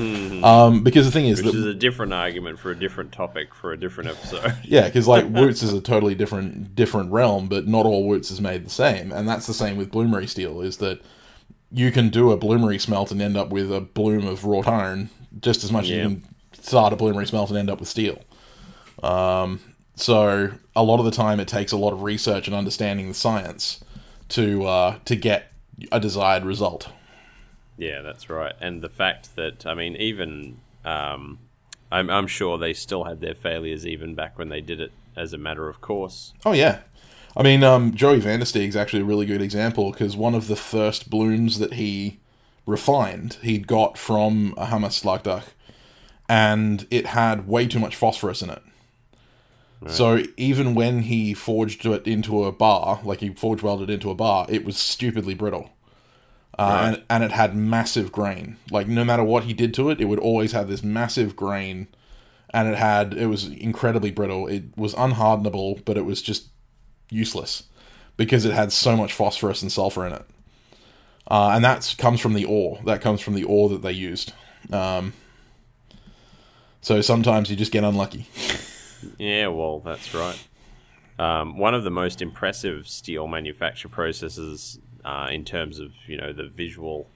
um, 0.44 0.84
because 0.84 1.06
the 1.06 1.12
thing 1.12 1.28
is 1.28 1.42
Which 1.42 1.54
that 1.54 1.60
is 1.60 1.66
a 1.66 1.74
different 1.74 2.14
argument 2.14 2.60
for 2.60 2.72
a 2.72 2.80
different 2.80 3.12
topic 3.12 3.54
for 3.54 3.74
a 3.74 3.78
different 3.78 4.12
episode. 4.12 4.56
yeah, 4.64 4.86
because 4.86 5.08
like 5.08 5.26
Wootz 5.32 5.64
is 5.64 5.74
a 5.74 5.82
totally 5.82 6.16
different 6.16 6.76
different 6.76 7.12
realm, 7.12 7.48
but 7.48 7.68
not 7.68 7.86
all 7.86 8.10
Wootz 8.10 8.32
is 8.32 8.40
made 8.40 8.66
the 8.66 8.70
same, 8.70 9.12
and 9.12 9.28
that's 9.28 9.48
the 9.48 9.54
same 9.54 9.78
with 9.78 9.92
Bloomery 9.92 10.30
steel. 10.30 10.62
Is 10.62 10.78
that 10.78 11.02
you 11.72 11.92
can 11.92 12.10
do 12.10 12.32
a 12.32 12.38
Bloomery 12.38 12.80
smelt 12.80 13.12
and 13.12 13.22
end 13.22 13.36
up 13.36 13.50
with 13.50 13.72
a 13.72 13.82
bloom 13.82 14.28
of 14.28 14.46
wrought 14.46 14.68
iron 14.68 15.10
just 15.42 15.64
as 15.64 15.72
much 15.72 15.90
Yeah. 15.90 15.96
as 15.96 15.98
you 15.98 16.18
can 16.18 16.36
start 16.62 16.94
a 16.94 16.96
Bloomery 16.96 17.28
smelt 17.28 17.50
and 17.50 17.58
end 17.58 17.70
up 17.70 17.80
with 17.80 17.90
steel. 17.90 18.20
Um, 19.02 19.60
so 19.96 20.52
a 20.76 20.84
lot 20.84 21.00
of 21.00 21.06
the 21.06 21.12
time, 21.12 21.40
it 21.40 21.48
takes 21.48 21.72
a 21.72 21.78
lot 21.78 21.92
of 21.94 22.04
research 22.04 22.48
and 22.48 22.56
understanding 22.56 23.08
the 23.08 23.14
science 23.14 23.84
to 24.30 24.66
uh, 24.66 25.00
to 25.06 25.16
get 25.16 25.52
a 25.92 26.00
desired 26.00 26.46
result. 26.46 26.90
Yeah, 27.78 28.02
that's 28.02 28.30
right. 28.30 28.54
And 28.62 28.82
the 28.82 28.90
fact 28.90 29.36
that 29.36 29.66
I 29.66 29.74
mean, 29.74 29.96
even 29.96 30.60
um, 30.86 31.40
I'm, 31.92 32.10
I'm 32.10 32.28
sure 32.28 32.58
they 32.58 32.74
still 32.74 33.06
had 33.06 33.22
their 33.22 33.36
failures 33.36 33.86
even 33.86 34.16
back 34.16 34.38
when 34.38 34.50
they 34.50 34.62
did 34.62 34.80
it 34.80 34.92
as 35.16 35.34
a 35.34 35.38
matter 35.38 35.70
of 35.70 35.82
course. 35.82 36.34
Oh 36.46 36.54
yeah, 36.54 36.80
I 37.36 37.44
mean 37.44 37.64
um, 37.64 37.94
Joey 37.94 38.20
Vandersteeg 38.20 38.68
is 38.68 38.76
actually 38.76 39.02
a 39.02 39.06
really 39.06 39.26
good 39.26 39.42
example 39.42 39.92
because 39.92 40.16
one 40.16 40.36
of 40.36 40.48
the 40.48 40.56
first 40.56 41.10
blooms 41.10 41.60
that 41.60 41.74
he 41.74 42.20
refined 42.66 43.38
he'd 43.42 43.68
got 43.68 43.98
from 43.98 44.54
a 44.58 44.68
Hamas 44.68 45.02
Slagdach, 45.02 45.46
and 46.30 46.88
it 46.90 47.08
had 47.08 47.48
way 47.48 47.68
too 47.68 47.80
much 47.80 47.96
phosphorus 47.96 48.42
in 48.42 48.50
it. 48.50 48.62
So 49.86 50.24
even 50.38 50.76
when 50.76 51.02
he 51.02 51.34
forged 51.34 51.86
it 51.86 52.08
into 52.08 52.46
a 52.46 52.54
bar, 52.54 53.02
like 53.04 53.20
he 53.20 53.30
forge 53.30 53.62
welded 53.62 53.90
into 53.90 54.10
a 54.10 54.16
bar, 54.16 54.46
it 54.50 54.64
was 54.64 54.78
stupidly 54.78 55.34
brittle. 55.34 55.72
Uh, 56.58 56.94
and, 56.94 57.04
and 57.10 57.24
it 57.24 57.32
had 57.32 57.56
massive 57.56 58.12
grain. 58.12 58.58
Like 58.70 58.88
no 58.88 59.04
matter 59.04 59.24
what 59.24 59.46
he 59.46 59.54
did 59.54 59.74
to 59.76 59.90
it, 59.90 60.00
it 60.00 60.06
would 60.06 60.20
always 60.20 60.52
have 60.52 60.68
this 60.68 60.84
massive 60.84 61.36
grain 61.36 61.88
and 62.54 62.68
it 62.68 62.76
had 62.76 63.14
it 63.16 63.28
was 63.28 63.48
incredibly 63.48 64.12
brittle. 64.12 64.48
It 64.48 64.78
was 64.78 64.94
unhardenable, 64.94 65.84
but 65.86 65.98
it 65.98 66.06
was 66.06 66.22
just 66.22 66.50
useless 67.10 67.64
because 68.16 68.46
it 68.46 68.54
had 68.54 68.72
so 68.72 68.96
much 68.96 69.12
phosphorus 69.12 69.62
and 69.62 69.72
sulfur 69.72 70.06
in 70.06 70.14
it. 70.14 70.26
Uh, 71.28 71.52
and 71.56 71.66
that 71.66 71.96
comes 71.98 72.20
from 72.20 72.34
the 72.34 72.46
ore. 72.46 72.80
That 72.86 73.02
comes 73.02 73.22
from 73.22 73.34
the 73.34 73.44
ore 73.44 73.70
that 73.70 73.82
they 73.82 73.92
used. 73.92 74.34
Um, 74.72 75.14
so 76.82 77.02
sometimes 77.02 77.50
you 77.50 77.56
just 77.56 77.72
get 77.72 77.84
unlucky. 77.84 78.28
Yeah, 79.18 79.48
well, 79.48 79.80
that's 79.80 80.14
right. 80.14 80.48
Um, 81.18 81.58
one 81.58 81.74
of 81.74 81.84
the 81.84 81.92
most 81.92 82.22
impressive 82.22 82.88
steel 82.88 83.28
manufacture 83.28 83.90
processes 83.90 84.80
uh, 85.06 85.28
in 85.32 85.44
terms 85.46 85.80
of 85.80 85.92
you 86.08 86.18
know 86.18 86.34
the 86.34 86.48
visual 86.48 87.08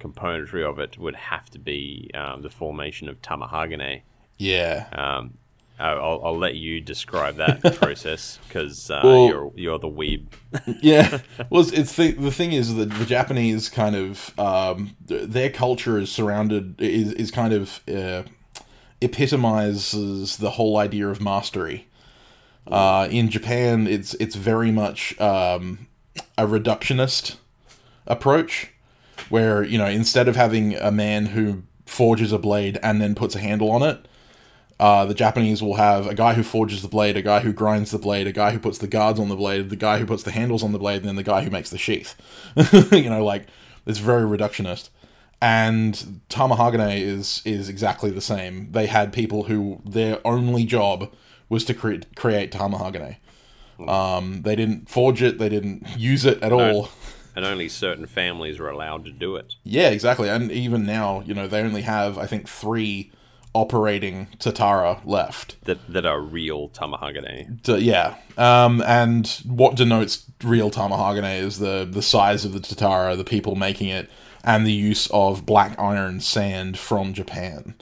componentry 0.00 0.62
of 0.68 0.78
it 0.78 0.98
would 0.98 1.14
have 1.16 1.48
to 1.50 1.58
be 1.58 2.10
um, 2.14 2.42
the 2.42 2.50
formation 2.50 3.08
of 3.08 3.20
tamahagane. 3.22 4.02
Yeah. 4.38 4.86
Um, 4.92 5.34
I'll, 5.78 6.22
I'll 6.24 6.38
let 6.38 6.54
you 6.54 6.80
describe 6.80 7.36
that 7.36 7.60
process 7.76 8.38
because 8.48 8.90
uh, 8.90 9.00
Well- 9.04 9.26
you're 9.26 9.52
you're 9.56 9.78
the 9.78 9.88
weeb. 9.90 10.26
yeah. 10.82 11.18
Well, 11.50 11.60
it's, 11.62 11.72
it's 11.72 11.96
the 11.96 12.12
the 12.12 12.30
thing 12.30 12.52
is 12.52 12.74
that 12.76 12.90
the 12.90 13.04
Japanese 13.04 13.68
kind 13.68 13.94
of 13.96 14.38
um, 14.38 14.96
their 15.06 15.50
culture 15.50 15.98
is 15.98 16.10
surrounded 16.10 16.80
is 16.80 17.12
is 17.12 17.30
kind 17.30 17.52
of 17.52 17.80
uh, 17.88 18.22
epitomizes 19.00 20.36
the 20.38 20.50
whole 20.52 20.76
idea 20.76 21.08
of 21.08 21.20
mastery. 21.20 21.88
Uh, 22.66 23.06
in 23.10 23.30
Japan, 23.30 23.86
it's 23.86 24.14
it's 24.14 24.34
very 24.34 24.72
much 24.72 25.18
um, 25.20 25.86
a 26.38 26.46
reductionist 26.46 27.36
approach, 28.06 28.68
where 29.28 29.62
you 29.62 29.78
know 29.78 29.86
instead 29.86 30.28
of 30.28 30.36
having 30.36 30.74
a 30.76 30.90
man 30.90 31.26
who 31.26 31.62
forges 31.84 32.32
a 32.32 32.38
blade 32.38 32.78
and 32.82 33.00
then 33.00 33.14
puts 33.14 33.34
a 33.34 33.38
handle 33.38 33.70
on 33.70 33.82
it, 33.82 34.06
uh, 34.78 35.06
the 35.06 35.14
Japanese 35.14 35.62
will 35.62 35.76
have 35.76 36.06
a 36.06 36.14
guy 36.14 36.34
who 36.34 36.42
forges 36.42 36.82
the 36.82 36.88
blade, 36.88 37.16
a 37.16 37.22
guy 37.22 37.40
who 37.40 37.52
grinds 37.52 37.90
the 37.90 37.98
blade, 37.98 38.26
a 38.26 38.32
guy 38.32 38.50
who 38.50 38.58
puts 38.58 38.78
the 38.78 38.86
guards 38.86 39.18
on 39.18 39.28
the 39.28 39.36
blade, 39.36 39.70
the 39.70 39.76
guy 39.76 39.98
who 39.98 40.06
puts 40.06 40.22
the 40.22 40.30
handles 40.30 40.62
on 40.62 40.72
the 40.72 40.78
blade, 40.78 40.98
and 40.98 41.06
then 41.06 41.16
the 41.16 41.22
guy 41.22 41.42
who 41.42 41.50
makes 41.50 41.70
the 41.70 41.78
sheath. 41.78 42.14
you 42.92 43.08
know, 43.08 43.24
like 43.24 43.46
it's 43.86 43.98
very 43.98 44.22
reductionist. 44.22 44.90
And 45.40 46.20
Tamahagane 46.28 46.98
is 47.00 47.42
is 47.44 47.68
exactly 47.68 48.10
the 48.10 48.20
same. 48.20 48.70
They 48.72 48.86
had 48.86 49.12
people 49.12 49.44
who 49.44 49.80
their 49.84 50.18
only 50.26 50.64
job 50.64 51.12
was 51.48 51.64
to 51.66 51.74
create 51.74 52.14
create 52.14 52.50
Tamahagane. 52.50 53.16
Um, 53.86 54.42
they 54.42 54.56
didn't 54.56 54.88
forge 54.88 55.22
it, 55.22 55.38
they 55.38 55.48
didn't 55.48 55.86
use 55.96 56.24
it 56.24 56.42
at 56.42 56.52
all. 56.52 56.88
and 57.34 57.44
only 57.44 57.68
certain 57.68 58.06
families 58.06 58.58
were 58.58 58.70
allowed 58.70 59.04
to 59.04 59.12
do 59.12 59.36
it. 59.36 59.54
Yeah, 59.64 59.88
exactly. 59.90 60.28
And 60.28 60.50
even 60.50 60.86
now, 60.86 61.22
you 61.26 61.34
know, 61.34 61.46
they 61.46 61.60
only 61.60 61.82
have 61.82 62.18
I 62.18 62.26
think 62.26 62.48
three 62.48 63.10
operating 63.54 64.26
Tatara 64.38 65.00
left. 65.04 65.56
That 65.64 65.78
that 65.92 66.04
are 66.06 66.20
real 66.20 66.68
tamahagane. 66.70 67.62
D- 67.62 67.78
yeah. 67.78 68.16
Um, 68.36 68.82
and 68.86 69.26
what 69.46 69.76
denotes 69.76 70.24
real 70.44 70.70
Tamahagane 70.70 71.40
is 71.40 71.58
the 71.58 71.88
the 71.90 72.02
size 72.02 72.44
of 72.44 72.52
the 72.52 72.60
Tatara, 72.60 73.16
the 73.16 73.24
people 73.24 73.54
making 73.54 73.88
it, 73.88 74.10
and 74.44 74.66
the 74.66 74.72
use 74.72 75.06
of 75.10 75.46
black 75.46 75.78
iron 75.78 76.20
sand 76.20 76.78
from 76.78 77.12
Japan. 77.14 77.74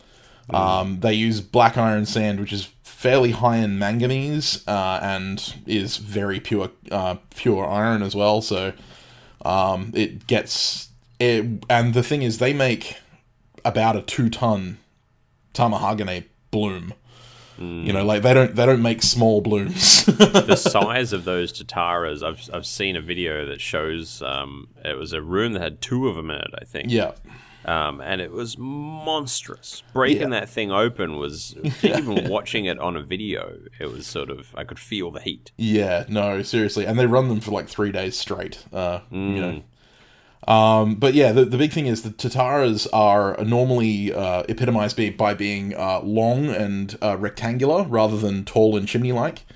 Um, 0.51 1.01
they 1.01 1.15
use 1.15 1.41
black 1.41 1.77
iron 1.79 2.05
sand, 2.07 2.39
which 2.39 2.53
is 2.53 2.69
fairly 3.05 3.33
high 3.33 3.59
in 3.59 3.79
manganese 3.79 4.67
uh, 4.67 4.99
and 5.03 5.57
is 5.67 5.99
very 5.99 6.41
pure 6.41 6.71
uh, 6.91 7.17
pure 7.37 7.69
iron 7.69 8.03
as 8.03 8.17
well. 8.17 8.41
So 8.41 8.73
um, 9.45 9.93
it 9.95 10.27
gets 10.27 10.89
it, 11.21 11.45
and 11.69 11.93
the 11.93 12.03
thing 12.03 12.23
is, 12.23 12.39
they 12.39 12.55
make 12.55 12.97
about 13.63 13.95
a 13.95 14.01
two 14.01 14.31
ton 14.31 14.79
Tamahagane 15.53 16.25
bloom. 16.51 16.95
You 17.57 17.93
know, 17.93 18.05
like 18.05 18.23
they 18.23 18.35
don't 18.35 18.57
they 18.57 18.67
don't 18.67 18.83
make 18.83 19.01
small 19.03 19.41
blooms. 19.43 20.07
the 20.07 20.57
size 20.75 21.13
of 21.13 21.25
those 21.25 21.53
tataras, 21.53 22.23
I've 22.23 22.49
I've 22.53 22.67
seen 22.67 22.97
a 22.97 23.03
video 23.03 23.47
that 23.47 23.61
shows 23.61 24.23
um, 24.23 24.69
it 24.83 24.99
was 24.99 25.13
a 25.13 25.21
room 25.23 25.53
that 25.53 25.63
had 25.63 25.81
two 25.81 26.09
of 26.09 26.17
them 26.17 26.31
in 26.31 26.39
it, 26.39 26.51
I 26.61 26.65
think. 26.65 26.91
yeah. 26.91 27.13
Um, 27.67 28.01
and 28.03 28.21
it 28.21 28.31
was 28.31 28.59
monstrous. 28.59 29.83
Breaking 29.93 30.33
Yeah. 30.33 30.41
that 30.41 30.49
thing 30.51 30.71
open 30.71 31.17
was 31.17 31.57
even 31.83 32.29
watching 32.29 32.67
it 32.67 32.79
on 32.79 32.97
a 32.97 33.03
video. 33.03 33.57
It 33.81 33.91
was 33.91 34.07
sort 34.07 34.29
of 34.31 34.55
I 34.55 34.65
could 34.65 34.79
feel 34.79 35.11
the 35.11 35.21
heat. 35.21 35.51
Yeah, 35.57 36.05
no, 36.09 36.43
seriously, 36.43 36.85
and 36.87 36.99
they 36.99 37.07
run 37.07 37.29
them 37.29 37.41
for 37.41 37.51
like 37.53 37.69
three 37.69 37.91
days 37.93 38.17
straight. 38.19 38.65
Uh, 38.73 39.01
You 39.11 39.19
know, 39.19 39.63
um, 40.47 40.97
but 40.97 41.15
yeah, 41.15 41.33
the, 41.33 41.47
the 41.47 41.57
big 41.57 41.73
thing 41.73 41.87
is 41.87 42.03
the 42.03 42.11
Tataras 42.11 42.87
are 42.93 43.43
normally 43.43 44.13
uh, 44.13 44.43
epitomized 44.47 44.95
by, 44.95 45.09
by 45.09 45.33
being 45.33 45.75
uh, 45.75 46.01
long 46.03 46.49
and 46.51 46.99
uh, 47.03 47.17
rectangular 47.17 47.85
rather 47.85 48.19
than 48.19 48.45
tall 48.45 48.77
and 48.77 48.87
chimney-like. 48.87 49.47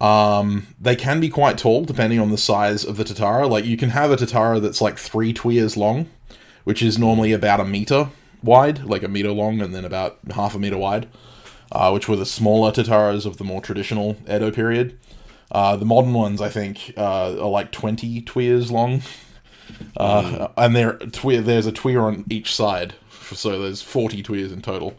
Um, 0.00 0.68
they 0.80 0.94
can 0.94 1.18
be 1.18 1.28
quite 1.28 1.58
tall 1.58 1.84
depending 1.84 2.20
on 2.20 2.30
the 2.30 2.38
size 2.38 2.84
of 2.84 2.96
the 2.96 3.02
Tatara. 3.02 3.50
Like 3.50 3.64
you 3.64 3.76
can 3.76 3.90
have 3.90 4.12
a 4.12 4.16
Tatara 4.16 4.62
that's 4.62 4.80
like 4.80 4.96
three 4.98 5.34
tuyeres 5.34 5.76
long, 5.76 6.08
which 6.68 6.82
is 6.82 6.98
normally 6.98 7.32
about 7.32 7.60
a 7.60 7.64
meter 7.64 8.10
wide, 8.42 8.84
like 8.84 9.02
a 9.02 9.08
meter 9.08 9.30
long, 9.30 9.62
and 9.62 9.74
then 9.74 9.86
about 9.86 10.18
half 10.34 10.54
a 10.54 10.58
meter 10.58 10.76
wide. 10.76 11.08
Uh, 11.72 11.90
which 11.90 12.10
were 12.10 12.16
the 12.16 12.26
smaller 12.26 12.70
Tataras 12.70 13.24
of 13.24 13.38
the 13.38 13.44
more 13.44 13.62
traditional 13.62 14.18
Edo 14.28 14.50
period. 14.50 14.98
Uh, 15.50 15.76
the 15.76 15.86
modern 15.86 16.12
ones, 16.12 16.42
I 16.42 16.50
think, 16.50 16.92
uh, 16.98 17.42
are 17.42 17.48
like 17.48 17.72
20 17.72 18.20
tuyeres 18.20 18.70
long. 18.70 19.00
uh, 19.96 20.48
and 20.58 20.76
there 20.76 20.98
twi- 20.98 21.40
there's 21.40 21.66
a 21.66 21.72
tuyere 21.72 22.02
on 22.02 22.26
each 22.28 22.54
side, 22.54 22.94
so 23.32 23.62
there's 23.62 23.80
forty 23.80 24.22
tuyeres 24.22 24.52
in 24.52 24.60
total. 24.60 24.94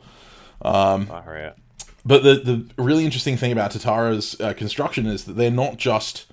Out. 0.63 1.55
But 2.03 2.23
the 2.23 2.35
the 2.35 2.81
really 2.81 3.05
interesting 3.05 3.37
thing 3.37 3.51
about 3.51 3.73
Tatara's 3.73 4.41
uh, 4.41 4.53
construction 4.53 5.05
is 5.05 5.25
that 5.25 5.33
they're 5.33 5.51
not 5.51 5.77
just 5.77 6.25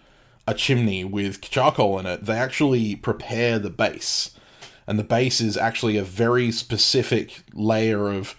a 0.48 0.54
chimney 0.54 1.04
with 1.04 1.42
charcoal 1.42 1.98
in 1.98 2.06
it. 2.06 2.24
They 2.24 2.38
actually 2.38 2.96
prepare 2.96 3.58
the 3.58 3.70
base, 3.70 4.30
and 4.86 4.98
the 4.98 5.04
base 5.04 5.40
is 5.40 5.56
actually 5.56 5.96
a 5.96 6.04
very 6.04 6.50
specific 6.50 7.42
layer 7.52 8.08
of. 8.08 8.34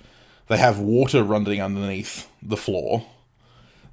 They 0.48 0.58
have 0.58 0.80
water 0.80 1.24
running 1.24 1.62
underneath 1.62 2.30
the 2.42 2.56
floor. 2.56 3.06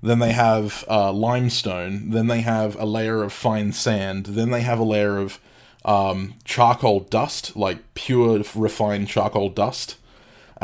Then 0.01 0.21
they 0.21 0.33
have 0.33 0.85
uh, 0.89 1.11
limestone. 1.13 2.11
Then 2.11 2.29
they 2.29 2.43
have 2.43 2.77
a 2.77 2.85
layer 2.85 3.25
of 3.25 3.33
fine 3.33 3.73
sand. 3.73 4.27
Then 4.27 4.51
they 4.51 4.61
have 4.61 4.79
a 4.79 4.85
layer 4.85 5.19
of 5.19 5.41
um, 5.85 6.35
charcoal 6.45 7.01
dust, 7.01 7.57
like 7.57 7.95
pure 7.95 8.41
refined 8.55 9.09
charcoal 9.09 9.49
dust 9.49 9.97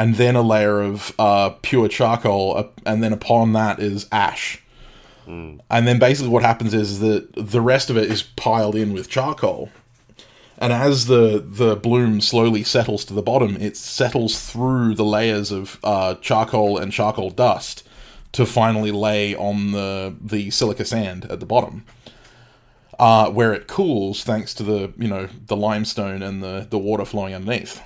and 0.00 0.14
then 0.14 0.36
a 0.36 0.42
layer 0.42 0.80
of 0.80 1.12
uh, 1.18 1.50
pure 1.62 1.88
charcoal, 1.88 2.56
uh, 2.56 2.64
and 2.86 3.02
then 3.02 3.12
upon 3.12 3.52
that 3.52 3.80
is 3.80 4.06
ash. 4.10 4.62
And 5.68 5.86
then 5.86 5.98
basically 5.98 6.30
what 6.30 6.42
happens 6.42 6.74
is 6.74 7.00
that 7.00 7.28
the 7.36 7.60
rest 7.60 7.90
of 7.90 7.96
it 7.96 8.10
is 8.10 8.22
piled 8.22 8.74
in 8.74 8.92
with 8.92 9.08
charcoal. 9.08 9.68
And 10.60 10.74
as 10.74 11.06
the 11.06 11.42
the 11.44 11.74
bloom 11.74 12.20
slowly 12.20 12.62
settles 12.64 13.06
to 13.06 13.14
the 13.14 13.22
bottom, 13.22 13.56
it 13.56 13.78
settles 13.78 14.38
through 14.38 14.94
the 14.94 15.04
layers 15.04 15.50
of 15.50 15.80
uh, 15.82 16.16
charcoal 16.16 16.76
and 16.76 16.92
charcoal 16.92 17.30
dust 17.30 17.82
to 18.32 18.44
finally 18.44 18.92
lay 18.92 19.34
on 19.34 19.72
the 19.72 20.14
the 20.20 20.50
silica 20.50 20.84
sand 20.84 21.24
at 21.30 21.40
the 21.40 21.46
bottom, 21.46 21.86
uh, 22.98 23.30
where 23.30 23.54
it 23.54 23.68
cools 23.68 24.22
thanks 24.22 24.52
to 24.54 24.62
the 24.62 24.92
you 24.98 25.08
know 25.08 25.30
the 25.46 25.56
limestone 25.56 26.22
and 26.22 26.42
the 26.42 26.66
the 26.68 26.78
water 26.78 27.06
flowing 27.06 27.34
underneath, 27.34 27.82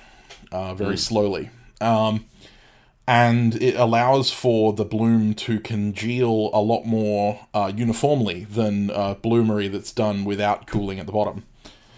uh, 0.51 0.75
very 0.75 0.97
slowly. 0.97 1.49
Um, 1.79 2.25
and 3.07 3.55
it 3.61 3.75
allows 3.75 4.31
for 4.31 4.73
the 4.73 4.83
bloom 4.83 5.35
to 5.35 5.59
congeal 5.59 6.49
a 6.53 6.59
lot 6.59 6.85
more 6.85 7.47
uh, 7.53 7.71
uniformly 7.73 8.45
than 8.45 8.87
bloomery 8.89 9.71
that's 9.71 9.91
done 9.91 10.25
without 10.25 10.65
cooling 10.65 10.99
at 10.99 11.05
the 11.05 11.11
bottom. 11.11 11.43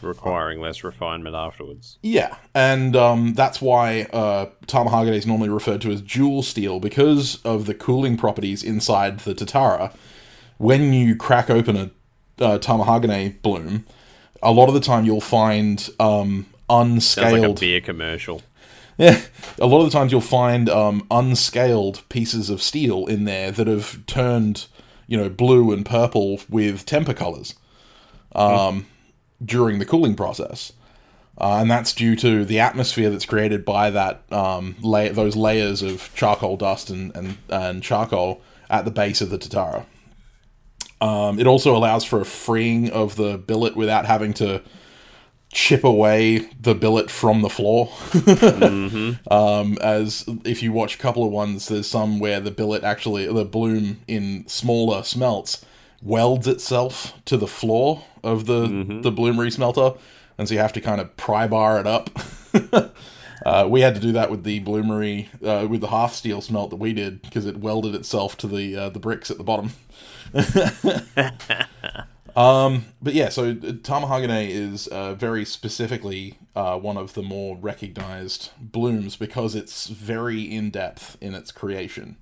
Requiring 0.01 0.61
less 0.61 0.83
refinement 0.83 1.35
afterwards. 1.35 1.97
Yeah, 2.01 2.37
and 2.53 2.95
um, 2.95 3.33
that's 3.33 3.61
why 3.61 4.01
uh, 4.13 4.47
Tamahagane 4.67 5.15
is 5.15 5.25
normally 5.25 5.49
referred 5.49 5.81
to 5.81 5.91
as 5.91 6.01
jewel 6.01 6.43
steel 6.43 6.79
because 6.79 7.41
of 7.43 7.65
the 7.65 7.73
cooling 7.73 8.17
properties 8.17 8.63
inside 8.63 9.19
the 9.21 9.33
Tatara. 9.33 9.93
When 10.57 10.93
you 10.93 11.15
crack 11.15 11.49
open 11.49 11.75
a 11.77 11.91
uh, 12.43 12.59
Tamahagane 12.59 13.41
bloom, 13.41 13.85
a 14.43 14.51
lot 14.51 14.67
of 14.67 14.73
the 14.73 14.79
time 14.79 15.05
you'll 15.05 15.21
find 15.21 15.89
um, 15.99 16.45
Sounds 16.69 17.17
like 17.17 17.31
a 17.31 17.35
unscaled. 17.35 17.59
beer 17.59 17.81
commercial. 17.81 18.41
Yeah, 18.97 19.21
a 19.59 19.67
lot 19.67 19.79
of 19.79 19.91
the 19.91 19.97
times 19.97 20.11
you'll 20.11 20.21
find 20.21 20.69
um, 20.69 21.05
unscaled 21.11 22.01
pieces 22.09 22.49
of 22.49 22.61
steel 22.63 23.05
in 23.05 23.25
there 23.25 23.51
that 23.51 23.67
have 23.67 24.03
turned, 24.07 24.65
you 25.05 25.15
know, 25.17 25.29
blue 25.29 25.71
and 25.71 25.85
purple 25.85 26.39
with 26.49 26.85
temper 26.85 27.13
colors 27.13 27.53
um, 28.35 28.87
during 29.43 29.79
the 29.79 29.85
cooling 29.85 30.15
process, 30.15 30.73
uh, 31.37 31.57
and 31.61 31.69
that's 31.69 31.93
due 31.93 32.15
to 32.15 32.45
the 32.45 32.59
atmosphere 32.59 33.09
that's 33.09 33.25
created 33.25 33.63
by 33.63 33.89
that 33.89 34.21
um, 34.31 34.75
la- 34.81 35.09
those 35.09 35.35
layers 35.35 35.81
of 35.81 36.09
charcoal 36.15 36.57
dust 36.57 36.89
and, 36.89 37.15
and 37.15 37.37
and 37.49 37.83
charcoal 37.83 38.41
at 38.69 38.85
the 38.85 38.91
base 38.91 39.21
of 39.21 39.29
the 39.29 39.37
Tatara. 39.37 39.85
Um, 40.99 41.39
it 41.39 41.45
also 41.45 41.75
allows 41.75 42.03
for 42.03 42.19
a 42.19 42.25
freeing 42.25 42.89
of 42.89 43.15
the 43.15 43.37
billet 43.37 43.75
without 43.75 44.05
having 44.05 44.33
to 44.35 44.63
chip 45.51 45.83
away 45.83 46.39
the 46.59 46.75
billet 46.75 47.09
from 47.09 47.41
the 47.41 47.49
floor. 47.49 47.89
um, 49.31 49.77
as 49.81 50.25
if 50.43 50.61
you 50.61 50.71
watch 50.71 50.95
a 50.95 50.97
couple 50.97 51.23
of 51.23 51.31
ones, 51.31 51.67
there's 51.67 51.87
some 51.87 52.19
where 52.19 52.39
the 52.39 52.51
billet 52.51 52.83
actually, 52.83 53.31
the 53.31 53.45
bloom 53.45 54.01
in 54.07 54.47
smaller 54.47 55.03
smelts, 55.03 55.65
welds 56.01 56.47
itself 56.47 57.13
to 57.25 57.37
the 57.37 57.47
floor 57.47 58.03
of 58.23 58.45
the 58.45 58.61
the 59.01 59.11
bloomery 59.11 59.51
smelter, 59.51 59.93
and 60.37 60.47
so 60.47 60.53
you 60.53 60.59
have 60.59 60.73
to 60.73 60.81
kind 60.81 61.01
of 61.01 61.15
pry 61.17 61.47
bar 61.47 61.79
it 61.79 61.87
up. 61.87 62.09
Uh, 63.45 63.67
we 63.69 63.81
had 63.81 63.93
to 63.93 64.01
do 64.01 64.11
that 64.11 64.31
with 64.31 64.43
the 64.43 64.59
bloomery, 64.61 65.27
uh, 65.43 65.67
with 65.67 65.79
the 65.79 65.87
half 65.87 66.11
steel 66.11 66.41
smelt 66.41 66.71
that 66.71 66.77
we 66.77 66.91
did 66.91 67.21
because 67.21 67.45
it 67.45 67.57
welded 67.57 67.93
itself 67.93 68.35
to 68.35 68.47
the 68.47 68.75
uh, 68.75 68.89
the 68.89 68.99
bricks 68.99 69.29
at 69.29 69.37
the 69.37 69.43
bottom. 69.43 69.71
Um, 72.37 72.85
but 73.01 73.15
yeah, 73.15 73.29
so 73.29 73.49
uh, 73.49 73.53
Tamahagane 73.55 74.47
is 74.47 74.85
uh, 74.87 75.15
very 75.15 75.43
specifically 75.43 76.37
uh, 76.55 76.77
one 76.77 76.95
of 76.95 77.15
the 77.15 77.23
more 77.23 77.57
recognized 77.57 78.51
blooms 78.59 79.15
because 79.15 79.55
it's 79.55 79.87
very 79.87 80.41
in 80.41 80.69
depth 80.69 81.17
in 81.19 81.33
its 81.33 81.51
creation. 81.51 82.15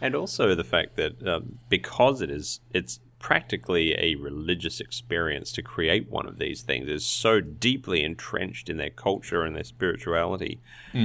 And 0.00 0.14
also 0.14 0.54
the 0.54 0.64
fact 0.64 0.96
that 0.96 1.28
um, 1.28 1.58
because 1.68 2.22
it 2.22 2.30
is, 2.30 2.60
it's 2.72 2.98
practically 3.22 3.94
a 3.98 4.16
religious 4.16 4.80
experience 4.80 5.52
to 5.52 5.62
create 5.62 6.10
one 6.10 6.26
of 6.26 6.38
these 6.38 6.60
things. 6.60 6.88
It's 6.90 7.06
so 7.06 7.40
deeply 7.40 8.02
entrenched 8.02 8.68
in 8.68 8.76
their 8.76 8.90
culture 8.90 9.44
and 9.44 9.54
their 9.56 9.64
spirituality 9.64 10.60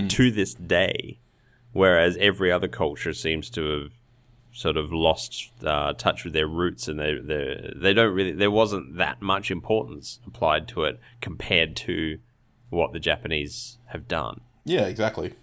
to 0.09 0.31
this 0.31 0.55
day, 0.55 1.19
whereas 1.71 2.17
every 2.19 2.51
other 2.51 2.67
culture 2.67 3.13
seems 3.13 3.49
to 3.51 3.61
have 3.69 3.91
sort 4.51 4.75
of 4.75 4.91
lost 4.91 5.51
uh, 5.63 5.93
touch 5.93 6.23
with 6.23 6.33
their 6.33 6.47
roots, 6.47 6.87
and 6.87 6.99
they 6.99 7.13
they 7.23 7.71
they 7.75 7.93
don't 7.93 8.13
really. 8.13 8.31
There 8.31 8.51
wasn't 8.51 8.97
that 8.97 9.21
much 9.21 9.51
importance 9.51 10.19
applied 10.25 10.67
to 10.69 10.83
it 10.85 10.99
compared 11.21 11.75
to 11.77 12.17
what 12.71 12.91
the 12.93 12.99
Japanese 12.99 13.77
have 13.85 14.07
done 14.07 14.41
Yeah, 14.65 14.87
exactly. 14.87 15.35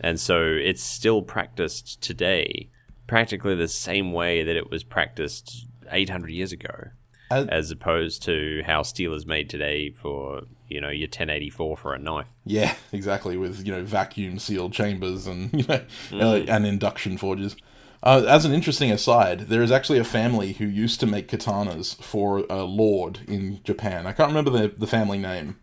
and 0.00 0.20
so 0.20 0.42
it's 0.44 0.82
still 0.82 1.22
practiced 1.22 2.00
today, 2.02 2.68
practically 3.08 3.56
the 3.56 3.66
same 3.66 4.12
way 4.12 4.44
that 4.44 4.54
it 4.54 4.70
was 4.70 4.84
practiced 4.84 5.66
800 5.92 6.30
years 6.30 6.52
ago, 6.52 6.90
As- 7.30 7.46
as 7.48 7.70
opposed 7.70 8.22
to 8.24 8.62
how 8.66 8.82
steel 8.82 9.14
is 9.14 9.26
made 9.26 9.48
today 9.50 9.90
for 9.90 10.42
you 10.68 10.80
know 10.80 10.88
your 10.90 11.06
1084 11.08 11.76
for 11.76 11.94
a 11.94 11.98
knife. 11.98 12.28
Yeah, 12.44 12.74
exactly. 12.92 13.36
With 13.36 13.66
you 13.66 13.72
know 13.72 13.82
vacuum 13.84 14.38
sealed 14.38 14.72
chambers 14.72 15.26
and 15.26 15.52
you 15.58 15.66
know 15.66 16.34
uh, 16.34 16.44
and 16.48 16.66
induction 16.66 17.18
forges. 17.18 17.56
Uh, 18.02 18.24
as 18.26 18.46
an 18.46 18.52
interesting 18.54 18.90
aside, 18.90 19.40
there 19.50 19.62
is 19.62 19.70
actually 19.70 19.98
a 19.98 20.04
family 20.04 20.54
who 20.54 20.64
used 20.64 21.00
to 21.00 21.06
make 21.06 21.28
katanas 21.28 22.02
for 22.02 22.46
a 22.48 22.62
lord 22.62 23.20
in 23.28 23.60
Japan. 23.62 24.06
I 24.06 24.12
can't 24.12 24.28
remember 24.30 24.50
the 24.50 24.68
the 24.68 24.86
family 24.86 25.18
name, 25.18 25.56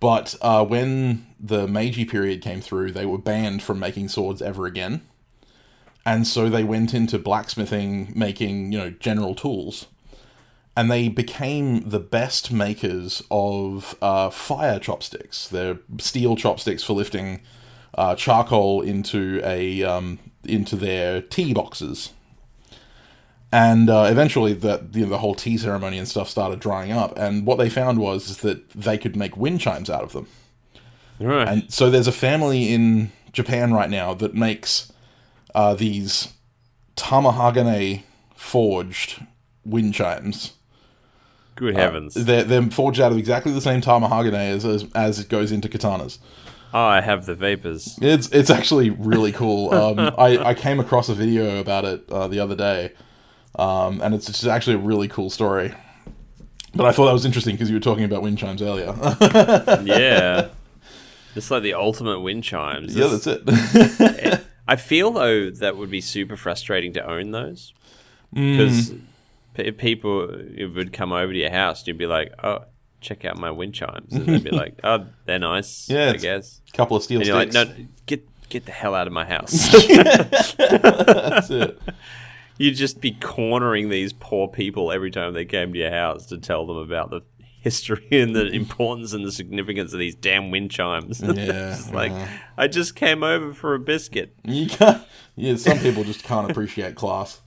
but 0.00 0.34
uh, 0.42 0.64
when 0.64 1.26
the 1.40 1.66
Meiji 1.66 2.04
period 2.04 2.42
came 2.42 2.60
through, 2.60 2.92
they 2.92 3.06
were 3.06 3.18
banned 3.18 3.62
from 3.62 3.78
making 3.78 4.08
swords 4.08 4.42
ever 4.42 4.66
again, 4.66 5.02
and 6.14 6.26
so 6.26 6.48
they 6.48 6.64
went 6.64 6.94
into 6.94 7.18
blacksmithing, 7.18 8.12
making 8.14 8.72
you 8.72 8.78
know 8.78 8.90
general 8.90 9.34
tools 9.34 9.86
and 10.78 10.92
they 10.92 11.08
became 11.08 11.88
the 11.88 11.98
best 11.98 12.52
makers 12.52 13.20
of 13.32 13.96
uh, 14.00 14.30
fire 14.30 14.78
chopsticks. 14.78 15.48
They're 15.48 15.80
steel 15.98 16.36
chopsticks 16.36 16.84
for 16.84 16.92
lifting 16.92 17.40
uh, 17.96 18.14
charcoal 18.14 18.82
into 18.82 19.40
a 19.42 19.82
um, 19.82 20.20
into 20.44 20.76
their 20.76 21.20
tea 21.20 21.52
boxes. 21.52 22.12
And 23.50 23.90
uh, 23.90 24.06
eventually, 24.08 24.52
the, 24.52 24.86
you 24.92 25.00
know, 25.00 25.08
the 25.08 25.18
whole 25.18 25.34
tea 25.34 25.58
ceremony 25.58 25.98
and 25.98 26.06
stuff 26.06 26.28
started 26.28 26.60
drying 26.60 26.92
up. 26.92 27.18
And 27.18 27.44
what 27.44 27.58
they 27.58 27.68
found 27.68 27.98
was 27.98 28.36
that 28.38 28.70
they 28.70 28.98
could 28.98 29.16
make 29.16 29.36
wind 29.36 29.60
chimes 29.60 29.90
out 29.90 30.02
of 30.02 30.12
them. 30.12 30.28
Right. 31.18 31.48
And 31.48 31.72
so 31.72 31.90
there's 31.90 32.06
a 32.06 32.12
family 32.12 32.72
in 32.72 33.10
Japan 33.32 33.74
right 33.74 33.90
now 33.90 34.14
that 34.14 34.32
makes 34.32 34.92
uh, 35.58 35.74
these 35.74 36.32
Tamahagane 36.94 38.02
forged 38.36 39.26
wind 39.64 39.92
chimes. 39.92 40.52
Good 41.56 41.74
heavens! 41.74 42.14
They're, 42.14 42.44
they're 42.44 42.62
forged 42.70 43.00
out 43.00 43.10
of 43.10 43.18
exactly 43.18 43.50
the 43.50 43.60
same 43.60 43.80
Tamahagane 43.80 44.34
as, 44.34 44.64
as 44.64 44.86
as 44.94 45.18
it 45.18 45.28
goes 45.28 45.50
into 45.50 45.68
katanas. 45.68 46.18
oh, 46.72 46.78
I 46.78 47.00
have 47.00 47.26
the 47.26 47.34
vapors. 47.34 47.98
It's 48.00 48.28
it's 48.28 48.50
actually 48.50 48.90
really 48.90 49.32
cool. 49.32 49.74
Um, 49.78 49.98
I 50.16 50.38
I 50.38 50.54
came 50.54 50.78
across 50.78 51.08
a 51.08 51.14
video 51.14 51.58
about 51.58 51.84
it 51.84 52.08
uh, 52.08 52.28
the 52.28 52.38
other 52.38 52.54
day, 52.54 52.92
um, 53.58 54.00
and 54.00 54.14
it's 54.14 54.26
just 54.26 54.46
actually 54.46 54.76
a 54.76 54.78
really 54.78 55.08
cool 55.08 55.28
story. 55.28 55.74
But 56.72 56.86
I 56.86 56.92
thought 56.92 57.06
that 57.06 57.12
was 57.12 57.24
interesting 57.24 57.56
because 57.56 57.68
you 57.68 57.74
were 57.74 57.80
talking 57.80 58.04
about 58.04 58.22
wind 58.22 58.38
chimes 58.38 58.62
earlier. 58.62 58.94
yeah, 59.82 60.50
it's 61.34 61.50
like 61.50 61.64
the 61.64 61.74
ultimate 61.74 62.20
wind 62.20 62.44
chimes. 62.44 62.94
yeah, 62.94 63.08
that's 63.08 63.26
it. 63.26 64.44
I 64.68 64.76
feel 64.76 65.10
though 65.10 65.50
that 65.50 65.76
would 65.76 65.90
be 65.90 66.00
super 66.00 66.36
frustrating 66.36 66.92
to 66.92 67.04
own 67.10 67.30
those 67.32 67.72
Mm. 68.36 68.52
because 69.56 69.72
people 69.78 70.28
would 70.74 70.92
come 70.92 71.12
over 71.12 71.32
to 71.32 71.38
your 71.38 71.50
house 71.50 71.80
and 71.80 71.88
you'd 71.88 71.98
be 71.98 72.06
like, 72.06 72.30
"Oh, 72.44 72.58
check 73.00 73.24
out 73.24 73.38
my 73.38 73.50
wind 73.50 73.74
chimes," 73.74 74.12
and 74.12 74.26
they'd 74.26 74.44
be 74.44 74.50
like, 74.50 74.78
"Oh, 74.84 75.06
they're 75.24 75.38
nice, 75.38 75.88
Yeah, 75.88 76.10
I 76.10 76.16
guess." 76.18 76.60
couple 76.74 76.96
of 76.96 77.02
steel 77.02 77.20
And 77.20 77.26
you're 77.26 77.34
like, 77.36 77.52
"No, 77.54 77.64
get 78.06 78.28
get 78.50 78.66
the 78.66 78.72
hell 78.72 78.94
out 78.94 79.06
of 79.06 79.12
my 79.14 79.24
house." 79.24 79.52
That's 80.58 81.50
it. 81.50 81.78
You'd 82.58 82.74
just 82.76 83.00
be 83.00 83.12
cornering 83.12 83.88
these 83.88 84.12
poor 84.12 84.48
people 84.48 84.90
every 84.92 85.10
time 85.10 85.32
they 85.32 85.44
came 85.44 85.72
to 85.72 85.78
your 85.78 85.90
house 85.90 86.26
to 86.26 86.38
tell 86.38 86.66
them 86.66 86.76
about 86.76 87.10
the 87.10 87.22
history 87.68 88.06
and 88.12 88.34
the 88.34 88.46
importance 88.46 89.12
and 89.12 89.24
the 89.24 89.32
significance 89.32 89.92
of 89.92 89.98
these 89.98 90.14
damn 90.14 90.50
wind 90.50 90.70
chimes. 90.70 91.22
Yeah, 91.38 91.78
like 91.92 92.10
uh-huh. 92.10 92.26
I 92.56 92.68
just 92.68 92.96
came 92.96 93.22
over 93.22 93.52
for 93.52 93.74
a 93.74 93.78
biscuit. 93.78 94.34
You 94.44 94.66
can't, 94.66 95.02
yeah, 95.36 95.56
some 95.56 95.78
people 95.78 96.02
just 96.04 96.24
can't 96.24 96.50
appreciate 96.50 96.94
class. 96.94 97.42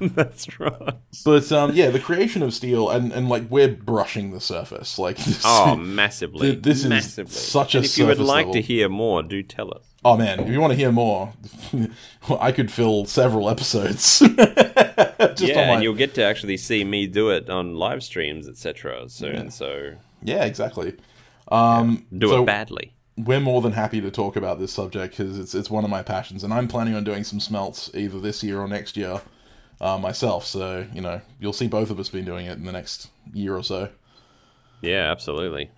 That's 0.00 0.60
right. 0.60 0.94
But 1.24 1.50
um, 1.52 1.72
yeah, 1.74 1.90
the 1.90 1.98
creation 2.00 2.42
of 2.42 2.54
steel 2.54 2.88
and, 2.90 3.12
and 3.12 3.28
like 3.28 3.44
we're 3.50 3.68
brushing 3.68 4.30
the 4.30 4.40
surface. 4.40 4.98
Like 4.98 5.16
this, 5.16 5.42
Oh, 5.44 5.74
massively. 5.76 6.54
This 6.54 6.84
is 6.84 6.88
massively. 6.88 7.32
such 7.32 7.74
a 7.74 7.78
And 7.78 7.86
if 7.86 7.98
you 7.98 8.06
would 8.06 8.18
like 8.18 8.52
to 8.52 8.60
hear 8.60 8.88
more, 8.88 9.22
do 9.22 9.42
tell 9.42 9.74
us. 9.74 9.84
Oh 10.06 10.16
man, 10.16 10.38
if 10.38 10.48
you 10.48 10.60
want 10.60 10.72
to 10.72 10.76
hear 10.76 10.92
more, 10.92 11.32
I 12.40 12.52
could 12.52 12.70
fill 12.70 13.06
several 13.06 13.50
episodes. 13.50 14.20
just 14.20 15.40
yeah, 15.40 15.66
my, 15.66 15.74
and 15.74 15.82
you'll 15.82 15.94
get 15.94 16.14
to 16.14 16.22
actually 16.22 16.56
see 16.56 16.84
me 16.84 17.08
do 17.08 17.30
it 17.30 17.50
on 17.50 17.74
live 17.74 18.04
streams, 18.04 18.48
etc. 18.48 19.08
soon. 19.08 19.50
So 19.50 19.94
yeah, 20.22 20.44
exactly. 20.44 20.94
Um, 21.48 22.06
do 22.16 22.28
so 22.28 22.42
it 22.42 22.46
badly. 22.46 22.92
we're 23.16 23.40
more 23.40 23.60
than 23.60 23.72
happy 23.72 24.00
to 24.00 24.10
talk 24.10 24.36
about 24.36 24.60
this 24.60 24.72
subject 24.72 25.16
because 25.16 25.38
it's 25.38 25.54
it's 25.56 25.70
one 25.70 25.82
of 25.82 25.90
my 25.90 26.02
passions, 26.02 26.44
and 26.44 26.54
I'm 26.54 26.68
planning 26.68 26.94
on 26.94 27.02
doing 27.02 27.24
some 27.24 27.40
smelts 27.40 27.90
either 27.92 28.20
this 28.20 28.44
year 28.44 28.60
or 28.60 28.68
next 28.68 28.96
year 28.96 29.20
uh, 29.80 29.98
myself. 29.98 30.46
So 30.46 30.86
you 30.94 31.00
know, 31.00 31.20
you'll 31.40 31.52
see 31.52 31.66
both 31.66 31.90
of 31.90 31.98
us 31.98 32.08
be 32.10 32.22
doing 32.22 32.46
it 32.46 32.58
in 32.58 32.64
the 32.64 32.72
next 32.72 33.10
year 33.32 33.56
or 33.56 33.64
so. 33.64 33.88
Yeah, 34.82 35.10
absolutely. 35.10 35.70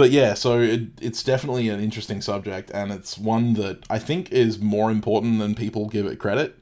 But 0.00 0.10
yeah, 0.12 0.32
so 0.32 0.58
it, 0.60 0.84
it's 1.02 1.22
definitely 1.22 1.68
an 1.68 1.78
interesting 1.78 2.22
subject, 2.22 2.70
and 2.72 2.90
it's 2.90 3.18
one 3.18 3.52
that 3.54 3.84
I 3.90 3.98
think 3.98 4.32
is 4.32 4.58
more 4.58 4.90
important 4.90 5.38
than 5.40 5.54
people 5.54 5.88
give 5.90 6.06
it 6.06 6.16
credit 6.18 6.56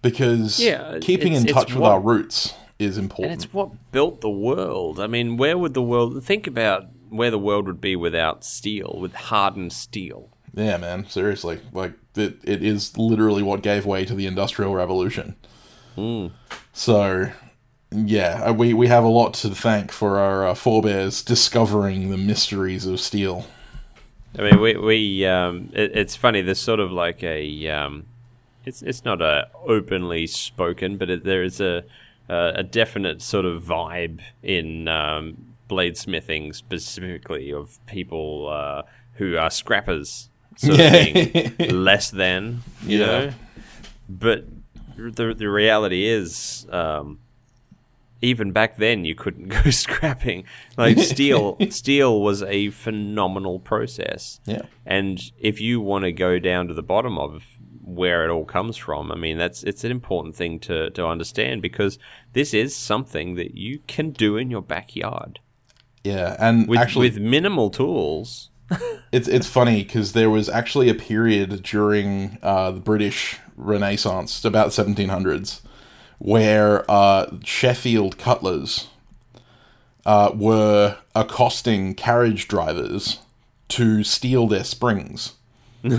because 0.00 0.58
Yeah, 0.58 0.98
keeping 1.02 1.34
in 1.34 1.44
touch 1.44 1.74
with 1.74 1.82
what- 1.82 1.92
our 1.92 2.00
roots 2.00 2.54
is 2.78 2.96
And 2.96 3.04
important. 3.04 3.34
it's 3.34 3.52
what 3.52 3.92
built 3.92 4.22
the 4.22 4.30
world. 4.30 4.98
I 5.00 5.06
mean, 5.06 5.36
where 5.36 5.58
would 5.58 5.74
the 5.74 5.82
world 5.82 6.24
think 6.24 6.46
about 6.46 6.86
where 7.10 7.30
the 7.30 7.38
world 7.38 7.66
would 7.66 7.80
be 7.82 7.94
without 7.94 8.42
steel, 8.42 8.96
with 8.98 9.12
hardened 9.14 9.74
steel? 9.74 10.30
Yeah, 10.54 10.78
man, 10.78 11.06
seriously, 11.10 11.60
like 11.74 11.92
it, 12.16 12.38
it 12.42 12.62
is 12.62 12.96
literally 12.96 13.42
what 13.42 13.60
gave 13.62 13.84
way 13.84 14.06
to 14.06 14.14
the 14.14 14.26
Industrial 14.26 14.74
Revolution. 14.74 15.36
Hmm. 15.94 16.28
So, 16.72 17.30
yeah, 17.90 18.42
uh, 18.46 18.52
we 18.52 18.74
we 18.74 18.88
have 18.88 19.04
a 19.04 19.08
lot 19.08 19.34
to 19.34 19.50
thank 19.54 19.92
for 19.92 20.18
our 20.18 20.46
uh, 20.48 20.54
forebears 20.54 21.22
discovering 21.22 22.10
the 22.10 22.16
mysteries 22.16 22.84
of 22.86 23.00
steel. 23.00 23.46
I 24.38 24.42
mean, 24.42 24.60
we 24.60 24.76
we 24.76 25.26
um, 25.26 25.70
it, 25.72 25.96
it's 25.96 26.16
funny. 26.16 26.42
There's 26.42 26.60
sort 26.60 26.80
of 26.80 26.90
like 26.90 27.22
a 27.22 27.68
um, 27.68 28.06
it's 28.64 28.82
it's 28.82 29.04
not 29.04 29.22
a 29.22 29.48
openly 29.64 30.26
spoken, 30.26 30.96
but 30.96 31.08
it, 31.10 31.24
there 31.24 31.42
is 31.42 31.60
a 31.60 31.84
a 32.28 32.52
a 32.56 32.62
definite 32.62 33.22
sort 33.22 33.44
of 33.44 33.62
vibe 33.62 34.20
in 34.42 34.88
um, 34.88 35.54
bladesmithing 35.70 36.54
specifically 36.54 37.52
of 37.52 37.78
people 37.86 38.48
uh, 38.48 38.82
who 39.14 39.36
are 39.36 39.48
scrappers, 39.50 40.28
sort 40.56 40.78
Yeah. 40.78 40.92
of 40.92 41.14
being 41.58 41.68
less 41.84 42.10
than 42.10 42.62
you 42.82 42.98
Yeah. 42.98 43.06
know. 43.06 43.30
But 44.08 44.44
the 44.96 45.34
the 45.34 45.48
reality 45.48 46.04
is. 46.04 46.66
Um, 46.70 47.20
even 48.22 48.52
back 48.52 48.76
then 48.76 49.04
you 49.04 49.14
couldn't 49.14 49.48
go 49.64 49.70
scrapping. 49.70 50.44
Like 50.76 50.98
steel 50.98 51.56
steel 51.70 52.20
was 52.20 52.42
a 52.42 52.70
phenomenal 52.70 53.60
process. 53.60 54.40
Yeah. 54.46 54.62
and 54.84 55.20
if 55.38 55.60
you 55.60 55.80
want 55.80 56.04
to 56.04 56.12
go 56.12 56.38
down 56.38 56.68
to 56.68 56.74
the 56.74 56.82
bottom 56.82 57.18
of 57.18 57.42
where 57.82 58.24
it 58.24 58.30
all 58.32 58.44
comes 58.44 58.76
from 58.76 59.12
i 59.12 59.14
mean 59.14 59.38
that's 59.38 59.62
it's 59.62 59.84
an 59.84 59.92
important 59.92 60.34
thing 60.34 60.58
to 60.58 60.90
to 60.90 61.06
understand 61.06 61.62
because 61.62 62.00
this 62.32 62.52
is 62.52 62.74
something 62.74 63.36
that 63.36 63.56
you 63.56 63.78
can 63.86 64.10
do 64.10 64.36
in 64.36 64.50
your 64.50 64.60
backyard. 64.60 65.40
Yeah, 66.04 66.36
and 66.38 66.68
with 66.68 66.78
actually, 66.78 67.08
with 67.08 67.18
minimal 67.18 67.70
tools. 67.70 68.50
It's 69.12 69.28
it's 69.28 69.46
funny 69.46 69.84
because 69.84 70.12
there 70.12 70.28
was 70.28 70.48
actually 70.48 70.88
a 70.90 70.94
period 70.94 71.62
during 71.62 72.36
uh, 72.42 72.72
the 72.72 72.80
British 72.80 73.38
Renaissance, 73.56 74.44
about 74.44 74.72
seventeen 74.72 75.08
hundreds, 75.08 75.62
where 76.18 76.88
uh, 76.90 77.36
Sheffield 77.44 78.18
cutlers 78.18 78.88
uh, 80.04 80.30
were 80.34 80.98
accosting 81.14 81.94
carriage 81.94 82.48
drivers 82.48 83.18
to 83.68 84.04
steal 84.04 84.46
their 84.46 84.64
springs. 84.64 85.34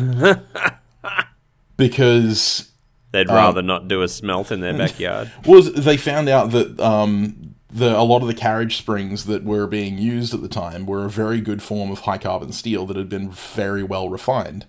Because 1.78 2.72
they'd 3.12 3.30
rather 3.30 3.62
not 3.62 3.88
do 3.88 4.02
a 4.02 4.08
smelt 4.08 4.52
in 4.52 4.62
their 4.62 4.74
backyard. 4.78 5.32
Was 5.46 5.72
they 5.74 5.96
found 5.96 6.28
out 6.28 6.50
that 6.50 6.80
um, 6.80 7.54
the 7.72 7.96
a 7.96 8.02
lot 8.02 8.24
of 8.24 8.28
the 8.28 8.34
carriage 8.34 8.78
springs 8.78 9.26
that 9.26 9.44
were 9.44 9.68
being 9.68 10.00
used 10.00 10.34
at 10.34 10.42
the 10.42 10.48
time 10.48 10.88
were 10.88 11.06
a 11.06 11.10
very 11.10 11.40
good 11.40 11.62
form 11.62 11.92
of 11.92 12.00
high 12.00 12.18
carbon 12.18 12.52
steel 12.52 12.88
that 12.88 12.98
had 12.98 13.10
been 13.10 13.30
very 13.30 13.84
well 13.84 14.10
refined, 14.10 14.66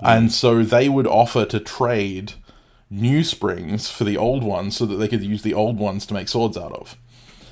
and 0.00 0.30
so 0.30 0.62
they 0.62 0.86
would 0.90 1.06
offer 1.06 1.46
to 1.46 1.58
trade 1.58 2.34
new 2.90 3.24
springs 3.24 3.90
for 3.90 4.04
the 4.04 4.16
old 4.16 4.42
ones 4.44 4.76
so 4.76 4.86
that 4.86 4.96
they 4.96 5.08
could 5.08 5.22
use 5.22 5.42
the 5.42 5.54
old 5.54 5.78
ones 5.78 6.06
to 6.06 6.14
make 6.14 6.28
swords 6.28 6.56
out 6.56 6.72
of. 6.72 6.96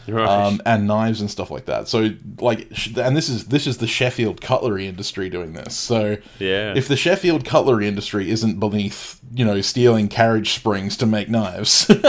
right 0.09 0.29
Um, 0.29 0.61
and 0.67 0.87
knives 0.87 1.21
and 1.21 1.31
stuff 1.31 1.51
like 1.51 1.67
that. 1.67 1.89
So, 1.89 2.11
like, 2.41 2.69
and 2.97 3.17
this 3.17 3.29
is 3.29 3.47
this 3.47 3.67
is 3.67 3.79
the 3.79 3.87
Sheffield 3.87 4.41
cutlery 4.41 4.87
industry 4.87 5.29
doing 5.31 5.53
this. 5.53 5.77
So, 5.77 6.17
Yeah. 6.39 6.75
if 6.77 6.89
the 6.89 6.97
Sheffield 6.97 7.45
cutlery 7.45 7.87
industry 7.89 8.31
isn't 8.31 8.59
beneath, 8.61 9.21
you 9.35 9.45
know, 9.45 9.61
stealing 9.61 10.09
carriage 10.09 10.55
springs 10.55 10.97
to 10.99 11.07
make 11.07 11.29
knives, 11.29 11.89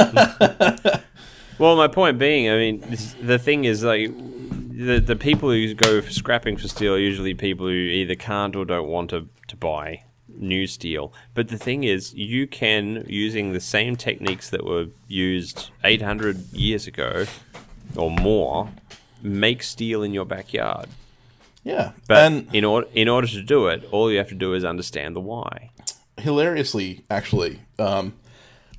Well, 1.60 1.76
my 1.76 1.88
point 1.88 2.18
being, 2.18 2.50
I 2.50 2.58
mean, 2.58 2.84
the 3.22 3.38
thing 3.38 3.66
is 3.66 3.84
like 3.84 4.10
the 4.76 5.00
the 5.00 5.16
people 5.16 5.52
who 5.52 5.74
go 5.76 6.02
for 6.02 6.12
scrapping 6.12 6.58
for 6.58 6.68
steel 6.68 6.96
are 6.96 7.00
usually 7.00 7.36
people 7.36 7.68
who 7.68 7.72
either 7.74 8.16
can't 8.16 8.56
or 8.56 8.66
don't 8.66 8.88
want 8.88 9.12
to 9.12 9.30
to 9.50 9.56
buy 9.56 10.04
new 10.38 10.68
steel. 10.68 11.14
But 11.34 11.48
the 11.48 11.58
thing 11.58 11.84
is, 11.84 12.14
you 12.14 12.48
can 12.48 13.06
using 13.08 13.54
the 13.54 13.60
same 13.60 13.96
techniques 13.96 14.50
that 14.50 14.66
were 14.66 14.88
used 15.08 15.72
800 15.84 16.54
years 16.54 16.88
ago 16.88 17.26
or 17.96 18.12
more 18.12 18.70
make 19.22 19.64
steel 19.64 20.04
in 20.04 20.14
your 20.14 20.26
backyard. 20.26 20.88
yeah. 21.64 21.92
But 22.08 22.18
and 22.18 22.48
in 22.54 22.66
order 22.66 22.88
in 22.94 23.08
order 23.08 23.28
to 23.28 23.42
do 23.42 23.68
it, 23.68 23.88
all 23.92 24.12
you 24.12 24.18
have 24.18 24.30
to 24.30 24.36
do 24.36 24.54
is 24.54 24.64
understand 24.64 25.16
the 25.16 25.22
why. 25.22 25.72
hilariously, 26.18 27.04
actually, 27.10 27.62
um, 27.80 28.14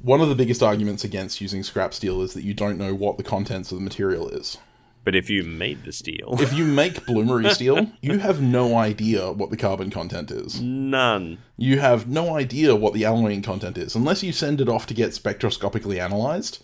one 0.03 0.21
of 0.21 0.29
the 0.29 0.35
biggest 0.35 0.63
arguments 0.63 1.03
against 1.03 1.41
using 1.41 1.63
scrap 1.63 1.95
steel 1.95 2.21
is 2.23 2.35
that 2.35 2.45
you 2.45 2.55
don't 2.55 2.77
know 2.77 2.95
what 2.95 3.17
the 3.17 3.23
contents 3.23 3.73
of 3.73 3.79
the 3.79 3.85
material 3.85 4.29
is. 4.29 4.59
But 5.05 5.15
if 5.15 5.29
you 5.29 5.43
made 5.43 5.85
the 5.85 5.93
steel, 5.93 6.37
If 6.41 6.53
you 6.55 6.65
make 6.65 7.05
bloomery 7.07 7.51
steel, 7.55 7.91
you 8.01 8.19
have 8.19 8.41
no 8.41 8.77
idea 8.77 9.31
what 9.33 9.51
the 9.51 9.57
carbon 9.57 9.91
content 9.91 10.31
is. 10.31 10.61
none. 10.61 11.39
You 11.57 11.79
have 11.79 12.09
no 12.09 12.35
idea 12.37 12.75
what 12.75 12.95
the 12.95 13.05
alloying 13.05 13.43
content 13.43 13.77
is. 13.79 13.95
Unless 13.95 14.23
you 14.23 14.33
send 14.33 14.61
it 14.61 14.69
off 14.69 14.87
to 14.87 14.95
get 14.95 15.11
spectroscopically 15.11 15.99
analyzed, 16.01 16.63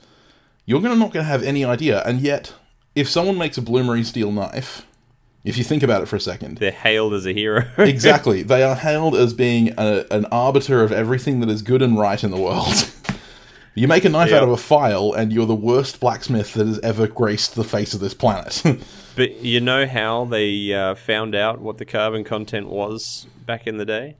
you're 0.67 0.81
gonna 0.81 0.97
not 0.97 1.13
going 1.13 1.25
to 1.25 1.31
have 1.31 1.43
any 1.43 1.65
idea. 1.65 2.03
And 2.05 2.21
yet, 2.21 2.55
if 2.95 3.09
someone 3.09 3.39
makes 3.39 3.59
a 3.59 3.63
bloomery 3.63 4.05
steel 4.05 4.33
knife, 4.33 4.87
if 5.45 5.57
you 5.57 5.65
think 5.65 5.83
about 5.83 6.03
it 6.03 6.07
for 6.07 6.17
a 6.17 6.21
second, 6.21 6.59
They're 6.59 6.71
hailed 6.71 7.15
as 7.15 7.27
a 7.27 7.33
hero. 7.33 7.65
exactly, 7.79 8.43
they 8.43 8.63
are 8.63 8.75
hailed 8.75 9.15
as 9.15 9.33
being 9.33 9.73
a, 9.79 10.05
an 10.11 10.25
arbiter 10.33 10.83
of 10.83 10.93
everything 10.93 11.41
that 11.41 11.49
is 11.49 11.63
good 11.63 11.83
and 11.83 11.99
right 11.99 12.23
in 12.23 12.31
the 12.31 12.41
world. 12.41 12.91
you 13.75 13.89
make 13.89 14.05
a 14.05 14.09
knife 14.09 14.31
Yeah. 14.31 14.39
out 14.39 14.43
of 14.45 14.51
a 14.51 14.57
file, 14.57 15.13
and 15.13 15.33
you're 15.33 15.47
the 15.47 15.55
worst 15.55 16.01
blacksmith 16.01 16.55
that 16.55 16.67
has 16.67 16.79
ever 16.81 17.07
graced 17.07 17.55
the 17.55 17.65
face 17.65 17.95
of 17.95 18.01
this 18.01 18.15
planet. 18.15 18.63
But 19.17 19.39
you 19.43 19.61
know 19.61 19.87
how 19.87 20.25
they 20.25 20.73
uh, 20.73 20.95
found 20.95 21.35
out 21.35 21.61
what 21.61 21.79
the 21.79 21.85
carbon 21.85 22.23
content 22.25 22.69
was 22.69 23.27
back 23.45 23.67
in 23.67 23.77
the 23.77 23.85
day? 23.85 24.17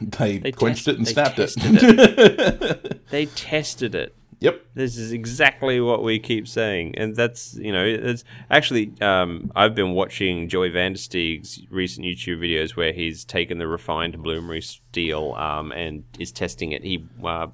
they, 0.00 0.38
They 0.38 0.52
quenched 0.52 0.84
test- 0.86 0.94
it 0.94 0.98
and 0.98 1.08
snapped 1.08 1.38
it. 1.40 1.52
it. 1.56 3.06
they 3.10 3.26
tested 3.26 3.94
it. 3.96 4.14
yep. 4.40 4.64
This 4.74 4.96
is 4.96 5.10
exactly 5.12 5.80
what 5.80 6.02
we 6.04 6.18
keep 6.20 6.46
saying, 6.46 6.94
and 6.96 7.16
that's 7.16 7.56
you 7.56 7.72
know 7.72 7.84
it's 7.84 8.22
actually 8.50 8.92
um, 9.00 9.50
I've 9.56 9.74
been 9.74 9.90
watching 9.92 10.48
Joey 10.48 10.70
Vandersteeg's 10.70 11.60
recent 11.68 12.06
YouTube 12.06 12.38
videos 12.38 12.76
where 12.76 12.92
he's 12.92 13.24
taken 13.24 13.58
the 13.58 13.66
refined 13.66 14.16
bloomery 14.18 14.62
steel 14.62 15.34
um, 15.34 15.72
and 15.72 16.04
is 16.18 16.30
testing 16.32 16.70
it. 16.72 16.84
He 16.84 17.04
uh, 17.24 17.48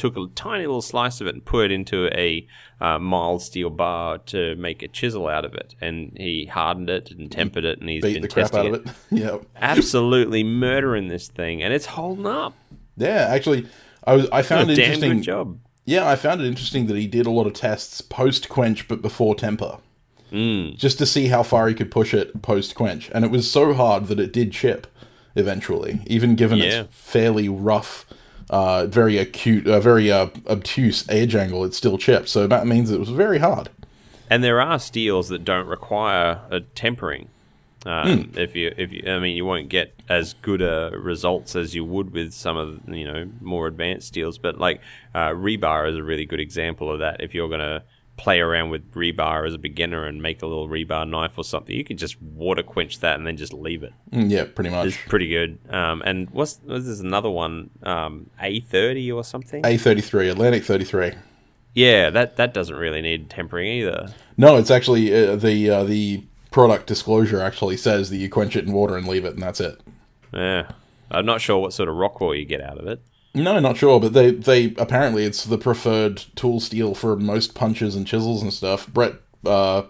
took 0.00 0.16
a 0.16 0.26
tiny 0.34 0.66
little 0.66 0.82
slice 0.82 1.20
of 1.20 1.26
it 1.26 1.34
and 1.34 1.44
put 1.44 1.66
it 1.66 1.70
into 1.72 2.06
a 2.18 2.46
uh, 2.80 2.98
mild 2.98 3.42
steel 3.42 3.70
bar 3.70 4.18
to 4.18 4.56
make 4.56 4.82
a 4.82 4.88
chisel 4.88 5.28
out 5.28 5.44
of 5.44 5.54
it, 5.54 5.74
and 5.80 6.16
he 6.16 6.46
hardened 6.46 6.90
it 6.90 7.10
and 7.10 7.30
tempered 7.30 7.64
it, 7.64 7.78
and 7.80 7.88
he's 7.88 8.02
Beat 8.02 8.14
been 8.14 8.22
the 8.22 8.28
crap 8.28 8.54
out 8.54 8.66
of 8.66 8.74
it. 8.74 8.86
yep. 9.10 9.42
Absolutely 9.56 10.42
murdering 10.42 11.08
this 11.08 11.28
thing, 11.28 11.62
and 11.62 11.72
it's 11.72 11.86
holding 11.86 12.26
up. 12.26 12.54
Yeah, 12.96 13.26
actually, 13.28 13.66
I 14.04 14.14
was 14.14 14.28
I 14.30 14.42
found 14.42 14.70
it 14.70 14.78
interesting. 14.78 15.16
good 15.16 15.22
job. 15.22 15.58
Yeah, 15.84 16.08
I 16.08 16.16
found 16.16 16.40
it 16.40 16.46
interesting 16.46 16.86
that 16.86 16.96
he 16.96 17.06
did 17.06 17.26
a 17.26 17.30
lot 17.30 17.46
of 17.46 17.52
tests 17.52 18.00
post 18.00 18.48
quench 18.48 18.88
but 18.88 19.02
before 19.02 19.34
temper. 19.34 19.78
Mm. 20.32 20.76
Just 20.76 20.98
to 20.98 21.06
see 21.06 21.26
how 21.26 21.42
far 21.42 21.68
he 21.68 21.74
could 21.74 21.90
push 21.90 22.14
it 22.14 22.40
post 22.42 22.74
quench. 22.74 23.10
And 23.12 23.24
it 23.24 23.30
was 23.30 23.50
so 23.50 23.74
hard 23.74 24.06
that 24.06 24.20
it 24.20 24.32
did 24.32 24.52
chip 24.52 24.86
eventually, 25.34 26.00
even 26.06 26.36
given 26.36 26.58
Yeah. 26.58 26.82
its 26.82 26.88
fairly 26.94 27.48
rough, 27.48 28.06
uh, 28.50 28.86
very 28.86 29.16
acute, 29.16 29.66
uh, 29.66 29.80
very 29.80 30.10
uh, 30.12 30.26
obtuse 30.48 31.08
edge 31.08 31.34
angle, 31.34 31.64
it 31.64 31.72
still 31.74 31.96
chipped. 31.96 32.28
So 32.28 32.46
that 32.46 32.66
means 32.66 32.90
it 32.90 33.00
was 33.00 33.08
very 33.10 33.38
hard. 33.38 33.70
and 34.28 34.44
there 34.44 34.60
are 34.60 34.78
steels 34.78 35.28
that 35.28 35.44
don't 35.44 35.66
require 35.66 36.40
a 36.50 36.60
tempering. 36.60 37.28
Um, 37.86 38.30
If 38.36 38.54
you, 38.54 38.74
if 38.76 38.92
you, 38.92 39.02
I 39.10 39.18
mean, 39.20 39.34
you 39.36 39.46
won't 39.46 39.70
get 39.70 39.94
as 40.08 40.34
good 40.42 40.60
a 40.60 40.90
results 40.94 41.56
as 41.56 41.74
you 41.74 41.82
would 41.84 42.12
with 42.12 42.32
some 42.34 42.56
of 42.58 42.80
you 42.88 43.06
know 43.06 43.30
more 43.40 43.66
advanced 43.66 44.08
steels. 44.08 44.36
But 44.36 44.58
like 44.58 44.80
uh, 45.14 45.30
rebar 45.30 45.88
is 45.88 45.96
a 45.96 46.02
really 46.02 46.26
good 46.26 46.40
example 46.40 46.92
of 46.92 46.98
that. 46.98 47.20
If 47.20 47.34
you're 47.34 47.48
going 47.48 47.60
to 47.60 47.82
play 48.20 48.38
around 48.40 48.70
with 48.70 48.92
rebar 48.92 49.46
as 49.46 49.54
a 49.54 49.58
beginner 49.58 50.04
and 50.06 50.20
make 50.22 50.42
a 50.42 50.46
little 50.46 50.68
rebar 50.68 51.08
knife 51.08 51.32
or 51.38 51.42
something, 51.44 51.74
you 51.74 51.84
can 51.84 51.96
just 51.96 52.20
water 52.20 52.62
quench 52.62 53.00
that 53.00 53.16
and 53.16 53.26
then 53.26 53.36
just 53.36 53.52
leave 53.52 53.82
it. 53.82 53.92
Mm, 54.12 54.30
Yeah, 54.30 54.44
pretty 54.44 54.70
much. 54.70 54.88
It's 54.88 54.96
pretty 55.08 55.28
good. 55.28 55.58
Um, 55.70 56.02
and 56.04 56.28
what's 56.30 56.60
was 56.64 56.86
this 56.86 57.00
another 57.00 57.30
one? 57.30 57.70
Um, 57.82 58.30
A 58.40 58.60
thirty 58.60 59.10
or 59.10 59.24
something? 59.24 59.64
A 59.64 59.76
thirty 59.76 60.00
three, 60.02 60.28
Atlantic 60.28 60.64
thirty 60.64 60.84
three. 60.84 61.12
yeah, 61.74 62.10
that 62.10 62.36
that 62.36 62.52
doesn't 62.54 62.76
really 62.76 63.00
need 63.00 63.30
tempering 63.30 63.66
either. 63.68 64.08
No, 64.36 64.56
it's 64.58 64.70
actually 64.70 65.12
uh, 65.14 65.36
the 65.36 65.70
uh, 65.70 65.84
the 65.84 66.24
product 66.50 66.86
disclosure 66.86 67.40
actually 67.40 67.76
says 67.76 68.10
that 68.10 68.16
you 68.18 68.28
quench 68.28 68.56
it 68.56 68.66
in 68.66 68.72
water 68.72 68.96
and 68.96 69.06
leave 69.08 69.24
it, 69.24 69.34
and 69.34 69.42
that's 69.42 69.60
it. 69.60 69.80
Yeah, 70.32 70.70
I'm 71.10 71.24
not 71.26 71.40
sure 71.40 71.58
what 71.58 71.72
sort 71.72 71.88
of 71.88 71.96
Rockwell 71.96 72.34
you 72.34 72.44
get 72.44 72.60
out 72.60 72.78
of 72.78 72.86
it. 72.86 73.00
No, 73.32 73.58
not 73.60 73.76
sure, 73.76 74.00
but 74.00 74.12
they 74.12 74.32
they 74.32 74.74
apparently 74.76 75.24
it's 75.24 75.44
the 75.44 75.58
preferred 75.58 76.24
tool 76.34 76.58
steel 76.58 76.94
for 76.94 77.16
most 77.16 77.54
punches 77.54 77.94
and 77.94 78.06
chisels 78.06 78.42
and 78.42 78.52
stuff. 78.52 78.88
Brett 78.88 79.14
uh, 79.46 79.82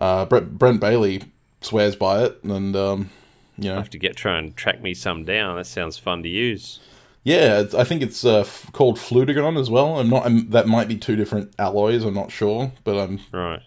uh, 0.00 0.24
Brett 0.26 0.58
Brent 0.58 0.80
Bailey 0.80 1.22
swears 1.60 1.96
by 1.96 2.22
it, 2.22 2.42
and 2.44 2.76
um, 2.76 3.10
you 3.58 3.72
I 3.72 3.76
have 3.76 3.90
to 3.90 3.98
get 3.98 4.16
try 4.16 4.38
and 4.38 4.56
track 4.56 4.80
me 4.80 4.94
some 4.94 5.24
down. 5.24 5.56
That 5.56 5.66
sounds 5.66 5.98
fun 5.98 6.22
to 6.22 6.28
use. 6.28 6.78
yeah, 7.24 7.60
it's, 7.60 7.74
I 7.74 7.82
think 7.82 8.00
it's 8.00 8.24
uh, 8.24 8.40
f- 8.40 8.70
called 8.72 8.96
Flutigon 8.96 9.58
as 9.58 9.68
well. 9.68 9.98
I'm 9.98 10.08
not. 10.08 10.24
I'm, 10.24 10.48
that 10.50 10.68
might 10.68 10.86
be 10.86 10.96
two 10.96 11.16
different 11.16 11.52
alloys. 11.58 12.04
I'm 12.04 12.14
not 12.14 12.30
sure, 12.30 12.72
but 12.84 12.96
I'm. 12.96 13.20
Right. 13.32 13.62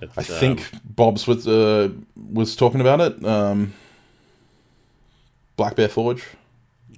It's, 0.00 0.18
I 0.18 0.22
think 0.22 0.68
Bob's 0.84 1.24
Switz, 1.26 1.46
uh, 1.46 1.92
was 2.32 2.56
talking 2.56 2.80
about 2.80 3.00
it. 3.00 3.24
Um, 3.24 3.74
Black 5.56 5.76
Bear 5.76 5.88
Forge. 5.88 6.24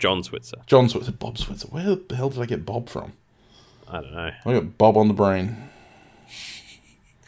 John 0.05 0.23
Switzer. 0.23 0.59
John 0.67 0.91
Switzer. 0.91 1.13
Bob 1.13 1.39
Switzer. 1.39 1.67
Where 1.69 1.97
the 1.97 2.15
hell 2.15 2.29
did 2.29 2.43
I 2.43 2.45
get 2.45 2.67
Bob 2.67 2.91
from? 2.91 3.15
I 3.89 4.03
don't 4.03 4.13
know. 4.13 4.31
I 4.45 4.53
got 4.53 4.77
Bob 4.77 4.99
on 4.99 5.09
the 5.09 5.15
brain. 5.15 5.71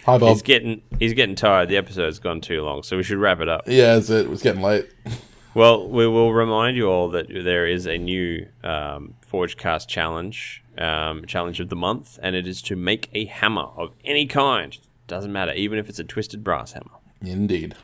Hi, 0.04 0.18
Bob. 0.18 0.28
He's 0.28 0.42
getting 0.42 0.82
he's 0.98 1.14
getting 1.14 1.36
tired. 1.36 1.70
The 1.70 1.78
episode's 1.78 2.18
gone 2.18 2.42
too 2.42 2.60
long, 2.62 2.82
so 2.82 2.98
we 2.98 3.02
should 3.02 3.16
wrap 3.16 3.40
it 3.40 3.48
up. 3.48 3.62
Yeah, 3.66 3.94
that's 3.94 4.10
it. 4.10 4.26
It 4.26 4.28
was 4.28 4.42
getting 4.42 4.60
late. 4.60 4.90
Well, 5.54 5.88
we 5.88 6.06
will 6.06 6.34
remind 6.34 6.76
you 6.76 6.90
all 6.90 7.08
that 7.12 7.28
there 7.30 7.66
is 7.66 7.86
a 7.86 7.96
new 7.96 8.46
um, 8.62 9.14
Forgecast 9.26 9.88
challenge, 9.88 10.62
um, 10.76 11.24
challenge 11.24 11.60
of 11.60 11.70
the 11.70 11.76
month, 11.76 12.18
and 12.22 12.36
it 12.36 12.46
is 12.46 12.60
to 12.60 12.76
make 12.76 13.08
a 13.14 13.24
hammer 13.24 13.68
of 13.74 13.94
any 14.04 14.26
kind. 14.26 14.76
Doesn't 15.06 15.32
matter, 15.32 15.54
even 15.54 15.78
if 15.78 15.88
it's 15.88 15.98
a 15.98 16.04
twisted 16.04 16.44
brass 16.44 16.72
hammer. 16.72 16.98
Indeed. 17.22 17.74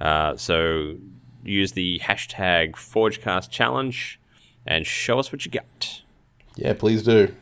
Uh, 0.00 0.36
so 0.36 0.94
use 1.42 1.72
the 1.72 2.00
hashtag 2.04 2.72
ForgeCastChallenge 2.72 4.16
and 4.66 4.86
show 4.86 5.18
us 5.18 5.32
what 5.32 5.44
you 5.44 5.50
got. 5.50 6.02
Yeah, 6.56 6.74
please 6.74 7.02
do. 7.02 7.34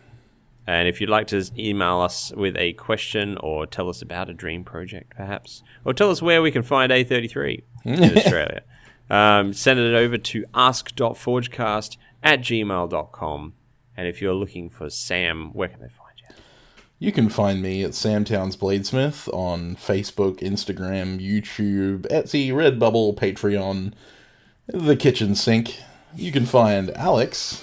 And 0.66 0.86
if 0.86 1.00
you'd 1.00 1.10
like 1.10 1.26
to 1.28 1.44
email 1.58 2.00
us 2.00 2.32
with 2.36 2.56
a 2.56 2.74
question 2.74 3.36
or 3.38 3.66
tell 3.66 3.88
us 3.88 4.02
about 4.02 4.30
a 4.30 4.34
dream 4.34 4.62
project, 4.62 5.14
perhaps, 5.16 5.62
or 5.84 5.92
tell 5.92 6.10
us 6.10 6.22
where 6.22 6.42
we 6.42 6.50
can 6.50 6.62
find 6.62 6.92
A33 6.92 7.62
in 7.84 8.16
Australia, 8.16 8.62
um, 9.08 9.52
send 9.52 9.80
it 9.80 9.94
over 9.94 10.16
to 10.16 10.44
ask.forgecast 10.54 11.96
at 12.22 12.40
gmail.com. 12.40 13.54
And 13.96 14.08
if 14.08 14.22
you're 14.22 14.34
looking 14.34 14.70
for 14.70 14.88
Sam, 14.88 15.50
where 15.52 15.68
can 15.68 15.80
they 15.80 15.88
find 15.88 15.99
you? 17.00 17.12
Can 17.12 17.28
find 17.28 17.60
me 17.60 17.82
at 17.82 17.94
Sam 17.94 18.24
Towns 18.24 18.56
Bladesmith 18.56 19.32
on 19.34 19.74
Facebook, 19.76 20.38
Instagram, 20.40 21.18
YouTube, 21.20 22.02
Etsy, 22.08 22.50
Redbubble, 22.52 23.16
Patreon, 23.16 23.92
the 24.68 24.96
kitchen 24.96 25.34
sink. 25.34 25.80
You 26.14 26.30
can 26.30 26.46
find 26.46 26.90
Alex. 26.90 27.62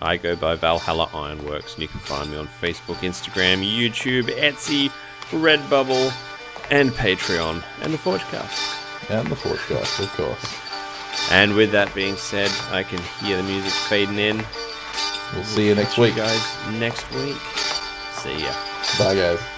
I 0.00 0.16
go 0.16 0.36
by 0.36 0.56
Valhalla 0.56 1.10
Ironworks, 1.12 1.74
and 1.74 1.82
you 1.82 1.88
can 1.88 2.00
find 2.00 2.30
me 2.30 2.36
on 2.36 2.48
Facebook, 2.60 2.96
Instagram, 2.96 3.64
YouTube, 3.64 4.24
Etsy, 4.38 4.90
Redbubble, 5.30 6.12
and 6.70 6.90
Patreon, 6.90 7.62
and 7.82 7.92
the 7.92 7.98
Forgecast. 7.98 9.10
And 9.10 9.28
the 9.28 9.36
Forgecast, 9.36 10.02
of 10.02 10.08
course. 10.12 10.66
And 11.30 11.56
with 11.56 11.72
that 11.72 11.94
being 11.94 12.16
said, 12.16 12.50
I 12.70 12.82
can 12.82 13.00
hear 13.24 13.36
the 13.38 13.42
music 13.42 13.72
fading 13.72 14.18
in. 14.18 14.44
We'll 15.34 15.44
see 15.44 15.68
you 15.68 15.74
next 15.74 15.96
you 15.96 16.04
week. 16.04 16.16
guys 16.16 16.56
next 16.78 17.10
week. 17.12 17.36
See 18.12 18.42
ya. 18.44 18.75
Bye, 18.98 19.14
guys. 19.14 19.55